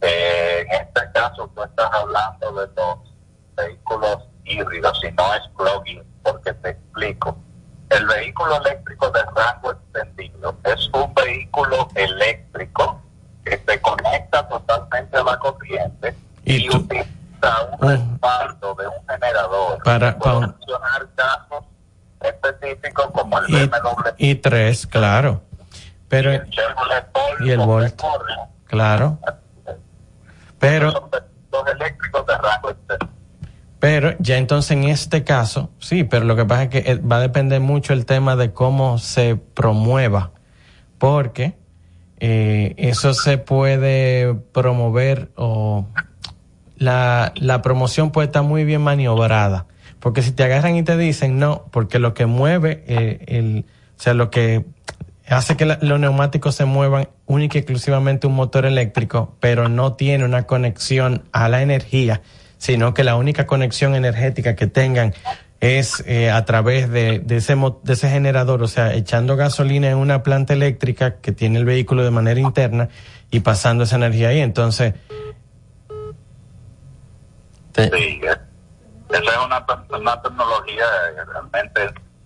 Eh, 0.00 0.66
en 0.66 0.80
este 0.80 1.00
caso 1.12 1.50
tú 1.54 1.62
estás 1.62 1.90
hablando 1.92 2.52
de 2.52 2.68
los 2.74 2.98
vehículos 3.54 4.18
híbridos 4.46 4.98
y 5.04 5.12
no 5.12 5.34
es 5.34 5.42
plug-in, 5.58 6.02
porque 6.22 6.54
te 6.54 6.70
explico. 6.70 7.36
El 7.90 8.06
vehículo 8.06 8.56
eléctrico 8.64 9.10
de 9.10 9.20
rango 9.24 9.72
extendido 9.72 10.56
es 10.64 10.88
un 10.94 11.12
vehículo 11.12 11.86
eléctrico 11.94 13.02
que 13.44 13.62
se 13.68 13.80
conecta 13.82 14.48
totalmente 14.48 15.18
a 15.18 15.22
la 15.22 15.38
corriente 15.38 16.14
y, 16.44 16.68
utiliza 16.68 17.06
un 17.78 17.88
respaldo 17.88 18.74
de 18.74 18.86
un 18.86 19.06
generador 19.08 19.82
Para, 19.82 20.18
para 20.18 20.54
casos 21.14 21.64
específicos 22.20 23.10
como 23.12 23.38
el 23.38 23.50
y, 23.50 23.66
BMW 23.66 24.08
y 24.18 24.34
tres, 24.36 24.86
claro. 24.86 25.42
Pero, 26.08 26.30
Chevrolet 26.50 27.12
Bolt 27.12 27.40
y 27.40 27.50
el 27.50 27.58
Volt, 27.58 28.02
claro. 28.64 29.18
Pero, 30.58 31.10
los 31.52 31.66
eléctricos 31.68 32.26
de 32.26 32.38
rango 32.38 32.70
extendido. 32.70 33.14
Pero 33.78 34.14
ya 34.18 34.38
entonces 34.38 34.70
en 34.70 34.84
este 34.84 35.24
caso, 35.24 35.70
sí, 35.78 36.04
pero 36.04 36.24
lo 36.24 36.36
que 36.36 36.46
pasa 36.46 36.62
es 36.64 36.68
que 36.70 36.78
eh, 36.78 36.96
va 36.96 37.16
a 37.16 37.20
depender 37.20 37.60
mucho 37.60 37.92
el 37.92 38.06
tema 38.06 38.34
de 38.34 38.52
cómo 38.52 38.98
se 38.98 39.36
promueva, 39.36 40.30
porque 40.96 41.58
eh, 42.18 42.74
eso 42.78 43.12
se 43.12 43.36
puede 43.36 44.34
promover 44.52 45.32
o 45.36 45.86
la, 46.84 47.32
la 47.36 47.62
promoción 47.62 48.10
puede 48.10 48.26
estar 48.26 48.42
muy 48.42 48.64
bien 48.64 48.82
maniobrada. 48.82 49.66
Porque 50.00 50.22
si 50.22 50.32
te 50.32 50.44
agarran 50.44 50.76
y 50.76 50.82
te 50.82 50.96
dicen 50.98 51.38
no, 51.38 51.64
porque 51.70 51.98
lo 51.98 52.12
que 52.12 52.26
mueve, 52.26 52.84
eh, 52.86 53.24
el, 53.26 53.64
o 53.98 54.02
sea, 54.02 54.12
lo 54.12 54.30
que 54.30 54.66
hace 55.26 55.56
que 55.56 55.64
los 55.64 55.98
neumáticos 55.98 56.54
se 56.54 56.66
muevan 56.66 57.08
única 57.24 57.56
y 57.56 57.60
exclusivamente 57.60 58.26
un 58.26 58.34
motor 58.34 58.66
eléctrico, 58.66 59.34
pero 59.40 59.70
no 59.70 59.94
tiene 59.94 60.26
una 60.26 60.42
conexión 60.42 61.22
a 61.32 61.48
la 61.48 61.62
energía, 61.62 62.20
sino 62.58 62.92
que 62.92 63.02
la 63.02 63.16
única 63.16 63.46
conexión 63.46 63.94
energética 63.94 64.54
que 64.54 64.66
tengan 64.66 65.14
es 65.60 66.04
eh, 66.06 66.30
a 66.30 66.44
través 66.44 66.90
de, 66.90 67.20
de 67.20 67.36
ese, 67.38 67.56
de 67.82 67.92
ese 67.94 68.10
generador, 68.10 68.62
o 68.62 68.68
sea, 68.68 68.92
echando 68.92 69.36
gasolina 69.36 69.88
en 69.88 69.96
una 69.96 70.22
planta 70.22 70.52
eléctrica 70.52 71.16
que 71.16 71.32
tiene 71.32 71.58
el 71.58 71.64
vehículo 71.64 72.04
de 72.04 72.10
manera 72.10 72.40
interna 72.40 72.90
y 73.30 73.40
pasando 73.40 73.84
esa 73.84 73.96
energía 73.96 74.28
ahí. 74.28 74.40
Entonces, 74.40 74.92
Sí, 77.74 78.20
esa 78.22 79.18
es 79.18 79.38
una, 79.46 79.64
una 79.98 80.22
tecnología 80.22 80.84
realmente, 81.32 81.80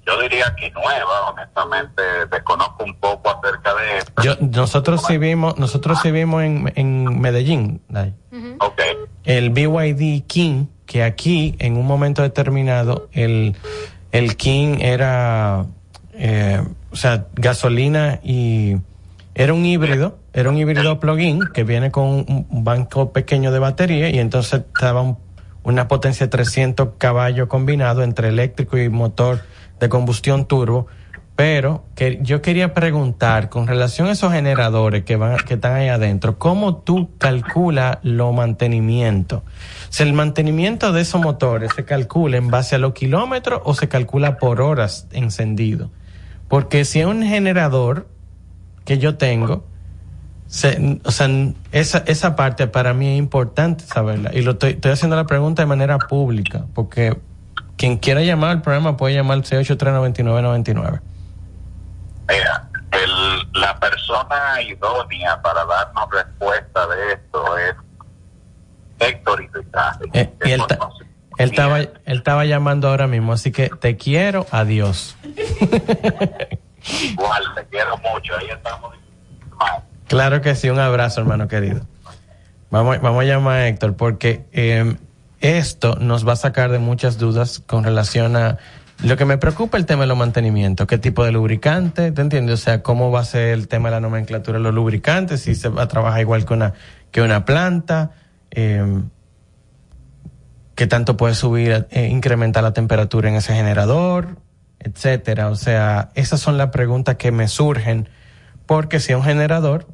yo 0.06 0.20
diría 0.20 0.54
que 0.56 0.70
nueva, 0.70 1.30
honestamente, 1.30 2.02
desconozco 2.30 2.84
un 2.84 2.94
poco 2.96 3.30
acerca 3.30 3.74
de 3.74 3.98
esto. 3.98 4.22
yo, 4.22 4.34
nosotros 4.40 5.02
sí 5.06 5.18
vimos, 5.18 5.58
nosotros 5.58 5.98
sí 6.02 6.10
vimos 6.10 6.42
en, 6.42 6.72
en 6.76 7.20
Medellín, 7.20 7.82
Day, 7.88 8.14
Ok, 8.60 8.80
el 9.24 9.50
BYD 9.50 10.24
King, 10.26 10.66
que 10.86 11.02
aquí 11.02 11.56
en 11.58 11.76
un 11.76 11.86
momento 11.86 12.22
determinado 12.22 13.08
el, 13.12 13.54
el 14.12 14.36
King 14.36 14.78
era, 14.80 15.66
eh, 16.14 16.62
o 16.90 16.96
sea, 16.96 17.26
gasolina 17.34 18.20
y 18.22 18.76
era 19.34 19.52
un 19.52 19.66
híbrido, 19.66 20.18
era 20.32 20.48
un 20.48 20.56
híbrido 20.56 20.98
plug-in 21.00 21.40
que 21.52 21.64
viene 21.64 21.90
con 21.90 22.04
un, 22.06 22.46
un 22.48 22.64
banco 22.64 23.12
pequeño 23.12 23.52
de 23.52 23.58
batería 23.58 24.08
y 24.08 24.18
entonces 24.18 24.62
estaba 24.74 25.02
un- 25.02 25.18
una 25.62 25.88
potencia 25.88 26.26
de 26.26 26.30
300 26.30 26.90
caballos 26.98 27.48
combinado 27.48 28.02
entre 28.02 28.28
eléctrico 28.28 28.78
y 28.78 28.88
motor 28.88 29.42
de 29.80 29.88
combustión 29.88 30.46
turbo. 30.46 30.86
Pero 31.36 31.84
que 31.94 32.18
yo 32.20 32.42
quería 32.42 32.74
preguntar 32.74 33.48
con 33.48 33.68
relación 33.68 34.08
a 34.08 34.10
esos 34.10 34.32
generadores 34.32 35.04
que 35.04 35.14
van, 35.14 35.36
que 35.36 35.54
están 35.54 35.74
ahí 35.74 35.86
adentro, 35.86 36.36
¿cómo 36.36 36.78
tú 36.78 37.10
calculas 37.16 37.98
los 38.02 38.34
mantenimientos? 38.34 39.42
Si 39.88 40.02
el 40.02 40.14
mantenimiento 40.14 40.90
de 40.92 41.02
esos 41.02 41.20
motores 41.20 41.70
se 41.76 41.84
calcula 41.84 42.38
en 42.38 42.50
base 42.50 42.74
a 42.74 42.78
los 42.78 42.92
kilómetros 42.92 43.60
o 43.64 43.74
se 43.74 43.88
calcula 43.88 44.38
por 44.38 44.60
horas 44.60 45.06
encendido. 45.12 45.90
Porque 46.48 46.84
si 46.84 46.98
es 46.98 47.06
un 47.06 47.22
generador 47.22 48.08
que 48.84 48.98
yo 48.98 49.16
tengo, 49.16 49.64
se- 50.48 51.00
o 51.04 51.10
sea, 51.12 51.28
esa, 51.72 51.98
esa 52.06 52.34
parte 52.34 52.66
para 52.66 52.92
mí 52.94 53.12
es 53.12 53.18
importante 53.18 53.84
saberla. 53.84 54.30
Y 54.34 54.42
lo 54.42 54.52
estoy, 54.52 54.70
estoy 54.72 54.90
haciendo 54.92 55.14
la 55.16 55.26
pregunta 55.26 55.62
de 55.62 55.66
manera 55.66 55.98
pública, 55.98 56.64
porque 56.74 57.16
quien 57.76 57.98
quiera 57.98 58.22
llamar 58.22 58.50
al 58.50 58.62
programa 58.62 58.96
puede 58.96 59.14
llamar 59.14 59.36
al 59.38 59.44
683-9999. 59.44 61.00
mira, 62.28 62.68
el, 62.90 63.60
la 63.60 63.78
persona 63.78 64.60
idónea 64.62 65.40
para 65.42 65.64
darnos 65.64 66.08
respuesta 66.10 66.86
de 66.88 67.12
esto 67.12 67.58
es 67.58 67.74
Héctor 68.98 69.42
Irizarry. 69.42 70.10
Eh, 70.14 70.34
y 70.44 70.50
él, 70.50 70.62
ta- 70.66 70.78
él 71.38 71.50
estaba, 71.50 71.78
él 71.80 71.90
estaba 72.06 72.44
llamando 72.46 72.88
ahora 72.88 73.06
mismo, 73.06 73.32
así 73.32 73.52
que 73.52 73.68
te 73.68 73.96
quiero, 73.96 74.46
adiós. 74.50 75.16
Igual, 77.02 77.42
te 77.54 77.66
quiero 77.66 77.96
mucho, 77.98 78.32
ahí 78.38 78.48
estamos. 78.50 78.94
Claro 80.08 80.40
que 80.40 80.54
sí, 80.54 80.68
un 80.70 80.80
abrazo, 80.80 81.20
hermano 81.20 81.48
querido. 81.48 81.82
Vamos, 82.70 83.00
vamos 83.00 83.22
a 83.22 83.26
llamar 83.26 83.60
a 83.60 83.68
Héctor 83.68 83.94
porque 83.94 84.46
eh, 84.52 84.96
esto 85.40 85.96
nos 86.00 86.26
va 86.26 86.32
a 86.32 86.36
sacar 86.36 86.70
de 86.70 86.78
muchas 86.78 87.18
dudas 87.18 87.60
con 87.60 87.84
relación 87.84 88.36
a 88.36 88.58
lo 89.02 89.16
que 89.16 89.24
me 89.24 89.38
preocupa 89.38 89.78
el 89.78 89.86
tema 89.86 90.02
de 90.02 90.08
los 90.08 90.18
mantenimientos, 90.18 90.86
qué 90.88 90.98
tipo 90.98 91.24
de 91.24 91.30
lubricante, 91.30 92.10
¿te 92.10 92.20
entiendes? 92.20 92.54
O 92.54 92.62
sea, 92.62 92.82
cómo 92.82 93.12
va 93.12 93.20
a 93.20 93.24
ser 93.24 93.50
el 93.50 93.68
tema 93.68 93.90
de 93.90 93.96
la 93.96 94.00
nomenclatura 94.00 94.58
de 94.58 94.64
los 94.64 94.74
lubricantes, 94.74 95.42
si 95.42 95.54
se 95.54 95.68
va 95.68 95.82
a 95.82 95.88
trabajar 95.88 96.20
igual 96.20 96.44
que 96.44 96.54
una, 96.54 96.74
que 97.12 97.22
una 97.22 97.44
planta, 97.44 98.10
eh, 98.50 99.02
qué 100.74 100.86
tanto 100.88 101.16
puede 101.16 101.34
subir, 101.34 101.86
eh, 101.90 102.08
incrementar 102.08 102.64
la 102.64 102.72
temperatura 102.72 103.28
en 103.28 103.36
ese 103.36 103.54
generador, 103.54 104.38
etcétera. 104.80 105.48
O 105.48 105.54
sea, 105.54 106.10
esas 106.14 106.40
son 106.40 106.58
las 106.58 106.70
preguntas 106.70 107.16
que 107.16 107.30
me 107.30 107.46
surgen, 107.46 108.08
porque 108.66 108.98
si 108.98 109.12
es 109.12 109.18
un 109.18 109.24
generador, 109.24 109.86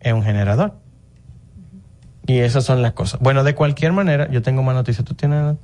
es 0.00 0.12
un 0.12 0.22
generador. 0.22 0.74
Y 2.26 2.38
esas 2.38 2.64
son 2.64 2.82
las 2.82 2.92
cosas. 2.92 3.20
Bueno, 3.20 3.44
de 3.44 3.54
cualquier 3.54 3.92
manera, 3.92 4.30
yo 4.30 4.42
tengo 4.42 4.62
más 4.62 4.74
noticias. 4.74 5.04
¿Tú 5.04 5.14
tienes? 5.14 5.56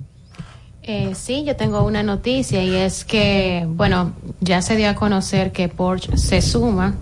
Eh, 0.83 1.15
sí, 1.15 1.45
yo 1.45 1.57
tengo 1.57 1.85
una 1.85 2.03
noticia 2.03 2.63
y 2.63 2.75
es 2.75 3.05
que, 3.05 3.67
bueno, 3.69 4.13
ya 4.41 4.63
se 4.63 4.77
dio 4.77 4.89
a 4.89 4.95
conocer 4.95 5.51
que 5.51 5.69
Porsche 5.69 6.17
se 6.17 6.41
suma 6.41 6.95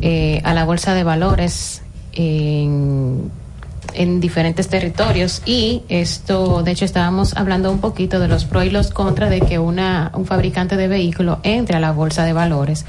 eh, 0.00 0.40
a 0.44 0.54
la 0.54 0.64
bolsa 0.64 0.92
de 0.94 1.04
valores 1.04 1.82
en, 2.12 3.30
en 3.94 4.20
diferentes 4.20 4.66
territorios 4.66 5.42
y 5.46 5.82
esto, 5.88 6.64
de 6.64 6.72
hecho, 6.72 6.84
estábamos 6.84 7.36
hablando 7.36 7.70
un 7.70 7.78
poquito 7.78 8.18
de 8.18 8.26
los 8.26 8.44
pros 8.44 8.64
y 8.64 8.70
los 8.70 8.90
contras 8.90 9.30
de 9.30 9.40
que 9.40 9.60
una, 9.60 10.10
un 10.14 10.26
fabricante 10.26 10.76
de 10.76 10.88
vehículo 10.88 11.38
entre 11.44 11.76
a 11.76 11.80
la 11.80 11.92
bolsa 11.92 12.24
de 12.24 12.32
valores. 12.32 12.86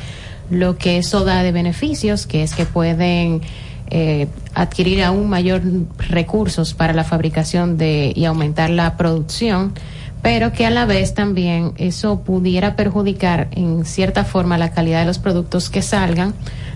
Lo 0.50 0.78
que 0.78 0.98
eso 0.98 1.24
da 1.26 1.44
de 1.44 1.52
beneficios, 1.52 2.26
que 2.26 2.42
es 2.42 2.56
que 2.56 2.66
pueden 2.66 3.42
eh, 3.90 4.28
adquirir 4.54 5.04
aún 5.04 5.30
mayor 5.30 5.62
recursos 5.98 6.74
para 6.74 6.94
la 6.94 7.04
fabricación 7.04 7.78
de 7.78 8.14
y 8.16 8.26
aumentar 8.26 8.70
la 8.70 8.98
producción, 8.98 9.74
pero 10.22 10.54
que 10.54 10.66
a 10.66 10.70
la 10.70 10.86
vez 10.86 11.14
también 11.14 11.74
eso 11.78 12.22
pudiera 12.22 12.76
perjudicar 12.76 13.50
en 13.52 13.86
cierta 13.86 14.24
forma 14.24 14.58
la 14.58 14.72
calidad 14.72 15.02
de 15.02 15.06
los 15.06 15.20
productos 15.20 15.70
que 15.70 15.82
salgan. 15.82 16.34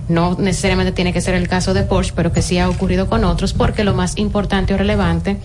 No 0.09 0.35
necesariamente 0.37 0.91
tiene 0.91 1.13
que 1.13 1.21
ser 1.21 1.33
el 1.33 1.47
caso 1.47 1.73
de 1.73 1.83
Porsche, 1.83 2.13
pero 2.15 2.31
que 2.31 2.41
sí 2.41 2.57
ha 2.59 2.69
ocurrido 2.69 3.07
con 3.07 3.23
otros, 3.23 3.53
porque 3.53 3.83
lo 3.83 3.93
más 3.93 4.17
importante 4.17 4.73
o 4.73 4.77
relevante 4.77 5.37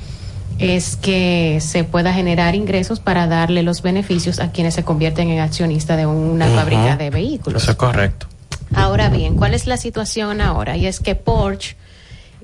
es 0.58 0.96
que 0.96 1.58
se 1.60 1.84
pueda 1.84 2.12
generar 2.12 2.54
ingresos 2.54 3.00
para 3.00 3.26
darle 3.26 3.62
los 3.62 3.82
beneficios 3.82 4.38
a 4.38 4.52
quienes 4.52 4.74
se 4.74 4.84
convierten 4.84 5.28
en 5.30 5.40
accionistas 5.40 5.96
de 5.96 6.06
una 6.06 6.46
fábrica 6.48 6.96
de 6.96 7.10
vehículos. 7.10 7.62
Eso 7.62 7.72
es 7.72 7.76
correcto. 7.76 8.26
Ahora 8.74 9.08
bien, 9.08 9.36
¿cuál 9.36 9.54
es 9.54 9.66
la 9.66 9.76
situación 9.76 10.40
ahora? 10.40 10.76
Y 10.76 10.86
es 10.86 11.00
que 11.00 11.14
Porsche, 11.14 11.76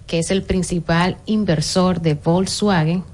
que 0.06 0.18
es 0.18 0.30
el 0.30 0.42
principal 0.42 1.16
inversor 1.26 2.00
de 2.00 2.14
Volkswagen, 2.14 3.04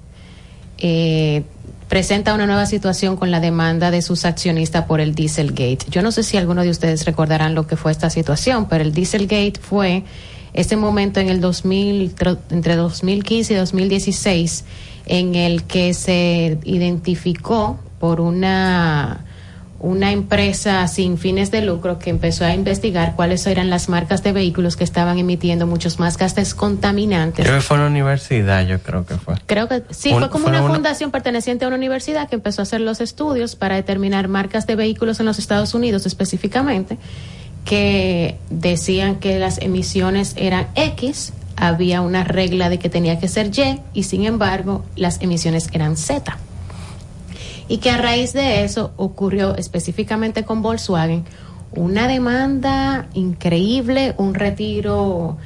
eh, 0.78 1.42
presenta 1.88 2.34
una 2.34 2.46
nueva 2.46 2.66
situación 2.66 3.16
con 3.16 3.30
la 3.30 3.40
demanda 3.40 3.90
de 3.90 4.02
sus 4.02 4.24
accionistas 4.24 4.84
por 4.86 5.00
el 5.00 5.14
Dieselgate. 5.14 5.86
Yo 5.90 6.02
no 6.02 6.10
sé 6.12 6.22
si 6.22 6.36
alguno 6.36 6.62
de 6.62 6.70
ustedes 6.70 7.04
recordarán 7.04 7.54
lo 7.54 7.66
que 7.66 7.76
fue 7.76 7.92
esta 7.92 8.10
situación, 8.10 8.66
pero 8.68 8.82
el 8.82 8.92
Dieselgate 8.92 9.60
fue 9.60 10.02
este 10.52 10.76
momento 10.76 11.20
en 11.20 11.28
el 11.28 11.40
2000, 11.40 12.14
tro- 12.16 12.38
entre 12.50 12.76
2015 12.76 13.52
y 13.54 13.56
2016 13.56 14.64
en 15.06 15.34
el 15.34 15.64
que 15.64 15.94
se 15.94 16.58
identificó 16.64 17.78
por 18.00 18.20
una 18.20 19.24
una 19.84 20.12
empresa 20.12 20.88
sin 20.88 21.18
fines 21.18 21.50
de 21.50 21.60
lucro 21.60 21.98
que 21.98 22.08
empezó 22.08 22.46
a 22.46 22.54
investigar 22.54 23.14
cuáles 23.16 23.46
eran 23.46 23.68
las 23.68 23.90
marcas 23.90 24.22
de 24.22 24.32
vehículos 24.32 24.76
que 24.76 24.84
estaban 24.84 25.18
emitiendo 25.18 25.66
muchos 25.66 25.98
más 25.98 26.16
gases 26.16 26.54
contaminantes. 26.54 27.44
Creo 27.44 27.58
que 27.58 27.62
fue 27.62 27.76
una 27.76 27.88
universidad, 27.88 28.66
yo 28.66 28.78
creo 28.80 29.04
que 29.04 29.16
fue. 29.16 29.34
Creo 29.44 29.68
que 29.68 29.82
sí, 29.90 30.12
Un- 30.12 30.20
fue 30.20 30.30
como 30.30 30.46
una- 30.48 30.62
fundación 30.62 31.10
perteneciente 31.10 31.66
a 31.66 31.68
una 31.68 31.76
universidad 31.76 32.28
que 32.30 32.36
empezó 32.36 32.62
a 32.62 32.64
hacer 32.64 32.80
los 32.80 33.02
estudios 33.02 33.56
para 33.56 33.74
determinar 33.76 34.26
marcas 34.28 34.66
de 34.66 34.74
vehículos 34.74 35.20
en 35.20 35.26
los 35.26 35.38
Estados 35.38 35.74
Unidos 35.74 36.06
específicamente, 36.06 36.96
que 37.66 38.38
decían 38.50 39.16
que 39.16 39.38
las 39.38 39.58
emisiones 39.58 40.32
eran 40.36 40.68
X, 40.76 41.32
había 41.56 42.00
una 42.00 42.24
regla 42.24 42.68
de 42.68 42.78
que 42.78 42.88
tenía 42.88 43.18
que 43.18 43.28
ser 43.28 43.50
Y, 43.56 43.80
y 43.92 44.02
sin 44.04 44.24
embargo 44.24 44.84
las 44.96 45.20
emisiones 45.20 45.68
eran 45.72 45.96
Z. 45.96 46.36
Y 47.68 47.78
que 47.78 47.90
a 47.90 47.96
raíz 47.96 48.32
de 48.32 48.64
eso 48.64 48.92
ocurrió 48.96 49.56
específicamente 49.56 50.44
con 50.44 50.62
Volkswagen 50.62 51.24
una 51.72 52.06
demanda 52.06 53.06
increíble, 53.14 54.14
un 54.16 54.34
retiro 54.34 55.38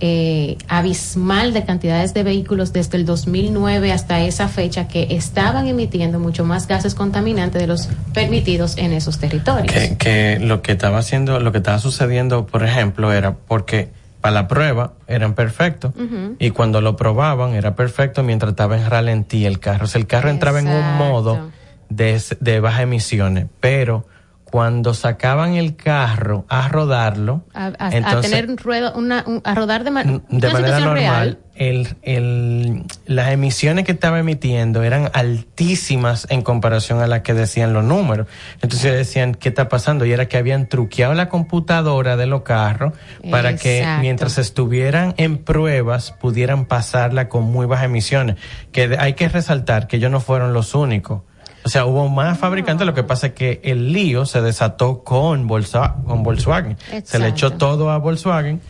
eh, 0.00 0.58
abismal 0.68 1.54
de 1.54 1.64
cantidades 1.64 2.12
de 2.12 2.22
vehículos 2.22 2.72
desde 2.72 2.98
el 2.98 3.06
2009 3.06 3.92
hasta 3.92 4.20
esa 4.20 4.48
fecha 4.48 4.88
que 4.88 5.06
estaban 5.10 5.66
emitiendo 5.68 6.18
mucho 6.18 6.44
más 6.44 6.66
gases 6.66 6.94
contaminantes 6.94 7.60
de 7.60 7.66
los 7.66 7.88
permitidos 8.12 8.76
en 8.76 8.92
esos 8.92 9.18
territorios. 9.18 9.72
Que, 9.72 9.96
que 9.96 10.38
lo 10.38 10.60
que 10.60 10.72
estaba 10.72 10.98
haciendo, 10.98 11.40
lo 11.40 11.52
que 11.52 11.58
estaba 11.58 11.78
sucediendo, 11.78 12.46
por 12.46 12.64
ejemplo, 12.64 13.12
era 13.12 13.36
porque 13.36 13.88
para 14.20 14.34
la 14.34 14.48
prueba 14.48 14.92
eran 15.06 15.34
perfectos 15.34 15.92
y 16.40 16.50
cuando 16.50 16.80
lo 16.80 16.96
probaban 16.96 17.54
era 17.54 17.76
perfecto 17.76 18.22
mientras 18.22 18.50
estaba 18.50 18.76
en 18.76 18.90
ralentí 18.90 19.46
el 19.46 19.60
carro. 19.60 19.84
O 19.84 19.86
sea, 19.86 20.00
el 20.00 20.06
carro 20.06 20.30
entraba 20.30 20.58
en 20.58 20.68
un 20.68 20.96
modo 20.96 21.52
de, 21.88 22.20
de 22.40 22.60
bajas 22.60 22.82
emisiones, 22.82 23.46
pero 23.60 24.06
cuando 24.44 24.94
sacaban 24.94 25.54
el 25.54 25.74
carro 25.76 26.46
a 26.48 26.68
rodarlo, 26.68 27.44
A, 27.52 27.66
a- 27.66 27.72
a 27.88 27.90
entonces, 27.90 28.30
tener 28.30 28.48
un 28.48 28.56
ruedo, 28.56 28.92
una, 28.94 29.24
un- 29.26 29.40
a 29.44 29.54
rodar 29.56 29.82
de, 29.82 29.90
de 29.90 30.48
manera 30.52 30.78
normal, 30.78 30.94
real. 30.94 31.38
el, 31.56 31.88
el- 32.02 32.84
las 33.06 33.32
emisiones 33.32 33.84
que 33.84 33.92
estaba 33.92 34.20
emitiendo 34.20 34.84
eran 34.84 35.10
altísimas 35.56 36.26
en 36.30 36.42
comparación 36.42 37.00
a 37.00 37.06
las 37.08 37.22
que 37.22 37.34
decían 37.34 37.72
los 37.72 37.84
números. 37.84 38.28
Entonces 38.62 38.92
decían, 38.94 39.34
¿qué 39.34 39.48
está 39.48 39.68
pasando? 39.68 40.04
Y 40.06 40.12
era 40.12 40.26
que 40.28 40.36
habían 40.36 40.68
truqueado 40.68 41.14
la 41.14 41.28
computadora 41.28 42.16
de 42.16 42.26
los 42.26 42.42
carros 42.42 42.92
para 43.30 43.56
que 43.56 43.84
mientras 44.00 44.38
estuvieran 44.38 45.14
en 45.16 45.38
pruebas 45.38 46.12
pudieran 46.12 46.66
pasarla 46.66 47.28
con 47.28 47.42
muy 47.44 47.66
bajas 47.66 47.86
emisiones. 47.86 48.36
Que 48.72 48.96
hay 48.98 49.14
que 49.14 49.28
resaltar 49.28 49.88
que 49.88 49.96
ellos 49.96 50.10
no 50.10 50.20
fueron 50.20 50.52
los 50.52 50.74
únicos. 50.74 51.22
O 51.66 51.68
sea, 51.68 51.84
hubo 51.84 52.08
más 52.08 52.38
fabricantes, 52.38 52.86
lo 52.86 52.94
que 52.94 53.02
pasa 53.02 53.26
es 53.26 53.32
que 53.32 53.60
el 53.64 53.92
lío 53.92 54.24
se 54.24 54.40
desató 54.40 55.02
con, 55.02 55.48
Volkswa- 55.48 56.00
con 56.04 56.22
Volkswagen. 56.22 56.76
Se 57.02 57.18
le 57.18 57.26
echó 57.26 57.46
Exacto. 57.48 57.66
todo 57.74 57.90
a 57.90 57.98
Volkswagen 57.98 58.60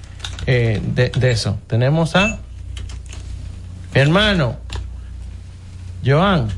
eh, 0.47 0.81
de, 0.95 1.11
de 1.11 1.31
eso. 1.31 1.59
Tenemos 1.67 2.17
a 2.17 2.39
mi 3.95 4.01
hermano, 4.01 4.57
Joan. 6.07 6.49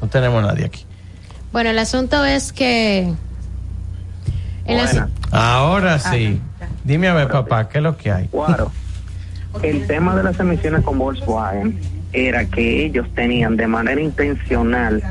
No 0.00 0.06
tenemos 0.06 0.44
nadie 0.44 0.66
aquí. 0.66 0.86
Bueno, 1.50 1.70
el 1.70 1.78
asunto 1.80 2.24
es 2.24 2.52
que... 2.52 3.12
el 4.64 4.78
asu- 4.78 5.08
Ahora 5.32 5.98
sí. 5.98 6.40
Dime 6.84 7.08
a 7.08 7.14
ver, 7.14 7.26
papá, 7.26 7.68
¿qué 7.68 7.78
es 7.78 7.82
lo 7.84 7.96
que 7.96 8.12
hay? 8.12 8.28
Claro. 8.28 8.70
El 9.60 9.88
tema 9.88 10.14
de 10.14 10.22
las 10.22 10.38
emisiones 10.38 10.84
con 10.84 10.98
Volkswagen 10.98 11.80
era 12.12 12.44
que 12.46 12.84
ellos 12.86 13.06
tenían 13.14 13.56
de 13.56 13.66
manera 13.66 14.00
intencional 14.00 15.02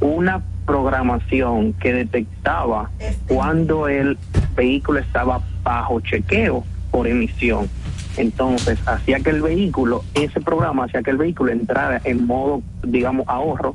una 0.00 0.42
programación 0.66 1.72
que 1.74 1.92
detectaba 1.92 2.90
cuando 3.28 3.88
el 3.88 4.16
vehículo 4.56 5.00
estaba 5.00 5.40
bajo 5.62 6.00
chequeo 6.00 6.64
por 6.90 7.06
emisión. 7.06 7.68
Entonces, 8.16 8.78
hacía 8.86 9.20
que 9.20 9.30
el 9.30 9.42
vehículo, 9.42 10.02
ese 10.14 10.40
programa 10.40 10.84
hacía 10.84 11.02
que 11.02 11.10
el 11.10 11.16
vehículo 11.16 11.52
entrara 11.52 12.00
en 12.04 12.26
modo, 12.26 12.62
digamos, 12.82 13.26
ahorro 13.28 13.74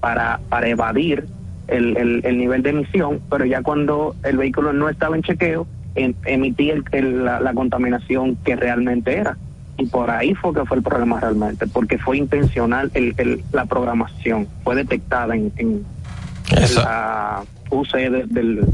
para, 0.00 0.40
para 0.48 0.68
evadir 0.68 1.26
el, 1.68 1.96
el- 1.96 2.20
el 2.24 2.38
nivel 2.38 2.62
de 2.62 2.70
emisión, 2.70 3.20
pero 3.30 3.44
ya 3.44 3.62
cuando 3.62 4.16
el 4.24 4.36
vehículo 4.36 4.72
no 4.72 4.88
estaba 4.88 5.16
en 5.16 5.22
chequeo, 5.22 5.66
em- 5.94 6.14
emitía 6.24 6.74
el- 6.92 7.24
la, 7.24 7.40
la 7.40 7.54
contaminación 7.54 8.36
que 8.44 8.56
realmente 8.56 9.16
era. 9.16 9.36
Y 9.78 9.86
por 9.86 10.10
ahí 10.10 10.34
fue 10.34 10.52
que 10.54 10.64
fue 10.66 10.76
el 10.76 10.82
problema 10.82 11.18
realmente, 11.20 11.66
porque 11.66 11.98
fue 11.98 12.18
intencional 12.18 12.90
el, 12.94 13.14
el- 13.16 13.42
la 13.52 13.64
programación, 13.64 14.46
fue 14.64 14.74
detectada 14.76 15.34
en, 15.34 15.52
en 15.56 15.84
la 16.74 17.42
UCE 17.70 18.10
de- 18.10 18.24
del, 18.26 18.66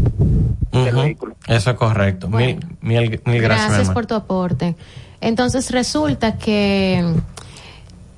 del 0.72 0.94
vehículo. 0.94 1.36
Eso 1.46 1.70
es 1.70 1.76
correcto. 1.76 2.28
Mil, 2.28 2.58
mil, 2.80 3.20
mil 3.24 3.40
gracias, 3.40 3.68
Gracias 3.70 3.90
por 3.90 4.06
tu 4.06 4.14
aporte. 4.14 4.74
Entonces 5.20 5.70
resulta 5.70 6.36
que 6.36 7.04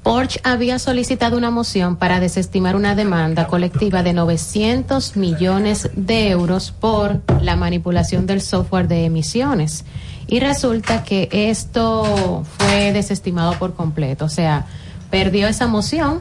Porsche 0.02 0.40
había 0.44 0.78
solicitado 0.78 1.36
una 1.36 1.50
moción 1.50 1.96
para 1.96 2.20
desestimar 2.20 2.74
una 2.74 2.94
demanda 2.94 3.46
colectiva 3.46 4.02
de 4.02 4.14
900 4.14 5.16
millones 5.16 5.90
de 5.94 6.30
euros 6.30 6.72
por 6.72 7.20
la 7.42 7.56
manipulación 7.56 8.26
del 8.26 8.40
software 8.40 8.88
de 8.88 9.04
emisiones. 9.04 9.84
Y 10.30 10.38
resulta 10.38 11.02
que 11.02 11.28
esto 11.32 12.44
fue 12.56 12.92
desestimado 12.92 13.54
por 13.58 13.74
completo. 13.74 14.26
O 14.26 14.28
sea, 14.28 14.64
perdió 15.10 15.48
esa 15.48 15.66
moción 15.66 16.20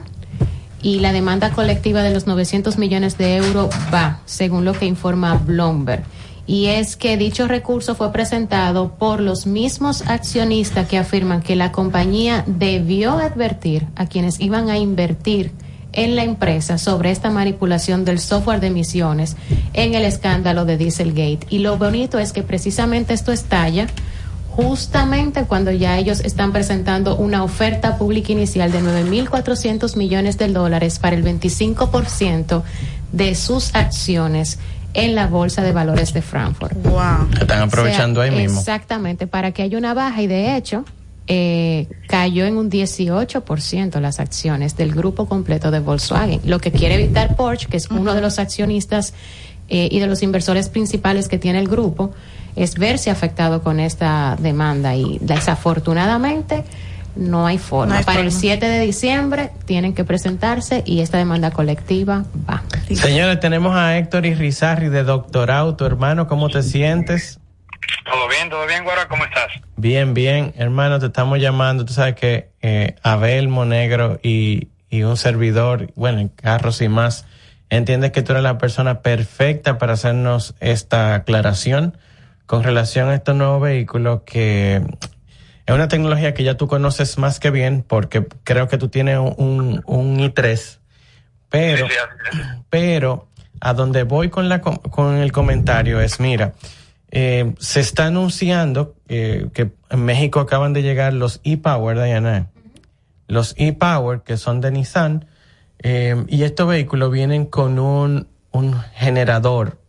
y 0.81 0.99
la 0.99 1.13
demanda 1.13 1.51
colectiva 1.51 2.01
de 2.01 2.11
los 2.11 2.25
900 2.25 2.79
millones 2.79 3.19
de 3.19 3.37
euros 3.37 3.69
va, 3.93 4.19
según 4.25 4.65
lo 4.65 4.73
que 4.73 4.87
informa 4.87 5.35
Bloomberg. 5.35 6.03
Y 6.47 6.65
es 6.65 6.95
que 6.95 7.17
dicho 7.17 7.47
recurso 7.47 7.93
fue 7.93 8.11
presentado 8.11 8.93
por 8.93 9.19
los 9.19 9.45
mismos 9.45 10.01
accionistas 10.07 10.87
que 10.87 10.97
afirman 10.97 11.43
que 11.43 11.55
la 11.55 11.71
compañía 11.71 12.43
debió 12.47 13.11
advertir 13.11 13.85
a 13.95 14.07
quienes 14.07 14.39
iban 14.39 14.71
a 14.71 14.79
invertir 14.79 15.51
en 15.93 16.15
la 16.15 16.23
empresa 16.23 16.77
sobre 16.77 17.11
esta 17.11 17.29
manipulación 17.29 18.05
del 18.05 18.19
software 18.19 18.59
de 18.59 18.67
emisiones 18.67 19.35
en 19.73 19.95
el 19.95 20.05
escándalo 20.05 20.65
de 20.65 20.77
Dieselgate. 20.77 21.47
Y 21.49 21.59
lo 21.59 21.77
bonito 21.77 22.19
es 22.19 22.33
que 22.33 22.43
precisamente 22.43 23.13
esto 23.13 23.31
estalla 23.31 23.87
justamente 24.49 25.43
cuando 25.43 25.71
ya 25.71 25.97
ellos 25.97 26.19
están 26.19 26.51
presentando 26.51 27.15
una 27.15 27.43
oferta 27.43 27.97
pública 27.97 28.31
inicial 28.31 28.71
de 28.71 28.81
9.400 28.81 29.95
millones 29.95 30.37
de 30.37 30.49
dólares 30.49 30.99
para 30.99 31.15
el 31.15 31.23
25% 31.23 32.63
de 33.11 33.35
sus 33.35 33.73
acciones 33.73 34.59
en 34.93 35.15
la 35.15 35.27
Bolsa 35.27 35.61
de 35.61 35.71
Valores 35.71 36.13
de 36.13 36.21
Frankfurt. 36.21 36.73
Están 37.39 37.61
aprovechando 37.61 38.19
O 38.19 38.23
sea, 38.23 38.31
ahí 38.31 38.37
mismo. 38.37 38.59
Exactamente, 38.59 39.27
para 39.27 39.51
que 39.51 39.61
haya 39.61 39.77
una 39.77 39.93
baja 39.93 40.21
y 40.21 40.27
de 40.27 40.57
hecho 40.57 40.83
eh, 41.31 41.87
cayó 42.07 42.45
en 42.45 42.57
un 42.57 42.71
18% 42.71 43.99
las 44.01 44.19
acciones 44.19 44.75
del 44.75 44.95
grupo 44.95 45.27
completo 45.27 45.69
de 45.69 45.79
Volkswagen, 45.79 46.41
lo 46.43 46.57
que 46.57 46.71
quiere 46.71 46.95
evitar 46.95 47.35
Porsche, 47.35 47.67
que 47.67 47.77
es 47.77 47.91
uno 47.91 48.15
de 48.15 48.21
los 48.21 48.39
accionistas 48.39 49.13
eh, 49.69 49.87
y 49.91 49.99
de 49.99 50.07
los 50.07 50.23
inversores 50.23 50.69
principales 50.69 51.27
que 51.27 51.37
tiene 51.37 51.59
el 51.59 51.67
grupo, 51.67 52.11
es 52.55 52.79
verse 52.79 53.11
afectado 53.11 53.61
con 53.61 53.79
esta 53.79 54.37
demanda 54.39 54.95
y 54.95 55.19
desafortunadamente 55.21 56.63
no 57.15 57.45
hay 57.45 57.59
forma. 57.59 57.93
No 57.93 57.99
hay 57.99 58.05
Para 58.05 58.21
el 58.21 58.31
forma. 58.31 58.41
7 58.41 58.67
de 58.67 58.79
diciembre 58.79 59.51
tienen 59.65 59.93
que 59.93 60.03
presentarse 60.03 60.81
y 60.83 61.01
esta 61.01 61.19
demanda 61.19 61.51
colectiva 61.51 62.25
va. 62.49 62.63
Señores, 62.91 63.39
tenemos 63.39 63.75
a 63.75 63.99
Héctor 63.99 64.25
Irizarri 64.25 64.89
de 64.89 65.03
Doctorado. 65.03 65.75
Tu 65.75 65.85
hermano, 65.85 66.27
¿cómo 66.27 66.49
te 66.49 66.63
sientes? 66.63 67.39
Todo 68.05 68.27
bien, 68.27 68.49
todo 68.49 68.65
bien, 68.65 68.83
Guara, 68.83 69.07
¿cómo 69.07 69.23
estás? 69.23 69.51
Bien, 69.77 70.13
bien, 70.13 70.53
hermano, 70.57 70.99
te 70.99 71.07
estamos 71.07 71.39
llamando. 71.39 71.85
Tú 71.85 71.93
sabes 71.93 72.15
que 72.15 72.49
eh, 72.61 72.95
Abel 73.03 73.47
Monegro 73.47 74.19
y, 74.23 74.69
y 74.89 75.03
un 75.03 75.17
servidor, 75.17 75.91
bueno, 75.95 76.19
en 76.19 76.29
carros 76.29 76.81
y 76.81 76.89
más, 76.89 77.25
entiendes 77.69 78.11
que 78.11 78.21
tú 78.21 78.31
eres 78.31 78.43
la 78.43 78.57
persona 78.57 79.01
perfecta 79.01 79.77
para 79.77 79.93
hacernos 79.93 80.55
esta 80.59 81.15
aclaración 81.15 81.97
con 82.45 82.63
relación 82.63 83.09
a 83.09 83.15
estos 83.15 83.35
nuevos 83.35 83.61
vehículos 83.61 84.21
que 84.25 84.81
es 85.69 85.75
una 85.75 85.87
tecnología 85.87 86.33
que 86.33 86.43
ya 86.43 86.57
tú 86.57 86.67
conoces 86.67 87.19
más 87.19 87.39
que 87.39 87.51
bien 87.51 87.83
porque 87.87 88.25
creo 88.43 88.67
que 88.67 88.79
tú 88.79 88.89
tienes 88.89 89.19
un, 89.19 89.83
un 89.85 90.19
i3, 90.19 90.79
pero, 91.47 91.87
pero 92.71 93.27
a 93.61 93.73
donde 93.73 94.01
voy 94.01 94.29
con, 94.29 94.49
la, 94.49 94.61
con 94.61 95.17
el 95.17 95.31
comentario 95.31 96.01
es, 96.01 96.19
mira, 96.19 96.53
eh, 97.11 97.53
se 97.59 97.79
está 97.79 98.07
anunciando 98.07 98.95
eh, 99.07 99.47
que 99.53 99.71
en 99.89 100.05
México 100.05 100.39
acaban 100.39 100.73
de 100.73 100.83
llegar 100.83 101.13
los 101.13 101.41
e-Power, 101.43 102.01
Diana. 102.01 102.49
Los 103.27 103.53
e-Power, 103.57 104.21
que 104.21 104.37
son 104.37 104.61
de 104.61 104.71
Nissan, 104.71 105.25
eh, 105.79 106.25
y 106.27 106.43
estos 106.43 106.67
vehículos 106.67 107.11
vienen 107.11 107.45
con 107.45 107.79
un, 107.79 108.27
un 108.51 108.79
generador. 108.93 109.79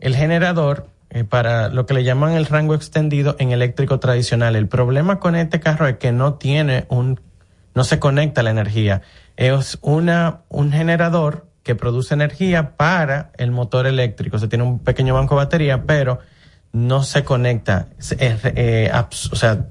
El 0.00 0.14
generador, 0.14 0.88
eh, 1.10 1.24
para 1.24 1.68
lo 1.70 1.86
que 1.86 1.94
le 1.94 2.04
llaman 2.04 2.32
el 2.32 2.44
rango 2.44 2.74
extendido 2.74 3.36
en 3.38 3.52
eléctrico 3.52 3.98
tradicional. 3.98 4.56
El 4.56 4.68
problema 4.68 5.20
con 5.20 5.36
este 5.36 5.58
carro 5.60 5.86
es 5.86 5.96
que 5.96 6.12
no 6.12 6.34
tiene 6.34 6.86
un, 6.90 7.18
no 7.74 7.84
se 7.84 7.98
conecta 7.98 8.42
la 8.42 8.50
energía. 8.50 9.00
Es 9.36 9.78
una, 9.80 10.40
un 10.48 10.70
generador 10.70 11.46
que 11.62 11.74
produce 11.74 12.12
energía 12.12 12.76
para 12.76 13.30
el 13.38 13.52
motor 13.52 13.86
eléctrico. 13.86 14.36
O 14.36 14.38
sea, 14.38 14.48
tiene 14.48 14.64
un 14.64 14.80
pequeño 14.80 15.14
banco 15.14 15.34
de 15.34 15.44
batería, 15.44 15.84
pero 15.84 16.18
no 16.72 17.02
se 17.02 17.24
conecta. 17.24 17.88
Es- 17.98 18.12
es, 18.12 18.40
eh, 18.44 18.90
abs- 18.92 19.32
o 19.32 19.36
sea, 19.36 19.66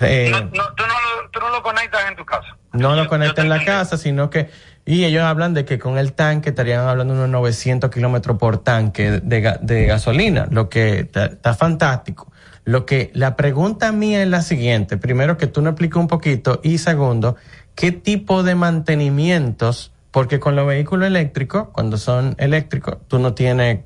eh, 0.00 0.30
No, 0.30 0.40
tú, 0.48 0.56
no 0.56 0.86
lo, 0.86 1.30
tú 1.30 1.40
no 1.40 1.48
lo 1.50 1.62
conectas 1.62 2.00
en 2.08 2.16
tu 2.16 2.24
casa. 2.24 2.56
no 2.72 2.94
lo 2.96 3.06
conecta 3.08 3.42
en 3.42 3.48
la 3.48 3.64
casa, 3.64 3.96
sino 3.98 4.30
que, 4.30 4.48
y 4.86 5.04
ellos 5.04 5.22
hablan 5.24 5.52
de 5.54 5.64
que 5.64 5.78
con 5.78 5.98
el 5.98 6.12
tanque 6.14 6.50
estarían 6.50 6.86
hablando 6.88 7.14
de 7.14 7.20
unos 7.20 7.30
900 7.30 7.90
kilómetros 7.90 8.38
por 8.38 8.58
tanque 8.58 9.20
de, 9.22 9.58
de 9.60 9.86
gasolina, 9.86 10.46
lo 10.50 10.68
que 10.68 11.00
está 11.00 11.26
está 11.26 11.54
fantástico. 11.54 12.32
Lo 12.64 12.86
que, 12.86 13.10
la 13.14 13.36
pregunta 13.36 13.90
mía 13.90 14.22
es 14.22 14.28
la 14.28 14.42
siguiente. 14.42 14.96
Primero, 14.98 15.36
que 15.36 15.46
tú 15.46 15.60
me 15.62 15.70
expliques 15.70 15.96
un 15.96 16.06
poquito. 16.08 16.60
Y 16.62 16.78
segundo, 16.78 17.36
¿qué 17.74 17.90
tipo 17.90 18.42
de 18.42 18.54
mantenimientos? 18.54 19.92
Porque 20.10 20.40
con 20.40 20.56
los 20.56 20.66
vehículos 20.66 21.06
eléctricos, 21.06 21.68
cuando 21.72 21.96
son 21.96 22.34
eléctricos, 22.38 22.98
tú 23.08 23.18
no 23.18 23.32
tienes, 23.34 23.80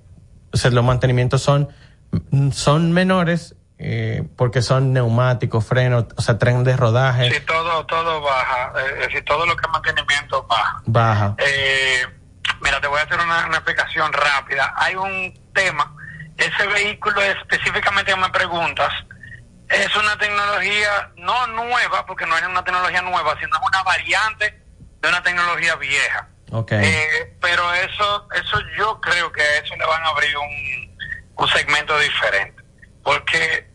o 0.55 0.57
sea, 0.57 0.71
los 0.71 0.85
mantenimientos 0.85 1.43
son, 1.43 1.69
son 2.53 2.93
menores, 2.93 3.57
eh, 3.77 4.23
porque 4.37 4.63
son 4.63 4.93
neumáticos, 4.93 5.67
frenos, 5.67 6.07
o 6.17 6.23
sea, 6.23 6.39
tren 6.39 6.63
de 6.63 6.77
rodaje. 6.77 7.29
Si 7.29 7.41
todo, 7.41 7.85
todo 7.87 8.21
baja, 8.23 8.73
eh, 8.79 9.07
decir, 9.07 9.25
todo 9.25 9.45
lo 9.45 9.57
que 9.57 9.67
es 9.67 9.73
mantenimiento 9.73 10.47
baja. 10.47 10.81
Baja. 10.87 11.35
Eh, 11.39 12.07
mira, 12.61 12.81
te 12.81 12.87
voy 12.87 13.01
a 13.01 13.03
hacer 13.03 13.19
una, 13.19 13.47
una 13.47 13.57
explicación 13.57 14.13
rápida. 14.13 14.73
Hay 14.77 14.95
un 14.95 15.35
tema, 15.53 15.93
ese 16.37 16.67
vehículo 16.69 17.21
específicamente 17.21 18.13
que 18.13 18.21
me 18.21 18.31
preguntas, 18.31 18.93
es 19.69 19.97
una 19.97 20.17
tecnología 20.19 21.11
no 21.17 21.49
nueva, 21.49 22.07
porque 22.07 22.27
no 22.27 22.37
es 22.37 22.47
una 22.47 22.63
tecnología 22.63 23.03
nueva, 23.03 23.35
sino 23.41 23.59
una 23.61 23.83
variante 23.83 24.63
de 25.03 25.09
una 25.09 25.21
tecnología 25.21 25.75
vieja. 25.75 26.29
Ok. 26.55 26.71
Eh, 26.73 27.37
pero 27.41 27.75
eso, 27.75 28.29
eso 28.33 28.59
yo 28.79 29.01
creo 29.01 29.33
que 29.33 29.43
a 29.43 29.59
eso 29.59 29.75
le 29.75 29.85
van 29.85 30.03
a 30.05 30.09
abrir 30.11 30.37
un, 30.37 30.97
un 31.37 31.49
segmento 31.49 31.99
diferente. 31.99 32.63
Porque 33.03 33.69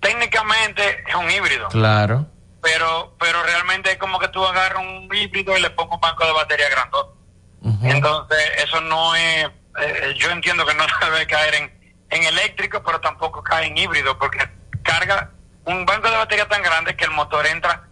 técnicamente 0.00 1.04
es 1.06 1.14
un 1.14 1.30
híbrido. 1.30 1.68
Claro. 1.68 2.26
Pero, 2.62 3.14
pero 3.20 3.42
realmente 3.42 3.92
es 3.92 3.98
como 3.98 4.18
que 4.18 4.28
tú 4.28 4.42
agarras 4.44 4.82
un 4.82 5.14
híbrido 5.14 5.56
y 5.56 5.60
le 5.60 5.70
pongo 5.70 5.96
un 5.96 6.00
banco 6.00 6.24
de 6.24 6.32
batería 6.32 6.70
grandote. 6.70 7.20
Entonces, 7.82 8.38
eso 8.64 8.80
no 8.80 9.14
es, 9.14 9.44
eh, 9.82 10.14
yo 10.16 10.30
entiendo 10.30 10.64
que 10.64 10.74
no 10.74 10.84
debe 11.04 11.26
caer 11.26 11.54
en, 11.54 11.94
en 12.08 12.22
eléctrico, 12.24 12.82
pero 12.82 12.98
tampoco 13.00 13.42
cae 13.42 13.66
en 13.66 13.76
híbrido, 13.76 14.18
porque 14.18 14.38
carga 14.82 15.30
un 15.66 15.84
banco 15.84 16.10
de 16.10 16.16
batería 16.16 16.48
tan 16.48 16.62
grande 16.62 16.96
que 16.96 17.04
el 17.04 17.10
motor 17.10 17.46
entra 17.46 17.86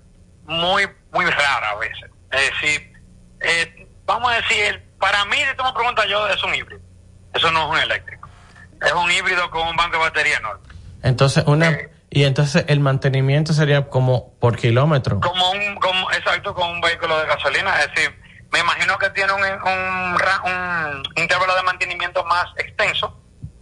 muy, 0.44 0.88
muy 1.12 1.26
rara 1.26 1.70
a 1.70 1.76
veces. 1.76 2.10
Es 2.30 2.50
decir, 2.50 2.92
eh, 3.40 3.87
vamos 4.08 4.32
a 4.32 4.36
decir, 4.36 4.82
para 4.98 5.24
mí, 5.26 5.36
si 5.36 5.56
tú 5.56 5.62
me 5.62 5.72
preguntas 5.72 6.06
yo, 6.08 6.26
es 6.28 6.42
un 6.42 6.54
híbrido. 6.54 6.80
Eso 7.34 7.52
no 7.52 7.66
es 7.66 7.70
un 7.70 7.78
eléctrico. 7.78 8.28
Es 8.84 8.92
un 8.92 9.10
híbrido 9.12 9.48
con 9.50 9.68
un 9.68 9.76
banco 9.76 9.98
de 9.98 10.02
batería 10.02 10.38
enorme. 10.38 10.66
Entonces, 11.02 11.44
una. 11.46 11.78
Y 12.10 12.24
entonces 12.24 12.64
el 12.68 12.80
mantenimiento 12.80 13.52
sería 13.52 13.88
como 13.88 14.34
por 14.40 14.56
kilómetro. 14.56 15.20
Como 15.20 15.50
un, 15.50 15.76
como, 15.76 16.10
exacto, 16.10 16.54
con 16.54 16.70
un 16.70 16.80
vehículo 16.80 17.18
de 17.20 17.26
gasolina. 17.26 17.78
Es 17.80 17.94
decir, 17.94 18.18
me 18.50 18.60
imagino 18.60 18.96
que 18.96 19.10
tiene 19.10 19.32
un, 19.34 19.42
un, 19.42 20.14
un 20.14 21.02
intervalo 21.16 21.54
de 21.54 21.62
mantenimiento 21.64 22.24
más 22.24 22.46
extenso, 22.56 23.20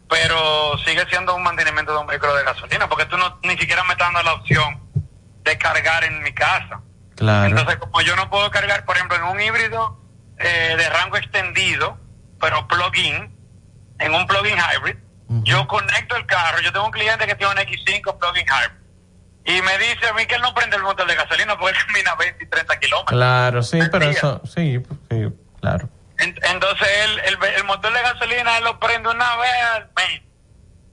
pero 0.08 0.78
sigue 0.84 1.04
siendo 1.10 1.34
un 1.34 1.42
mantenimiento 1.42 1.92
de 1.92 1.98
un 1.98 2.06
vehículo 2.06 2.36
de 2.36 2.44
gasolina, 2.44 2.88
porque 2.88 3.06
tú 3.06 3.16
no 3.16 3.40
ni 3.42 3.58
siquiera 3.58 3.82
me 3.82 3.92
estás 3.92 4.12
dando 4.12 4.22
la 4.22 4.34
opción 4.34 4.80
de 5.42 5.58
cargar 5.58 6.04
en 6.04 6.22
mi 6.22 6.32
casa. 6.32 6.80
Claro. 7.16 7.46
Entonces, 7.46 7.76
como 7.78 8.00
yo 8.02 8.14
no 8.14 8.30
puedo 8.30 8.48
cargar, 8.52 8.84
por 8.84 8.96
ejemplo, 8.96 9.16
en 9.16 9.24
un 9.24 9.40
híbrido 9.40 10.05
eh, 10.38 10.74
de 10.76 10.88
rango 10.90 11.16
extendido, 11.16 11.98
pero 12.40 12.66
plug-in, 12.68 13.34
en 13.98 14.14
un 14.14 14.26
plug-in 14.26 14.56
hybrid, 14.58 14.96
yo 15.42 15.66
conecto 15.66 16.14
el 16.16 16.24
carro. 16.26 16.60
Yo 16.60 16.72
tengo 16.72 16.86
un 16.86 16.92
cliente 16.92 17.26
que 17.26 17.34
tiene 17.34 17.52
un 17.52 17.58
X5 17.58 18.18
plug-in 18.18 18.46
hybrid. 18.46 18.76
Y 19.44 19.62
me 19.62 19.78
dice 19.78 20.08
a 20.08 20.12
mí 20.12 20.26
que 20.26 20.34
él 20.36 20.42
no 20.42 20.52
prende 20.54 20.76
el 20.76 20.82
motor 20.82 21.06
de 21.06 21.14
gasolina 21.14 21.56
porque 21.58 21.76
él 21.78 21.86
camina 21.86 22.14
20 22.16 22.44
y 22.44 22.46
30 22.48 22.78
kilómetros. 22.80 23.16
Claro, 23.18 23.62
sí, 23.62 23.78
pero 23.90 24.04
eso, 24.06 24.40
sí, 24.44 24.82
sí, 25.10 25.28
claro. 25.60 25.88
En- 26.18 26.36
Entonces, 26.42 26.88
el, 27.26 27.38
el 27.44 27.64
motor 27.64 27.92
de 27.92 28.02
gasolina 28.02 28.58
él 28.58 28.64
lo 28.64 28.78
prende 28.80 29.08
una 29.08 29.36
vez 29.36 29.52
al 29.74 29.90
mes, 29.96 30.22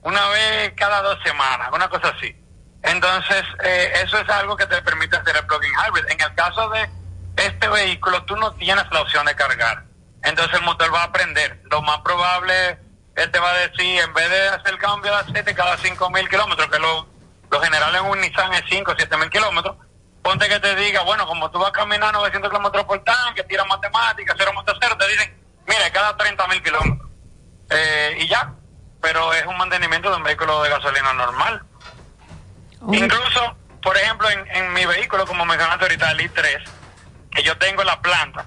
una 0.02 0.28
vez 0.30 0.74
cada 0.76 1.02
dos 1.02 1.18
semanas, 1.24 1.70
una 1.74 1.88
cosa 1.90 2.10
así. 2.16 2.36
Entonces, 2.84 3.44
eh, 3.64 3.92
eso 4.04 4.18
es 4.20 4.30
algo 4.30 4.56
que 4.58 4.66
te 4.68 4.82
permite 4.82 5.16
hacer 5.18 5.36
el 5.36 5.46
plug-in 5.46 5.72
hybrid. 5.88 6.06
En 6.12 6.22
el 6.22 6.36
caso 6.36 6.70
de 6.70 6.88
este 7.36 7.68
vehículo, 7.68 8.24
tú 8.24 8.36
no 8.36 8.52
tienes 8.54 8.86
la 8.92 9.02
opción 9.02 9.26
de 9.26 9.36
cargar. 9.36 9.84
Entonces, 10.24 10.58
el 10.60 10.66
motor 10.66 10.94
va 10.94 11.04
a 11.04 11.12
prender. 11.12 11.62
Lo 11.70 11.82
más 11.82 12.00
probable, 12.02 12.80
él 13.16 13.32
te 13.32 13.40
va 13.40 13.52
a 13.52 13.58
decir, 13.58 14.00
en 14.00 14.14
vez 14.14 14.30
de 14.30 14.48
hacer 14.50 14.74
el 14.74 14.78
cambio 14.78 15.12
de 15.12 15.18
aceite 15.18 15.54
cada 15.54 15.78
5.000 15.78 16.30
kilómetros, 16.30 16.70
que 16.70 16.80
lo, 16.80 17.08
lo 17.52 17.62
general 17.62 17.96
en 17.96 18.06
un 18.06 18.22
Nissan 18.22 18.54
es 18.54 18.64
5 18.70 18.92
o 18.92 18.96
7.000 18.96 19.30
kilómetros, 19.30 19.76
ponte 20.22 20.48
que 20.48 20.60
te 20.60 20.76
diga, 20.76 21.02
bueno, 21.02 21.28
como 21.28 21.52
tú 21.52 21.60
vas 21.60 21.70
a 21.70 21.74
caminar 21.74 22.14
900 22.14 22.50
kilómetros 22.50 22.86
por 22.86 23.04
tanque, 23.04 23.44
tira 23.44 23.66
matemáticas, 23.66 24.36
cero 24.38 24.52
monta 24.54 24.74
cero, 24.80 24.96
te 24.98 25.08
dicen, 25.10 25.38
mira, 25.68 25.92
cada 25.92 26.18
30.000 26.18 26.64
kilómetros. 26.64 27.10
Eh, 27.70 28.18
y 28.20 28.28
ya, 28.28 28.54
pero 29.02 29.34
es 29.34 29.46
un 29.46 29.58
mantenimiento 29.58 30.10
de 30.10 30.18
un 30.18 30.24
vehículo 30.24 30.64
de 30.64 30.70
gasolina 30.70 31.14
normal. 31.14 31.64
Incluso, 32.92 33.56
por 33.82 33.98
ejemplo, 33.98 34.30
en, 34.30 34.48
en 34.56 34.74
mi 34.74 34.86
vehículo, 34.86 35.26
como 35.26 35.46
mencionaste 35.46 35.86
ahorita, 35.86 36.12
el 36.12 36.20
i3, 36.32 36.64
que 37.34 37.44
yo 37.44 37.58
tengo 37.58 37.84
la 37.84 38.02
planta, 38.02 38.46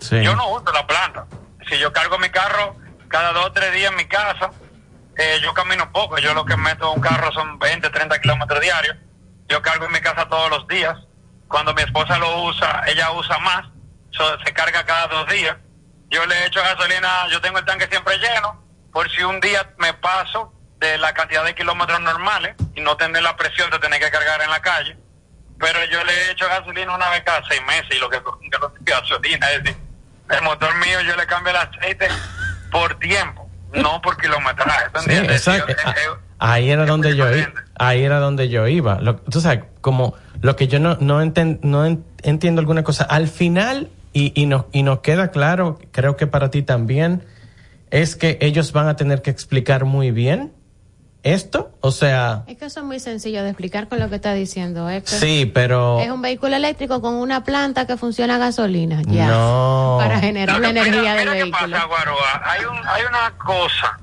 Sí. 0.00 0.22
yo 0.22 0.34
no 0.36 0.48
uso 0.48 0.72
la 0.72 0.86
planta. 0.86 1.26
Si 1.68 1.78
yo 1.78 1.92
cargo 1.92 2.18
mi 2.18 2.28
carro 2.30 2.76
cada 3.08 3.32
dos 3.32 3.46
o 3.46 3.52
tres 3.52 3.72
días 3.72 3.90
en 3.90 3.96
mi 3.96 4.06
casa, 4.06 4.50
eh, 5.16 5.38
yo 5.42 5.54
camino 5.54 5.90
poco. 5.92 6.18
Yo 6.18 6.34
lo 6.34 6.44
que 6.44 6.56
meto 6.56 6.90
en 6.90 6.98
un 6.98 7.00
carro 7.00 7.32
son 7.32 7.58
20, 7.58 7.88
30 7.90 8.20
kilómetros 8.20 8.60
diarios. 8.60 8.96
Yo 9.48 9.62
cargo 9.62 9.86
en 9.86 9.92
mi 9.92 10.00
casa 10.00 10.28
todos 10.28 10.50
los 10.50 10.66
días. 10.68 10.96
Cuando 11.48 11.72
mi 11.74 11.82
esposa 11.82 12.18
lo 12.18 12.42
usa, 12.42 12.82
ella 12.86 13.12
usa 13.12 13.38
más. 13.38 13.66
So, 14.10 14.38
se 14.44 14.52
carga 14.52 14.84
cada 14.84 15.06
dos 15.06 15.28
días. 15.28 15.56
Yo 16.10 16.26
le 16.26 16.46
echo 16.46 16.60
gasolina, 16.62 17.28
yo 17.30 17.40
tengo 17.40 17.58
el 17.58 17.64
tanque 17.64 17.86
siempre 17.86 18.18
lleno. 18.18 18.62
Por 18.92 19.10
si 19.10 19.22
un 19.22 19.40
día 19.40 19.72
me 19.78 19.92
paso 19.94 20.52
de 20.78 20.98
la 20.98 21.14
cantidad 21.14 21.44
de 21.44 21.54
kilómetros 21.54 22.00
normales 22.00 22.56
y 22.74 22.80
no 22.80 22.96
tener 22.96 23.22
la 23.22 23.36
presión 23.36 23.70
de 23.70 23.78
tener 23.78 24.00
que 24.00 24.10
cargar 24.10 24.42
en 24.42 24.50
la 24.50 24.60
calle. 24.60 24.98
Pero 25.64 25.78
yo 25.90 26.04
le 26.04 26.30
echo 26.30 26.46
gasolina 26.46 26.94
una 26.94 27.08
vez 27.10 27.22
cada 27.24 27.42
seis 27.48 27.60
meses 27.66 27.88
y 27.96 27.98
lo 27.98 28.08
que, 28.10 28.18
que 28.18 28.92
gasolina 28.92 29.50
es 29.52 29.62
decir, 29.64 29.78
el 30.30 30.42
motor 30.42 30.74
mío 30.76 31.00
yo 31.06 31.16
le 31.16 31.26
cambio 31.26 31.50
el 31.50 31.56
aceite 31.56 32.06
por 32.70 32.98
tiempo, 32.98 33.48
no 33.72 34.00
por 34.02 34.16
kilometraje. 34.20 34.86
¿tú 34.92 35.00
Sí, 35.00 35.12
exacto. 35.16 35.68
Yo- 35.72 35.90
eh, 35.90 35.94
eh, 35.96 36.18
Ahí 36.38 36.70
era 36.70 36.84
donde 36.84 37.16
yo 37.16 37.34
iba. 37.34 37.48
Ahí 37.78 38.02
era 38.04 38.18
donde 38.18 38.48
yo 38.50 38.66
iba. 38.68 39.00
Lo- 39.00 39.16
tú 39.16 39.40
sabes, 39.40 39.60
como 39.80 40.14
lo 40.42 40.56
que 40.56 40.68
yo 40.68 40.78
no, 40.80 40.96
no, 41.00 41.22
enten- 41.22 41.60
no 41.62 41.86
en- 41.86 42.04
entiendo 42.22 42.60
alguna 42.60 42.82
cosa. 42.84 43.04
Al 43.04 43.28
final, 43.28 43.88
y, 44.12 44.32
y, 44.40 44.46
nos, 44.46 44.66
y 44.72 44.82
nos 44.82 44.98
queda 45.00 45.30
claro, 45.30 45.78
creo 45.92 46.16
que 46.16 46.26
para 46.26 46.50
ti 46.50 46.62
también, 46.62 47.24
es 47.90 48.16
que 48.16 48.36
ellos 48.42 48.72
van 48.72 48.88
a 48.88 48.96
tener 48.96 49.22
que 49.22 49.30
explicar 49.30 49.84
muy 49.86 50.10
bien 50.10 50.52
esto. 51.24 51.76
O 51.80 51.90
sea, 51.90 52.44
Es 52.46 52.56
que 52.58 52.66
eso 52.66 52.80
es 52.80 52.86
muy 52.86 53.00
sencillo 53.00 53.42
de 53.42 53.50
explicar 53.50 53.88
con 53.88 53.98
lo 53.98 54.08
que 54.08 54.14
está 54.16 54.32
diciendo 54.34 54.88
Héctor. 54.88 55.18
sí, 55.18 55.50
pero 55.52 55.98
Es 56.00 56.10
un 56.10 56.22
vehículo 56.22 56.54
eléctrico 56.56 57.00
con 57.00 57.14
una 57.14 57.42
planta 57.44 57.86
que 57.86 57.96
funciona 57.96 58.36
a 58.36 58.38
gasolina, 58.38 59.02
ya. 59.06 59.26
no. 59.28 59.96
Para 60.00 60.20
generar 60.20 60.60
la 60.60 60.68
Mira, 60.68 60.82
energía 60.82 61.14
del 61.14 61.20
mira 61.28 61.32
qué 61.36 61.42
vehículo. 61.44 61.72
pasa, 61.72 61.84
Guaroa. 61.86 62.42
Hay, 62.44 62.64
un, 62.64 62.76
hay 62.86 63.02
una 63.04 63.30
cosa 63.38 63.98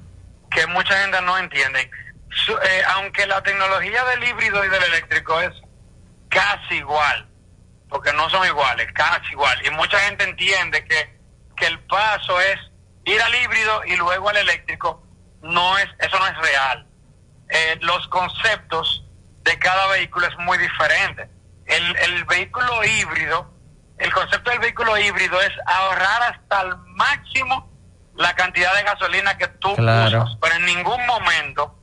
que 0.50 0.68
mucha 0.68 0.94
gente 1.02 1.22
no 1.22 1.38
entiende. 1.38 1.90
Su- 2.30 2.54
eh, 2.54 2.82
aunque 2.96 3.26
la 3.28 3.42
tecnología 3.44 4.04
del 4.06 4.24
híbrido 4.30 4.64
y 4.66 4.70
del 4.70 4.84
eléctrico 4.84 5.40
es 5.42 5.52
casi 6.30 6.76
igual, 6.76 7.28
porque 7.90 8.14
no 8.14 8.30
son 8.30 8.46
iguales, 8.48 8.88
casi 8.94 9.32
igual. 9.32 9.58
Y 9.66 9.70
mucha 9.72 9.98
gente 10.00 10.24
entiende 10.24 10.84
que, 10.86 11.20
que 11.58 11.66
el 11.68 11.80
paso 11.82 12.40
es 12.40 12.58
ir 13.06 13.22
al 13.22 13.34
híbrido 13.36 13.82
y 13.86 13.96
luego 13.98 14.30
al 14.30 14.38
eléctrico. 14.38 15.04
No 15.42 15.78
es, 15.78 15.88
eso 16.00 16.18
no 16.20 16.28
es 16.28 16.38
real. 16.38 16.88
Eh, 17.54 17.78
los 17.82 18.08
conceptos 18.08 19.04
de 19.44 19.60
cada 19.60 19.88
vehículo 19.88 20.26
es 20.28 20.38
muy 20.40 20.58
diferente. 20.58 21.30
El, 21.66 21.96
el 21.98 22.24
vehículo 22.26 22.84
híbrido, 22.84 23.54
el 23.98 24.12
concepto 24.14 24.50
del 24.52 24.60
vehículo 24.60 24.98
híbrido 24.98 25.40
es 25.42 25.52
ahorrar 25.66 26.24
hasta 26.34 26.62
el 26.62 26.78
máximo 26.96 27.70
la 28.16 28.34
cantidad 28.36 28.74
de 28.76 28.84
gasolina 28.84 29.38
que 29.38 29.48
tú 29.48 29.74
Claro. 29.76 30.24
usas, 30.24 30.38
pero 30.42 30.56
en 30.56 30.66
ningún 30.66 31.06
momento 31.06 31.78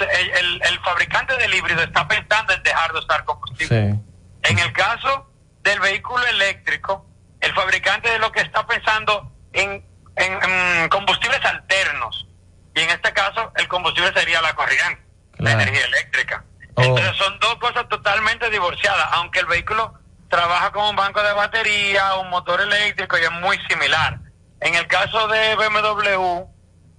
el, 0.00 0.30
el- 0.30 0.62
el 0.64 0.78
fabricante 0.80 1.36
del 1.36 1.52
híbrido 1.54 1.82
está 1.82 2.06
pensando 2.06 2.52
en 2.52 2.62
dejar 2.62 2.92
de 2.92 2.98
usar 3.00 3.24
combustible. 3.24 3.92
Sí. 3.92 4.00
En 4.44 4.58
el 4.58 4.72
caso 4.72 5.30
del 5.62 5.80
vehículo 5.80 6.24
eléctrico, 6.26 7.06
el 7.40 7.52
fabricante 7.54 8.08
de 8.10 8.18
lo 8.18 8.30
que 8.32 8.40
está 8.40 8.66
pensando 8.66 9.32
en, 9.52 9.84
en- 10.16 10.42
en 10.82 10.88
combustibles 10.88 11.44
alternos. 11.44 12.26
Y 12.74 12.80
en 12.80 12.90
este 12.90 13.12
caso, 13.12 13.52
el 13.56 13.68
combustible 13.68 14.12
sería 14.12 14.40
la 14.42 14.54
corriente, 14.54 15.02
la 15.38 15.52
energía 15.52 15.84
eléctrica. 15.84 16.44
Oh. 16.74 16.82
Entonces 16.82 17.16
son 17.16 17.38
dos 17.40 17.56
cosas 17.56 17.88
totalmente 17.88 18.48
divorciadas, 18.50 19.08
aunque 19.12 19.40
el 19.40 19.46
vehículo 19.46 19.94
trabaja 20.28 20.70
con 20.70 20.84
un 20.84 20.96
banco 20.96 21.22
de 21.22 21.32
batería, 21.32 22.14
un 22.14 22.30
motor 22.30 22.60
eléctrico 22.60 23.18
y 23.18 23.22
es 23.22 23.32
muy 23.32 23.58
similar. 23.68 24.18
En 24.60 24.74
el 24.74 24.86
caso 24.86 25.26
de 25.28 25.56
BMW, 25.56 26.44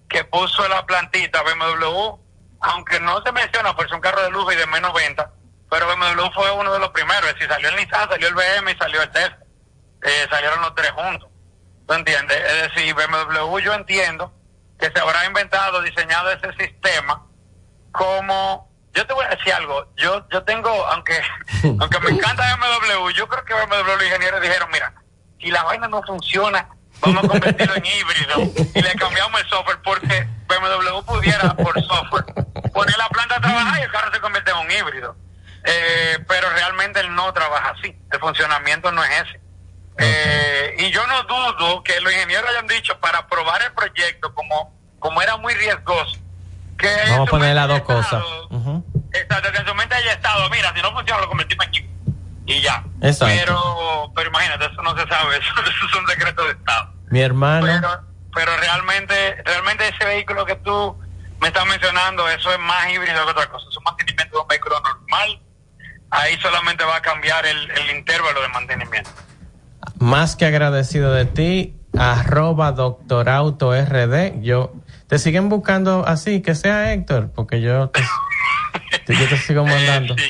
que 0.09 0.25
puso 0.25 0.67
la 0.67 0.85
plantita 0.85 1.41
BMW, 1.41 2.19
aunque 2.59 2.99
no 2.99 3.21
se 3.23 3.31
menciona 3.31 3.75
por 3.75 3.85
ser 3.85 3.95
un 3.95 4.01
carro 4.01 4.21
de 4.23 4.31
lujo 4.31 4.51
y 4.51 4.55
de 4.57 4.67
menos 4.67 4.93
venta, 4.93 5.31
pero 5.69 5.87
BMW 5.87 6.29
fue 6.33 6.51
uno 6.51 6.73
de 6.73 6.79
los 6.79 6.89
primeros. 6.89 7.25
Es 7.29 7.35
decir, 7.35 7.47
salió 7.47 7.69
el 7.69 7.77
Nissan, 7.77 8.09
salió 8.09 8.27
el 8.27 8.35
BM 8.35 8.71
y 8.71 8.75
salió 8.75 9.01
el 9.01 9.09
Tesla. 9.09 9.37
Eh, 10.03 10.27
salieron 10.29 10.61
los 10.61 10.75
tres 10.75 10.91
juntos. 10.91 11.29
¿Tú 11.87 11.93
entiendes? 11.93 12.37
Es 12.37 12.73
decir, 12.73 12.93
BMW 12.93 13.59
yo 13.59 13.73
entiendo 13.73 14.33
que 14.81 14.91
se 14.91 14.99
habrá 14.99 15.25
inventado, 15.25 15.81
diseñado 15.81 16.31
ese 16.31 16.51
sistema 16.53 17.23
como... 17.91 18.69
Yo 18.93 19.07
te 19.07 19.13
voy 19.13 19.23
a 19.23 19.29
decir 19.29 19.53
algo, 19.53 19.87
yo 19.95 20.27
yo 20.29 20.43
tengo, 20.43 20.69
aunque 20.87 21.21
aunque 21.79 21.99
me 22.01 22.09
encanta 22.09 22.57
BMW, 22.57 23.11
yo 23.11 23.25
creo 23.25 23.45
que 23.45 23.53
BMW 23.53 23.89
los 23.89 24.03
ingenieros 24.03 24.41
dijeron, 24.41 24.67
mira, 24.69 24.93
si 25.39 25.49
la 25.49 25.63
vaina 25.63 25.87
no 25.87 26.03
funciona, 26.03 26.67
vamos 26.99 27.23
a 27.23 27.27
convertirlo 27.29 27.73
en 27.75 27.85
híbrido 27.85 28.65
y 28.75 28.81
le 28.81 28.93
cambiamos 28.95 29.39
el 29.39 29.47
software 29.47 29.79
porque 29.81 30.27
BMW 30.45 31.01
pudiera 31.05 31.53
por 31.55 31.81
software 31.85 32.25
poner 32.73 32.97
la 32.97 33.07
planta 33.07 33.37
a 33.37 33.41
trabajar 33.41 33.79
y 33.79 33.83
el 33.83 33.91
carro 33.91 34.11
se 34.11 34.19
convierte 34.19 34.51
en 34.51 34.57
un 34.57 34.71
híbrido. 34.71 35.15
Eh, 35.63 36.17
pero 36.27 36.49
realmente 36.49 36.99
él 36.99 37.15
no 37.15 37.31
trabaja 37.31 37.73
así, 37.77 37.95
el 38.11 38.19
funcionamiento 38.19 38.91
no 38.91 39.05
es 39.05 39.21
ese. 39.21 39.41
Eh, 39.97 40.75
y 40.79 40.91
yo 40.91 41.05
no 41.07 41.23
dudo 41.23 41.83
que 41.83 41.99
los 42.01 42.11
ingenieros 42.13 42.49
hayan 42.49 42.67
dicho 42.67 42.99
para 42.99 43.19
aprobar 43.19 43.61
el 43.61 43.71
proyecto 43.73 44.33
como, 44.33 44.73
como 44.99 45.21
era 45.21 45.37
muy 45.37 45.53
riesgoso, 45.53 46.17
que 46.77 46.91
en 46.91 47.09
Vamos 47.09 47.19
a 47.19 47.25
su 47.25 47.31
poner 47.31 47.55
las 47.55 47.67
mente 47.67 47.83
dos 47.83 47.97
haya 47.97 48.09
cosas. 48.09 48.23
Exacto, 49.13 49.51
que 49.51 49.57
en 49.57 49.67
su 49.67 49.75
mente 49.75 49.95
haya 49.95 50.13
estado, 50.13 50.49
mira, 50.49 50.73
si 50.73 50.81
no 50.81 50.91
funciona 50.91 51.21
lo 51.21 51.27
convertimos 51.27 51.65
en 51.65 51.71
chip. 51.71 51.91
Y 52.45 52.61
ya. 52.61 52.83
Exacto. 53.01 53.33
Pero, 53.37 54.11
pero 54.15 54.29
imagínate, 54.29 54.65
eso 54.65 54.81
no 54.81 54.97
se 54.97 55.07
sabe, 55.07 55.37
eso, 55.37 55.53
eso 55.61 55.85
es 55.85 55.95
un 55.95 56.05
decreto 56.05 56.43
de 56.45 56.51
Estado. 56.51 56.93
Mi 57.09 57.21
hermano. 57.21 57.65
Pero, 57.65 58.01
pero 58.33 58.57
realmente, 58.57 59.41
realmente 59.45 59.87
ese 59.87 60.05
vehículo 60.05 60.45
que 60.45 60.55
tú 60.55 60.97
me 61.39 61.47
estás 61.47 61.65
mencionando, 61.65 62.27
eso 62.29 62.51
es 62.51 62.59
más 62.59 62.89
híbrido 62.89 63.23
que 63.25 63.31
otra 63.31 63.47
cosa. 63.49 63.67
Es 63.69 63.77
un 63.77 63.83
mantenimiento 63.83 64.37
de 64.37 64.41
un 64.41 64.47
vehículo 64.47 64.79
normal. 64.81 65.41
Ahí 66.09 66.37
solamente 66.41 66.83
va 66.83 66.97
a 66.97 67.01
cambiar 67.01 67.45
el, 67.45 67.71
el 67.71 67.97
intervalo 67.97 68.41
de 68.41 68.47
mantenimiento. 68.49 69.11
Más 69.99 70.35
que 70.35 70.45
agradecido 70.45 71.11
de 71.13 71.25
ti, 71.25 71.75
arroba 71.97 72.71
doctorauto 72.71 73.73
RD. 73.73 74.41
Yo, 74.41 74.73
te 75.07 75.19
siguen 75.19 75.49
buscando 75.49 76.05
así, 76.07 76.41
que 76.41 76.55
sea 76.55 76.93
Héctor, 76.93 77.31
porque 77.35 77.61
yo 77.61 77.89
te, 77.89 78.01
te- 79.05 79.15
yo 79.15 79.27
te 79.27 79.37
sigo 79.37 79.65
mandando. 79.65 80.15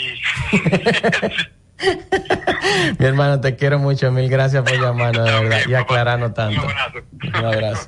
Mi 2.99 3.05
hermano, 3.05 3.39
te 3.41 3.55
quiero 3.55 3.79
mucho, 3.79 4.11
mil 4.11 4.29
gracias 4.29 4.63
por 4.63 4.79
llamarnos, 4.79 5.25
de 5.25 5.31
verdad, 5.31 5.59
y 5.67 5.73
aclararnos 5.73 6.33
tanto. 6.33 6.61
Un 7.37 7.45
abrazo. 7.45 7.87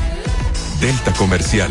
Delta 0.82 1.12
Comercial, 1.12 1.70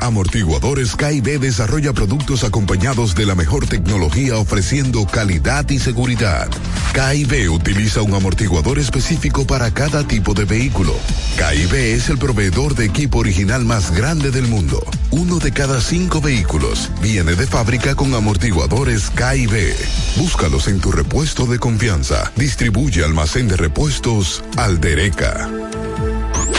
Amortiguadores 0.00 0.96
KIB 0.96 1.38
desarrolla 1.38 1.92
productos 1.92 2.42
acompañados 2.42 3.14
de 3.14 3.26
la 3.26 3.34
mejor 3.34 3.66
tecnología 3.66 4.36
ofreciendo 4.36 5.06
calidad 5.06 5.68
y 5.68 5.78
seguridad. 5.78 6.48
KIB 6.94 7.52
utiliza 7.52 8.00
un 8.00 8.14
amortiguador 8.14 8.78
específico 8.78 9.46
para 9.46 9.72
cada 9.72 10.06
tipo 10.06 10.32
de 10.32 10.46
vehículo. 10.46 10.94
KIB 11.36 11.74
es 11.74 12.08
el 12.08 12.18
proveedor 12.18 12.74
de 12.74 12.86
equipo 12.86 13.18
original 13.18 13.64
más 13.64 13.94
grande 13.94 14.30
del 14.30 14.48
mundo. 14.48 14.82
Uno 15.10 15.38
de 15.38 15.52
cada 15.52 15.80
cinco 15.80 16.20
vehículos 16.20 16.90
viene 17.02 17.34
de 17.34 17.46
fábrica 17.46 17.94
con 17.94 18.14
amortiguadores 18.14 19.10
KIB. 19.10 19.74
Búscalos 20.16 20.66
en 20.68 20.80
tu 20.80 20.92
repuesto 20.92 21.46
de 21.46 21.58
confianza. 21.58 22.32
Distribuye 22.36 23.04
almacén 23.04 23.48
de 23.48 23.56
repuestos 23.56 24.42
Aldereca. 24.56 25.48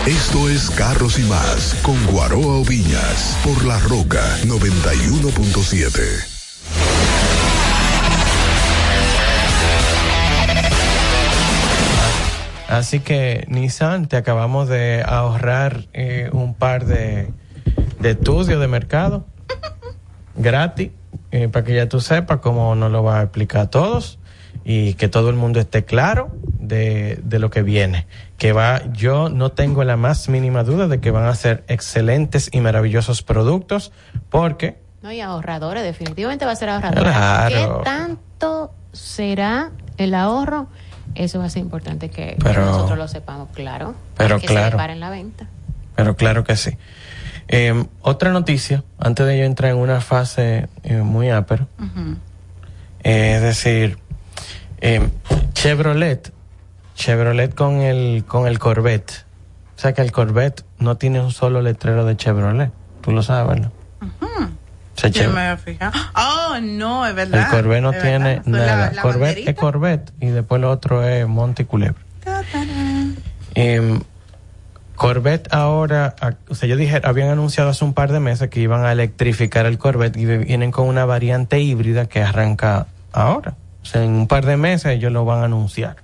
Esto 0.06 0.50
es 0.50 0.70
Carros 0.72 1.20
y 1.20 1.24
Más 1.24 1.76
con 1.84 1.96
Guaroa 2.08 2.58
Oviñas 2.58 3.38
por 3.44 3.64
La 3.66 3.80
Roca 3.80 4.22
91.7. 4.46 6.32
Así 12.68 13.00
que, 13.02 13.46
Nissan, 13.48 14.08
te 14.08 14.18
acabamos 14.18 14.68
de 14.68 15.04
ahorrar 15.06 15.86
eh, 15.94 16.30
un 16.34 16.56
par 16.56 16.86
de, 16.86 17.32
de 18.00 18.12
estudios 18.12 18.60
de 18.60 18.68
mercado 18.68 19.26
gratis, 20.36 20.92
eh, 21.32 21.48
para 21.48 21.66
que 21.66 21.76
ya 21.76 21.88
tú 21.88 22.00
sepas 22.02 22.40
cómo 22.40 22.74
nos 22.76 22.92
lo 22.92 23.04
va 23.04 23.20
a 23.20 23.24
explicar 23.24 23.62
a 23.62 23.70
todos 23.70 24.18
y 24.64 24.94
que 24.96 25.08
todo 25.08 25.30
el 25.30 25.36
mundo 25.36 25.60
esté 25.60 25.86
claro 25.86 26.32
de, 26.60 27.20
de 27.24 27.40
lo 27.40 27.50
que 27.50 27.62
viene. 27.64 28.08
Que 28.38 28.54
va, 28.54 28.82
yo 28.94 29.30
no 29.30 29.52
tengo 29.52 29.84
la 29.84 29.98
más 29.98 30.30
mínima 30.30 30.64
duda 30.64 30.88
de 30.88 31.00
que 31.00 31.12
van 31.12 31.26
a 31.26 31.36
ser 31.36 31.64
excelentes 31.68 32.50
y 32.52 32.62
maravillosos 32.62 33.22
productos, 33.24 33.92
porque 34.30 34.80
No, 35.02 35.12
y 35.12 35.22
ahorradores, 35.22 35.84
definitivamente 35.84 36.46
va 36.46 36.52
a 36.52 36.56
ser 36.56 36.70
ahorrador. 36.70 37.04
Claro. 37.04 37.78
¿Qué 37.80 37.84
tanto 37.84 38.72
será 38.94 39.72
el 39.98 40.14
ahorro? 40.14 40.68
Eso 41.16 41.40
va 41.40 41.46
a 41.46 41.50
ser 41.50 41.62
importante 41.62 42.10
que, 42.10 42.28
que 42.36 42.38
Pero- 42.42 42.66
nosotros 42.66 42.98
lo 42.98 43.08
sepamos, 43.08 43.50
claro. 43.54 43.96
pero 44.16 44.40
que 44.40 44.48
claro. 44.48 44.78
se 44.80 44.96
la 44.96 45.10
venta. 45.10 45.48
Pero 45.96 46.16
claro 46.16 46.44
que 46.44 46.56
sí. 46.56 46.78
Eh, 47.48 47.84
otra 48.02 48.32
noticia, 48.32 48.84
antes 48.98 49.26
de 49.26 49.38
yo 49.38 49.44
entrar 49.44 49.72
en 49.72 49.78
una 49.78 50.00
fase 50.00 50.70
eh, 50.84 50.98
muy 51.02 51.30
ápera, 51.30 51.68
eh, 53.04 53.34
es 53.36 53.42
decir, 53.42 53.98
eh, 54.82 55.10
Chevrolet, 55.54 56.32
Chevrolet 56.96 57.54
con 57.54 57.76
el, 57.82 58.24
con 58.28 58.48
el 58.48 58.60
Corvette. 58.60 59.26
O 59.78 59.80
sea 59.82 59.94
que 59.94 60.02
el 60.02 60.12
Corvette 60.12 60.64
no 60.80 60.98
tiene 60.98 61.20
un 61.22 61.32
solo 61.32 61.62
letrero 61.62 62.06
de 62.06 62.16
Chevrolet. 62.18 62.72
Tú 63.02 63.12
lo 63.12 63.24
sabes, 63.24 63.48
¿verdad? 63.48 63.72
O 64.02 65.00
sea, 65.02 65.10
Yo 65.10 65.24
Chev- 65.24 65.34
me 65.34 65.40
había 65.42 65.58
fijado. 65.58 65.92
Oh, 66.16 66.60
no, 66.62 67.08
es 67.08 67.16
verdad. 67.16 67.42
el 67.46 67.48
Corvette 67.48 67.82
no 67.82 67.92
tiene 67.94 68.20
verdad. 68.20 68.44
Son 68.44 68.52
la- 68.54 68.66
nada. 68.66 68.92
la 68.94 69.02
Corvette 69.02 69.22
banderita. 69.22 69.52
es 69.52 69.58
Corvette 69.58 70.12
y 70.20 70.28
después 70.28 70.62
lo 70.62 70.70
otro 70.70 71.04
es 71.08 71.28
Monte 71.28 71.66
Culebra. 71.66 72.02
Em, 73.56 74.02
Corvette 74.96 75.48
ahora, 75.52 76.16
o 76.48 76.54
sea, 76.56 76.70
yo 76.70 76.76
dije, 76.78 77.02
habían 77.04 77.30
anunciado 77.30 77.72
hace 77.72 77.84
un 77.84 77.94
par 77.94 78.12
de 78.12 78.20
meses 78.20 78.50
que 78.50 78.60
iban 78.60 78.86
a 78.86 78.92
electrificar 78.92 79.66
el 79.66 79.78
Corvette 79.80 80.18
y 80.18 80.26
vienen 80.26 80.70
con 80.72 80.88
una 80.88 81.06
variante 81.06 81.60
híbrida 81.60 82.06
que 82.06 82.22
arranca 82.22 82.86
ahora. 83.12 83.56
En 83.94 84.12
un 84.12 84.28
par 84.28 84.46
de 84.46 84.58
meses 84.58 84.94
ellos 84.94 85.12
lo 85.12 85.26
van 85.26 85.42
a 85.42 85.46
anunciar. 85.46 85.98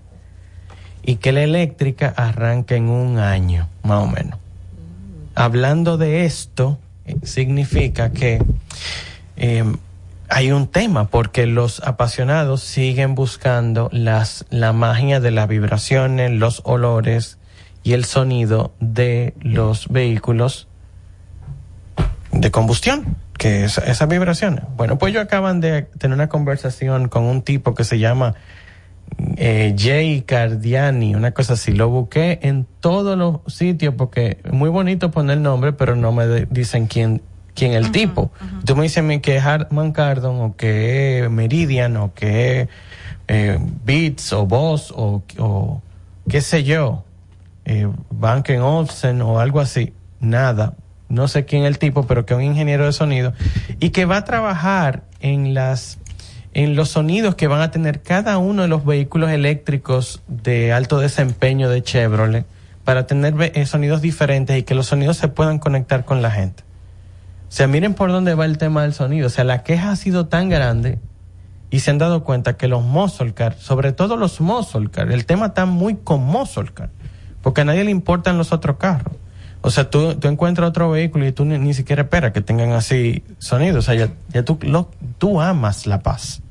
Y 1.03 1.17
que 1.17 1.31
la 1.31 1.43
eléctrica 1.43 2.13
arranca 2.15 2.75
en 2.75 2.89
un 2.89 3.17
año, 3.17 3.69
más 3.83 4.03
o 4.03 4.07
menos. 4.07 4.39
Hablando 5.35 5.97
de 5.97 6.25
esto, 6.25 6.79
eh, 7.05 7.15
significa 7.23 8.11
que 8.11 8.43
em, 9.37 9.77
hay 10.29 10.51
un 10.51 10.67
tema 10.67 11.05
porque 11.07 11.45
los 11.45 11.81
apasionados 11.81 12.61
siguen 12.61 13.15
buscando 13.15 13.89
las, 13.93 14.45
la 14.49 14.73
magia 14.73 15.19
de 15.19 15.31
las 15.31 15.47
vibraciones, 15.47 16.31
los 16.31 16.61
olores 16.65 17.37
y 17.83 17.93
el 17.93 18.03
sonido 18.03 18.73
de 18.81 19.33
los 19.39 19.87
vehículos 19.87 20.67
de 22.31 22.51
combustión, 22.51 23.15
que 23.37 23.65
es 23.65 23.77
esas 23.77 24.07
vibraciones. 24.09 24.63
Bueno, 24.75 24.97
pues 24.97 25.11
ellos 25.11 25.23
acaban 25.23 25.59
de 25.61 25.83
tener 25.97 26.15
una 26.15 26.27
conversación 26.29 27.07
con 27.07 27.23
un 27.23 27.41
tipo 27.41 27.73
que 27.75 27.83
se 27.83 27.99
llama 27.99 28.35
eh, 29.37 29.75
Jay 29.77 30.21
Cardiani, 30.21 31.15
una 31.15 31.31
cosa 31.31 31.53
así. 31.53 31.71
Lo 31.71 31.89
busqué 31.89 32.39
en 32.43 32.65
todos 32.79 33.17
los 33.17 33.39
sitios 33.53 33.93
porque 33.97 34.39
es 34.43 34.51
muy 34.51 34.69
bonito 34.69 35.11
poner 35.11 35.37
nombre, 35.39 35.73
pero 35.73 35.95
no 35.95 36.11
me 36.11 36.27
de- 36.27 36.47
dicen 36.49 36.87
quién 36.87 37.21
quién 37.55 37.71
es 37.71 37.77
el 37.85 37.91
tipo. 37.91 38.31
Tú 38.65 38.75
me 38.75 38.83
dices 38.83 38.99
a 38.99 39.01
mí 39.01 39.19
que 39.19 39.37
es 39.37 39.43
Hartman 39.43 39.91
Kardon 39.91 40.41
o 40.41 40.55
que 40.55 41.23
es 41.23 41.29
Meridian 41.31 41.97
o 41.97 42.13
que 42.13 42.61
es 42.61 42.69
eh, 43.27 43.57
Beats 43.83 44.31
o 44.33 44.45
Boss 44.45 44.93
o, 44.95 45.23
o 45.39 45.81
qué 46.29 46.41
sé 46.41 46.63
yo, 46.63 47.03
eh, 47.65 47.87
Banken 48.11 48.61
Olsen 48.61 49.21
o 49.23 49.39
algo 49.39 49.59
así. 49.59 49.91
Nada. 50.19 50.73
No 51.09 51.27
sé 51.27 51.45
quién 51.45 51.63
es 51.63 51.69
el 51.69 51.79
tipo, 51.79 52.05
pero 52.05 52.25
que 52.25 52.33
es 52.33 52.37
un 52.37 52.43
ingeniero 52.43 52.85
de 52.85 52.93
sonido 52.93 53.33
y 53.79 53.91
que 53.91 54.05
va 54.05 54.17
a 54.17 54.25
trabajar 54.25 55.03
en 55.19 55.53
las 55.53 55.99
en 56.53 56.75
los 56.75 56.89
sonidos 56.89 57.35
que 57.35 57.47
van 57.47 57.61
a 57.61 57.69
tener 57.69 58.01
cada 58.01 58.39
uno 58.39 58.63
de 58.63 58.67
los 58.67 58.83
vehículos 58.83 59.29
eléctricos 59.29 60.23
de 60.27 60.73
alto 60.73 60.99
desempeño 60.99 61.69
de 61.69 61.83
Chevrolet 61.83 62.45
para 62.83 63.05
tener 63.05 63.35
eh, 63.53 63.65
sonidos 63.65 64.01
diferentes 64.01 64.57
y 64.57 64.63
que 64.63 64.73
los 64.73 64.87
sonidos 64.87 65.17
se 65.17 65.27
puedan 65.27 65.59
conectar 65.59 66.03
con 66.03 66.21
la 66.21 66.31
gente. 66.31 66.63
O 67.47 67.51
sea, 67.51 67.67
miren 67.67 67.93
por 67.93 68.11
dónde 68.11 68.33
va 68.33 68.45
el 68.45 68.57
tema 68.57 68.81
del 68.83 68.93
sonido. 68.93 69.27
O 69.27 69.29
sea, 69.29 69.43
la 69.43 69.63
queja 69.63 69.91
ha 69.91 69.95
sido 69.95 70.27
tan 70.27 70.49
grande 70.49 70.99
y 71.69 71.79
se 71.79 71.91
han 71.91 71.97
dado 71.97 72.23
cuenta 72.23 72.57
que 72.57 72.67
los 72.67 72.83
muscle 72.83 73.33
car, 73.33 73.55
sobre 73.59 73.91
todo 73.91 74.17
los 74.17 74.41
muscle 74.41 74.89
car, 74.89 75.11
el 75.11 75.25
tema 75.25 75.47
está 75.47 75.65
muy 75.65 75.95
con 75.95 76.23
muscle 76.23 76.71
car, 76.73 76.89
porque 77.41 77.61
a 77.61 77.65
nadie 77.65 77.83
le 77.83 77.91
importan 77.91 78.37
los 78.37 78.51
otros 78.51 78.77
carros. 78.77 79.13
O 79.61 79.69
sea, 79.71 79.89
tú, 79.89 80.15
tú 80.15 80.27
encuentras 80.27 80.69
otro 80.69 80.89
vehículo 80.91 81.25
y 81.27 81.31
tú 81.31 81.43
ni, 81.45 81.57
ni 81.57 81.73
siquiera 81.73 82.03
esperas 82.03 82.31
que 82.31 82.41
tengan 82.41 82.71
así 82.71 83.23
sonidos. 83.39 83.77
O 83.79 83.81
sea, 83.81 83.95
ya, 83.95 84.09
ya 84.29 84.43
tú, 84.43 84.57
lo- 84.61 84.91
tú 85.17 85.41
amas 85.41 85.85
la 85.87 85.99
paz. 86.01 86.41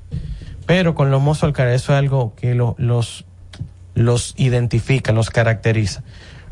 Pero 0.66 0.94
con 0.94 1.10
los 1.10 1.22
muscle 1.22 1.52
car 1.52 1.68
eso 1.68 1.92
es 1.92 1.98
algo 1.98 2.34
que 2.36 2.54
lo- 2.54 2.74
los, 2.78 3.24
los 3.94 4.34
identifica, 4.36 5.12
los 5.12 5.30
caracteriza. 5.30 6.02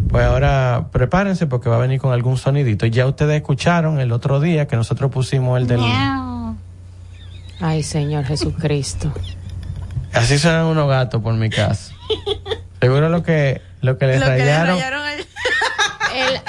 Pues 0.08 0.24
ahora 0.24 0.86
prepárense 0.92 1.46
porque 1.46 1.68
va 1.68 1.76
a 1.76 1.80
venir 1.80 2.00
con 2.00 2.12
algún 2.12 2.36
sonidito. 2.36 2.86
Ya 2.86 3.06
ustedes 3.06 3.36
escucharon 3.36 4.00
el 4.00 4.12
otro 4.12 4.40
día 4.40 4.66
que 4.66 4.76
nosotros 4.76 5.10
pusimos 5.10 5.58
el 5.60 5.66
del... 5.66 5.80
Ay, 7.60 7.82
Señor 7.82 8.24
Jesucristo. 8.24 9.12
Así 10.12 10.38
suenan 10.38 10.66
unos 10.66 10.88
gatos 10.88 11.22
por 11.22 11.34
mi 11.34 11.50
casa. 11.50 11.92
Seguro 12.80 13.08
lo 13.08 13.22
que, 13.22 13.62
lo 13.80 13.96
que 13.98 14.06
le 14.06 14.18
Lo 14.18 14.26
que 14.26 14.30
le 14.32 14.38
rayaron 14.44 14.76
rayaron 14.76 15.06
El, 15.08 15.24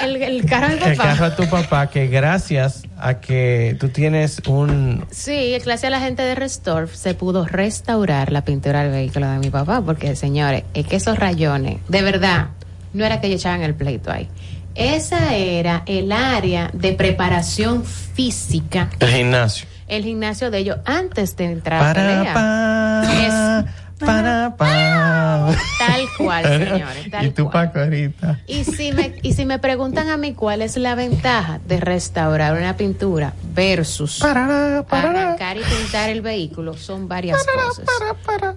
el, 0.00 0.16
el 0.22 0.44
carro 0.46 0.68
de 0.76 0.90
el 0.92 0.96
papá. 0.96 1.08
carro 1.10 1.24
a 1.26 1.36
tu 1.36 1.48
papá, 1.48 1.86
que 1.90 2.06
gracias 2.08 2.82
a 2.98 3.20
que 3.20 3.76
tú 3.80 3.88
tienes 3.88 4.40
un... 4.46 5.04
Sí, 5.10 5.50
gracias 5.64 5.84
a 5.84 5.90
la 5.90 6.00
gente 6.00 6.22
de 6.22 6.34
Restore 6.34 6.88
se 6.88 7.14
pudo 7.14 7.44
restaurar 7.46 8.32
la 8.32 8.44
pintura 8.44 8.82
del 8.82 8.92
vehículo 8.92 9.28
de 9.30 9.38
mi 9.38 9.50
papá, 9.50 9.80
porque 9.82 10.16
señores, 10.16 10.64
es 10.74 10.86
que 10.86 10.96
esos 10.96 11.18
rayones, 11.18 11.78
de 11.88 12.02
verdad, 12.02 12.48
no 12.92 13.04
era 13.04 13.20
que 13.20 13.26
ellos 13.28 13.40
echaban 13.40 13.62
el 13.62 13.74
pleito 13.74 14.10
ahí. 14.10 14.28
Esa 14.74 15.34
era 15.34 15.82
el 15.86 16.12
área 16.12 16.70
de 16.74 16.92
preparación 16.92 17.84
física, 17.84 18.90
El 19.00 19.08
gimnasio. 19.10 19.66
el 19.88 20.04
gimnasio 20.04 20.50
de 20.50 20.58
ellos 20.58 20.78
antes 20.84 21.34
de 21.36 21.44
entrar 21.46 21.80
a 21.82 21.94
Para, 21.94 22.06
pelea. 22.06 22.34
pa, 22.34 23.64
para, 23.98 24.56
pa. 24.56 25.54
Tal 25.78 26.02
cual, 26.18 26.44
señores, 26.58 27.10
tal 27.10 27.26
y 27.26 27.30
tu 27.30 27.50
Paco 27.50 27.78
ahorita. 27.78 28.40
Y 28.46 28.64
si 28.64 28.92
me 28.92 29.14
y 29.22 29.32
si 29.32 29.46
me 29.46 29.58
preguntan 29.58 30.08
a 30.08 30.16
mí 30.16 30.34
cuál 30.34 30.62
es 30.62 30.76
la 30.76 30.94
ventaja 30.94 31.60
de 31.66 31.80
restaurar 31.80 32.56
una 32.56 32.76
pintura 32.76 33.32
versus 33.54 34.22
arrancar 34.22 35.56
y 35.56 35.60
pintar 35.60 36.10
el 36.10 36.20
vehículo, 36.20 36.76
son 36.76 37.08
varias 37.08 37.44
cosas. 37.44 37.86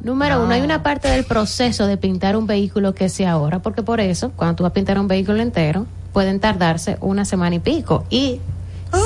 Número 0.02 0.44
uno, 0.44 0.54
hay 0.54 0.62
una 0.62 0.84
parte 0.84 1.10
del 1.10 1.24
proceso 1.24 1.88
de 1.88 1.98
pintar 1.98 2.36
un 2.36 2.48
vehículo 2.48 2.94
que 2.94 3.10
se 3.10 3.26
ahorra, 3.26 3.60
porque 3.60 3.84
por 3.84 4.00
eso, 4.00 4.32
cuando 4.36 4.56
tú 4.56 4.64
vas 4.64 4.72
a 4.72 4.74
pintar 4.74 5.00
un 5.00 5.08
vehículo 5.08 5.42
entero, 5.42 5.86
pueden 6.14 6.40
tardarse 6.40 6.98
una 7.02 7.26
semana 7.26 7.56
y 7.56 7.60
pico. 7.60 8.06
Y 8.10 8.40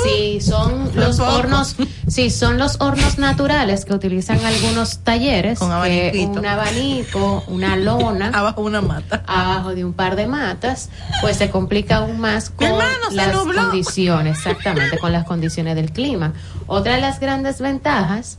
si 0.04 0.40
son 0.40 0.90
los 0.94 1.18
hornos, 1.20 1.76
si 2.06 2.30
son 2.30 2.58
los 2.58 2.80
hornos 2.80 3.18
naturales 3.18 3.84
que 3.84 3.94
utilizan 3.94 4.44
algunos 4.44 4.98
talleres, 4.98 5.58
Con 5.58 5.68
que 5.68 5.74
abaniquito. 5.74 6.38
un 6.40 6.46
abanico, 6.46 7.44
una 7.48 7.76
lona, 7.76 8.30
abajo 8.34 8.62
una 8.62 8.80
mata, 8.80 9.22
abajo 9.26 9.74
de 9.74 9.84
un 9.84 9.92
par 9.92 10.16
de 10.16 10.26
matas, 10.26 10.90
pues 11.20 11.36
se 11.36 11.50
complica 11.50 11.96
aún 11.96 12.18
más 12.18 12.50
con 12.50 12.66
hermano, 12.66 13.10
las 13.12 13.36
condiciones, 13.36 14.38
exactamente, 14.38 14.98
con 14.98 15.12
las 15.12 15.24
condiciones 15.24 15.74
del 15.74 15.92
clima. 15.92 16.32
Otra 16.66 16.94
de 16.94 17.00
las 17.00 17.20
grandes 17.20 17.60
ventajas 17.60 18.38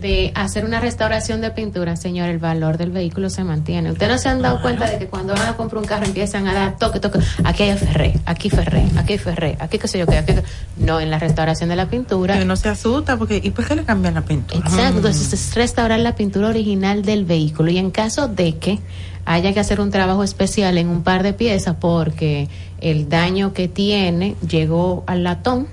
de 0.00 0.32
hacer 0.34 0.64
una 0.64 0.80
restauración 0.80 1.40
de 1.40 1.50
pintura, 1.50 1.96
señor, 1.96 2.28
el 2.28 2.38
valor 2.38 2.78
del 2.78 2.90
vehículo 2.90 3.30
se 3.30 3.44
mantiene. 3.44 3.90
Ustedes 3.92 4.12
no 4.12 4.18
se 4.18 4.28
han 4.28 4.42
dado 4.42 4.60
cuenta 4.60 4.88
de 4.90 4.98
que 4.98 5.06
cuando 5.06 5.34
van 5.34 5.48
a 5.48 5.56
comprar 5.56 5.82
un 5.82 5.88
carro 5.88 6.06
empiezan 6.06 6.46
a 6.48 6.54
dar 6.54 6.78
toque, 6.78 7.00
toque, 7.00 7.18
aquí 7.44 7.64
hay 7.64 7.76
ferré, 7.76 8.20
aquí 8.26 8.50
ferré, 8.50 8.86
aquí 8.96 9.18
ferré, 9.18 9.56
aquí 9.60 9.78
qué 9.78 9.88
sé 9.88 9.98
yo 9.98 10.06
qué, 10.06 10.18
aquí 10.18 10.34
No, 10.76 11.00
en 11.00 11.10
la 11.10 11.18
restauración 11.18 11.68
de 11.68 11.76
la 11.76 11.88
pintura. 11.88 12.38
Que 12.38 12.44
no 12.44 12.56
se 12.56 12.68
asusta 12.68 13.16
porque 13.16 13.40
¿y 13.42 13.50
por 13.50 13.66
qué 13.66 13.74
le 13.74 13.84
cambian 13.84 14.14
la 14.14 14.22
pintura? 14.22 14.60
Exacto, 14.60 14.98
entonces 14.98 15.32
es 15.32 15.54
restaurar 15.54 16.00
la 16.00 16.14
pintura 16.14 16.48
original 16.48 17.02
del 17.02 17.24
vehículo 17.24 17.70
y 17.70 17.78
en 17.78 17.90
caso 17.90 18.28
de 18.28 18.56
que 18.56 18.80
haya 19.24 19.52
que 19.52 19.60
hacer 19.60 19.80
un 19.80 19.90
trabajo 19.90 20.22
especial 20.22 20.78
en 20.78 20.88
un 20.88 21.02
par 21.02 21.22
de 21.22 21.32
piezas 21.32 21.76
porque 21.80 22.48
el 22.80 23.08
daño 23.08 23.52
que 23.52 23.68
tiene 23.68 24.36
llegó 24.48 25.04
al 25.06 25.24
latón, 25.24 25.66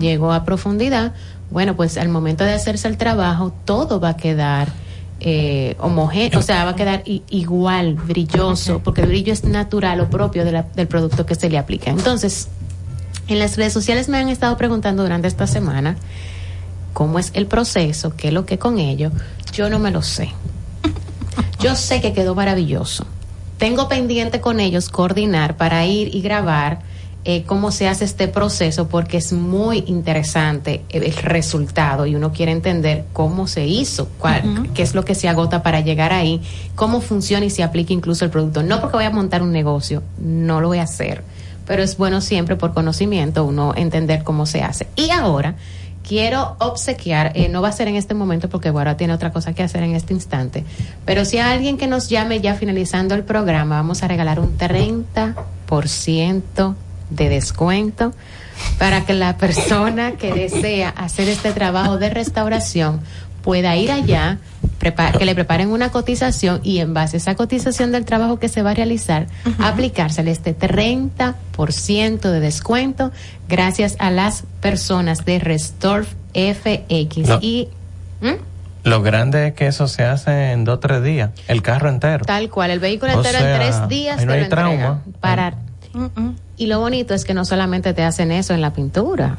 llegó 0.00 0.32
a 0.32 0.44
profundidad, 0.44 1.12
bueno, 1.50 1.74
pues 1.76 1.96
al 1.98 2.08
momento 2.08 2.44
de 2.44 2.52
hacerse 2.52 2.88
el 2.88 2.96
trabajo 2.96 3.52
todo 3.64 4.00
va 4.00 4.10
a 4.10 4.16
quedar 4.16 4.68
eh, 5.20 5.74
homogéneo, 5.80 6.38
o 6.38 6.42
sea, 6.42 6.64
va 6.64 6.70
a 6.70 6.76
quedar 6.76 7.02
i- 7.04 7.22
igual, 7.30 7.94
brilloso, 7.94 8.80
porque 8.84 9.00
el 9.00 9.08
brillo 9.08 9.32
es 9.32 9.42
natural 9.44 10.00
o 10.00 10.08
propio 10.10 10.44
de 10.44 10.52
la- 10.52 10.62
del 10.76 10.86
producto 10.86 11.26
que 11.26 11.34
se 11.34 11.50
le 11.50 11.58
aplica. 11.58 11.90
Entonces, 11.90 12.46
en 13.26 13.38
las 13.40 13.56
redes 13.56 13.72
sociales 13.72 14.08
me 14.08 14.16
han 14.18 14.28
estado 14.28 14.56
preguntando 14.56 15.02
durante 15.02 15.26
esta 15.26 15.46
semana 15.48 15.96
cómo 16.92 17.18
es 17.18 17.30
el 17.34 17.46
proceso, 17.46 18.14
qué 18.16 18.28
es 18.28 18.34
lo 18.34 18.46
que 18.46 18.58
con 18.58 18.78
ello. 18.78 19.10
Yo 19.52 19.68
no 19.70 19.78
me 19.80 19.90
lo 19.90 20.02
sé. 20.02 20.30
Yo 21.60 21.74
sé 21.74 22.00
que 22.00 22.12
quedó 22.12 22.34
maravilloso. 22.36 23.04
Tengo 23.58 23.88
pendiente 23.88 24.40
con 24.40 24.60
ellos 24.60 24.88
coordinar 24.88 25.56
para 25.56 25.84
ir 25.84 26.14
y 26.14 26.20
grabar 26.20 26.78
eh, 27.24 27.42
cómo 27.44 27.72
se 27.72 27.88
hace 27.88 28.04
este 28.04 28.28
proceso 28.28 28.88
porque 28.88 29.18
es 29.18 29.32
muy 29.32 29.84
interesante 29.86 30.82
el, 30.88 31.12
resultado 31.12 32.06
y 32.06 32.14
uno 32.14 32.32
quiere 32.32 32.52
entender 32.52 33.04
cómo 33.12 33.46
se 33.46 33.66
hizo, 33.66 34.08
cuál, 34.18 34.70
qué 34.72 34.82
es 34.82 34.94
lo 34.94 35.04
que 35.04 35.14
se 35.14 35.28
agota 35.28 35.62
para 35.62 35.80
llegar 35.80 36.12
ahí, 36.12 36.40
cómo 36.74 37.00
funciona 37.00 37.44
y 37.44 37.50
se 37.50 37.62
aplica 37.62 37.92
incluso 37.92 38.24
el 38.24 38.30
producto. 38.30 38.62
No 38.62 38.80
porque 38.80 38.96
voy 38.96 39.04
a 39.04 39.10
montar 39.10 39.42
un 39.42 39.52
negocio, 39.52 40.02
no 40.18 40.60
lo 40.60 40.68
voy 40.68 40.78
a 40.78 40.84
hacer, 40.84 41.22
pero 41.66 41.82
es 41.82 41.98
bueno 41.98 42.20
siempre 42.20 42.56
por 42.56 42.72
conocimiento 42.72 43.44
uno 43.44 43.74
entender 43.76 44.22
cómo 44.22 44.46
se 44.46 44.62
hace. 44.62 44.86
Y 44.94 45.10
ahora 45.10 45.56
quiero 46.06 46.56
obsequiar, 46.60 47.32
eh, 47.34 47.50
no 47.50 47.60
va 47.60 47.68
a 47.68 47.72
ser 47.72 47.88
en 47.88 47.96
este 47.96 48.14
momento 48.14 48.48
porque 48.48 48.70
Guara 48.70 48.96
tiene 48.96 49.12
otra 49.12 49.32
cosa 49.32 49.52
que 49.52 49.62
hacer 49.62 49.82
en 49.82 49.94
este 49.94 50.14
instante, 50.14 50.64
pero 51.04 51.26
si 51.26 51.38
hay 51.38 51.56
alguien 51.56 51.76
que 51.76 51.88
nos 51.88 52.08
llame 52.08 52.40
ya 52.40 52.54
finalizando 52.54 53.14
el 53.14 53.24
programa, 53.24 53.76
vamos 53.76 54.02
a 54.02 54.08
regalar 54.08 54.40
un 54.40 54.56
30% 54.56 56.74
de 57.10 57.28
descuento 57.28 58.12
para 58.78 59.04
que 59.04 59.14
la 59.14 59.36
persona 59.36 60.12
que 60.12 60.32
desea 60.32 60.90
hacer 60.90 61.28
este 61.28 61.52
trabajo 61.52 61.98
de 61.98 62.10
restauración 62.10 63.00
pueda 63.42 63.76
ir 63.76 63.90
allá, 63.90 64.38
que 65.18 65.24
le 65.24 65.34
preparen 65.34 65.70
una 65.70 65.90
cotización 65.90 66.60
y 66.64 66.78
en 66.80 66.92
base 66.92 67.16
a 67.16 67.18
esa 67.18 67.34
cotización 67.34 67.92
del 67.92 68.04
trabajo 68.04 68.38
que 68.38 68.48
se 68.48 68.62
va 68.62 68.72
a 68.72 68.74
realizar, 68.74 69.26
aplicársele 69.58 70.30
este 70.30 70.56
30% 70.56 72.20
de 72.20 72.40
descuento 72.40 73.12
gracias 73.48 73.96
a 74.00 74.10
las 74.10 74.44
personas 74.60 75.24
de 75.24 75.38
Restore 75.38 76.06
FX. 76.34 77.28
No. 77.28 77.38
Y 77.40 77.68
¿Mm? 78.20 78.34
Lo 78.84 79.02
grande 79.02 79.48
es 79.48 79.54
que 79.54 79.66
eso 79.66 79.86
se 79.88 80.04
hace 80.04 80.52
en 80.52 80.64
dos 80.64 80.76
o 80.76 80.78
tres 80.80 81.02
días, 81.02 81.30
el 81.46 81.62
carro 81.62 81.88
entero. 81.88 82.24
tal 82.24 82.48
cual, 82.48 82.70
el 82.70 82.80
vehículo 82.80 83.12
O 83.12 83.16
entero 83.16 83.38
sea, 83.38 83.54
en 83.54 83.60
tres 83.60 83.88
días 83.88 84.18
ahí 84.18 84.26
no 84.26 84.32
te 84.32 84.38
hay 84.38 84.48
lo 84.48 85.67
y 86.56 86.66
lo 86.66 86.80
bonito 86.80 87.14
es 87.14 87.24
que 87.24 87.34
no 87.34 87.44
solamente 87.44 87.94
te 87.94 88.02
hacen 88.02 88.32
eso 88.32 88.54
en 88.54 88.60
la 88.60 88.72
pintura, 88.72 89.36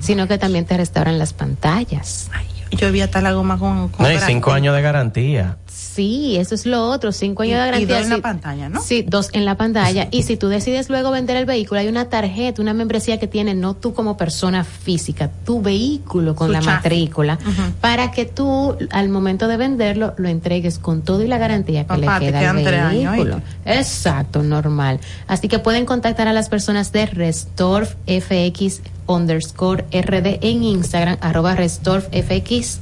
sino 0.00 0.28
que 0.28 0.38
también 0.38 0.64
te 0.64 0.76
restauran 0.76 1.18
las 1.18 1.32
pantallas. 1.32 2.30
Yo 2.72 2.90
vi 2.90 3.02
hasta 3.02 3.20
la 3.20 3.32
goma 3.32 3.58
con, 3.58 3.88
con 3.90 4.10
No, 4.10 4.20
cinco 4.26 4.52
años 4.52 4.74
de 4.74 4.82
garantía. 4.82 5.56
Sí, 5.94 6.36
eso 6.36 6.54
es 6.54 6.64
lo 6.66 6.88
otro, 6.88 7.12
cinco 7.12 7.42
años 7.42 7.52
Y- 7.52 7.56
de 7.56 7.62
y 7.82 7.86
garantía. 7.86 7.96
dos 7.96 8.04
en 8.04 8.10
la 8.10 8.18
pantalla, 8.22 8.68
¿no? 8.68 8.80
Sí, 8.80 9.04
dos 9.06 9.28
en 9.32 9.44
la 9.44 9.56
pantalla. 9.56 10.08
Y 10.10 10.22
si 10.22 10.36
tú 10.36 10.48
decides 10.48 10.88
luego 10.88 11.10
vender 11.10 11.36
el 11.36 11.44
vehículo, 11.44 11.80
hay 11.80 11.88
una 11.88 12.06
tarjeta, 12.08 12.62
una 12.62 12.72
membresía 12.72 13.18
que 13.18 13.26
tiene 13.26 13.54
no 13.54 13.74
tú 13.74 13.92
como 13.92 14.16
persona 14.16 14.64
física, 14.64 15.30
tu 15.44 15.60
vehículo 15.60 16.34
con 16.34 16.46
Su 16.48 16.52
la 16.54 16.60
chasis. 16.60 16.72
matrícula, 16.74 17.38
para 17.80 18.10
que 18.10 18.24
tú 18.24 18.76
al 18.90 19.08
momento 19.10 19.48
de 19.48 19.56
venderlo 19.56 20.14
lo 20.16 20.28
entregues 20.28 20.78
con 20.78 21.02
todo 21.02 21.22
y 21.22 21.26
la 21.26 21.38
garantía 21.38 21.82
que 21.82 21.88
Papá, 21.88 22.18
te 22.18 22.24
le 22.26 22.30
queda 22.32 22.40
quedan 22.40 22.56
al 22.58 22.74
años, 22.74 23.12
vehículo. 23.12 23.40
Exacto, 23.66 24.42
normal. 24.42 24.98
Así 25.26 25.48
que 25.48 25.58
pueden 25.58 25.84
contactar 25.84 26.26
a 26.28 26.32
las 26.32 26.48
personas 26.48 26.92
de 26.92 27.06
Restorf 27.06 27.94
FX 28.06 28.80
underscore 29.06 29.84
RD 29.92 30.38
en 30.42 30.62
Instagram, 30.62 31.18
arroba 31.20 31.54
Restorf 31.54 32.06
FX 32.12 32.78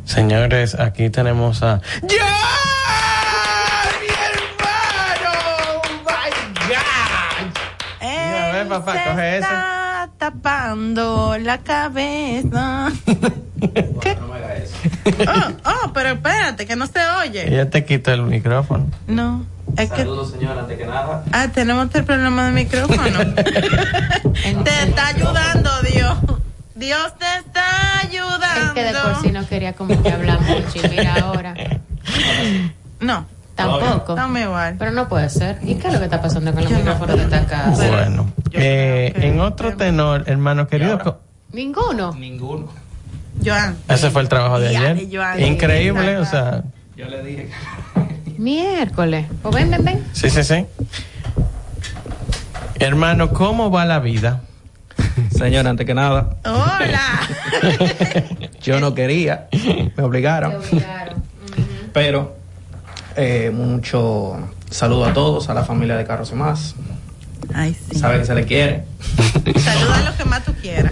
Señores, 0.06 0.74
aquí 0.74 1.12
tenemos 1.12 1.62
a. 1.62 1.82
Mira, 2.02 2.26
ven, 8.54 8.70
papá, 8.70 8.94
coge 9.08 9.38
eso. 9.38 9.48
Está 9.48 10.10
tapando 10.18 11.38
la 11.38 11.60
cabeza. 11.60 12.92
¿Qué? 14.02 14.18
Oh, 15.28 15.70
oh, 15.86 15.94
pero 15.94 16.10
espérate, 16.10 16.66
que 16.66 16.76
no 16.76 16.88
se 16.88 17.00
oye. 17.24 17.48
Ella 17.48 17.70
te 17.70 17.86
quitó 17.86 18.12
el 18.14 18.24
micrófono. 18.24 18.88
No, 19.08 19.46
es 19.76 19.90
que. 19.92 19.98
Saludos, 19.98 20.32
señora, 20.32 20.62
antes 20.62 20.78
que 20.78 20.86
nada. 20.86 21.24
Ah, 21.32 21.48
tenemos 21.54 21.94
el 21.94 22.04
problema 22.04 22.46
de 22.46 22.52
micrófono. 22.52 23.34
te 23.34 24.84
está 24.84 25.08
ayudando, 25.08 25.70
Dios. 25.92 26.18
Dios 26.76 27.14
te 27.18 27.26
está 27.40 28.00
ayudando. 28.02 28.68
Es 28.68 28.72
que 28.72 28.84
de 28.84 28.94
por 28.94 29.22
sí 29.22 29.32
no 29.32 29.48
quería 29.48 29.74
como 29.74 30.02
que 30.02 30.12
hablar 30.12 30.40
mucho 30.42 30.86
y 30.86 30.90
mira 30.90 31.16
ahora. 31.16 31.56
No. 33.00 33.26
Tampoco. 33.56 34.14
Estamos 34.14 34.40
igual. 34.40 34.76
Pero 34.78 34.92
no 34.92 35.10
puede 35.10 35.30
ser. 35.30 35.58
¿Y 35.64 35.76
qué 35.76 35.88
es 35.88 35.94
lo 35.94 36.00
que 36.00 36.06
está 36.06 36.22
pasando 36.22 36.54
con 36.54 36.64
los 36.64 36.72
micrófonos 36.72 37.18
de 37.18 37.24
esta 37.24 37.46
casa? 37.46 37.90
Bueno, 37.90 38.32
eh, 38.52 39.12
en 39.16 39.40
otro 39.40 39.76
tenor, 39.76 40.24
hermano 40.28 40.68
querido, 40.68 41.20
Ninguno. 41.52 42.14
Ninguno. 42.14 42.68
Joan. 43.46 43.78
ese 43.88 44.10
fue 44.12 44.22
el 44.22 44.30
trabajo 44.30 44.60
de 44.60 44.74
Ya, 44.74 44.80
ayer. 44.92 45.08
Joan. 45.12 45.40
Increíble, 45.42 46.18
o 46.18 46.26
sea, 46.26 46.64
Yo 46.96 47.06
le 47.08 47.24
dije. 47.24 47.50
Miércoles. 48.38 49.26
Pues 49.42 49.56
ven, 49.56 49.72
ven, 49.72 49.84
ven. 49.86 50.04
sí, 50.14 50.30
sí, 50.30 50.44
sí. 50.44 50.66
Hermano, 52.80 53.30
¿cómo 53.32 53.72
va 53.72 53.86
la 53.86 54.00
vida? 54.00 54.42
Señora, 55.36 55.70
antes 55.72 55.86
que 55.86 55.94
nada, 55.94 56.38
Hola. 56.46 57.22
yo 58.62 58.80
no 58.80 58.94
quería, 58.94 59.48
me 59.96 60.04
obligaron. 60.04 60.54
Pero, 61.94 62.36
eh, 63.16 63.52
mucho 63.54 64.38
saludo 64.70 65.06
a 65.06 65.14
todos, 65.14 65.50
a 65.50 65.54
la 65.56 65.64
familia 65.64 65.96
de 65.98 66.06
Carros 66.06 66.32
y 66.32 66.36
más. 66.36 66.76
Ay, 67.54 67.76
sí. 67.92 67.98
Sabe 67.98 68.20
que 68.20 68.26
se 68.26 68.36
le 68.36 68.46
quiere. 68.46 68.84
Saluda 69.64 69.98
a 69.98 70.12
lo 70.12 70.18
que 70.18 70.26
más 70.26 70.44
tú 70.46 70.54
quieras. 70.62 70.92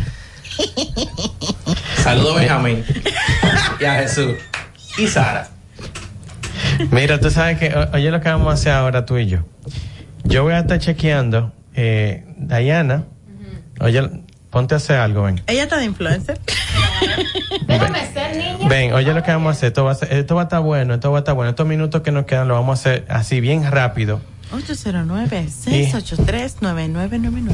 Saludo 2.03 2.35
a 2.35 2.39
Benjamín 2.39 2.83
y 3.79 3.85
a 3.85 3.95
Jesús 3.95 4.33
y 4.97 5.07
Sara. 5.07 5.47
Mira, 6.91 7.19
tú 7.19 7.29
sabes 7.31 7.57
que, 7.57 7.73
oye 7.93 8.11
lo 8.11 8.21
que 8.21 8.29
vamos 8.29 8.47
a 8.49 8.53
hacer 8.53 8.73
ahora 8.73 9.05
tú 9.05 9.17
y 9.17 9.25
yo. 9.27 9.39
Yo 10.23 10.43
voy 10.43 10.53
a 10.53 10.59
estar 10.59 10.79
chequeando, 10.79 11.51
eh, 11.73 12.25
Diana, 12.37 13.03
oye, 13.79 14.09
ponte 14.49 14.73
a 14.73 14.77
hacer 14.77 14.97
algo, 14.97 15.23
ven. 15.23 15.41
Ella 15.47 15.63
está 15.63 15.77
de 15.77 15.85
influencer. 15.85 16.39
Déjame 17.67 18.11
ser 18.13 18.35
niña. 18.37 18.67
Ven, 18.67 18.93
oye 18.93 19.13
lo 19.13 19.21
que 19.23 19.31
vamos 19.31 19.49
a 19.49 19.51
hacer, 19.57 19.67
esto 19.67 19.83
va 19.85 19.91
a, 19.91 19.95
ser- 19.95 20.13
esto 20.13 20.35
va 20.35 20.41
a 20.41 20.45
estar 20.45 20.61
bueno, 20.61 20.93
esto 20.95 21.11
va 21.11 21.17
a 21.17 21.21
estar 21.21 21.35
bueno. 21.35 21.49
Estos 21.51 21.67
minutos 21.67 22.01
que 22.01 22.11
nos 22.11 22.25
quedan 22.25 22.47
lo 22.47 22.55
vamos 22.55 22.79
a 22.79 22.81
hacer 22.81 23.05
así 23.09 23.39
bien 23.41 23.69
rápido. 23.71 24.21
809-683-9999. 24.53 27.51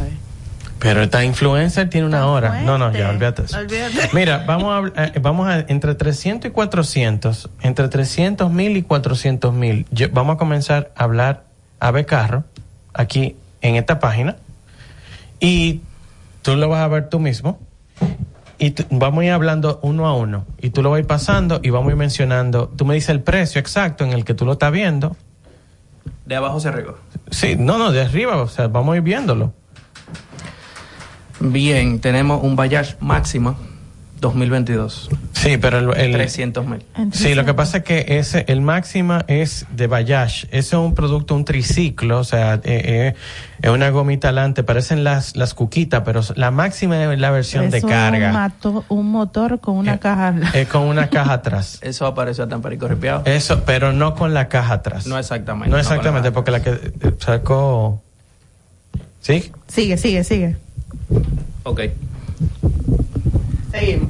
Pero 0.82 1.04
esta 1.04 1.24
influencer 1.24 1.90
tiene 1.90 2.08
una 2.08 2.26
hora. 2.26 2.62
No, 2.64 2.78
no, 2.78 2.92
ya, 2.92 3.10
olvídate 3.12 3.44
eso. 3.44 3.58
Olvídate. 3.60 4.10
Mira, 4.14 4.44
vamos 4.48 4.92
a, 4.96 5.04
eh, 5.06 5.14
vamos 5.22 5.48
a, 5.48 5.60
entre 5.60 5.94
300 5.94 6.50
y 6.50 6.52
400, 6.54 7.50
entre 7.62 7.88
300 7.88 8.52
mil 8.52 8.76
y 8.76 8.82
400 8.82 9.54
mil, 9.54 9.86
vamos 10.12 10.36
a 10.36 10.38
comenzar 10.40 10.92
a 10.96 11.04
hablar 11.04 11.44
a 11.80 11.92
ver 11.92 12.06
carro 12.08 12.44
aquí 12.94 13.36
en 13.62 13.76
esta 13.76 14.00
página 14.00 14.38
y 15.40 15.82
tú 16.42 16.56
lo 16.56 16.68
vas 16.68 16.82
a 16.82 16.88
ver 16.88 17.10
tú 17.10 17.20
mismo 17.20 17.60
y 18.58 18.72
tú- 18.72 18.86
vamos 18.90 19.22
a 19.22 19.26
ir 19.26 19.32
hablando 19.32 19.80
uno 19.84 20.08
a 20.08 20.16
uno 20.16 20.46
y 20.60 20.72
tú 20.72 20.82
lo 20.82 20.90
vas 20.90 20.98
a 20.98 21.00
ir 21.02 21.08
pasando 21.08 21.60
y 21.64 21.70
vamos 21.70 21.90
a 21.90 21.92
ir 21.92 21.98
mencionando, 21.98 22.70
tú 22.76 22.86
me 22.86 22.96
dices 22.96 23.10
el 23.10 23.22
precio 23.22 23.60
exacto 23.60 24.04
en 24.04 24.14
el 24.14 24.26
que 24.26 24.34
tú 24.34 24.46
lo 24.46 24.54
estás 24.54 24.72
viendo. 24.72 25.16
De 26.26 26.36
abajo 26.36 26.58
hacia 26.58 26.72
arriba. 26.72 26.96
Sí, 27.30 27.56
no, 27.58 27.78
no, 27.78 27.92
de 27.92 28.02
arriba, 28.02 28.38
o 28.42 28.48
sea, 28.48 28.68
vamos 28.68 28.94
a 28.94 28.98
ir 28.98 29.04
viéndolo. 29.04 29.54
Bien, 31.42 32.00
tenemos 32.00 32.44
un 32.44 32.56
Bayash 32.56 32.94
Máxima 33.00 33.56
2022. 34.20 35.10
Sí, 35.34 35.58
pero 35.58 35.80
el, 35.80 35.98
el- 36.00 36.12
300 36.14 36.68
mil. 36.68 36.84
Sí, 37.12 37.34
lo 37.34 37.44
que 37.44 37.56
pasa 37.56 37.78
es 37.80 37.84
que 37.84 38.06
ese, 38.20 38.46
el 38.48 38.62
máxima 38.62 39.26
es 39.28 39.66
de 39.76 39.88
Bayash. 39.88 40.44
Ese 40.52 40.58
es 40.60 40.74
un 40.74 40.94
producto, 40.94 41.34
un 41.34 41.44
triciclo, 41.44 42.20
o 42.20 42.24
sea, 42.24 42.56
eh, 42.56 42.60
eh, 42.66 43.14
es 43.64 43.70
una 43.72 43.90
gomita 43.90 44.30
alante, 44.30 44.62
parecen 44.62 45.04
las, 45.04 45.36
las 45.36 45.56
cuquitas, 45.56 46.04
pero 46.06 46.22
la 46.36 46.52
máxima 46.52 47.12
es 47.12 47.20
la 47.20 47.32
versión 47.32 47.72
de 47.72 47.80
Eso 47.80 47.88
carga. 47.88 48.28
Un, 48.28 48.34
mato- 48.34 48.86
un 48.90 49.10
motor 49.10 49.60
con 49.60 49.78
una 49.78 49.98
caja. 49.98 50.36
Es 50.54 50.68
con 50.68 50.84
una 50.84 51.10
caja 51.10 51.34
atrás. 51.34 51.80
Eso 51.82 52.06
apareció 52.06 52.48
tan 52.48 52.62
perico 52.62 52.88
ripiado. 52.88 53.24
Eso, 53.26 53.64
pero 53.66 53.92
no 53.92 54.14
con 54.14 54.36
la 54.36 54.48
caja 54.48 54.76
atrás. 54.76 55.08
No 55.08 55.18
exactamente. 55.18 55.72
No 55.72 55.78
la 55.78 55.82
exactamente, 55.82 56.32
porque 56.32 56.52
la 56.52 56.62
que 56.62 56.70
eh, 56.70 57.12
sacó. 57.18 58.04
¿Sí? 59.20 59.52
Sigue, 59.68 59.98
sigue, 59.98 60.24
sigue. 60.24 60.58
Ok. 61.64 61.82
Seguimos. 63.72 64.10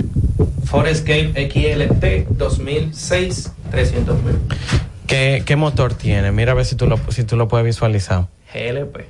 Ford 0.65 0.87
Escape 0.87 1.33
XLT 1.51 2.29
2006, 2.37 3.51
300 3.71 4.23
mil. 4.23 4.35
¿Qué, 5.07 5.43
¿Qué 5.45 5.55
motor 5.55 5.93
tiene? 5.93 6.31
Mira 6.31 6.53
a 6.53 6.55
ver 6.55 6.65
si 6.65 6.75
tú 6.75 6.87
lo, 6.87 6.97
si 7.09 7.23
tú 7.25 7.35
lo 7.35 7.47
puedes 7.47 7.65
visualizar. 7.65 8.27
GLP. 8.53 9.05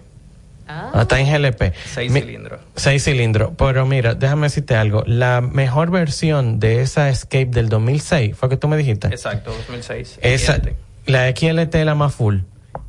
Ah, 0.67 1.01
está 1.01 1.19
en 1.19 1.27
GLP. 1.31 1.73
6 1.93 2.11
Mi- 2.11 2.21
cilindros. 2.21 2.59
Seis 2.75 3.03
cilindros. 3.03 3.51
Pero 3.57 3.85
mira, 3.85 4.15
déjame 4.15 4.43
decirte 4.47 4.75
algo. 4.75 5.03
La 5.05 5.41
mejor 5.41 5.91
versión 5.91 6.59
de 6.59 6.81
esa 6.81 7.09
Escape 7.09 7.47
del 7.47 7.67
2006, 7.69 8.35
¿fue 8.37 8.47
que 8.49 8.57
tú 8.57 8.67
me 8.69 8.77
dijiste? 8.77 9.07
Exacto, 9.07 9.51
2006. 9.51 10.19
Esa, 10.21 10.55
XLT. 10.55 10.69
la 11.07 11.29
XLT 11.35 11.75
es 11.75 11.85
la 11.85 11.95
más 11.95 12.15
full 12.15 12.39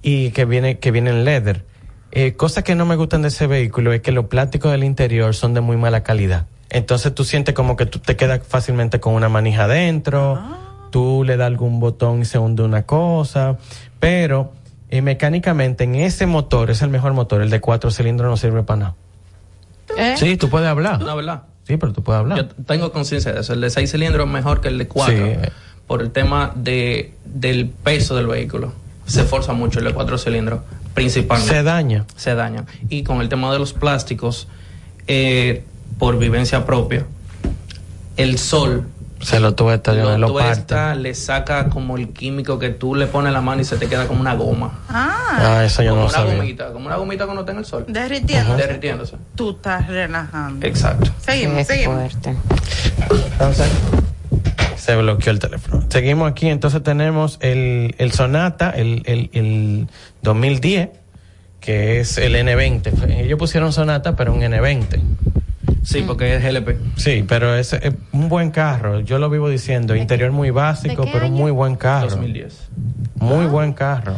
y 0.00 0.30
que 0.30 0.44
viene, 0.44 0.78
que 0.78 0.90
viene 0.92 1.10
en 1.10 1.24
leather. 1.24 1.64
Eh, 2.12 2.34
cosas 2.34 2.62
que 2.62 2.74
no 2.74 2.84
me 2.84 2.96
gustan 2.96 3.22
de 3.22 3.28
ese 3.28 3.46
vehículo 3.46 3.92
es 3.92 4.02
que 4.02 4.12
los 4.12 4.26
plásticos 4.26 4.70
del 4.70 4.84
interior 4.84 5.34
son 5.34 5.54
de 5.54 5.60
muy 5.60 5.76
mala 5.76 6.02
calidad. 6.02 6.46
Entonces 6.68 7.14
tú 7.14 7.24
sientes 7.24 7.54
como 7.54 7.76
que 7.76 7.86
tú 7.86 7.98
te 7.98 8.16
quedas 8.16 8.40
fácilmente 8.46 9.00
con 9.00 9.14
una 9.14 9.28
manija 9.28 9.64
adentro, 9.64 10.40
tú 10.90 11.24
le 11.24 11.36
das 11.36 11.46
algún 11.46 11.80
botón 11.80 12.22
y 12.22 12.24
se 12.24 12.38
hunde 12.38 12.62
una 12.62 12.82
cosa, 12.82 13.58
pero 13.98 14.52
eh, 14.90 15.02
mecánicamente 15.02 15.84
en 15.84 15.94
ese 15.94 16.26
motor 16.26 16.70
es 16.70 16.82
el 16.82 16.90
mejor 16.90 17.14
motor, 17.14 17.42
el 17.42 17.50
de 17.50 17.60
cuatro 17.60 17.90
cilindros 17.90 18.30
no 18.30 18.36
sirve 18.36 18.62
para 18.62 18.78
nada. 18.78 18.94
¿Eh? 19.96 20.14
Sí, 20.16 20.36
tú 20.36 20.48
puedes 20.48 20.68
hablar. 20.68 21.00
No, 21.00 21.16
¿verdad? 21.16 21.42
Sí, 21.64 21.76
pero 21.76 21.92
tú 21.92 22.02
puedes 22.02 22.20
hablar. 22.20 22.38
Yo 22.38 22.64
tengo 22.64 22.92
conciencia 22.92 23.32
de 23.32 23.40
eso. 23.40 23.52
El 23.52 23.60
de 23.60 23.70
6 23.70 23.90
cilindros 23.90 24.26
es 24.26 24.32
mejor 24.32 24.60
que 24.60 24.68
el 24.68 24.78
de 24.78 24.88
4. 24.88 25.14
Sí. 25.14 25.22
Por 25.86 26.02
el 26.02 26.10
tema 26.10 26.52
de, 26.54 27.14
del 27.24 27.68
peso 27.68 28.16
del 28.16 28.26
vehículo. 28.26 28.72
Se 29.06 29.24
forza 29.24 29.52
mucho 29.52 29.78
el 29.78 29.86
de 29.86 29.92
4 29.92 30.18
cilindros, 30.18 30.60
principalmente. 30.94 31.54
Se 31.54 31.62
daña. 31.62 32.04
Se 32.16 32.34
daña. 32.34 32.64
Y 32.88 33.02
con 33.02 33.20
el 33.20 33.28
tema 33.28 33.52
de 33.52 33.58
los 33.58 33.72
plásticos, 33.72 34.48
eh, 35.06 35.64
por 35.98 36.18
vivencia 36.18 36.64
propia, 36.66 37.04
el 38.16 38.38
sol 38.38 38.86
Se 39.20 39.38
lo 39.40 39.54
tuve 39.54 39.74
esta 39.74 39.92
lo, 39.92 40.18
lo 40.18 40.34
parte. 40.34 40.52
tuesta, 40.56 40.94
le 40.96 41.14
saca 41.14 41.68
como 41.68 41.96
el 41.96 42.08
químico 42.08 42.58
que 42.58 42.70
tú 42.70 42.94
le 42.96 43.06
pones 43.06 43.32
la 43.32 43.40
mano 43.40 43.60
y 43.62 43.64
se 43.64 43.76
te 43.76 43.86
queda 43.88 44.06
como 44.08 44.20
una 44.20 44.34
goma. 44.34 44.80
Ah, 44.88 45.18
Ah, 45.58 45.64
eso 45.64 45.82
yo 45.82 45.90
como 45.90 46.02
no 46.02 46.08
una 46.08 46.18
sabía. 46.18 46.34
gomita, 46.36 46.72
como 46.72 46.86
una 46.86 46.96
gomita 46.96 47.24
cuando 47.24 47.42
está 47.42 47.52
en 47.52 47.58
el 47.58 47.64
sol. 47.64 47.84
derritiendo. 47.88 48.56
Derritiéndose. 48.56 49.16
Tú 49.36 49.50
estás 49.52 49.86
relajando. 49.86 50.66
Exacto. 50.66 51.10
Seguimos, 51.24 51.56
Qué 51.58 51.64
seguimos. 51.64 51.94
fuerte. 52.12 52.36
Entonces, 53.32 53.66
se 54.82 54.96
bloqueó 54.96 55.30
el 55.30 55.38
teléfono. 55.38 55.84
Seguimos 55.90 56.28
aquí, 56.28 56.48
entonces 56.48 56.82
tenemos 56.82 57.38
el, 57.40 57.94
el 57.98 58.10
Sonata, 58.10 58.70
el, 58.70 59.02
el, 59.06 59.30
el 59.32 59.86
2010, 60.22 60.88
que 61.60 62.00
es 62.00 62.18
el 62.18 62.34
N20. 62.34 63.20
Ellos 63.20 63.38
pusieron 63.38 63.72
Sonata, 63.72 64.16
pero 64.16 64.34
un 64.34 64.40
N20. 64.40 65.00
Sí, 65.84 66.02
porque 66.04 66.34
es 66.34 66.42
GLP. 66.42 66.96
Sí, 66.96 67.24
pero 67.28 67.54
es, 67.54 67.74
es 67.74 67.94
un 68.10 68.28
buen 68.28 68.50
carro. 68.50 68.98
Yo 68.98 69.20
lo 69.20 69.30
vivo 69.30 69.48
diciendo. 69.48 69.94
Interior 69.94 70.32
muy 70.32 70.50
básico, 70.50 71.04
pero 71.12 71.26
año? 71.26 71.34
muy 71.34 71.52
buen 71.52 71.76
carro. 71.76 72.10
2010. 72.10 72.70
Muy 73.20 73.46
buen 73.46 73.74
carro. 73.74 74.16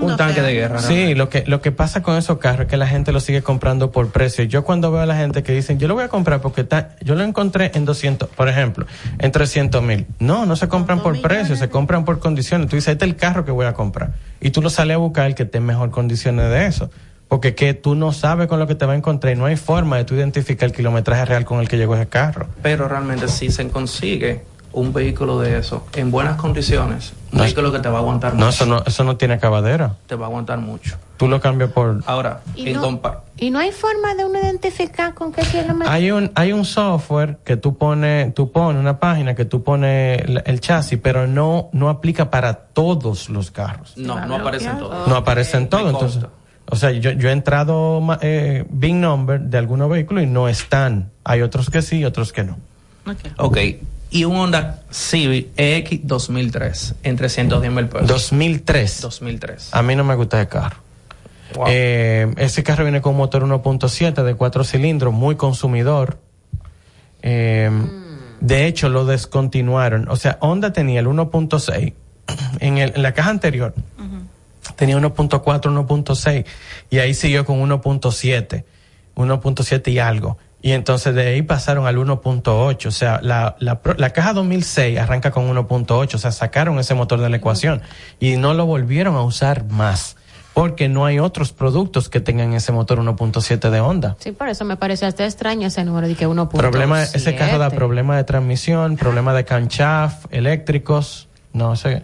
Un 0.00 0.16
tanque 0.16 0.42
de 0.42 0.52
guerra. 0.54 0.78
Sí, 0.80 1.14
lo 1.14 1.28
que, 1.28 1.44
lo 1.46 1.60
que 1.60 1.72
pasa 1.72 2.02
con 2.02 2.16
esos 2.16 2.38
carros 2.38 2.62
es 2.62 2.66
que 2.68 2.76
la 2.76 2.86
gente 2.86 3.12
lo 3.12 3.20
sigue 3.20 3.42
comprando 3.42 3.90
por 3.90 4.10
precio. 4.10 4.44
Yo 4.44 4.64
cuando 4.64 4.90
veo 4.90 5.02
a 5.02 5.06
la 5.06 5.16
gente 5.16 5.42
que 5.42 5.52
dicen, 5.52 5.78
yo 5.78 5.88
lo 5.88 5.94
voy 5.94 6.04
a 6.04 6.08
comprar 6.08 6.40
porque 6.40 6.62
está, 6.62 6.96
yo 7.02 7.14
lo 7.14 7.24
encontré 7.24 7.70
en 7.74 7.84
200, 7.84 8.28
por 8.30 8.48
ejemplo, 8.48 8.86
en 9.18 9.32
300 9.32 9.82
mil. 9.82 10.06
No, 10.18 10.46
no 10.46 10.56
se 10.56 10.68
compran 10.68 11.00
por 11.00 11.20
precio, 11.20 11.56
se 11.56 11.68
compran 11.68 12.04
por 12.04 12.18
condiciones. 12.18 12.68
Tú 12.68 12.76
dices, 12.76 12.92
este 12.92 13.04
es 13.04 13.10
el 13.10 13.16
carro 13.16 13.44
que 13.44 13.50
voy 13.50 13.66
a 13.66 13.74
comprar. 13.74 14.14
Y 14.40 14.50
tú 14.50 14.62
lo 14.62 14.70
sales 14.70 14.94
a 14.94 14.98
buscar 14.98 15.26
el 15.26 15.34
que 15.34 15.44
esté 15.44 15.58
en 15.58 15.66
mejor 15.66 15.90
condiciones 15.90 16.50
de 16.50 16.66
eso. 16.66 16.90
Porque 17.28 17.54
que 17.54 17.72
tú 17.72 17.94
no 17.94 18.12
sabes 18.12 18.46
con 18.46 18.58
lo 18.58 18.66
que 18.66 18.74
te 18.74 18.84
va 18.84 18.92
a 18.92 18.96
encontrar 18.96 19.32
y 19.32 19.36
no 19.36 19.46
hay 19.46 19.56
forma 19.56 19.96
de 19.96 20.04
tú 20.04 20.14
identificar 20.14 20.68
el 20.68 20.74
kilometraje 20.74 21.24
real 21.24 21.46
con 21.46 21.60
el 21.60 21.68
que 21.68 21.78
llegó 21.78 21.94
ese 21.94 22.06
carro. 22.06 22.46
Pero 22.62 22.88
realmente 22.88 23.26
si 23.28 23.50
se 23.50 23.66
consigue 23.68 24.42
un 24.72 24.92
vehículo 24.92 25.38
de 25.40 25.58
eso 25.58 25.86
en 25.94 26.10
buenas 26.10 26.36
condiciones, 26.36 27.12
un 27.32 27.38
No, 27.38 27.44
vehículo 27.44 27.70
que 27.72 27.78
te 27.80 27.88
va 27.88 27.98
a 27.98 28.00
aguantar 28.00 28.32
No, 28.34 28.46
mucho. 28.46 28.48
eso 28.50 28.66
no, 28.66 28.82
eso 28.86 29.04
no 29.04 29.16
tiene 29.16 29.34
acabadera. 29.34 29.96
Te 30.06 30.14
va 30.14 30.26
a 30.26 30.28
aguantar 30.28 30.58
mucho. 30.58 30.96
Tú 31.16 31.28
lo 31.28 31.40
cambias 31.40 31.70
por... 31.70 32.02
Ahora, 32.06 32.40
Y 32.56 32.70
en 32.70 32.80
no- 32.80 33.00
Y 33.38 33.50
no 33.50 33.58
hay 33.60 33.70
forma 33.70 34.14
de 34.14 34.24
uno 34.24 34.38
identificar 34.40 35.14
con 35.14 35.32
qué 35.32 35.42
kilómetro. 35.42 35.92
Hay 35.92 36.10
un, 36.10 36.30
hay 36.34 36.52
un 36.52 36.64
software 36.64 37.38
que 37.44 37.56
tú 37.56 37.76
pones, 37.76 38.34
tú 38.34 38.50
pones 38.50 38.80
una 38.80 38.98
página 38.98 39.34
que 39.34 39.44
tú 39.44 39.62
pones 39.62 40.20
el, 40.22 40.42
el 40.44 40.60
chasis, 40.60 40.98
pero 41.02 41.26
no, 41.26 41.68
no 41.72 41.88
aplica 41.88 42.30
para 42.30 42.54
todos 42.54 43.28
los 43.28 43.50
carros. 43.50 43.94
no, 43.96 44.24
no 44.26 44.36
aparecen 44.36 44.78
todos. 44.78 45.06
No 45.08 45.16
aparece 45.16 45.56
en 45.58 45.68
todo, 45.68 45.84
Me 45.84 45.90
entonces. 45.90 46.24
O 46.70 46.76
sea, 46.76 46.90
yo, 46.92 47.10
yo 47.10 47.28
he 47.28 47.32
entrado 47.32 48.00
eh, 48.22 48.64
Big 48.70 48.94
Number 48.94 49.40
de 49.40 49.58
algunos 49.58 49.90
vehículos 49.90 50.24
y 50.24 50.26
no 50.26 50.48
están. 50.48 51.10
Hay 51.24 51.42
otros 51.42 51.68
que 51.70 51.82
sí 51.82 51.98
y 51.98 52.04
otros 52.04 52.32
que 52.32 52.44
no. 52.44 52.56
Ok. 53.38 53.58
Y 54.14 54.24
un 54.24 54.36
Honda 54.36 54.82
Civic 54.90 55.48
EX 55.56 56.00
2003 56.06 56.94
en 57.02 57.16
310 57.16 57.72
mil 57.72 57.86
pesos. 57.88 58.06
2003. 58.08 59.00
2003. 59.00 59.68
A 59.74 59.82
mí 59.82 59.96
no 59.96 60.04
me 60.04 60.14
gusta 60.14 60.38
ese 60.40 60.48
carro. 60.48 60.76
Wow. 61.54 61.64
Eh, 61.68 62.32
ese 62.36 62.62
carro 62.62 62.84
viene 62.84 63.00
con 63.00 63.12
un 63.12 63.18
motor 63.18 63.42
1.7 63.44 64.22
de 64.22 64.34
4 64.34 64.64
cilindros, 64.64 65.12
muy 65.14 65.36
consumidor. 65.36 66.18
Eh, 67.22 67.70
De 68.40 68.66
hecho, 68.66 68.88
lo 68.88 69.04
descontinuaron. 69.06 70.08
O 70.08 70.16
sea, 70.16 70.36
Honda 70.40 70.72
tenía 70.72 70.98
el 71.00 71.06
1.6 71.06 71.92
en, 72.60 72.78
el- 72.78 72.92
en 72.96 73.02
la 73.02 73.12
caja 73.12 73.30
anterior. 73.30 73.72
Tenía 74.76 74.96
1.4, 74.98 75.40
1.6 75.40 76.44
y 76.90 76.98
ahí 76.98 77.14
siguió 77.14 77.44
con 77.44 77.60
1.7, 77.60 78.64
1.7 79.16 79.92
y 79.92 79.98
algo. 79.98 80.38
Y 80.62 80.72
entonces 80.72 81.14
de 81.14 81.26
ahí 81.26 81.42
pasaron 81.42 81.86
al 81.86 81.96
1.8. 81.96 82.86
O 82.86 82.90
sea, 82.92 83.20
la, 83.20 83.56
la, 83.58 83.80
pro- 83.82 83.94
la 83.98 84.10
caja 84.10 84.32
2006 84.32 84.98
arranca 84.98 85.30
con 85.32 85.48
1.8. 85.54 86.14
O 86.14 86.18
sea, 86.18 86.30
sacaron 86.32 86.78
ese 86.78 86.94
motor 86.94 87.20
de 87.20 87.28
la 87.28 87.36
ecuación 87.36 87.82
y 88.20 88.36
no 88.36 88.54
lo 88.54 88.64
volvieron 88.64 89.16
a 89.16 89.22
usar 89.22 89.64
más. 89.64 90.16
Porque 90.54 90.88
no 90.90 91.06
hay 91.06 91.18
otros 91.18 91.52
productos 91.54 92.10
que 92.10 92.20
tengan 92.20 92.52
ese 92.52 92.72
motor 92.72 92.98
1.7 93.00 93.70
de 93.70 93.80
Honda. 93.80 94.16
Sí, 94.20 94.32
por 94.32 94.48
eso 94.50 94.64
me 94.66 94.76
pareció 94.76 95.08
hasta 95.08 95.24
extraño 95.24 95.66
ese 95.68 95.82
número 95.82 96.06
de 96.06 96.14
que 96.14 96.26
uno 96.26 96.48
Problema, 96.50 97.02
ese 97.02 97.34
carro 97.34 97.56
da 97.58 97.70
problemas 97.70 98.18
de 98.18 98.24
transmisión, 98.24 98.96
problemas 98.98 99.34
de 99.34 99.46
canchaf, 99.46 100.26
eléctricos, 100.30 101.28
no 101.54 101.74
sé. 101.74 102.02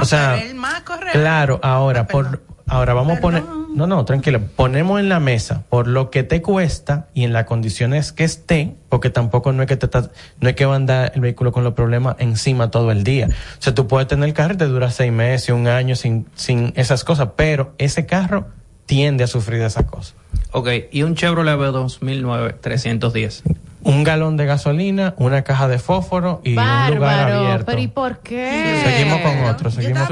o 0.00 0.04
sea, 0.06 0.42
el 0.42 0.54
más 0.54 0.80
correcto. 0.80 1.18
claro, 1.18 1.60
ahora 1.62 2.06
por 2.06 2.42
ahora 2.70 2.94
vamos 2.94 3.18
a 3.18 3.20
poner 3.20 3.42
no, 3.74 3.86
no, 3.86 4.04
tranquilo, 4.04 4.40
ponemos 4.56 4.98
en 4.98 5.08
la 5.08 5.20
mesa 5.20 5.62
por 5.68 5.86
lo 5.86 6.10
que 6.10 6.24
te 6.24 6.42
cuesta 6.42 7.06
y 7.14 7.22
en 7.22 7.32
las 7.32 7.44
condiciones 7.44 8.10
que 8.12 8.24
esté, 8.24 8.74
porque 8.88 9.10
tampoco 9.10 9.52
no 9.52 9.62
es 9.62 9.68
que 9.68 9.76
te 9.76 9.86
está- 9.86 10.10
no 10.40 10.48
es 10.48 10.56
que 10.56 10.64
va 10.66 10.72
a 10.72 10.76
andar 10.76 11.12
el 11.14 11.20
vehículo 11.20 11.52
con 11.52 11.62
los 11.62 11.74
problemas 11.74 12.16
encima 12.18 12.70
todo 12.72 12.90
el 12.90 13.04
día. 13.04 13.28
O 13.28 13.62
sea, 13.62 13.72
tú 13.72 13.86
puedes 13.86 14.08
tener 14.08 14.28
el 14.28 14.34
carro 14.34 14.54
y 14.54 14.56
te 14.56 14.64
dura 14.66 14.90
seis 14.90 15.12
meses, 15.12 15.50
un 15.50 15.68
año 15.68 15.94
sin 15.94 16.26
sin 16.34 16.72
esas 16.74 17.04
cosas, 17.04 17.28
pero 17.36 17.72
ese 17.78 18.06
carro 18.06 18.48
tiende 18.86 19.22
a 19.22 19.26
sufrir 19.28 19.60
de 19.60 19.66
esas 19.66 19.84
cosas. 19.84 20.14
Ok, 20.50 20.68
y 20.90 21.04
un 21.04 21.14
Chevrolet 21.14 21.52
Aveo 21.54 21.70
2009 21.70 22.56
310. 22.60 23.44
un 23.84 24.02
galón 24.04 24.36
de 24.36 24.46
gasolina, 24.46 25.14
una 25.16 25.42
caja 25.42 25.68
de 25.68 25.78
fósforo 25.78 26.40
y 26.44 26.56
un 26.56 26.96
lugar 26.96 27.30
abierto. 27.32 27.66
pero 27.66 27.80
¿y 27.80 27.86
por 27.86 28.18
qué? 28.18 28.82
Seguimos 28.84 29.20
con 29.20 29.44
otro, 29.44 29.70
seguimos, 29.70 30.10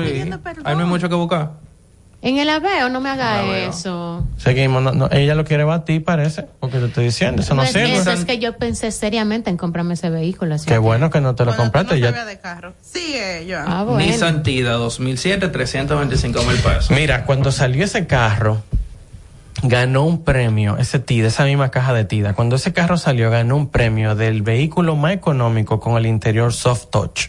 Ahí 0.64 0.76
no 0.76 0.82
hay 0.84 0.86
mucho 0.88 1.08
que 1.08 1.16
buscar. 1.16 1.50
En 2.20 2.36
el 2.38 2.50
aveo 2.50 2.88
no 2.88 3.00
me 3.00 3.10
haga 3.10 3.46
eso. 3.58 4.26
seguimos. 4.38 4.82
No, 4.82 4.92
no, 4.92 5.08
ella 5.12 5.36
lo 5.36 5.44
quiere 5.44 5.62
batir, 5.62 6.02
parece, 6.02 6.46
porque 6.58 6.78
te 6.78 6.86
estoy 6.86 7.04
diciendo, 7.04 7.42
eso 7.42 7.54
no 7.54 7.62
Pues 7.62 7.72
sirve. 7.72 7.94
eso 7.96 8.10
es 8.10 8.24
que 8.24 8.40
yo 8.40 8.56
pensé 8.56 8.90
seriamente 8.90 9.50
en 9.50 9.56
comprarme 9.56 9.94
ese 9.94 10.10
vehículo. 10.10 10.56
así 10.56 10.66
Qué 10.66 10.72
que- 10.72 10.78
bueno 10.78 11.10
que 11.10 11.20
no 11.20 11.36
te 11.36 11.44
lo 11.44 11.54
compraste. 11.56 12.00
ya- 12.00 12.24
de 12.24 12.38
carro. 12.40 12.72
Sigue, 12.82 13.46
Joan. 13.48 13.64
Ah, 13.68 13.84
bueno. 13.84 14.00
Nissan 14.04 14.42
Tida 14.42 14.72
2007 14.72 15.46
325 15.48 16.42
mil 16.42 16.56
pesos. 16.56 16.90
Mira, 16.90 17.24
cuando 17.24 17.52
salió 17.52 17.84
ese 17.84 18.08
carro, 18.08 18.62
ganó 19.62 20.02
un 20.04 20.24
premio, 20.24 20.76
ese 20.76 20.98
TIDA, 20.98 21.28
esa 21.28 21.44
misma 21.44 21.70
caja 21.70 21.92
de 21.92 22.04
TIDA. 22.04 22.34
Cuando 22.34 22.56
ese 22.56 22.72
carro 22.72 22.96
salió, 22.96 23.30
ganó 23.30 23.56
un 23.56 23.68
premio 23.68 24.16
del 24.16 24.42
vehículo 24.42 24.96
más 24.96 25.12
económico 25.12 25.78
con 25.78 25.96
el 25.96 26.06
interior 26.06 26.52
soft 26.52 26.86
touch. 26.90 27.26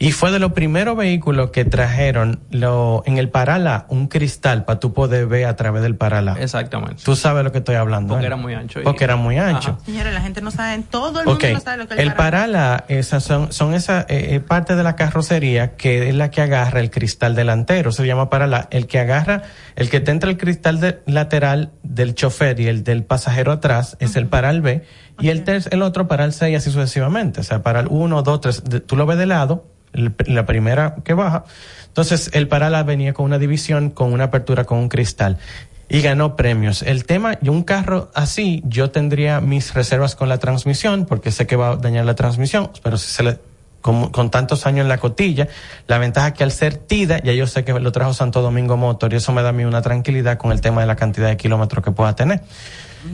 Y 0.00 0.12
fue 0.12 0.30
de 0.30 0.38
los 0.38 0.52
primeros 0.52 0.96
vehículos 0.96 1.50
que 1.50 1.64
trajeron 1.64 2.40
lo, 2.50 3.02
en 3.06 3.18
el 3.18 3.30
parala 3.30 3.86
un 3.88 4.06
cristal 4.08 4.64
para 4.64 4.78
tú 4.78 4.92
poder 4.92 5.26
ver 5.26 5.46
a 5.46 5.56
través 5.56 5.82
del 5.82 5.96
parala. 5.96 6.36
Exactamente. 6.38 7.02
Tú 7.04 7.16
sabes 7.16 7.42
lo 7.42 7.50
que 7.50 7.58
estoy 7.58 7.74
hablando. 7.74 8.14
Porque 8.14 8.24
¿eh? 8.24 8.26
era 8.28 8.36
muy 8.36 8.54
ancho. 8.54 8.80
y- 8.80 8.84
Porque 8.84 9.04
era 9.04 9.16
muy 9.16 9.38
ancho. 9.38 9.78
Señores, 9.84 10.14
la 10.14 10.20
gente 10.20 10.40
no 10.40 10.50
sabe, 10.50 10.82
todo 10.88 11.20
el 11.20 11.26
mundo 11.26 11.32
Ok, 11.46 11.52
no 11.52 11.60
sabe 11.60 11.78
lo 11.78 11.88
que 11.88 11.94
es 11.94 12.00
el 12.00 12.14
parala, 12.14 12.84
esas 12.88 13.24
son, 13.24 13.52
son 13.52 13.74
esa 13.74 14.02
eh, 14.02 14.36
eh, 14.36 14.40
parte 14.40 14.76
de 14.76 14.82
la 14.84 14.94
carrocería 14.94 15.74
que 15.76 16.08
es 16.08 16.14
la 16.14 16.30
que 16.30 16.42
agarra 16.42 16.80
el 16.80 16.90
cristal 16.90 17.34
delantero, 17.34 17.90
se 17.90 18.06
llama 18.06 18.30
parala, 18.30 18.68
el 18.70 18.86
que 18.86 19.00
agarra, 19.00 19.42
el 19.74 19.90
que 19.90 20.00
te 20.00 20.10
entra 20.12 20.30
el 20.30 20.36
cristal 20.38 20.80
de- 20.80 21.00
lateral 21.06 21.72
del 21.82 22.14
chofer 22.14 22.60
y 22.60 22.68
el 22.68 22.84
del 22.84 23.02
pasajero 23.04 23.50
atrás 23.52 23.96
es 24.00 24.14
el 24.16 24.26
paral 24.28 24.60
B 24.60 24.84
y 25.20 25.28
el, 25.30 25.44
ter- 25.44 25.68
el 25.70 25.82
otro 25.82 26.06
paral 26.08 26.32
C 26.32 26.50
y 26.50 26.54
así 26.54 26.70
sucesivamente, 26.70 27.40
o 27.40 27.44
sea, 27.44 27.62
paral 27.62 27.86
1, 27.90 28.22
2, 28.22 28.40
3, 28.40 28.62
tú 28.86 28.96
lo 28.96 29.06
ves 29.06 29.18
de 29.18 29.26
lado, 29.26 29.64
el- 29.92 30.14
la 30.26 30.46
primera 30.46 30.96
que 31.04 31.14
baja, 31.14 31.44
entonces 31.86 32.30
el 32.34 32.48
parala 32.48 32.82
venía 32.82 33.12
con 33.14 33.24
una 33.26 33.38
división, 33.38 33.90
con 33.90 34.12
una 34.12 34.24
apertura 34.24 34.64
con 34.64 34.78
un 34.78 34.88
cristal 34.88 35.38
y 35.88 36.02
ganó 36.02 36.36
premios. 36.36 36.82
El 36.82 37.04
tema, 37.06 37.38
y 37.40 37.48
un 37.48 37.62
carro 37.64 38.10
así, 38.14 38.62
yo 38.66 38.90
tendría 38.90 39.40
mis 39.40 39.72
reservas 39.74 40.14
con 40.14 40.28
la 40.28 40.36
transmisión, 40.38 41.06
porque 41.06 41.30
sé 41.32 41.46
que 41.46 41.56
va 41.56 41.70
a 41.70 41.76
dañar 41.76 42.04
la 42.04 42.14
transmisión, 42.14 42.70
pero 42.82 42.98
si 42.98 43.10
se 43.10 43.22
le, 43.22 43.38
con, 43.80 44.10
con 44.10 44.30
tantos 44.30 44.66
años 44.66 44.82
en 44.82 44.88
la 44.88 44.98
cotilla, 44.98 45.48
la 45.86 45.96
ventaja 45.96 46.28
es 46.28 46.34
que 46.34 46.44
al 46.44 46.52
ser 46.52 46.76
TIDA, 46.76 47.22
ya 47.22 47.32
yo 47.32 47.46
sé 47.46 47.64
que 47.64 47.72
lo 47.72 47.90
trajo 47.90 48.12
Santo 48.12 48.42
Domingo 48.42 48.76
Motor, 48.76 49.14
y 49.14 49.16
eso 49.16 49.32
me 49.32 49.40
da 49.42 49.48
a 49.48 49.52
mí 49.52 49.64
una 49.64 49.80
tranquilidad 49.80 50.36
con 50.36 50.52
el 50.52 50.60
tema 50.60 50.82
de 50.82 50.86
la 50.88 50.96
cantidad 50.96 51.28
de 51.28 51.38
kilómetros 51.38 51.82
que 51.82 51.90
pueda 51.90 52.14
tener. 52.14 52.42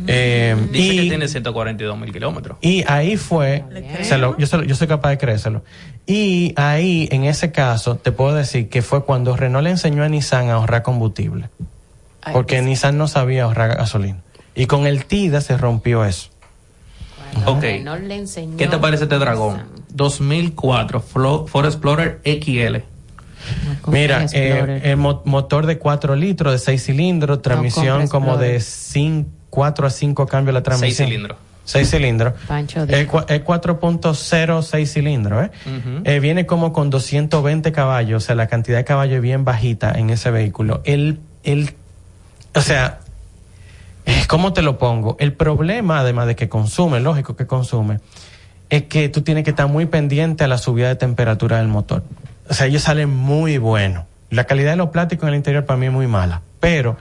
Eh, 0.07 0.57
Dice 0.71 0.93
y- 0.95 0.97
que 0.97 1.03
tiene 1.09 1.29
142 1.29 1.99
mil 1.99 2.12
kilómetros. 2.12 2.59
y 2.61 2.85
ahí 2.87 3.16
fue, 3.16 3.65
se 4.03 4.19
lo- 4.19 4.37
yo, 4.39 4.47
se 4.47 4.57
lo- 4.59 4.65
yo 4.65 4.75
soy 4.75 4.87
capaz 4.87 5.11
de 5.11 5.19
creérselo. 5.19 5.62
Y 6.07 6.53
ahí, 6.57 7.09
en 7.11 7.25
ese 7.25 7.51
caso, 7.53 7.97
te 7.97 8.12
puedo 8.12 8.35
decir 8.35 8.69
que 8.69 8.83
fue 8.83 9.05
cuando 9.05 9.37
Renault 9.37 9.65
le 9.65 9.71
enseñó 9.71 10.03
a 10.03 10.09
Nissan 10.09 10.51
a 10.51 10.55
ahorrar 10.55 10.83
combustible. 10.83 11.49
Porque 12.33 12.61
Nissan 12.62 12.97
no 12.99 13.09
sabía 13.09 13.45
ahorrar 13.45 13.77
gasolina. 13.77 14.19
Y 14.55 14.66
con 14.66 14.87
el 14.87 15.05
TIDA 15.07 15.41
se 15.41 15.57
rompió 15.57 16.05
eso. 16.05 16.29
Ok. 17.47 17.65
No 17.83 17.97
le 17.97 18.15
enseñó. 18.16 18.57
¿Qué 18.57 18.69
te 18.69 18.79
parece 18.79 19.05
este 19.05 19.19
dragón? 19.19 19.62
2004 19.91 21.01
Flo- 21.03 21.47
Ford 21.49 21.66
Explorer 21.66 22.21
XL. 22.25 22.83
Mira, 23.89 24.27
eh, 24.33 24.81
el 24.85 24.97
mo- 24.97 25.21
motor 25.27 25.66
de 25.66 25.79
4 25.79 26.16
litros, 26.16 26.53
de 26.53 26.59
6 26.59 26.85
cilindros, 26.85 27.43
transmisión 27.43 28.09
como 28.09 28.37
de 28.39 28.61
5, 28.61 29.29
4 29.55 29.87
a 29.87 29.91
5 29.91 30.27
cambios 30.27 30.53
la 30.55 30.63
transmisión. 30.63 31.07
Seis 31.09 31.09
cilindros. 31.09 31.39
6 31.67 31.91
cilindros. 31.91 32.33
Pancho 32.47 32.85
cua- 33.09 33.25
es 33.29 33.41
4.0 33.43 34.63
6 34.63 34.93
cilindros, 34.93 35.45
¿eh? 35.47 35.51
Eh, 36.05 36.21
viene 36.21 36.45
como 36.45 36.73
con 36.73 36.91
220 36.91 37.73
caballos, 37.73 38.23
o 38.23 38.27
sea, 38.27 38.35
la 38.35 38.49
cantidad 38.49 38.77
de 38.79 38.85
caballos 38.85 39.17
es 39.17 39.23
bien 39.23 39.45
bajita 39.45 39.93
en 39.93 40.11
ese 40.11 40.31
vehículo. 40.31 40.83
El, 40.85 41.21
el, 41.45 41.71
o 42.55 42.61
sea, 42.61 42.99
eh, 44.07 44.25
¿cómo 44.29 44.53
te 44.53 44.61
lo 44.63 44.77
pongo? 44.77 45.17
El 45.21 45.33
problema, 45.33 46.01
además 46.01 46.27
de 46.27 46.37
que 46.37 46.49
consume, 46.49 47.01
lógico 47.01 47.37
que 47.37 47.47
consume, 47.47 48.01
es 48.69 48.83
que 48.85 49.09
tú 49.09 49.23
tienes 49.23 49.45
que 49.45 49.51
estar 49.51 49.69
muy 49.69 49.87
pendiente 49.87 50.45
a 50.45 50.49
la 50.49 50.59
subida 50.59 50.89
de 50.89 50.97
temperatura 50.97 51.59
del 51.59 51.69
motor. 51.69 52.03
O 52.49 52.53
sea, 52.55 52.67
ellos 52.67 52.83
salen 52.83 53.09
muy 53.09 53.57
buenos. 53.59 54.05
La 54.31 54.45
calidad 54.45 54.73
de 54.73 54.77
los 54.77 54.91
plásticos 54.91 55.25
en 55.25 55.29
el 55.31 55.37
interior 55.37 55.65
para 55.65 55.79
mí 55.79 55.87
es 55.87 55.93
muy 55.93 56.07
mala, 56.09 56.43
pero 56.61 56.97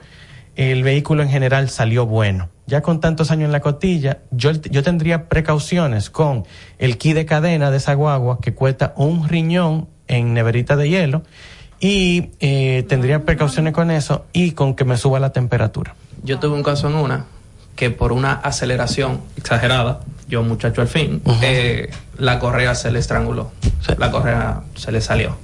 el 0.56 0.82
vehículo 0.82 1.22
en 1.22 1.28
general 1.30 1.68
salió 1.70 2.06
bueno. 2.06 2.48
Ya 2.66 2.80
con 2.80 3.00
tantos 3.00 3.30
años 3.30 3.46
en 3.46 3.52
la 3.52 3.60
cotilla, 3.60 4.18
yo, 4.30 4.52
yo 4.52 4.82
tendría 4.82 5.28
precauciones 5.28 6.08
con 6.10 6.44
el 6.78 6.96
kit 6.96 7.14
de 7.14 7.26
cadena 7.26 7.70
de 7.70 7.76
esa 7.76 7.94
guagua 7.94 8.38
que 8.40 8.54
cuesta 8.54 8.94
un 8.96 9.28
riñón 9.28 9.88
en 10.08 10.32
neverita 10.32 10.74
de 10.76 10.88
hielo 10.88 11.22
y 11.80 12.30
eh, 12.40 12.84
tendría 12.88 13.24
precauciones 13.24 13.72
con 13.74 13.90
eso 13.90 14.24
y 14.32 14.52
con 14.52 14.74
que 14.74 14.84
me 14.84 14.96
suba 14.96 15.18
la 15.20 15.30
temperatura. 15.32 15.94
Yo 16.22 16.38
tuve 16.38 16.54
un 16.54 16.62
caso 16.62 16.88
en 16.88 16.94
una 16.94 17.26
que 17.76 17.90
por 17.90 18.12
una 18.12 18.32
aceleración 18.32 19.20
exagerada, 19.36 20.00
yo 20.28 20.42
muchacho 20.42 20.80
al 20.80 20.88
fin, 20.88 21.20
eh, 21.42 21.90
la 22.16 22.38
correa 22.38 22.74
se 22.74 22.90
le 22.90 23.00
estranguló. 23.00 23.50
La 23.98 24.10
correa 24.10 24.62
se 24.76 24.92
le 24.92 25.00
salió. 25.00 25.36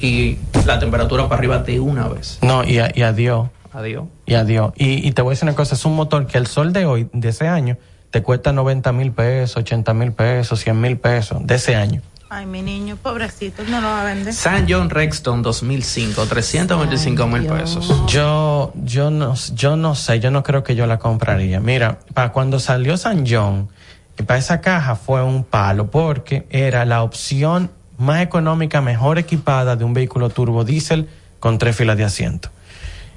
y 0.00 0.36
la 0.66 0.78
temperatura 0.78 1.24
para 1.28 1.38
arriba 1.38 1.58
de 1.58 1.80
una 1.80 2.06
vez. 2.08 2.38
No, 2.42 2.62
y, 2.62 2.78
a- 2.78 2.92
y 2.94 3.02
adiós. 3.02 3.48
Adiós. 3.72 4.04
Y 4.26 4.34
adiós. 4.34 4.72
Y, 4.76 5.06
y 5.06 5.12
te 5.12 5.22
voy 5.22 5.30
a 5.30 5.32
decir 5.32 5.48
una 5.48 5.56
cosa, 5.56 5.74
es 5.74 5.84
un 5.84 5.94
motor 5.94 6.26
que 6.26 6.38
el 6.38 6.46
sol 6.46 6.72
de 6.72 6.86
hoy, 6.86 7.08
de 7.12 7.28
ese 7.28 7.48
año, 7.48 7.76
te 8.10 8.22
cuesta 8.22 8.52
90 8.52 8.92
mil 8.92 9.12
pesos, 9.12 9.56
80 9.58 9.94
mil 9.94 10.12
pesos, 10.12 10.60
100 10.60 10.80
mil 10.80 10.96
pesos, 10.98 11.46
de 11.46 11.54
ese 11.56 11.76
año. 11.76 12.02
Ay, 12.30 12.44
mi 12.44 12.60
niño, 12.60 12.96
pobrecito, 12.96 13.62
no 13.64 13.80
lo 13.80 13.88
va 13.88 14.02
a 14.02 14.04
vender. 14.04 14.34
San 14.34 14.66
John 14.68 14.90
Rexton 14.90 15.40
2005, 15.40 16.26
325 16.26 17.26
mil 17.26 17.46
pesos. 17.46 17.90
Yo, 18.06 18.72
yo 18.84 19.10
no, 19.10 19.34
yo 19.54 19.76
no 19.76 19.94
sé, 19.94 20.20
yo 20.20 20.30
no 20.30 20.42
creo 20.42 20.62
que 20.62 20.74
yo 20.74 20.86
la 20.86 20.98
compraría. 20.98 21.58
Mira, 21.58 22.00
para 22.12 22.32
cuando 22.32 22.58
salió 22.58 22.98
San 22.98 23.24
John, 23.26 23.70
y 24.18 24.24
para 24.24 24.38
esa 24.38 24.60
caja 24.60 24.94
fue 24.94 25.22
un 25.22 25.42
palo, 25.42 25.90
porque 25.90 26.46
era 26.50 26.84
la 26.84 27.02
opción 27.02 27.70
más 27.96 28.20
económica, 28.20 28.82
mejor 28.82 29.18
equipada 29.18 29.76
de 29.76 29.84
un 29.84 29.94
vehículo 29.94 30.28
turbo 30.28 30.64
diésel 30.64 31.08
con 31.40 31.56
tres 31.56 31.76
filas 31.76 31.96
de 31.96 32.04
asiento. 32.04 32.50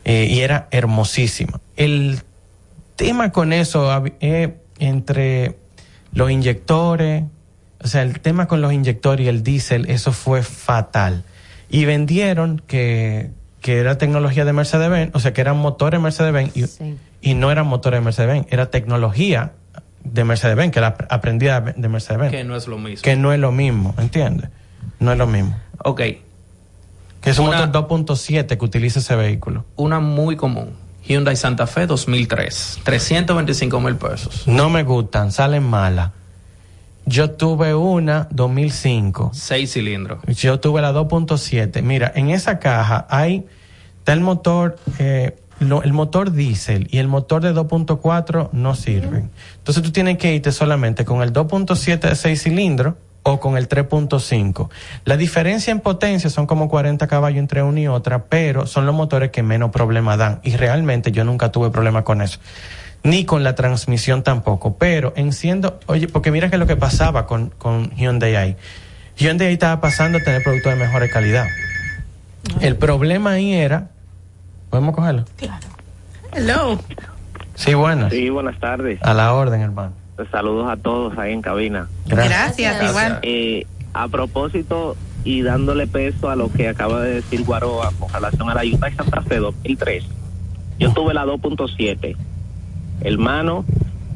Eh, 0.05 0.27
y 0.29 0.39
era 0.39 0.67
hermosísima. 0.71 1.59
El 1.77 2.21
tema 2.95 3.31
con 3.31 3.53
eso 3.53 4.03
eh, 4.19 4.55
entre 4.79 5.57
los 6.13 6.29
inyectores, 6.31 7.23
o 7.83 7.87
sea, 7.87 8.01
el 8.01 8.19
tema 8.19 8.47
con 8.47 8.61
los 8.61 8.73
inyectores 8.73 9.25
y 9.25 9.29
el 9.29 9.43
diésel, 9.43 9.89
eso 9.89 10.11
fue 10.11 10.43
fatal. 10.43 11.23
Y 11.69 11.85
vendieron 11.85 12.61
que, 12.67 13.29
que 13.61 13.77
era 13.79 13.97
tecnología 13.97 14.43
de 14.45 14.53
Mercedes-Benz, 14.53 15.11
o 15.15 15.19
sea, 15.19 15.33
que 15.33 15.41
eran 15.41 15.57
motores 15.57 15.99
Mercedes-Benz 16.01 16.55
y, 16.57 16.65
y 17.21 17.33
no 17.35 17.51
eran 17.51 17.67
motores 17.67 17.99
de 17.99 18.03
Mercedes-Benz, 18.03 18.47
era 18.49 18.69
tecnología 18.69 19.53
de 20.03 20.23
Mercedes-Benz, 20.23 20.71
que 20.73 20.81
la 20.81 20.87
ap- 20.87 21.05
aprendida 21.11 21.61
de 21.61 21.87
Mercedes-Benz. 21.87 22.31
Que 22.31 22.43
no 22.43 22.55
es 22.55 22.67
lo 22.67 22.77
mismo. 22.77 23.03
Que 23.03 23.15
no 23.15 23.31
es 23.33 23.39
lo 23.39 23.51
mismo, 23.51 23.93
¿entiendes? 23.99 24.49
No 24.99 25.11
es 25.11 25.17
lo 25.17 25.27
mismo. 25.27 25.55
Ok. 25.83 26.01
Que 27.21 27.29
es 27.29 27.39
un 27.39 27.47
Una- 27.49 27.65
motor 27.67 27.87
2.7 27.87 28.57
que 28.57 28.65
utiliza 28.65 28.99
ese 28.99 29.15
vehículo. 29.15 29.65
Una 29.75 29.99
muy 29.99 30.35
común. 30.35 30.71
Hyundai 31.07 31.35
Santa 31.35 31.67
Fe 31.67 31.87
2003, 31.87 32.79
325 32.83 33.79
mil 33.79 33.95
pesos. 33.95 34.47
No 34.47 34.69
me 34.69 34.83
gustan, 34.83 35.31
salen 35.31 35.63
malas. 35.63 36.11
Yo 37.05 37.31
tuve 37.31 37.73
una 37.73 38.27
2005. 38.31 39.31
Seis 39.33 39.73
cilindros. 39.73 40.19
Yo 40.27 40.59
tuve 40.59 40.81
la 40.81 40.91
2.7. 40.93 41.81
Mira, 41.81 42.11
en 42.15 42.29
esa 42.29 42.59
caja 42.59 43.07
hay 43.09 43.45
está 43.99 44.13
el 44.13 44.21
motor, 44.21 44.77
eh, 44.99 45.37
lo- 45.59 45.81
el 45.83 45.93
motor 45.93 46.31
diésel 46.31 46.87
y 46.91 46.99
el 46.99 47.07
motor 47.07 47.41
de 47.41 47.53
2.4 47.53 48.49
no 48.51 48.75
sirven. 48.75 49.31
Entonces 49.57 49.81
tú 49.83 49.91
tienes 49.91 50.17
que 50.17 50.33
irte 50.35 50.51
solamente 50.51 51.03
con 51.05 51.21
el 51.23 51.33
2.7 51.33 52.09
de 52.09 52.15
6 52.15 52.43
cilindros 52.43 52.93
o 53.23 53.39
con 53.39 53.57
el 53.57 53.69
3.5. 53.69 54.69
La 55.05 55.17
diferencia 55.17 55.71
en 55.71 55.79
potencia 55.79 56.29
son 56.29 56.47
como 56.47 56.69
40 56.69 57.05
caballos 57.07 57.39
entre 57.39 57.63
una 57.63 57.79
y 57.79 57.87
otra, 57.87 58.25
pero 58.25 58.65
son 58.65 58.85
los 58.85 58.95
motores 58.95 59.31
que 59.31 59.43
menos 59.43 59.71
problemas 59.71 60.17
dan. 60.17 60.39
Y 60.43 60.55
realmente 60.55 61.11
yo 61.11 61.23
nunca 61.23 61.51
tuve 61.51 61.69
problema 61.69 62.03
con 62.03 62.21
eso. 62.21 62.39
Ni 63.03 63.25
con 63.25 63.43
la 63.43 63.55
transmisión 63.55 64.23
tampoco. 64.23 64.77
Pero 64.77 65.13
enciendo, 65.15 65.79
oye, 65.87 66.07
porque 66.07 66.31
mira 66.31 66.49
que 66.49 66.57
lo 66.57 66.67
que 66.67 66.75
pasaba 66.75 67.25
con, 67.25 67.49
con 67.49 67.91
Hyundai 67.95 68.35
ahí. 68.35 68.57
Hyundai 69.17 69.47
ahí 69.47 69.53
estaba 69.53 69.81
pasando 69.81 70.17
a 70.17 70.21
tener 70.21 70.43
productos 70.43 70.73
de 70.73 70.79
mejor 70.79 71.07
calidad. 71.09 71.45
El 72.59 72.75
problema 72.75 73.31
ahí 73.31 73.53
era, 73.53 73.89
¿podemos 74.69 74.95
cogerlo? 74.95 75.25
Hello. 76.33 76.79
Sí, 77.55 77.73
buenas. 77.73 78.11
Sí, 78.11 78.29
buenas 78.29 78.59
tardes. 78.59 78.99
A 79.03 79.13
la 79.13 79.33
orden, 79.33 79.61
hermano. 79.61 80.00
Saludos 80.31 80.69
a 80.69 80.77
todos 80.77 81.17
ahí 81.17 81.33
en 81.33 81.41
cabina. 81.41 81.87
Gracias. 82.05 82.57
Gracias, 82.57 82.89
igual. 82.89 83.19
Eh, 83.23 83.65
a 83.93 84.07
propósito 84.07 84.95
y 85.23 85.41
dándole 85.41 85.87
peso 85.87 86.29
a 86.29 86.35
lo 86.35 86.51
que 86.51 86.67
acaba 86.67 87.01
de 87.01 87.15
decir 87.15 87.43
Guaroa 87.43 87.91
con 87.99 88.11
relación 88.11 88.49
a 88.49 88.55
la 88.55 88.63
Hyundai 88.63 88.93
Santa 88.93 89.21
Fe 89.21 89.37
2003. 89.37 90.03
Yo 90.79 90.93
tuve 90.93 91.13
la 91.13 91.25
2.7. 91.25 92.15
Hermano, 93.01 93.65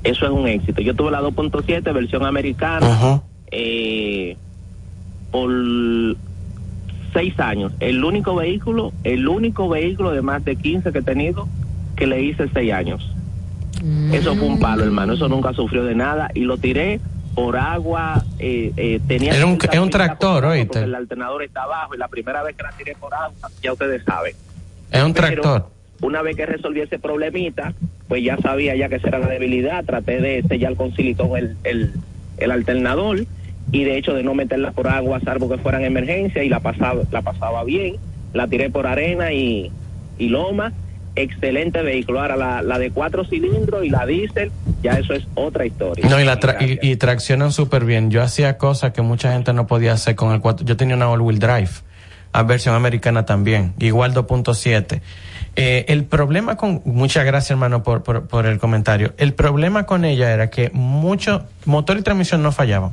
eso 0.03 0.25
es 0.25 0.31
un 0.31 0.47
éxito. 0.47 0.81
Yo 0.81 0.95
tuve 0.95 1.11
la 1.11 1.21
2.7 1.21 1.93
versión 1.93 2.25
americana 2.25 3.21
eh, 3.51 4.37
por 5.31 5.51
seis 7.13 7.39
años. 7.39 7.71
El 7.79 8.03
único 8.03 8.35
vehículo, 8.35 8.93
el 9.03 9.27
único 9.27 9.69
vehículo 9.69 10.11
de 10.11 10.21
más 10.21 10.43
de 10.43 10.55
15 10.55 10.91
que 10.91 10.99
he 10.99 11.03
tenido 11.03 11.47
que 11.95 12.07
le 12.07 12.21
hice 12.21 12.49
seis 12.53 12.73
años. 12.73 13.14
Eso 14.11 14.35
fue 14.35 14.47
un 14.47 14.59
palo, 14.59 14.83
hermano. 14.83 15.13
Eso 15.13 15.27
nunca 15.27 15.53
sufrió 15.53 15.83
de 15.83 15.95
nada 15.95 16.29
y 16.33 16.41
lo 16.41 16.57
tiré 16.57 16.99
por 17.33 17.57
agua. 17.57 18.23
Eh, 18.39 18.71
eh, 18.77 18.99
tenía 19.07 19.35
Era 19.35 19.45
un- 19.45 19.57
es 19.71 19.79
un 19.79 19.89
tractor, 19.89 20.43
porque 20.43 20.59
oíste. 20.59 20.79
El 20.83 20.95
alternador 20.95 21.43
está 21.43 21.63
abajo 21.63 21.95
y 21.95 21.97
la 21.97 22.07
primera 22.07 22.43
vez 22.43 22.55
que 22.55 22.63
la 22.63 22.71
tiré 22.71 22.95
por 22.95 23.13
agua, 23.13 23.49
ya 23.61 23.73
ustedes 23.73 24.03
saben. 24.03 24.35
Es 24.91 25.03
un 25.03 25.13
Pero, 25.13 25.27
tractor. 25.41 25.69
Una 26.01 26.21
vez 26.21 26.35
que 26.35 26.45
resolví 26.45 26.81
ese 26.81 26.99
problemita, 26.99 27.73
pues 28.07 28.23
ya 28.23 28.37
sabía 28.37 28.75
ya 28.75 28.89
que 28.89 28.95
esa 28.95 29.07
era 29.07 29.19
la 29.19 29.27
debilidad. 29.27 29.83
Traté 29.85 30.19
de 30.21 30.43
sellar 30.43 30.75
con 30.75 30.93
silicón 30.95 31.35
el, 31.37 31.57
el, 31.63 31.93
el 32.37 32.51
alternador 32.51 33.25
y 33.71 33.83
de 33.83 33.97
hecho 33.97 34.13
de 34.13 34.21
no 34.23 34.35
meterla 34.35 34.71
por 34.71 34.87
agua, 34.87 35.19
salvo 35.21 35.49
que 35.49 35.57
fueran 35.57 35.83
emergencia 35.83 36.43
y 36.43 36.49
la 36.49 36.59
pasaba, 36.59 37.01
la 37.11 37.21
pasaba 37.21 37.63
bien. 37.63 37.95
La 38.33 38.47
tiré 38.47 38.69
por 38.69 38.85
arena 38.87 39.31
y, 39.33 39.71
y 40.17 40.27
loma. 40.29 40.73
Excelente 41.15 41.81
vehículo. 41.81 42.21
Ahora 42.21 42.35
la, 42.35 42.61
la 42.61 42.77
de 42.77 42.91
cuatro 42.91 43.23
cilindros 43.25 43.85
y 43.85 43.89
la 43.89 44.05
diésel, 44.05 44.51
ya 44.83 44.93
eso 44.99 45.13
es 45.13 45.25
otra 45.35 45.65
historia. 45.65 46.07
No, 46.09 46.19
y, 46.19 46.25
la 46.25 46.39
tra- 46.39 46.57
y, 46.59 46.79
y 46.91 46.95
traccionan 46.97 47.51
súper 47.51 47.85
bien. 47.85 48.11
Yo 48.11 48.21
hacía 48.21 48.57
cosas 48.57 48.91
que 48.91 49.01
mucha 49.01 49.31
gente 49.31 49.53
no 49.53 49.65
podía 49.67 49.93
hacer 49.93 50.15
con 50.15 50.33
el 50.33 50.41
4. 50.41 50.65
Yo 50.65 50.75
tenía 50.75 50.95
una 50.95 51.09
all-wheel 51.09 51.39
drive, 51.39 51.69
a 52.33 52.43
versión 52.43 52.75
americana 52.75 53.25
también, 53.25 53.73
igual 53.79 54.13
2.7. 54.13 55.01
Eh, 55.57 55.85
el 55.87 56.03
problema 56.03 56.57
con, 56.57 56.81
muchas 56.83 57.23
gracias 57.25 57.51
hermano 57.51 57.81
por, 57.81 58.03
por, 58.03 58.27
por 58.27 58.45
el 58.45 58.59
comentario. 58.59 59.13
El 59.17 59.33
problema 59.33 59.85
con 59.85 60.03
ella 60.03 60.33
era 60.33 60.49
que 60.49 60.69
mucho, 60.73 61.45
motor 61.63 61.97
y 61.97 62.01
transmisión 62.01 62.43
no 62.43 62.51
fallaban. 62.51 62.91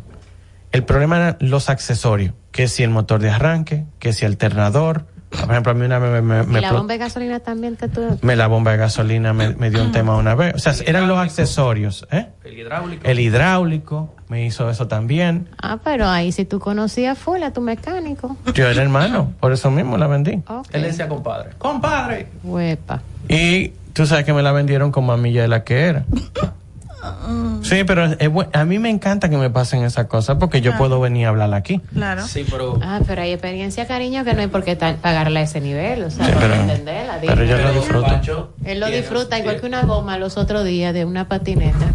El 0.70 0.85
problema 0.85 1.16
eran 1.16 1.36
los 1.40 1.69
accesorios, 1.69 2.35
que 2.53 2.69
si 2.69 2.85
el 2.85 2.90
motor 2.90 3.20
de 3.20 3.31
arranque, 3.31 3.82
que 3.99 4.12
si 4.12 4.24
alternador. 4.24 5.07
Por 5.41 5.51
ejemplo, 5.51 5.73
a 5.73 5.75
mí 5.75 5.85
una 5.87 5.99
vez 5.99 6.23
me, 6.23 6.43
me, 6.45 6.59
¿Y 6.59 6.63
la 6.63 6.73
bomba 6.73 6.93
de 6.93 6.99
gasolina 6.99 7.41
también 7.41 7.77
te 7.77 7.89
tuvo? 7.89 8.19
me 8.23 8.37
la 8.37 8.47
bomba 8.47 8.73
de 8.73 8.77
gasolina 8.77 9.33
me, 9.33 9.55
me 9.55 9.71
dio 9.71 9.83
un 9.83 9.93
tema 9.93 10.17
una 10.17 10.35
vez. 10.35 10.55
O 10.55 10.59
sea, 10.59 10.75
eran 10.87 11.09
los 11.09 11.19
accesorios, 11.19 12.07
¿eh? 12.11 12.29
El 12.45 12.59
hidráulico. 12.59 13.09
El 13.09 13.21
hidráulico 13.21 14.15
me 14.29 14.45
hizo 14.45 14.69
eso 14.71 14.89
también. 14.89 15.49
Ah, 15.61 15.79
pero 15.83 16.07
ahí 16.07 16.33
si 16.33 16.45
tú 16.45 16.59
conocías 16.61 17.19
full 17.19 17.43
a 17.43 17.53
tu 17.53 17.61
mecánico. 17.61 18.37
Yo 18.55 18.69
era 18.69 18.83
hermano, 18.83 19.33
por 19.41 19.53
eso 19.53 19.71
mismo 19.71 19.97
la 19.97 20.07
vendí. 20.07 20.43
Ok. 20.47 20.67
Él 20.73 20.83
decía 20.83 21.09
compadre. 21.09 21.51
Compadre. 21.59 22.29
Huepa. 22.43 23.03
Y 23.29 23.69
tú 23.93 24.07
sabes 24.07 24.25
que 24.25 24.33
me 24.33 24.43
la 24.43 24.53
vendieron 24.53 24.91
con 24.93 25.07
más 25.07 25.19
milla 25.19 25.43
de 25.43 25.49
la 25.49 25.65
que 25.65 25.81
era. 25.81 26.05
Sí, 27.62 27.85
pero 27.85 28.05
es 28.07 28.31
a 28.53 28.65
mí 28.65 28.79
me 28.79 28.91
encanta 28.91 29.29
que 29.29 29.37
me 29.37 29.51
pasen 29.51 29.83
esas 29.85 30.07
cosas 30.07 30.37
porque 30.39 30.61
yo 30.61 30.77
puedo 30.77 31.01
venir 31.01 31.27
a 31.27 31.31
hablar 31.31 31.53
aquí. 31.55 31.81
Claro. 31.93 32.27
Sí, 32.27 32.45
pero. 32.51 32.79
Ah, 32.83 33.01
pero 33.07 33.23
hay 33.23 33.33
experiencia, 33.33 33.87
cariño, 33.87 34.24
que 34.24 34.35
no 34.35 34.41
hay 34.41 34.47
por 34.49 34.62
qué 34.65 34.77
pagarla 34.77 35.41
a 35.41 35.43
ese 35.43 35.61
nivel. 35.61 36.05
O 36.05 36.11
sea, 36.11 36.27
Sí, 36.27 36.33
para 36.33 36.49
pero- 36.49 36.55
entenderla. 36.62 37.19
pero 37.27 37.45
yo 37.45 37.59
lo 37.59 37.73
disfruto. 37.73 38.53
Él 38.65 38.81
lo 38.81 38.87
disfruta 38.89 39.39
igual 39.39 39.61
que 39.61 39.66
una 39.66 39.83
goma 39.83 40.19
los 40.19 40.37
otros 40.37 40.65
días 40.65 40.93
de 40.95 41.05
una 41.05 41.29
patineta. 41.29 41.93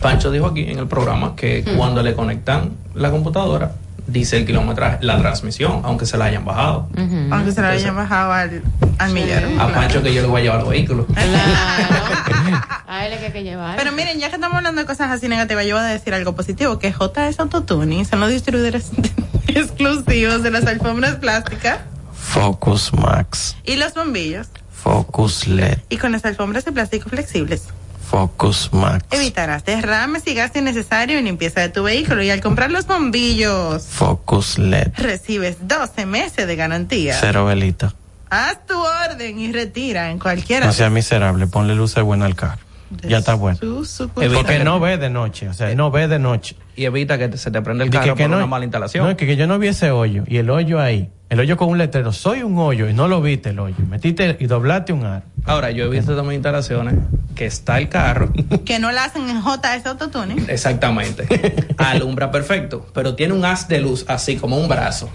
Pancho 0.00 0.30
dijo 0.30 0.46
aquí 0.46 0.70
en 0.70 0.78
el 0.78 0.86
programa 0.86 1.34
que 1.34 1.64
cuando 1.76 2.02
le 2.02 2.14
conectan 2.14 2.72
la 2.94 3.10
computadora, 3.10 3.72
dice 4.06 4.36
el 4.36 4.46
kilometraje, 4.46 4.98
la 5.00 5.18
transmisión, 5.18 5.82
aunque 5.84 6.06
se 6.06 6.16
la 6.18 6.26
hayan 6.26 6.44
bajado. 6.44 6.88
Aunque 7.30 7.52
se 7.52 7.60
la 7.60 7.70
hayan 7.70 7.96
bajado 7.96 8.32
al, 8.32 8.62
al 8.98 9.12
millero. 9.12 9.48
A 9.60 9.68
Pancho 9.68 10.02
que 10.02 10.12
yo 10.12 10.22
le 10.22 10.28
voy 10.28 10.40
a 10.40 10.44
llevar 10.44 10.60
los 10.60 10.68
vehículos. 10.70 11.06
A 12.86 13.06
él 13.06 13.12
es 13.12 13.18
que 13.18 13.26
hay 13.26 13.32
que 13.32 13.42
llevar. 13.42 13.76
Pero 13.76 13.92
miren, 13.92 14.18
ya 14.18 14.28
que 14.28 14.36
estamos 14.36 14.56
hablando 14.56 14.80
de 14.80 14.86
cosas 14.86 15.10
así 15.10 15.28
negativas, 15.28 15.66
yo 15.66 15.76
voy 15.76 15.84
a 15.84 15.88
decir 15.88 16.14
algo 16.14 16.34
positivo, 16.34 16.78
que 16.78 16.92
JS 16.92 17.40
Autotuning 17.40 18.04
son 18.04 18.20
los 18.20 18.30
distribuidores 18.30 18.90
exclusivos 19.48 20.42
de 20.42 20.50
las 20.50 20.66
alfombras 20.66 21.16
plásticas 21.16 21.80
Focus 22.14 22.92
Max, 22.94 23.56
y 23.64 23.76
los 23.76 23.94
bombillos. 23.94 24.48
Focus 24.70 25.46
LED, 25.46 25.78
Y 25.88 25.96
con 25.98 26.12
las 26.12 26.24
alfombras 26.24 26.64
de 26.64 26.72
plástico 26.72 27.08
flexibles, 27.08 27.68
Focus 28.14 28.70
Max, 28.72 29.04
evitarás 29.10 29.64
derrames 29.64 30.24
y 30.28 30.34
gasto 30.34 30.60
innecesario 30.60 31.18
en 31.18 31.24
limpieza 31.24 31.62
de 31.62 31.68
tu 31.68 31.82
vehículo. 31.82 32.22
Y 32.22 32.30
al 32.30 32.40
comprar 32.40 32.70
los 32.70 32.86
bombillos, 32.86 33.82
Focus 33.88 34.56
LED, 34.56 34.92
recibes 34.96 35.56
12 35.62 36.06
meses 36.06 36.46
de 36.46 36.54
garantía. 36.54 37.18
cero 37.20 37.44
velita. 37.44 37.92
Haz 38.30 38.64
tu 38.68 38.78
orden 38.78 39.40
y 39.40 39.50
retira 39.52 40.12
en 40.12 40.20
cualquiera. 40.20 40.64
No 40.66 40.72
sea 40.72 40.90
miserable, 40.90 41.48
ponle 41.48 41.74
luces 41.74 42.04
buenas 42.04 42.26
al 42.26 42.36
carro. 42.36 42.60
Ya 43.06 43.18
está 43.18 43.34
bueno. 43.34 43.58
Su. 43.84 44.08
Porque 44.10 44.62
no 44.62 44.78
ve 44.80 44.98
de 44.98 45.10
noche, 45.10 45.48
o 45.48 45.54
sea, 45.54 45.74
no 45.74 45.90
ve 45.90 46.06
de 46.08 46.18
noche. 46.18 46.56
Y 46.76 46.84
evita 46.84 47.18
que 47.18 47.28
te- 47.28 47.38
se 47.38 47.50
te 47.50 47.62
prenda 47.62 47.84
el 47.84 47.90
carro 47.90 48.04
que, 48.14 48.14
que 48.14 48.22
por 48.24 48.30
no, 48.30 48.36
una 48.38 48.46
mala 48.46 48.64
instalación. 48.64 49.04
No, 49.04 49.10
es 49.10 49.16
que, 49.16 49.26
que 49.26 49.36
yo 49.36 49.46
no 49.46 49.58
vi 49.58 49.68
ese 49.68 49.90
hoyo. 49.90 50.24
Y 50.26 50.36
el 50.38 50.50
hoyo 50.50 50.80
ahí. 50.80 51.10
El 51.30 51.40
hoyo 51.40 51.56
con 51.56 51.68
un 51.68 51.78
letrero. 51.78 52.12
Soy 52.12 52.42
un 52.42 52.58
hoyo. 52.58 52.88
Y 52.88 52.92
no 52.94 53.08
lo 53.08 53.20
viste 53.22 53.50
el 53.50 53.58
hoyo. 53.58 53.76
Metiste 53.88 54.36
y 54.40 54.46
doblaste 54.46 54.92
un 54.92 55.04
aro. 55.04 55.22
Ahora, 55.46 55.70
yo 55.70 55.84
he 55.84 55.88
visto 55.88 56.14
también 56.16 56.34
instalaciones 56.36 56.94
que 57.34 57.46
está 57.46 57.78
el 57.78 57.88
carro, 57.88 58.32
Que 58.64 58.78
no 58.78 58.92
la 58.92 59.04
hacen 59.04 59.28
en 59.28 59.42
JS 59.42 59.84
Autotune. 59.86 60.36
exactamente, 60.48 61.26
alumbra 61.78 62.30
perfecto, 62.30 62.86
pero 62.94 63.14
tiene 63.16 63.34
un 63.34 63.44
haz 63.44 63.66
de 63.68 63.80
luz 63.80 64.04
así 64.08 64.36
como 64.36 64.56
un 64.56 64.68
brazo. 64.68 65.10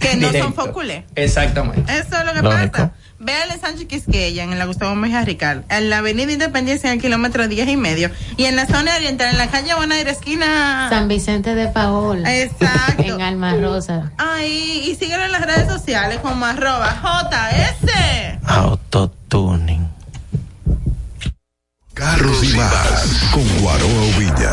Que 0.00 0.16
no 0.16 0.32
son 0.32 0.54
focule. 0.54 1.04
Exactamente. 1.14 1.92
Eso 1.92 2.16
es 2.18 2.24
lo 2.26 2.32
que 2.32 2.42
Lógico. 2.42 2.72
pasa. 2.72 2.92
Véale 3.22 3.56
Sánchez 3.56 3.86
Quisqueya, 3.86 4.42
en 4.42 4.58
la 4.58 4.64
Gustavo 4.64 4.96
Mejía 4.96 5.24
Rical, 5.24 5.64
en 5.68 5.90
la 5.90 5.98
avenida 5.98 6.32
Independencia 6.32 6.88
en 6.88 6.96
el 6.96 7.00
kilómetro 7.00 7.46
10 7.46 7.68
y 7.68 7.76
medio, 7.76 8.10
y 8.36 8.46
en 8.46 8.56
la 8.56 8.66
zona 8.66 8.96
oriental, 8.96 9.28
en 9.30 9.38
la 9.38 9.46
calle 9.46 9.74
Bonaire, 9.74 10.10
esquina... 10.10 10.88
San 10.90 11.06
Vicente 11.06 11.54
de 11.54 11.68
Paol. 11.68 12.26
Exacto. 12.26 13.04
En 13.04 13.22
Alma 13.22 13.54
Rosa. 13.54 14.10
Ahí, 14.18 14.88
y 14.88 14.96
síguelo 14.96 15.24
en 15.24 15.30
las 15.30 15.42
redes 15.46 15.68
sociales 15.68 16.18
como 16.20 16.44
arroba 16.44 17.00
JS. 17.00 18.40
Autotuning. 18.44 19.88
Carros 21.94 22.42
y 22.42 22.56
más 22.56 23.30
con 23.32 23.46
Guaroa 23.60 24.18
Villas. 24.18 24.51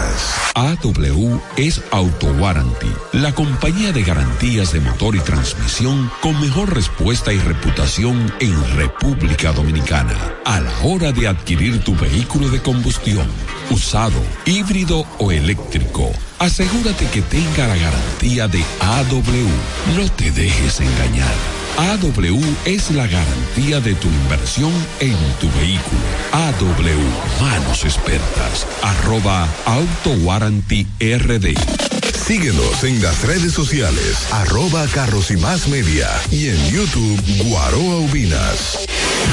AW 0.60 1.40
es 1.56 1.82
Auto 1.92 2.28
Warranty, 2.34 2.92
la 3.14 3.34
compañía 3.34 3.94
de 3.94 4.04
garantías 4.04 4.74
de 4.74 4.82
motor 4.82 5.16
y 5.16 5.20
transmisión 5.20 6.12
con 6.22 6.38
mejor 6.42 6.74
respuesta 6.74 7.32
y 7.32 7.38
reputación 7.38 8.34
en 8.42 8.76
República 8.76 9.54
Dominicana. 9.54 10.18
A 10.44 10.60
la 10.60 10.78
hora 10.80 11.14
de 11.14 11.30
adquirir 11.30 11.82
tu 11.86 11.96
vehículo 11.96 12.50
de 12.50 12.62
combustión, 12.62 13.26
usado, 13.70 14.22
híbrido 14.46 15.06
o 15.18 15.32
eléctrico, 15.32 16.12
asegúrate 16.40 17.06
que 17.08 17.22
tenga 17.22 17.66
la 17.66 17.78
garantía 17.78 18.50
de 18.50 18.62
AW. 18.82 19.96
No 19.96 20.12
te 20.12 20.30
dejes 20.30 20.82
engañar. 20.82 21.59
AW 21.80 22.42
es 22.66 22.92
la 22.92 23.08
garantía 23.08 23.80
de 23.80 23.96
tu 23.96 24.10
inversión 24.10 24.74
en 25.00 25.16
tu 25.40 25.50
vehículo. 25.58 26.02
AW, 26.34 27.42
manos 27.42 27.86
expertas, 27.86 28.68
arroba 28.84 29.48
Auto 29.66 30.12
Warranty 30.26 30.86
RD. 31.00 31.89
Síguenos 32.30 32.84
en 32.84 33.02
las 33.02 33.24
redes 33.24 33.54
sociales, 33.54 34.28
arroba 34.32 34.86
carros 34.94 35.32
y 35.32 35.38
más 35.38 35.68
media 35.68 36.08
y 36.30 36.50
en 36.50 36.70
YouTube 36.70 37.20
Guaroa 37.44 38.02
Ubinas. 38.02 38.78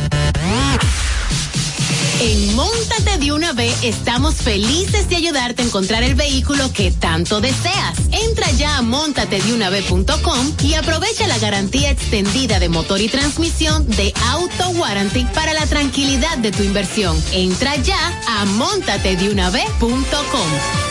En 2.22 2.55
Móntate 2.55 3.18
de 3.18 3.31
una 3.31 3.53
vez 3.53 3.84
estamos 3.84 4.35
felices 4.35 5.09
de 5.09 5.15
ayudarte 5.15 5.63
a 5.63 5.65
encontrar 5.65 6.03
el 6.03 6.13
vehículo 6.13 6.72
que 6.72 6.91
tanto 6.91 7.41
deseas. 7.41 7.97
Entra 8.11 8.51
ya 8.51 8.77
a 8.77 8.84
montatedeunavez.com 8.84 10.53
y 10.63 10.76
aprovecha 10.76 11.26
la 11.27 11.39
garantía 11.39 11.89
extendida 11.89 12.59
de 12.59 12.69
motor 12.69 13.01
y 13.01 13.07
transmisión 13.07 13.88
de 13.88 14.13
Auto 14.30 14.69
Warranty 14.69 15.26
para 15.34 15.53
la 15.53 15.65
tranquilidad 15.65 16.38
de 16.38 16.51
tu 16.51 16.61
inversión. 16.61 17.18
Entra 17.31 17.76
ya 17.77 18.22
a 18.27 18.45
montatedeunavez.com. 18.45 20.90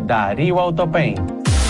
Darío 0.05 0.59
Autopaint. 0.59 1.50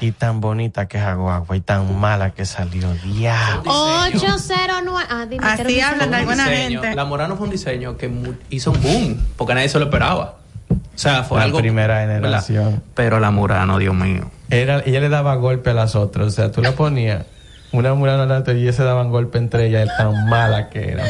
Y 0.00 0.12
tan 0.12 0.40
bonita 0.40 0.86
que 0.88 0.98
es 0.98 1.04
agua 1.04 1.42
y 1.54 1.60
tan 1.60 1.98
mala 1.98 2.30
que 2.30 2.44
salió. 2.44 2.92
Diablo. 3.04 3.70
809. 4.12 5.06
Ah, 5.10 5.26
dime, 5.28 5.46
Así 5.46 5.62
¿qué 5.64 5.78
era 5.78 5.88
hablan 5.90 6.08
un 6.08 6.14
alguna 6.14 6.48
Diseño. 6.48 6.82
gente. 6.82 6.96
La 6.96 7.04
Morano 7.06 7.36
fue 7.36 7.44
un 7.46 7.50
diseño 7.52 7.96
que 7.96 8.10
hizo 8.50 8.72
un 8.72 8.82
boom, 8.82 9.26
porque 9.36 9.54
nadie 9.54 9.68
se 9.70 9.78
lo 9.78 9.86
esperaba. 9.86 10.36
O 10.70 10.98
sea, 10.98 11.22
fue 11.24 11.38
La 11.38 11.44
algo. 11.44 11.58
primera 11.58 12.00
generación. 12.00 12.64
¿verdad? 12.64 12.82
Pero 12.94 13.20
la 13.20 13.30
Murano, 13.30 13.78
Dios 13.78 13.94
mío. 13.94 14.30
Era, 14.50 14.80
ella 14.84 15.00
le 15.00 15.08
daba 15.08 15.34
golpe 15.36 15.70
a 15.70 15.74
las 15.74 15.94
otras. 15.96 16.26
O 16.26 16.30
sea, 16.30 16.50
tú 16.52 16.60
la 16.62 16.72
ponías 16.72 17.24
una 17.72 17.90
la 18.26 18.38
otra 18.38 18.54
y 18.54 18.62
ellas 18.62 18.76
se 18.76 18.84
daban 18.84 19.10
golpe 19.10 19.38
entre 19.38 19.66
ellas, 19.66 19.88
tan 19.96 20.28
mala 20.28 20.68
que 20.70 20.90
era. 20.92 21.04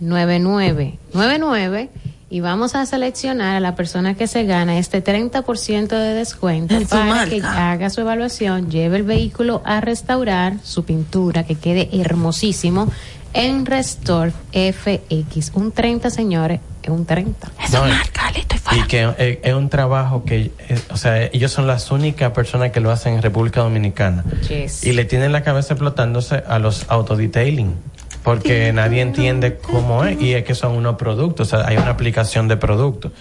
809-683-9999 0.00 1.88
y 2.34 2.40
vamos 2.40 2.74
a 2.74 2.84
seleccionar 2.84 3.54
a 3.54 3.60
la 3.60 3.76
persona 3.76 4.14
que 4.14 4.26
se 4.26 4.42
gana 4.42 4.76
este 4.76 5.04
30% 5.04 5.86
de 5.86 6.14
descuento 6.14 6.74
En 6.74 6.84
para 6.84 7.04
marca. 7.04 7.30
que 7.30 7.40
haga 7.40 7.90
su 7.90 8.00
evaluación, 8.00 8.72
lleve 8.72 8.96
el 8.96 9.04
vehículo 9.04 9.62
a 9.64 9.80
restaurar 9.80 10.54
su 10.64 10.84
pintura 10.84 11.44
que 11.44 11.54
quede 11.54 11.88
hermosísimo 11.92 12.90
en 13.34 13.64
Restore 13.64 14.32
FX. 14.52 15.52
Un 15.54 15.70
30, 15.70 16.10
señores, 16.10 16.58
es 16.82 16.88
un 16.88 17.06
30. 17.06 17.52
No, 17.72 17.84
y 18.76 18.82
que 18.88 19.04
es, 19.16 19.38
es 19.42 19.54
un 19.54 19.68
trabajo 19.68 20.24
que, 20.24 20.50
eh, 20.58 20.80
o 20.90 20.96
sea, 20.96 21.26
ellos 21.26 21.52
son 21.52 21.68
las 21.68 21.92
únicas 21.92 22.32
personas 22.32 22.72
que 22.72 22.80
lo 22.80 22.90
hacen 22.90 23.14
en 23.14 23.22
República 23.22 23.60
Dominicana. 23.60 24.24
Yes. 24.48 24.82
Y 24.82 24.92
le 24.92 25.04
tienen 25.04 25.30
la 25.30 25.44
cabeza 25.44 25.74
explotándose 25.74 26.42
a 26.48 26.58
los 26.58 26.86
autodetailing. 26.88 27.74
Porque 28.24 28.72
nadie 28.72 29.02
entiende 29.02 29.58
cómo 29.58 30.02
es. 30.04 30.20
Y 30.20 30.32
es 30.34 30.42
que 30.44 30.54
son 30.56 30.72
unos 30.72 30.96
productos. 30.96 31.52
O 31.52 31.56
sea, 31.58 31.68
hay 31.68 31.76
una 31.76 31.90
aplicación 31.90 32.48
de 32.48 32.56
productos. 32.56 33.12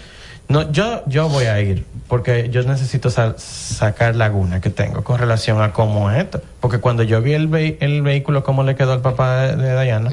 No, 0.47 0.71
yo, 0.71 1.03
yo 1.07 1.29
voy 1.29 1.45
a 1.45 1.59
ir. 1.61 1.85
Porque 2.07 2.49
yo 2.49 2.63
necesito 2.63 3.09
sa- 3.09 3.35
sacar 3.37 4.15
laguna 4.15 4.59
que 4.61 4.69
tengo 4.69 5.03
con 5.03 5.19
relación 5.19 5.61
a 5.61 5.71
cómo 5.71 6.09
es 6.11 6.23
esto. 6.23 6.41
Porque 6.59 6.79
cuando 6.79 7.03
yo 7.03 7.21
vi 7.21 7.33
el, 7.33 7.47
ve- 7.47 7.77
el 7.81 8.01
vehículo, 8.01 8.43
cómo 8.43 8.63
le 8.63 8.75
quedó 8.75 8.93
al 8.93 9.01
papá 9.01 9.41
de, 9.47 9.55
de 9.57 9.83
Diana, 9.83 10.09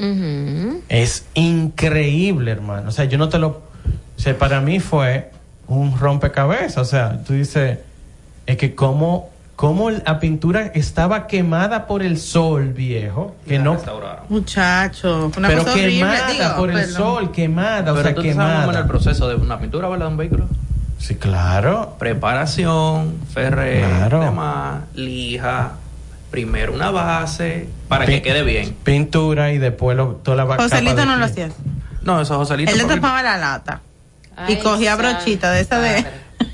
es 0.89 1.25
increíble, 1.33 2.51
hermano. 2.51 2.89
O 2.89 2.91
sea, 2.91 3.05
yo 3.05 3.17
no 3.17 3.27
te 3.29 3.39
lo. 3.39 3.47
O 3.47 4.19
sea, 4.23 4.37
para 4.37 4.61
mí 4.61 4.79
fue 4.79 5.31
un 5.67 5.97
rompecabezas. 5.97 6.77
O 6.77 6.85
sea, 6.85 7.21
tú 7.25 7.33
dices, 7.33 7.79
es 8.45 8.57
que 8.57 8.73
cómo, 8.75 9.30
cómo 9.61 9.91
la 9.91 10.19
pintura 10.19 10.71
estaba 10.73 11.27
quemada 11.27 11.85
por 11.85 12.01
el 12.01 12.17
sol, 12.17 12.69
viejo. 12.73 13.35
Que 13.47 13.59
no. 13.59 13.77
Muchacho, 14.27 15.31
una 15.37 15.47
Pero 15.49 15.59
cosa 15.61 15.73
horrible. 15.73 15.93
quemada 15.99 16.31
digo, 16.31 16.55
por 16.57 16.71
el 16.71 16.85
sol, 16.87 17.31
quemada, 17.31 17.91
o 17.91 17.95
Pero 17.95 18.07
sea, 18.07 18.15
tú 18.15 18.21
te 18.23 18.33
sabes 18.33 18.47
cómo 18.53 18.61
quemada. 18.63 18.79
el 18.79 18.87
proceso 18.87 19.29
de 19.29 19.35
una 19.35 19.59
pintura, 19.59 19.87
¿verdad? 19.87 20.07
De 20.07 20.11
un 20.13 20.17
vehículo. 20.17 20.47
Sí, 20.97 21.13
claro. 21.13 21.95
Preparación, 21.99 23.13
ferre, 23.31 23.81
Claro. 23.87 24.21
demás, 24.21 24.81
lija, 24.95 25.73
primero 26.31 26.73
una 26.73 26.89
base 26.89 27.69
para 27.87 28.07
que 28.07 28.23
quede 28.23 28.41
bien. 28.41 28.75
Pintura 28.83 29.51
y 29.51 29.59
después 29.59 29.95
lo, 29.95 30.07
toda 30.23 30.37
la 30.37 30.47
capa 30.47 30.63
Joselito 30.63 31.05
no 31.05 31.17
lo 31.17 31.25
hacía. 31.25 31.49
No, 32.01 32.19
eso 32.19 32.35
Joselito. 32.35 32.71
Él 32.71 32.79
le 32.79 32.85
tapaba 32.85 33.21
la 33.21 33.37
lata. 33.37 33.81
y 34.47 34.55
cogía 34.55 34.95
brochita 34.95 35.51
de 35.51 35.61
esa 35.61 35.79
de. 35.79 36.03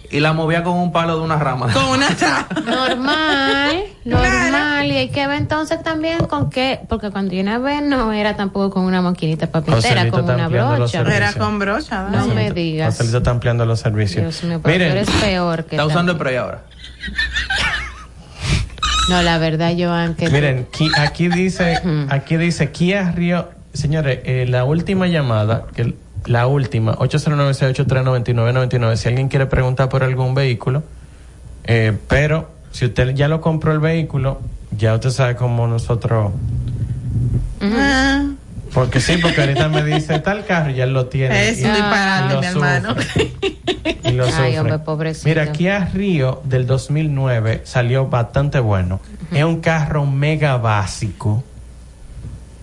Y 0.10 0.20
la 0.20 0.34
movía 0.34 0.64
con 0.64 0.76
un 0.78 0.92
palo 0.92 1.18
de 1.18 1.24
una 1.24 1.38
rama. 1.38 1.72
Con 1.74 1.84
una 1.86 2.08
Normal, 2.66 3.84
normal. 4.06 4.86
Y 4.88 4.96
hay 4.98 5.10
que 5.10 5.28
ver 5.28 5.38
entonces 5.38 5.84
también 5.84 6.20
con 6.28 6.50
qué, 6.50 6.80
porque 6.88 7.12
cuando 7.12 7.34
yo 7.34 7.42
una 7.42 7.58
vez 7.60 7.82
no 7.84 8.14
era 8.14 8.36
tampoco 8.36 8.70
con 8.72 8.84
una 8.84 9.02
maquinita 9.02 9.48
papitera, 9.48 9.78
Joselito 9.82 10.22
con 10.24 10.34
una 10.36 10.48
brocha. 10.48 11.02
Era 11.02 11.34
con 11.34 11.60
brocha. 11.60 12.08
No 12.10 12.28
me 12.28 12.52
digas. 12.52 12.96
Joselito 12.96 13.18
está 13.18 13.32
ampliando 13.32 13.66
los 13.66 13.80
servicios. 13.80 14.22
Dios 14.24 14.44
mío, 14.44 14.60
pero 14.64 14.76
tú 14.78 14.80
Miren, 14.84 14.92
eres 14.98 15.10
peor 15.22 15.66
que 15.66 15.76
Está 15.76 15.86
usando 15.86 16.12
el 16.14 16.18
spray 16.18 16.36
ahora. 16.38 16.64
No, 19.10 19.22
la 19.22 19.38
verdad, 19.38 19.74
Joan, 19.78 20.16
que 20.16 20.30
Miren, 20.30 20.68
qui- 20.70 20.92
aquí 20.98 21.30
dice, 21.30 21.80
aquí 22.10 22.36
dice 22.36 22.72
Kia 22.72 23.12
Río, 23.12 23.50
señores, 23.74 24.20
eh, 24.26 24.46
la 24.50 24.66
última 24.66 25.08
llamada, 25.08 25.66
que 25.74 25.94
la 26.28 26.48
última, 26.48 26.96
809-683-9999, 26.98 28.96
si 28.96 29.08
alguien 29.08 29.28
quiere 29.30 29.46
preguntar 29.48 29.90
por 29.90 30.04
algún 30.04 30.36
vehículo, 30.36 30.84
eh, 31.64 31.98
pero 32.08 32.50
si 32.72 32.86
usted 32.86 33.16
ya 33.16 33.28
lo 33.28 33.42
compró 33.42 33.72
el 33.72 33.80
vehículo, 33.80 34.40
ya 34.72 34.94
usted 34.94 35.10
sabe 35.10 35.36
cómo 35.36 35.68
nosotros, 35.68 36.34
Ah, 37.62 38.28
porque 38.74 39.00
sí, 39.00 39.18
porque 39.18 39.42
ahorita 39.42 39.70
me 39.70 39.84
dice 39.84 40.20
tal 40.20 40.46
carro 40.46 40.70
ya 40.70 40.86
lo 40.86 41.08
tiene. 41.08 41.50
Es 41.50 41.64
un 41.64 41.72
disparate, 41.74 42.38
mi 42.38 42.46
hermano. 42.46 42.96
Ay, 44.38 44.58
hombre, 44.58 44.80
pobrecito. 44.80 45.28
Mira, 45.28 45.52
Kia 45.52 45.86
Río 45.94 46.42
del 46.44 46.68
2009 46.68 47.62
salió 47.64 48.08
bastante 48.08 48.60
bueno. 48.60 49.00
Es 49.32 49.44
un 49.44 49.62
carro 49.62 50.06
mega 50.06 50.58
básico. 50.58 51.44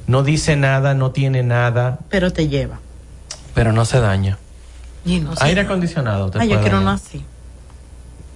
No 0.07 0.23
dice 0.23 0.57
nada, 0.57 0.95
no 0.95 1.11
tiene 1.11 1.43
nada, 1.43 1.99
Pero 2.11 2.33
te 2.33 2.49
lleva. 2.49 2.79
Pero 3.55 3.73
no 3.73 3.85
se 3.85 4.01
daña. 4.01 4.39
Y 5.05 5.21
no. 5.21 5.33
Aire 5.41 5.63
acondicionado. 5.63 6.31
te 6.31 6.41
Ay, 6.41 6.49
yo 6.49 6.61
quiero 6.61 6.79
uno 6.81 6.91
así. 6.91 7.25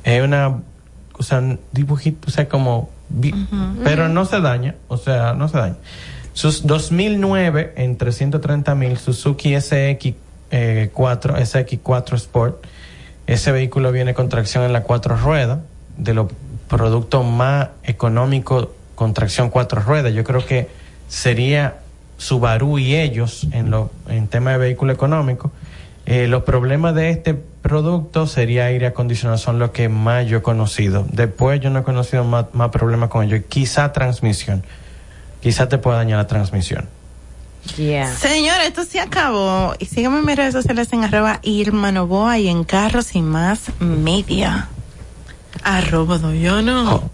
Es 0.05 0.23
una, 0.23 0.61
o 1.19 1.23
sea, 1.23 1.39
un 1.39 1.61
dibujito, 1.73 2.29
o 2.29 2.31
sea, 2.31 2.49
como, 2.49 2.91
vi- 3.09 3.33
Ujú. 3.33 3.81
pero 3.85 4.09
no 4.09 4.25
se 4.25 4.41
daña, 4.41 4.75
o 4.89 4.97
sea, 4.97 5.35
no 5.35 5.49
se 5.49 5.59
daña. 5.59 5.77
Sus 6.33 6.67
2009 6.67 7.75
en 7.77 7.97
330 7.99 8.75
mil 8.75 8.97
Suzuki 8.99 9.55
SX 9.61 10.15
eh, 10.51 10.91
4, 10.95 11.37
SX4 11.37 12.15
Sport. 12.15 12.65
Ese 13.27 13.53
vehículo 13.53 13.93
viene 13.93 14.15
con 14.15 14.29
tracción 14.29 14.65
en 14.65 14.73
la 14.73 14.83
cuatro 14.85 15.17
ruedas, 15.17 15.59
de 15.97 16.15
los 16.15 16.29
productos 16.69 17.27
más 17.27 17.69
económicos 17.83 18.69
con 18.95 19.15
tracción 19.15 19.51
cuatro 19.51 19.81
ruedas. 19.83 20.13
Yo 20.15 20.23
creo 20.25 20.45
que 20.47 20.69
sería 21.09 21.79
Subaru 22.19 22.79
y 22.79 22.97
ellos 22.97 23.47
en 23.53 23.71
lo 23.71 23.91
en 24.09 24.29
tema 24.29 24.53
de 24.53 24.59
vehículo 24.59 24.93
económico. 24.93 25.51
Eh, 26.05 26.27
los 26.27 26.43
problemas 26.43 26.95
de 26.95 27.11
este 27.11 27.35
producto 27.35 28.27
sería 28.27 28.67
aire 28.67 28.87
acondicionado, 28.87 29.39
son 29.39 29.59
los 29.59 29.71
que 29.71 29.89
más 29.89 30.27
yo 30.27 30.39
he 30.39 30.43
conocido. 30.43 31.07
Después 31.11 31.61
yo 31.61 31.71
no 31.71 31.81
he 31.81 31.83
conocido 31.83 32.25
más, 32.25 32.47
más 32.53 32.71
problemas 32.71 33.09
con 33.09 33.25
ellos. 33.25 33.43
Quizá 33.49 33.93
transmisión. 33.93 34.63
Quizá 35.41 35.69
te 35.69 35.79
pueda 35.79 35.99
dañar 35.99 36.19
la 36.19 36.27
transmisión. 36.27 36.89
Yeah. 37.77 38.15
Señor, 38.15 38.61
esto 38.63 38.85
se 38.85 39.01
acabó. 39.01 39.75
Y 39.79 39.85
síganme 39.85 40.21
en 40.21 40.25
mis 40.25 40.37
redes 40.37 40.55
sociales 40.55 40.93
en 40.93 41.05
arroba 41.05 41.41
Irma 41.43 41.93
Novoa 41.93 42.39
y 42.39 42.49
en 42.49 42.65
Carros 42.65 43.15
y 43.15 43.21
Más 43.23 43.71
Media. 43.79 44.69
Arroba 45.63 46.19
Doyono. 46.19 47.11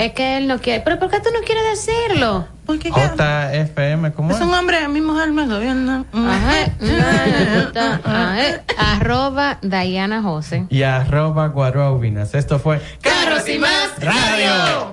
es 0.00 0.12
que 0.12 0.36
él 0.38 0.46
no 0.46 0.58
quiere. 0.60 0.82
¿Pero 0.84 0.98
por 0.98 1.10
qué 1.10 1.20
tú 1.20 1.30
no 1.32 1.40
quieres 1.44 1.64
decirlo? 1.86 2.46
Porque 2.66 2.90
JFM, 2.90 4.12
¿cómo 4.12 4.30
es 4.30 4.36
es? 4.38 4.42
un 4.42 4.54
hombre, 4.54 4.88
mi 4.88 5.00
mujer 5.00 5.30
me 5.32 5.46
gobierna. 5.46 6.04
Ajá. 6.12 6.70
Ajá. 7.76 8.00
Ajá. 8.04 8.62
Arroba 8.78 9.58
Diana 9.62 10.22
José. 10.22 10.66
Y 10.70 10.82
arroba 10.82 11.48
guarobinas. 11.48 12.34
Esto 12.34 12.58
fue 12.58 12.80
Carros 13.02 13.48
y 13.48 13.58
Más 13.58 13.90
Radio. 13.98 14.90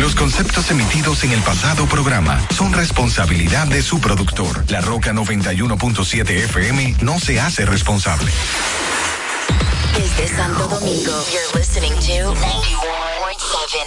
Los 0.00 0.14
conceptos 0.14 0.70
emitidos 0.70 1.24
en 1.24 1.32
el 1.32 1.42
pasado 1.42 1.84
programa 1.84 2.40
son 2.56 2.72
responsabilidad 2.72 3.66
de 3.66 3.82
su 3.82 4.00
productor. 4.00 4.64
La 4.70 4.80
Roca 4.80 5.12
91.7 5.12 6.30
FM 6.44 6.96
no 7.02 7.20
se 7.20 7.38
hace 7.38 7.66
responsable. 7.66 8.32
Desde 9.94 10.34
Santo 10.34 10.68
Domingo, 10.68 11.12
you're 11.30 11.58
listening 11.58 11.92
to 11.92 12.32
91.7 12.32 12.40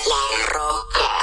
La 0.08 0.54
Roca. 0.54 1.23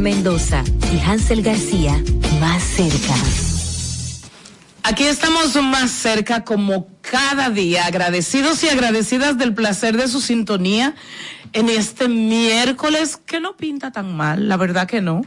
Mendoza 0.00 0.64
y 0.92 0.98
Hansel 1.00 1.42
García, 1.42 2.02
más 2.40 2.62
cerca. 2.62 3.14
Aquí 4.82 5.04
estamos 5.04 5.54
más 5.62 5.90
cerca 5.90 6.44
como 6.44 6.88
cada 7.00 7.50
día, 7.50 7.86
agradecidos 7.86 8.62
y 8.64 8.68
agradecidas 8.68 9.38
del 9.38 9.54
placer 9.54 9.96
de 9.96 10.08
su 10.08 10.20
sintonía 10.20 10.94
en 11.52 11.68
este 11.68 12.08
miércoles 12.08 13.16
que 13.16 13.40
no 13.40 13.56
pinta 13.56 13.92
tan 13.92 14.16
mal, 14.16 14.48
la 14.48 14.56
verdad 14.56 14.86
que 14.86 15.00
no. 15.00 15.22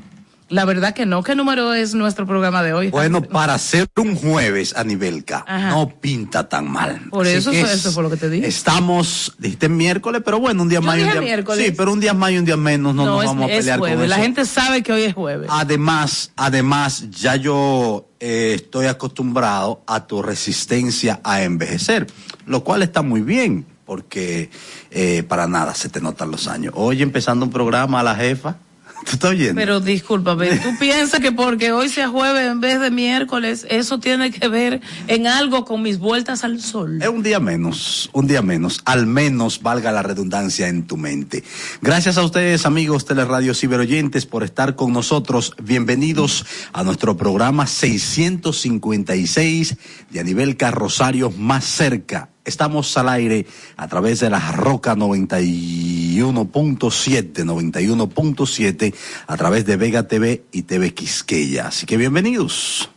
La 0.50 0.64
verdad 0.64 0.94
que 0.94 1.06
no. 1.06 1.24
¿Qué 1.24 1.36
número 1.36 1.74
es 1.74 1.94
nuestro 1.94 2.26
programa 2.26 2.64
de 2.64 2.74
hoy? 2.74 2.90
Bueno, 2.90 3.22
para 3.22 3.58
ser 3.58 3.88
un 3.98 4.16
jueves 4.16 4.76
a 4.78 4.84
nivel 4.84 5.26
K, 5.26 5.46
no 5.70 5.90
pinta 5.90 6.48
tan 6.48 6.72
mal. 6.72 7.02
Por 7.10 7.28
eso, 7.28 7.52
eso 7.52 7.92
fue 7.92 8.04
lo 8.04 8.10
que 8.10 8.18
te 8.18 8.30
dije. 8.30 8.48
Estamos, 8.48 9.36
dijiste 9.40 9.68
miércoles, 9.68 10.22
pero 10.24 10.40
bueno, 10.40 10.64
un 10.64 10.70
día 10.70 10.80
más 10.80 10.98
y 10.98 11.04
un 11.04 11.12
día 11.12 11.22
miércoles. 11.22 11.66
Sí, 11.66 11.74
pero 11.76 11.92
un 11.92 12.00
día 12.00 12.14
más 12.14 12.32
y 12.32 12.38
un 12.38 12.46
día 12.46 12.56
menos 12.56 12.96
no, 12.96 13.06
nos 13.06 13.26
vamos 13.26 13.44
a 13.44 13.48
pelear 13.48 13.80
jueves. 13.80 13.98
con 13.98 14.06
eso. 14.06 14.16
La 14.16 14.24
gente 14.24 14.46
sabe 14.46 14.84
que 14.84 14.94
hoy 14.94 15.04
es 15.04 15.14
jueves. 15.14 15.50
Además, 15.52 16.32
además, 16.38 17.10
ya 17.10 17.36
yo 17.36 18.08
eh, 18.22 18.54
estoy 18.56 18.86
acostumbrado 18.86 19.84
a 19.86 20.08
tu 20.08 20.22
resistencia 20.22 21.20
a 21.24 21.44
envejecer, 21.44 22.08
lo 22.46 22.64
cual 22.64 22.84
está 22.84 23.02
muy 23.02 23.22
bien, 23.22 23.66
porque 23.86 24.50
eh, 24.92 25.24
para 25.28 25.48
nada 25.48 25.76
se 25.76 25.90
te 25.90 26.00
notan 26.00 26.32
los 26.32 26.48
años. 26.48 26.74
Hoy 26.78 27.02
empezando 27.02 27.46
un 27.46 27.52
programa 27.52 28.00
a 28.00 28.04
la 28.04 28.16
jefa. 28.16 28.58
¿Tú 29.06 29.14
estás 29.14 29.32
oyendo? 29.32 29.56
Pero 29.56 29.80
discúlpame, 29.80 30.58
¿tú 30.58 30.70
piensas 30.80 31.20
que 31.20 31.32
porque 31.32 31.72
hoy 31.72 31.90
sea 31.90 32.10
jueves 32.10 32.50
en 32.50 32.60
vez 32.60 32.80
de 32.80 32.92
miércoles, 32.92 33.66
eso 33.70 34.00
tiene 34.00 34.32
que 34.32 34.48
ver 34.48 34.82
en 35.08 35.28
algo 35.28 35.66
con 35.66 35.82
mis 35.82 36.00
vueltas 36.00 36.44
al 36.44 36.62
sol? 36.62 37.02
Es 37.02 37.08
un 37.08 37.24
día 37.24 37.40
menos, 37.40 38.10
un 38.14 38.28
día 38.28 38.42
menos, 38.42 38.82
al 38.86 39.06
menos 39.06 39.62
valga 39.62 39.92
la 39.92 40.04
redundancia 40.04 40.68
en 40.68 40.88
tu 40.88 40.98
mente. 40.98 41.44
Gracias 41.82 42.18
a 42.18 42.24
ustedes, 42.24 42.66
amigos 42.66 43.06
Teleradio 43.06 43.54
Ciberoyentes, 43.54 44.26
por 44.26 44.44
estar 44.44 44.76
con 44.76 44.94
nosotros. 44.94 45.54
Bienvenidos 45.62 46.46
a 46.74 46.84
nuestro 46.84 47.16
programa 47.16 47.68
656 47.68 49.78
de 50.10 50.20
a 50.20 50.24
nivel 50.24 50.58
carrosario 50.58 51.32
más 51.32 51.66
cerca. 51.66 52.30
Estamos 52.48 52.98
al 52.98 53.10
aire 53.10 53.46
a 53.76 53.90
través 53.90 54.22
de 54.22 54.30
la 54.30 54.54
Roca 54.54 54.96
91.7, 54.96 57.44
91.7, 57.44 58.96
a 59.28 59.36
través 59.36 59.66
de 59.66 59.76
Vega 59.76 60.08
TV 60.08 60.46
y 60.54 60.62
TV 60.62 60.94
Quisqueya. 60.94 61.68
Así 61.68 61.86
que 61.86 61.98
bienvenidos. 61.98 62.90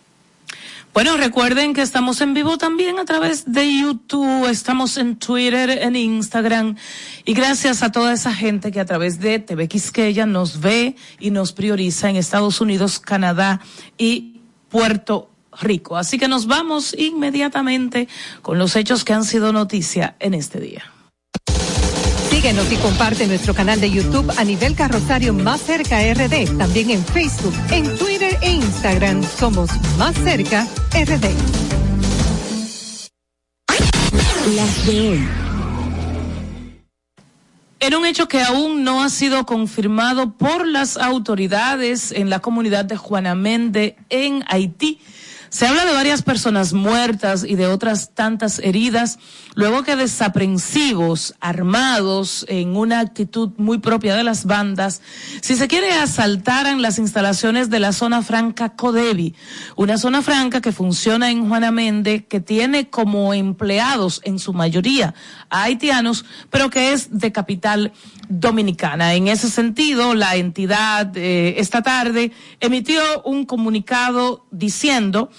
Bueno, 0.94 1.16
recuerden 1.16 1.74
que 1.74 1.82
estamos 1.82 2.20
en 2.20 2.32
vivo 2.32 2.59
también 2.59 3.01
a 3.01 3.05
través 3.05 3.52
de 3.52 3.81
YouTube, 3.81 4.48
estamos 4.48 4.97
en 4.97 5.16
Twitter, 5.16 5.70
en 5.70 5.97
Instagram 5.97 6.77
y 7.24 7.35
gracias 7.35 7.82
a 7.82 7.90
toda 7.90 8.12
esa 8.12 8.32
gente 8.32 8.70
que 8.70 8.78
a 8.78 8.85
través 8.85 9.18
de 9.18 9.40
TV 9.40 9.66
Quisqueya 9.66 10.27
nos 10.27 10.60
ve 10.60 10.94
y 11.18 11.32
nos 11.32 11.52
prioriza 11.52 12.09
en 12.09 12.14
Estados 12.14 12.60
Unidos, 12.60 13.01
Canadá 13.01 13.60
y 13.98 14.43
Puerto 14.68 15.28
Rico. 15.60 15.97
Así 15.97 16.18
que 16.18 16.28
nos 16.28 16.47
vamos 16.47 16.94
inmediatamente 16.97 18.09
con 18.43 18.59
los 18.59 18.77
hechos 18.77 19.05
que 19.05 19.12
han 19.12 19.24
sido 19.24 19.52
noticia 19.52 20.16
en 20.20 20.35
este 20.35 20.60
día. 20.60 20.85
Síguenos 22.31 22.72
y 22.72 22.77
comparte 22.77 23.27
nuestro 23.27 23.52
canal 23.52 23.81
de 23.81 23.90
YouTube 23.90 24.32
a 24.39 24.44
nivel 24.44 24.74
carrosario 24.74 25.35
Más 25.35 25.60
Cerca 25.60 26.01
RD. 26.01 26.56
También 26.56 26.90
en 26.90 27.05
Facebook, 27.05 27.52
en 27.70 27.98
Twitter 27.98 28.39
e 28.40 28.52
Instagram 28.52 29.22
somos 29.22 29.68
Más 29.98 30.14
Cerca 30.16 30.66
RD. 30.94 31.27
Las 34.56 34.86
de 34.86 35.10
hoy. 35.10 35.28
En 37.81 37.94
un 37.94 38.05
hecho 38.05 38.28
que 38.28 38.43
aún 38.43 38.85
no 38.85 39.02
ha 39.02 39.09
sido 39.09 39.47
confirmado 39.47 40.32
por 40.32 40.66
las 40.66 40.97
autoridades 40.97 42.12
en 42.12 42.28
la 42.28 42.40
comunidad 42.40 42.85
de 42.85 42.97
Juanamende 42.97 43.97
en 44.10 44.44
Haití, 44.48 44.98
se 45.51 45.66
habla 45.66 45.85
de 45.85 45.93
varias 45.93 46.22
personas 46.22 46.72
muertas 46.72 47.44
y 47.44 47.56
de 47.56 47.66
otras 47.66 48.14
tantas 48.14 48.60
heridas, 48.60 49.18
luego 49.56 49.82
que 49.82 49.97
desaprensivos, 49.97 51.35
armados 51.40 52.47
en 52.48 52.77
una 52.77 53.01
actitud 53.01 53.51
muy 53.56 53.78
propia 53.78 54.14
de 54.14 54.22
las 54.22 54.44
bandas, 54.44 55.02
si 55.43 55.56
se 55.56 55.66
quiere 55.66 55.93
asaltaran 55.93 56.82
las 56.82 56.98
instalaciones 56.98 57.68
de 57.68 57.81
la 57.81 57.93
zona 57.93 58.22
franca 58.22 58.70
Codevi, 58.77 59.35
una 59.74 59.98
zona 59.98 60.22
franca 60.22 60.60
que 60.60 60.70
funciona 60.70 61.32
en 61.32 61.48
Juanamende, 61.48 62.27
que 62.27 62.40
tiene 62.40 62.89
como 62.89 63.35
empleados 63.35 64.20
en 64.24 64.39
su 64.39 64.52
mayoría 64.52 65.14
a 65.51 65.64
haitianos, 65.64 66.24
pero 66.51 66.70
que 66.70 66.93
es 66.93 67.18
de 67.18 67.32
capital 67.32 67.93
dominicana. 68.31 69.15
En 69.15 69.28
ese 69.28 69.51
sentido, 69.51 70.15
la 70.15 70.36
entidad 70.36 71.15
eh, 71.16 71.57
esta 71.59 71.82
tarde 71.82 72.32
emitió 72.61 73.02
un 73.24 73.44
comunicado 73.44 74.47
diciendo 74.51 75.31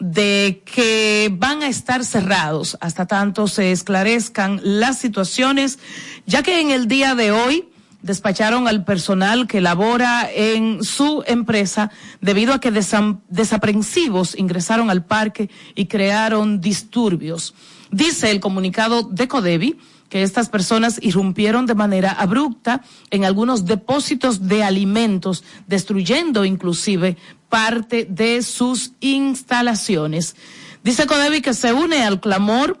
de 0.00 0.62
que 0.64 1.30
van 1.32 1.62
a 1.62 1.68
estar 1.68 2.04
cerrados 2.04 2.78
hasta 2.80 3.06
tanto 3.06 3.48
se 3.48 3.70
esclarezcan 3.72 4.60
las 4.62 4.98
situaciones, 4.98 5.78
ya 6.26 6.42
que 6.42 6.60
en 6.60 6.70
el 6.70 6.88
día 6.88 7.14
de 7.14 7.32
hoy 7.32 7.68
despacharon 8.00 8.68
al 8.68 8.84
personal 8.84 9.46
que 9.46 9.60
labora 9.60 10.28
en 10.32 10.84
su 10.84 11.24
empresa 11.26 11.90
debido 12.20 12.54
a 12.54 12.60
que 12.60 12.70
desaprensivos 12.70 14.38
ingresaron 14.38 14.88
al 14.88 15.04
parque 15.04 15.50
y 15.74 15.86
crearon 15.86 16.60
disturbios. 16.60 17.54
Dice 17.90 18.30
el 18.30 18.40
comunicado 18.40 19.02
de 19.02 19.28
Codevi 19.28 19.78
que 20.08 20.22
estas 20.22 20.48
personas 20.48 20.98
irrumpieron 21.02 21.66
de 21.66 21.74
manera 21.74 22.12
abrupta 22.12 22.82
en 23.10 23.24
algunos 23.24 23.64
depósitos 23.64 24.48
de 24.48 24.62
alimentos, 24.62 25.44
destruyendo 25.66 26.44
inclusive 26.44 27.16
parte 27.48 28.06
de 28.08 28.42
sus 28.42 28.92
instalaciones. 29.00 30.36
Dice 30.82 31.06
Codevi 31.06 31.40
que 31.40 31.54
se 31.54 31.72
une 31.72 32.02
al 32.02 32.20
clamor 32.20 32.80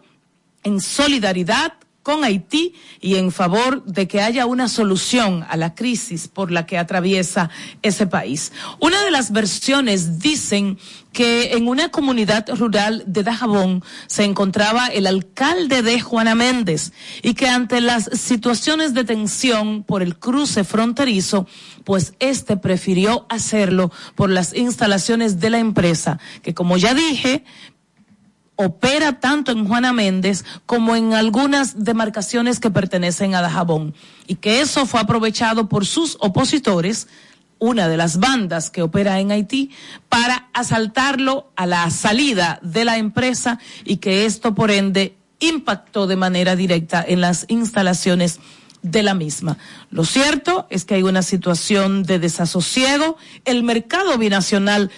en 0.62 0.80
solidaridad 0.80 1.74
con 2.08 2.24
Haití 2.24 2.72
y 3.02 3.16
en 3.16 3.30
favor 3.30 3.84
de 3.84 4.08
que 4.08 4.22
haya 4.22 4.46
una 4.46 4.68
solución 4.68 5.44
a 5.46 5.58
la 5.58 5.74
crisis 5.74 6.26
por 6.26 6.50
la 6.50 6.64
que 6.64 6.78
atraviesa 6.78 7.50
ese 7.82 8.06
país. 8.06 8.50
Una 8.80 9.04
de 9.04 9.10
las 9.10 9.30
versiones 9.30 10.18
dicen 10.18 10.78
que 11.12 11.52
en 11.52 11.68
una 11.68 11.90
comunidad 11.90 12.48
rural 12.56 13.04
de 13.06 13.24
Dajabón 13.24 13.84
se 14.06 14.24
encontraba 14.24 14.86
el 14.86 15.06
alcalde 15.06 15.82
de 15.82 16.00
Juana 16.00 16.34
Méndez 16.34 16.94
y 17.22 17.34
que 17.34 17.46
ante 17.46 17.82
las 17.82 18.08
situaciones 18.14 18.94
de 18.94 19.04
tensión 19.04 19.82
por 19.82 20.02
el 20.02 20.18
cruce 20.18 20.64
fronterizo, 20.64 21.46
pues 21.84 22.14
este 22.20 22.56
prefirió 22.56 23.26
hacerlo 23.28 23.92
por 24.14 24.30
las 24.30 24.54
instalaciones 24.54 25.40
de 25.40 25.50
la 25.50 25.58
empresa, 25.58 26.18
que 26.40 26.54
como 26.54 26.78
ya 26.78 26.94
dije, 26.94 27.44
opera 28.60 29.20
tanto 29.20 29.52
en 29.52 29.66
Juana 29.68 29.92
Méndez 29.92 30.44
como 30.66 30.96
en 30.96 31.14
algunas 31.14 31.84
demarcaciones 31.84 32.58
que 32.58 32.72
pertenecen 32.72 33.36
a 33.36 33.40
Dajabón 33.40 33.94
y 34.26 34.34
que 34.34 34.60
eso 34.60 34.84
fue 34.84 34.98
aprovechado 34.98 35.68
por 35.68 35.86
sus 35.86 36.16
opositores, 36.18 37.06
una 37.60 37.86
de 37.88 37.96
las 37.96 38.18
bandas 38.18 38.70
que 38.70 38.82
opera 38.82 39.20
en 39.20 39.30
Haití, 39.30 39.70
para 40.08 40.48
asaltarlo 40.54 41.52
a 41.54 41.66
la 41.66 41.88
salida 41.90 42.58
de 42.62 42.84
la 42.84 42.98
empresa 42.98 43.60
y 43.84 43.98
que 43.98 44.26
esto 44.26 44.56
por 44.56 44.72
ende 44.72 45.14
impactó 45.38 46.08
de 46.08 46.16
manera 46.16 46.56
directa 46.56 47.04
en 47.06 47.20
las 47.20 47.44
instalaciones 47.46 48.40
de 48.82 49.04
la 49.04 49.14
misma. 49.14 49.56
Lo 49.90 50.04
cierto 50.04 50.66
es 50.68 50.84
que 50.84 50.96
hay 50.96 51.04
una 51.04 51.22
situación 51.22 52.02
de 52.02 52.18
desasosiego, 52.18 53.18
el 53.44 53.62
mercado 53.62 54.18
binacional 54.18 54.90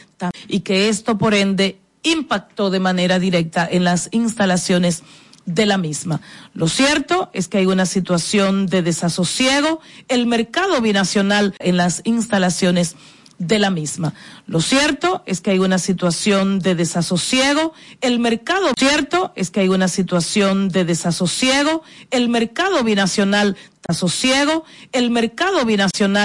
y 0.49 0.61
que 0.61 0.89
esto 0.89 1.19
por 1.19 1.35
ende 1.35 1.79
impactó 2.03 2.71
de 2.71 2.81
manera 2.81 3.19
directa 3.19 3.69
en 3.71 3.85
las 3.85 4.09
instalaciones 4.13 5.03
de 5.47 5.67
la 5.67 5.79
misma. 5.79 6.21
Lo 6.55 6.69
cierto 6.69 7.31
es 7.33 7.49
que 7.49 7.59
hay 7.59 7.67
una 7.67 7.87
situación 7.87 8.67
de 8.67 8.83
desasosiego, 8.83 9.81
el 10.09 10.27
mercado 10.27 10.81
binacional 10.81 11.55
en 11.59 11.77
las 11.77 12.03
instalaciones 12.05 12.97
de 13.41 13.59
la 13.59 13.71
misma. 13.71 14.13
Lo 14.47 14.61
cierto 14.61 15.23
es 15.25 15.41
que 15.41 15.51
hay 15.51 15.59
una 15.59 15.79
situación 15.79 16.61
de 16.61 16.75
desasosiego. 16.75 17.73
El 18.03 18.19
mercado 18.19 18.73
cierto 18.79 19.33
es 19.35 19.51
que 19.51 19.61
hay 19.61 19.69
una 19.71 19.89
situación 19.89 20.69
de 20.69 20.85
desasosiego. 20.85 21.83
El 22.11 22.29
mercado 22.29 22.85
binacional 22.85 23.57
desasosiego. 23.89 24.65
El 24.93 25.11
mercado 25.11 25.65
binacional 25.65 25.91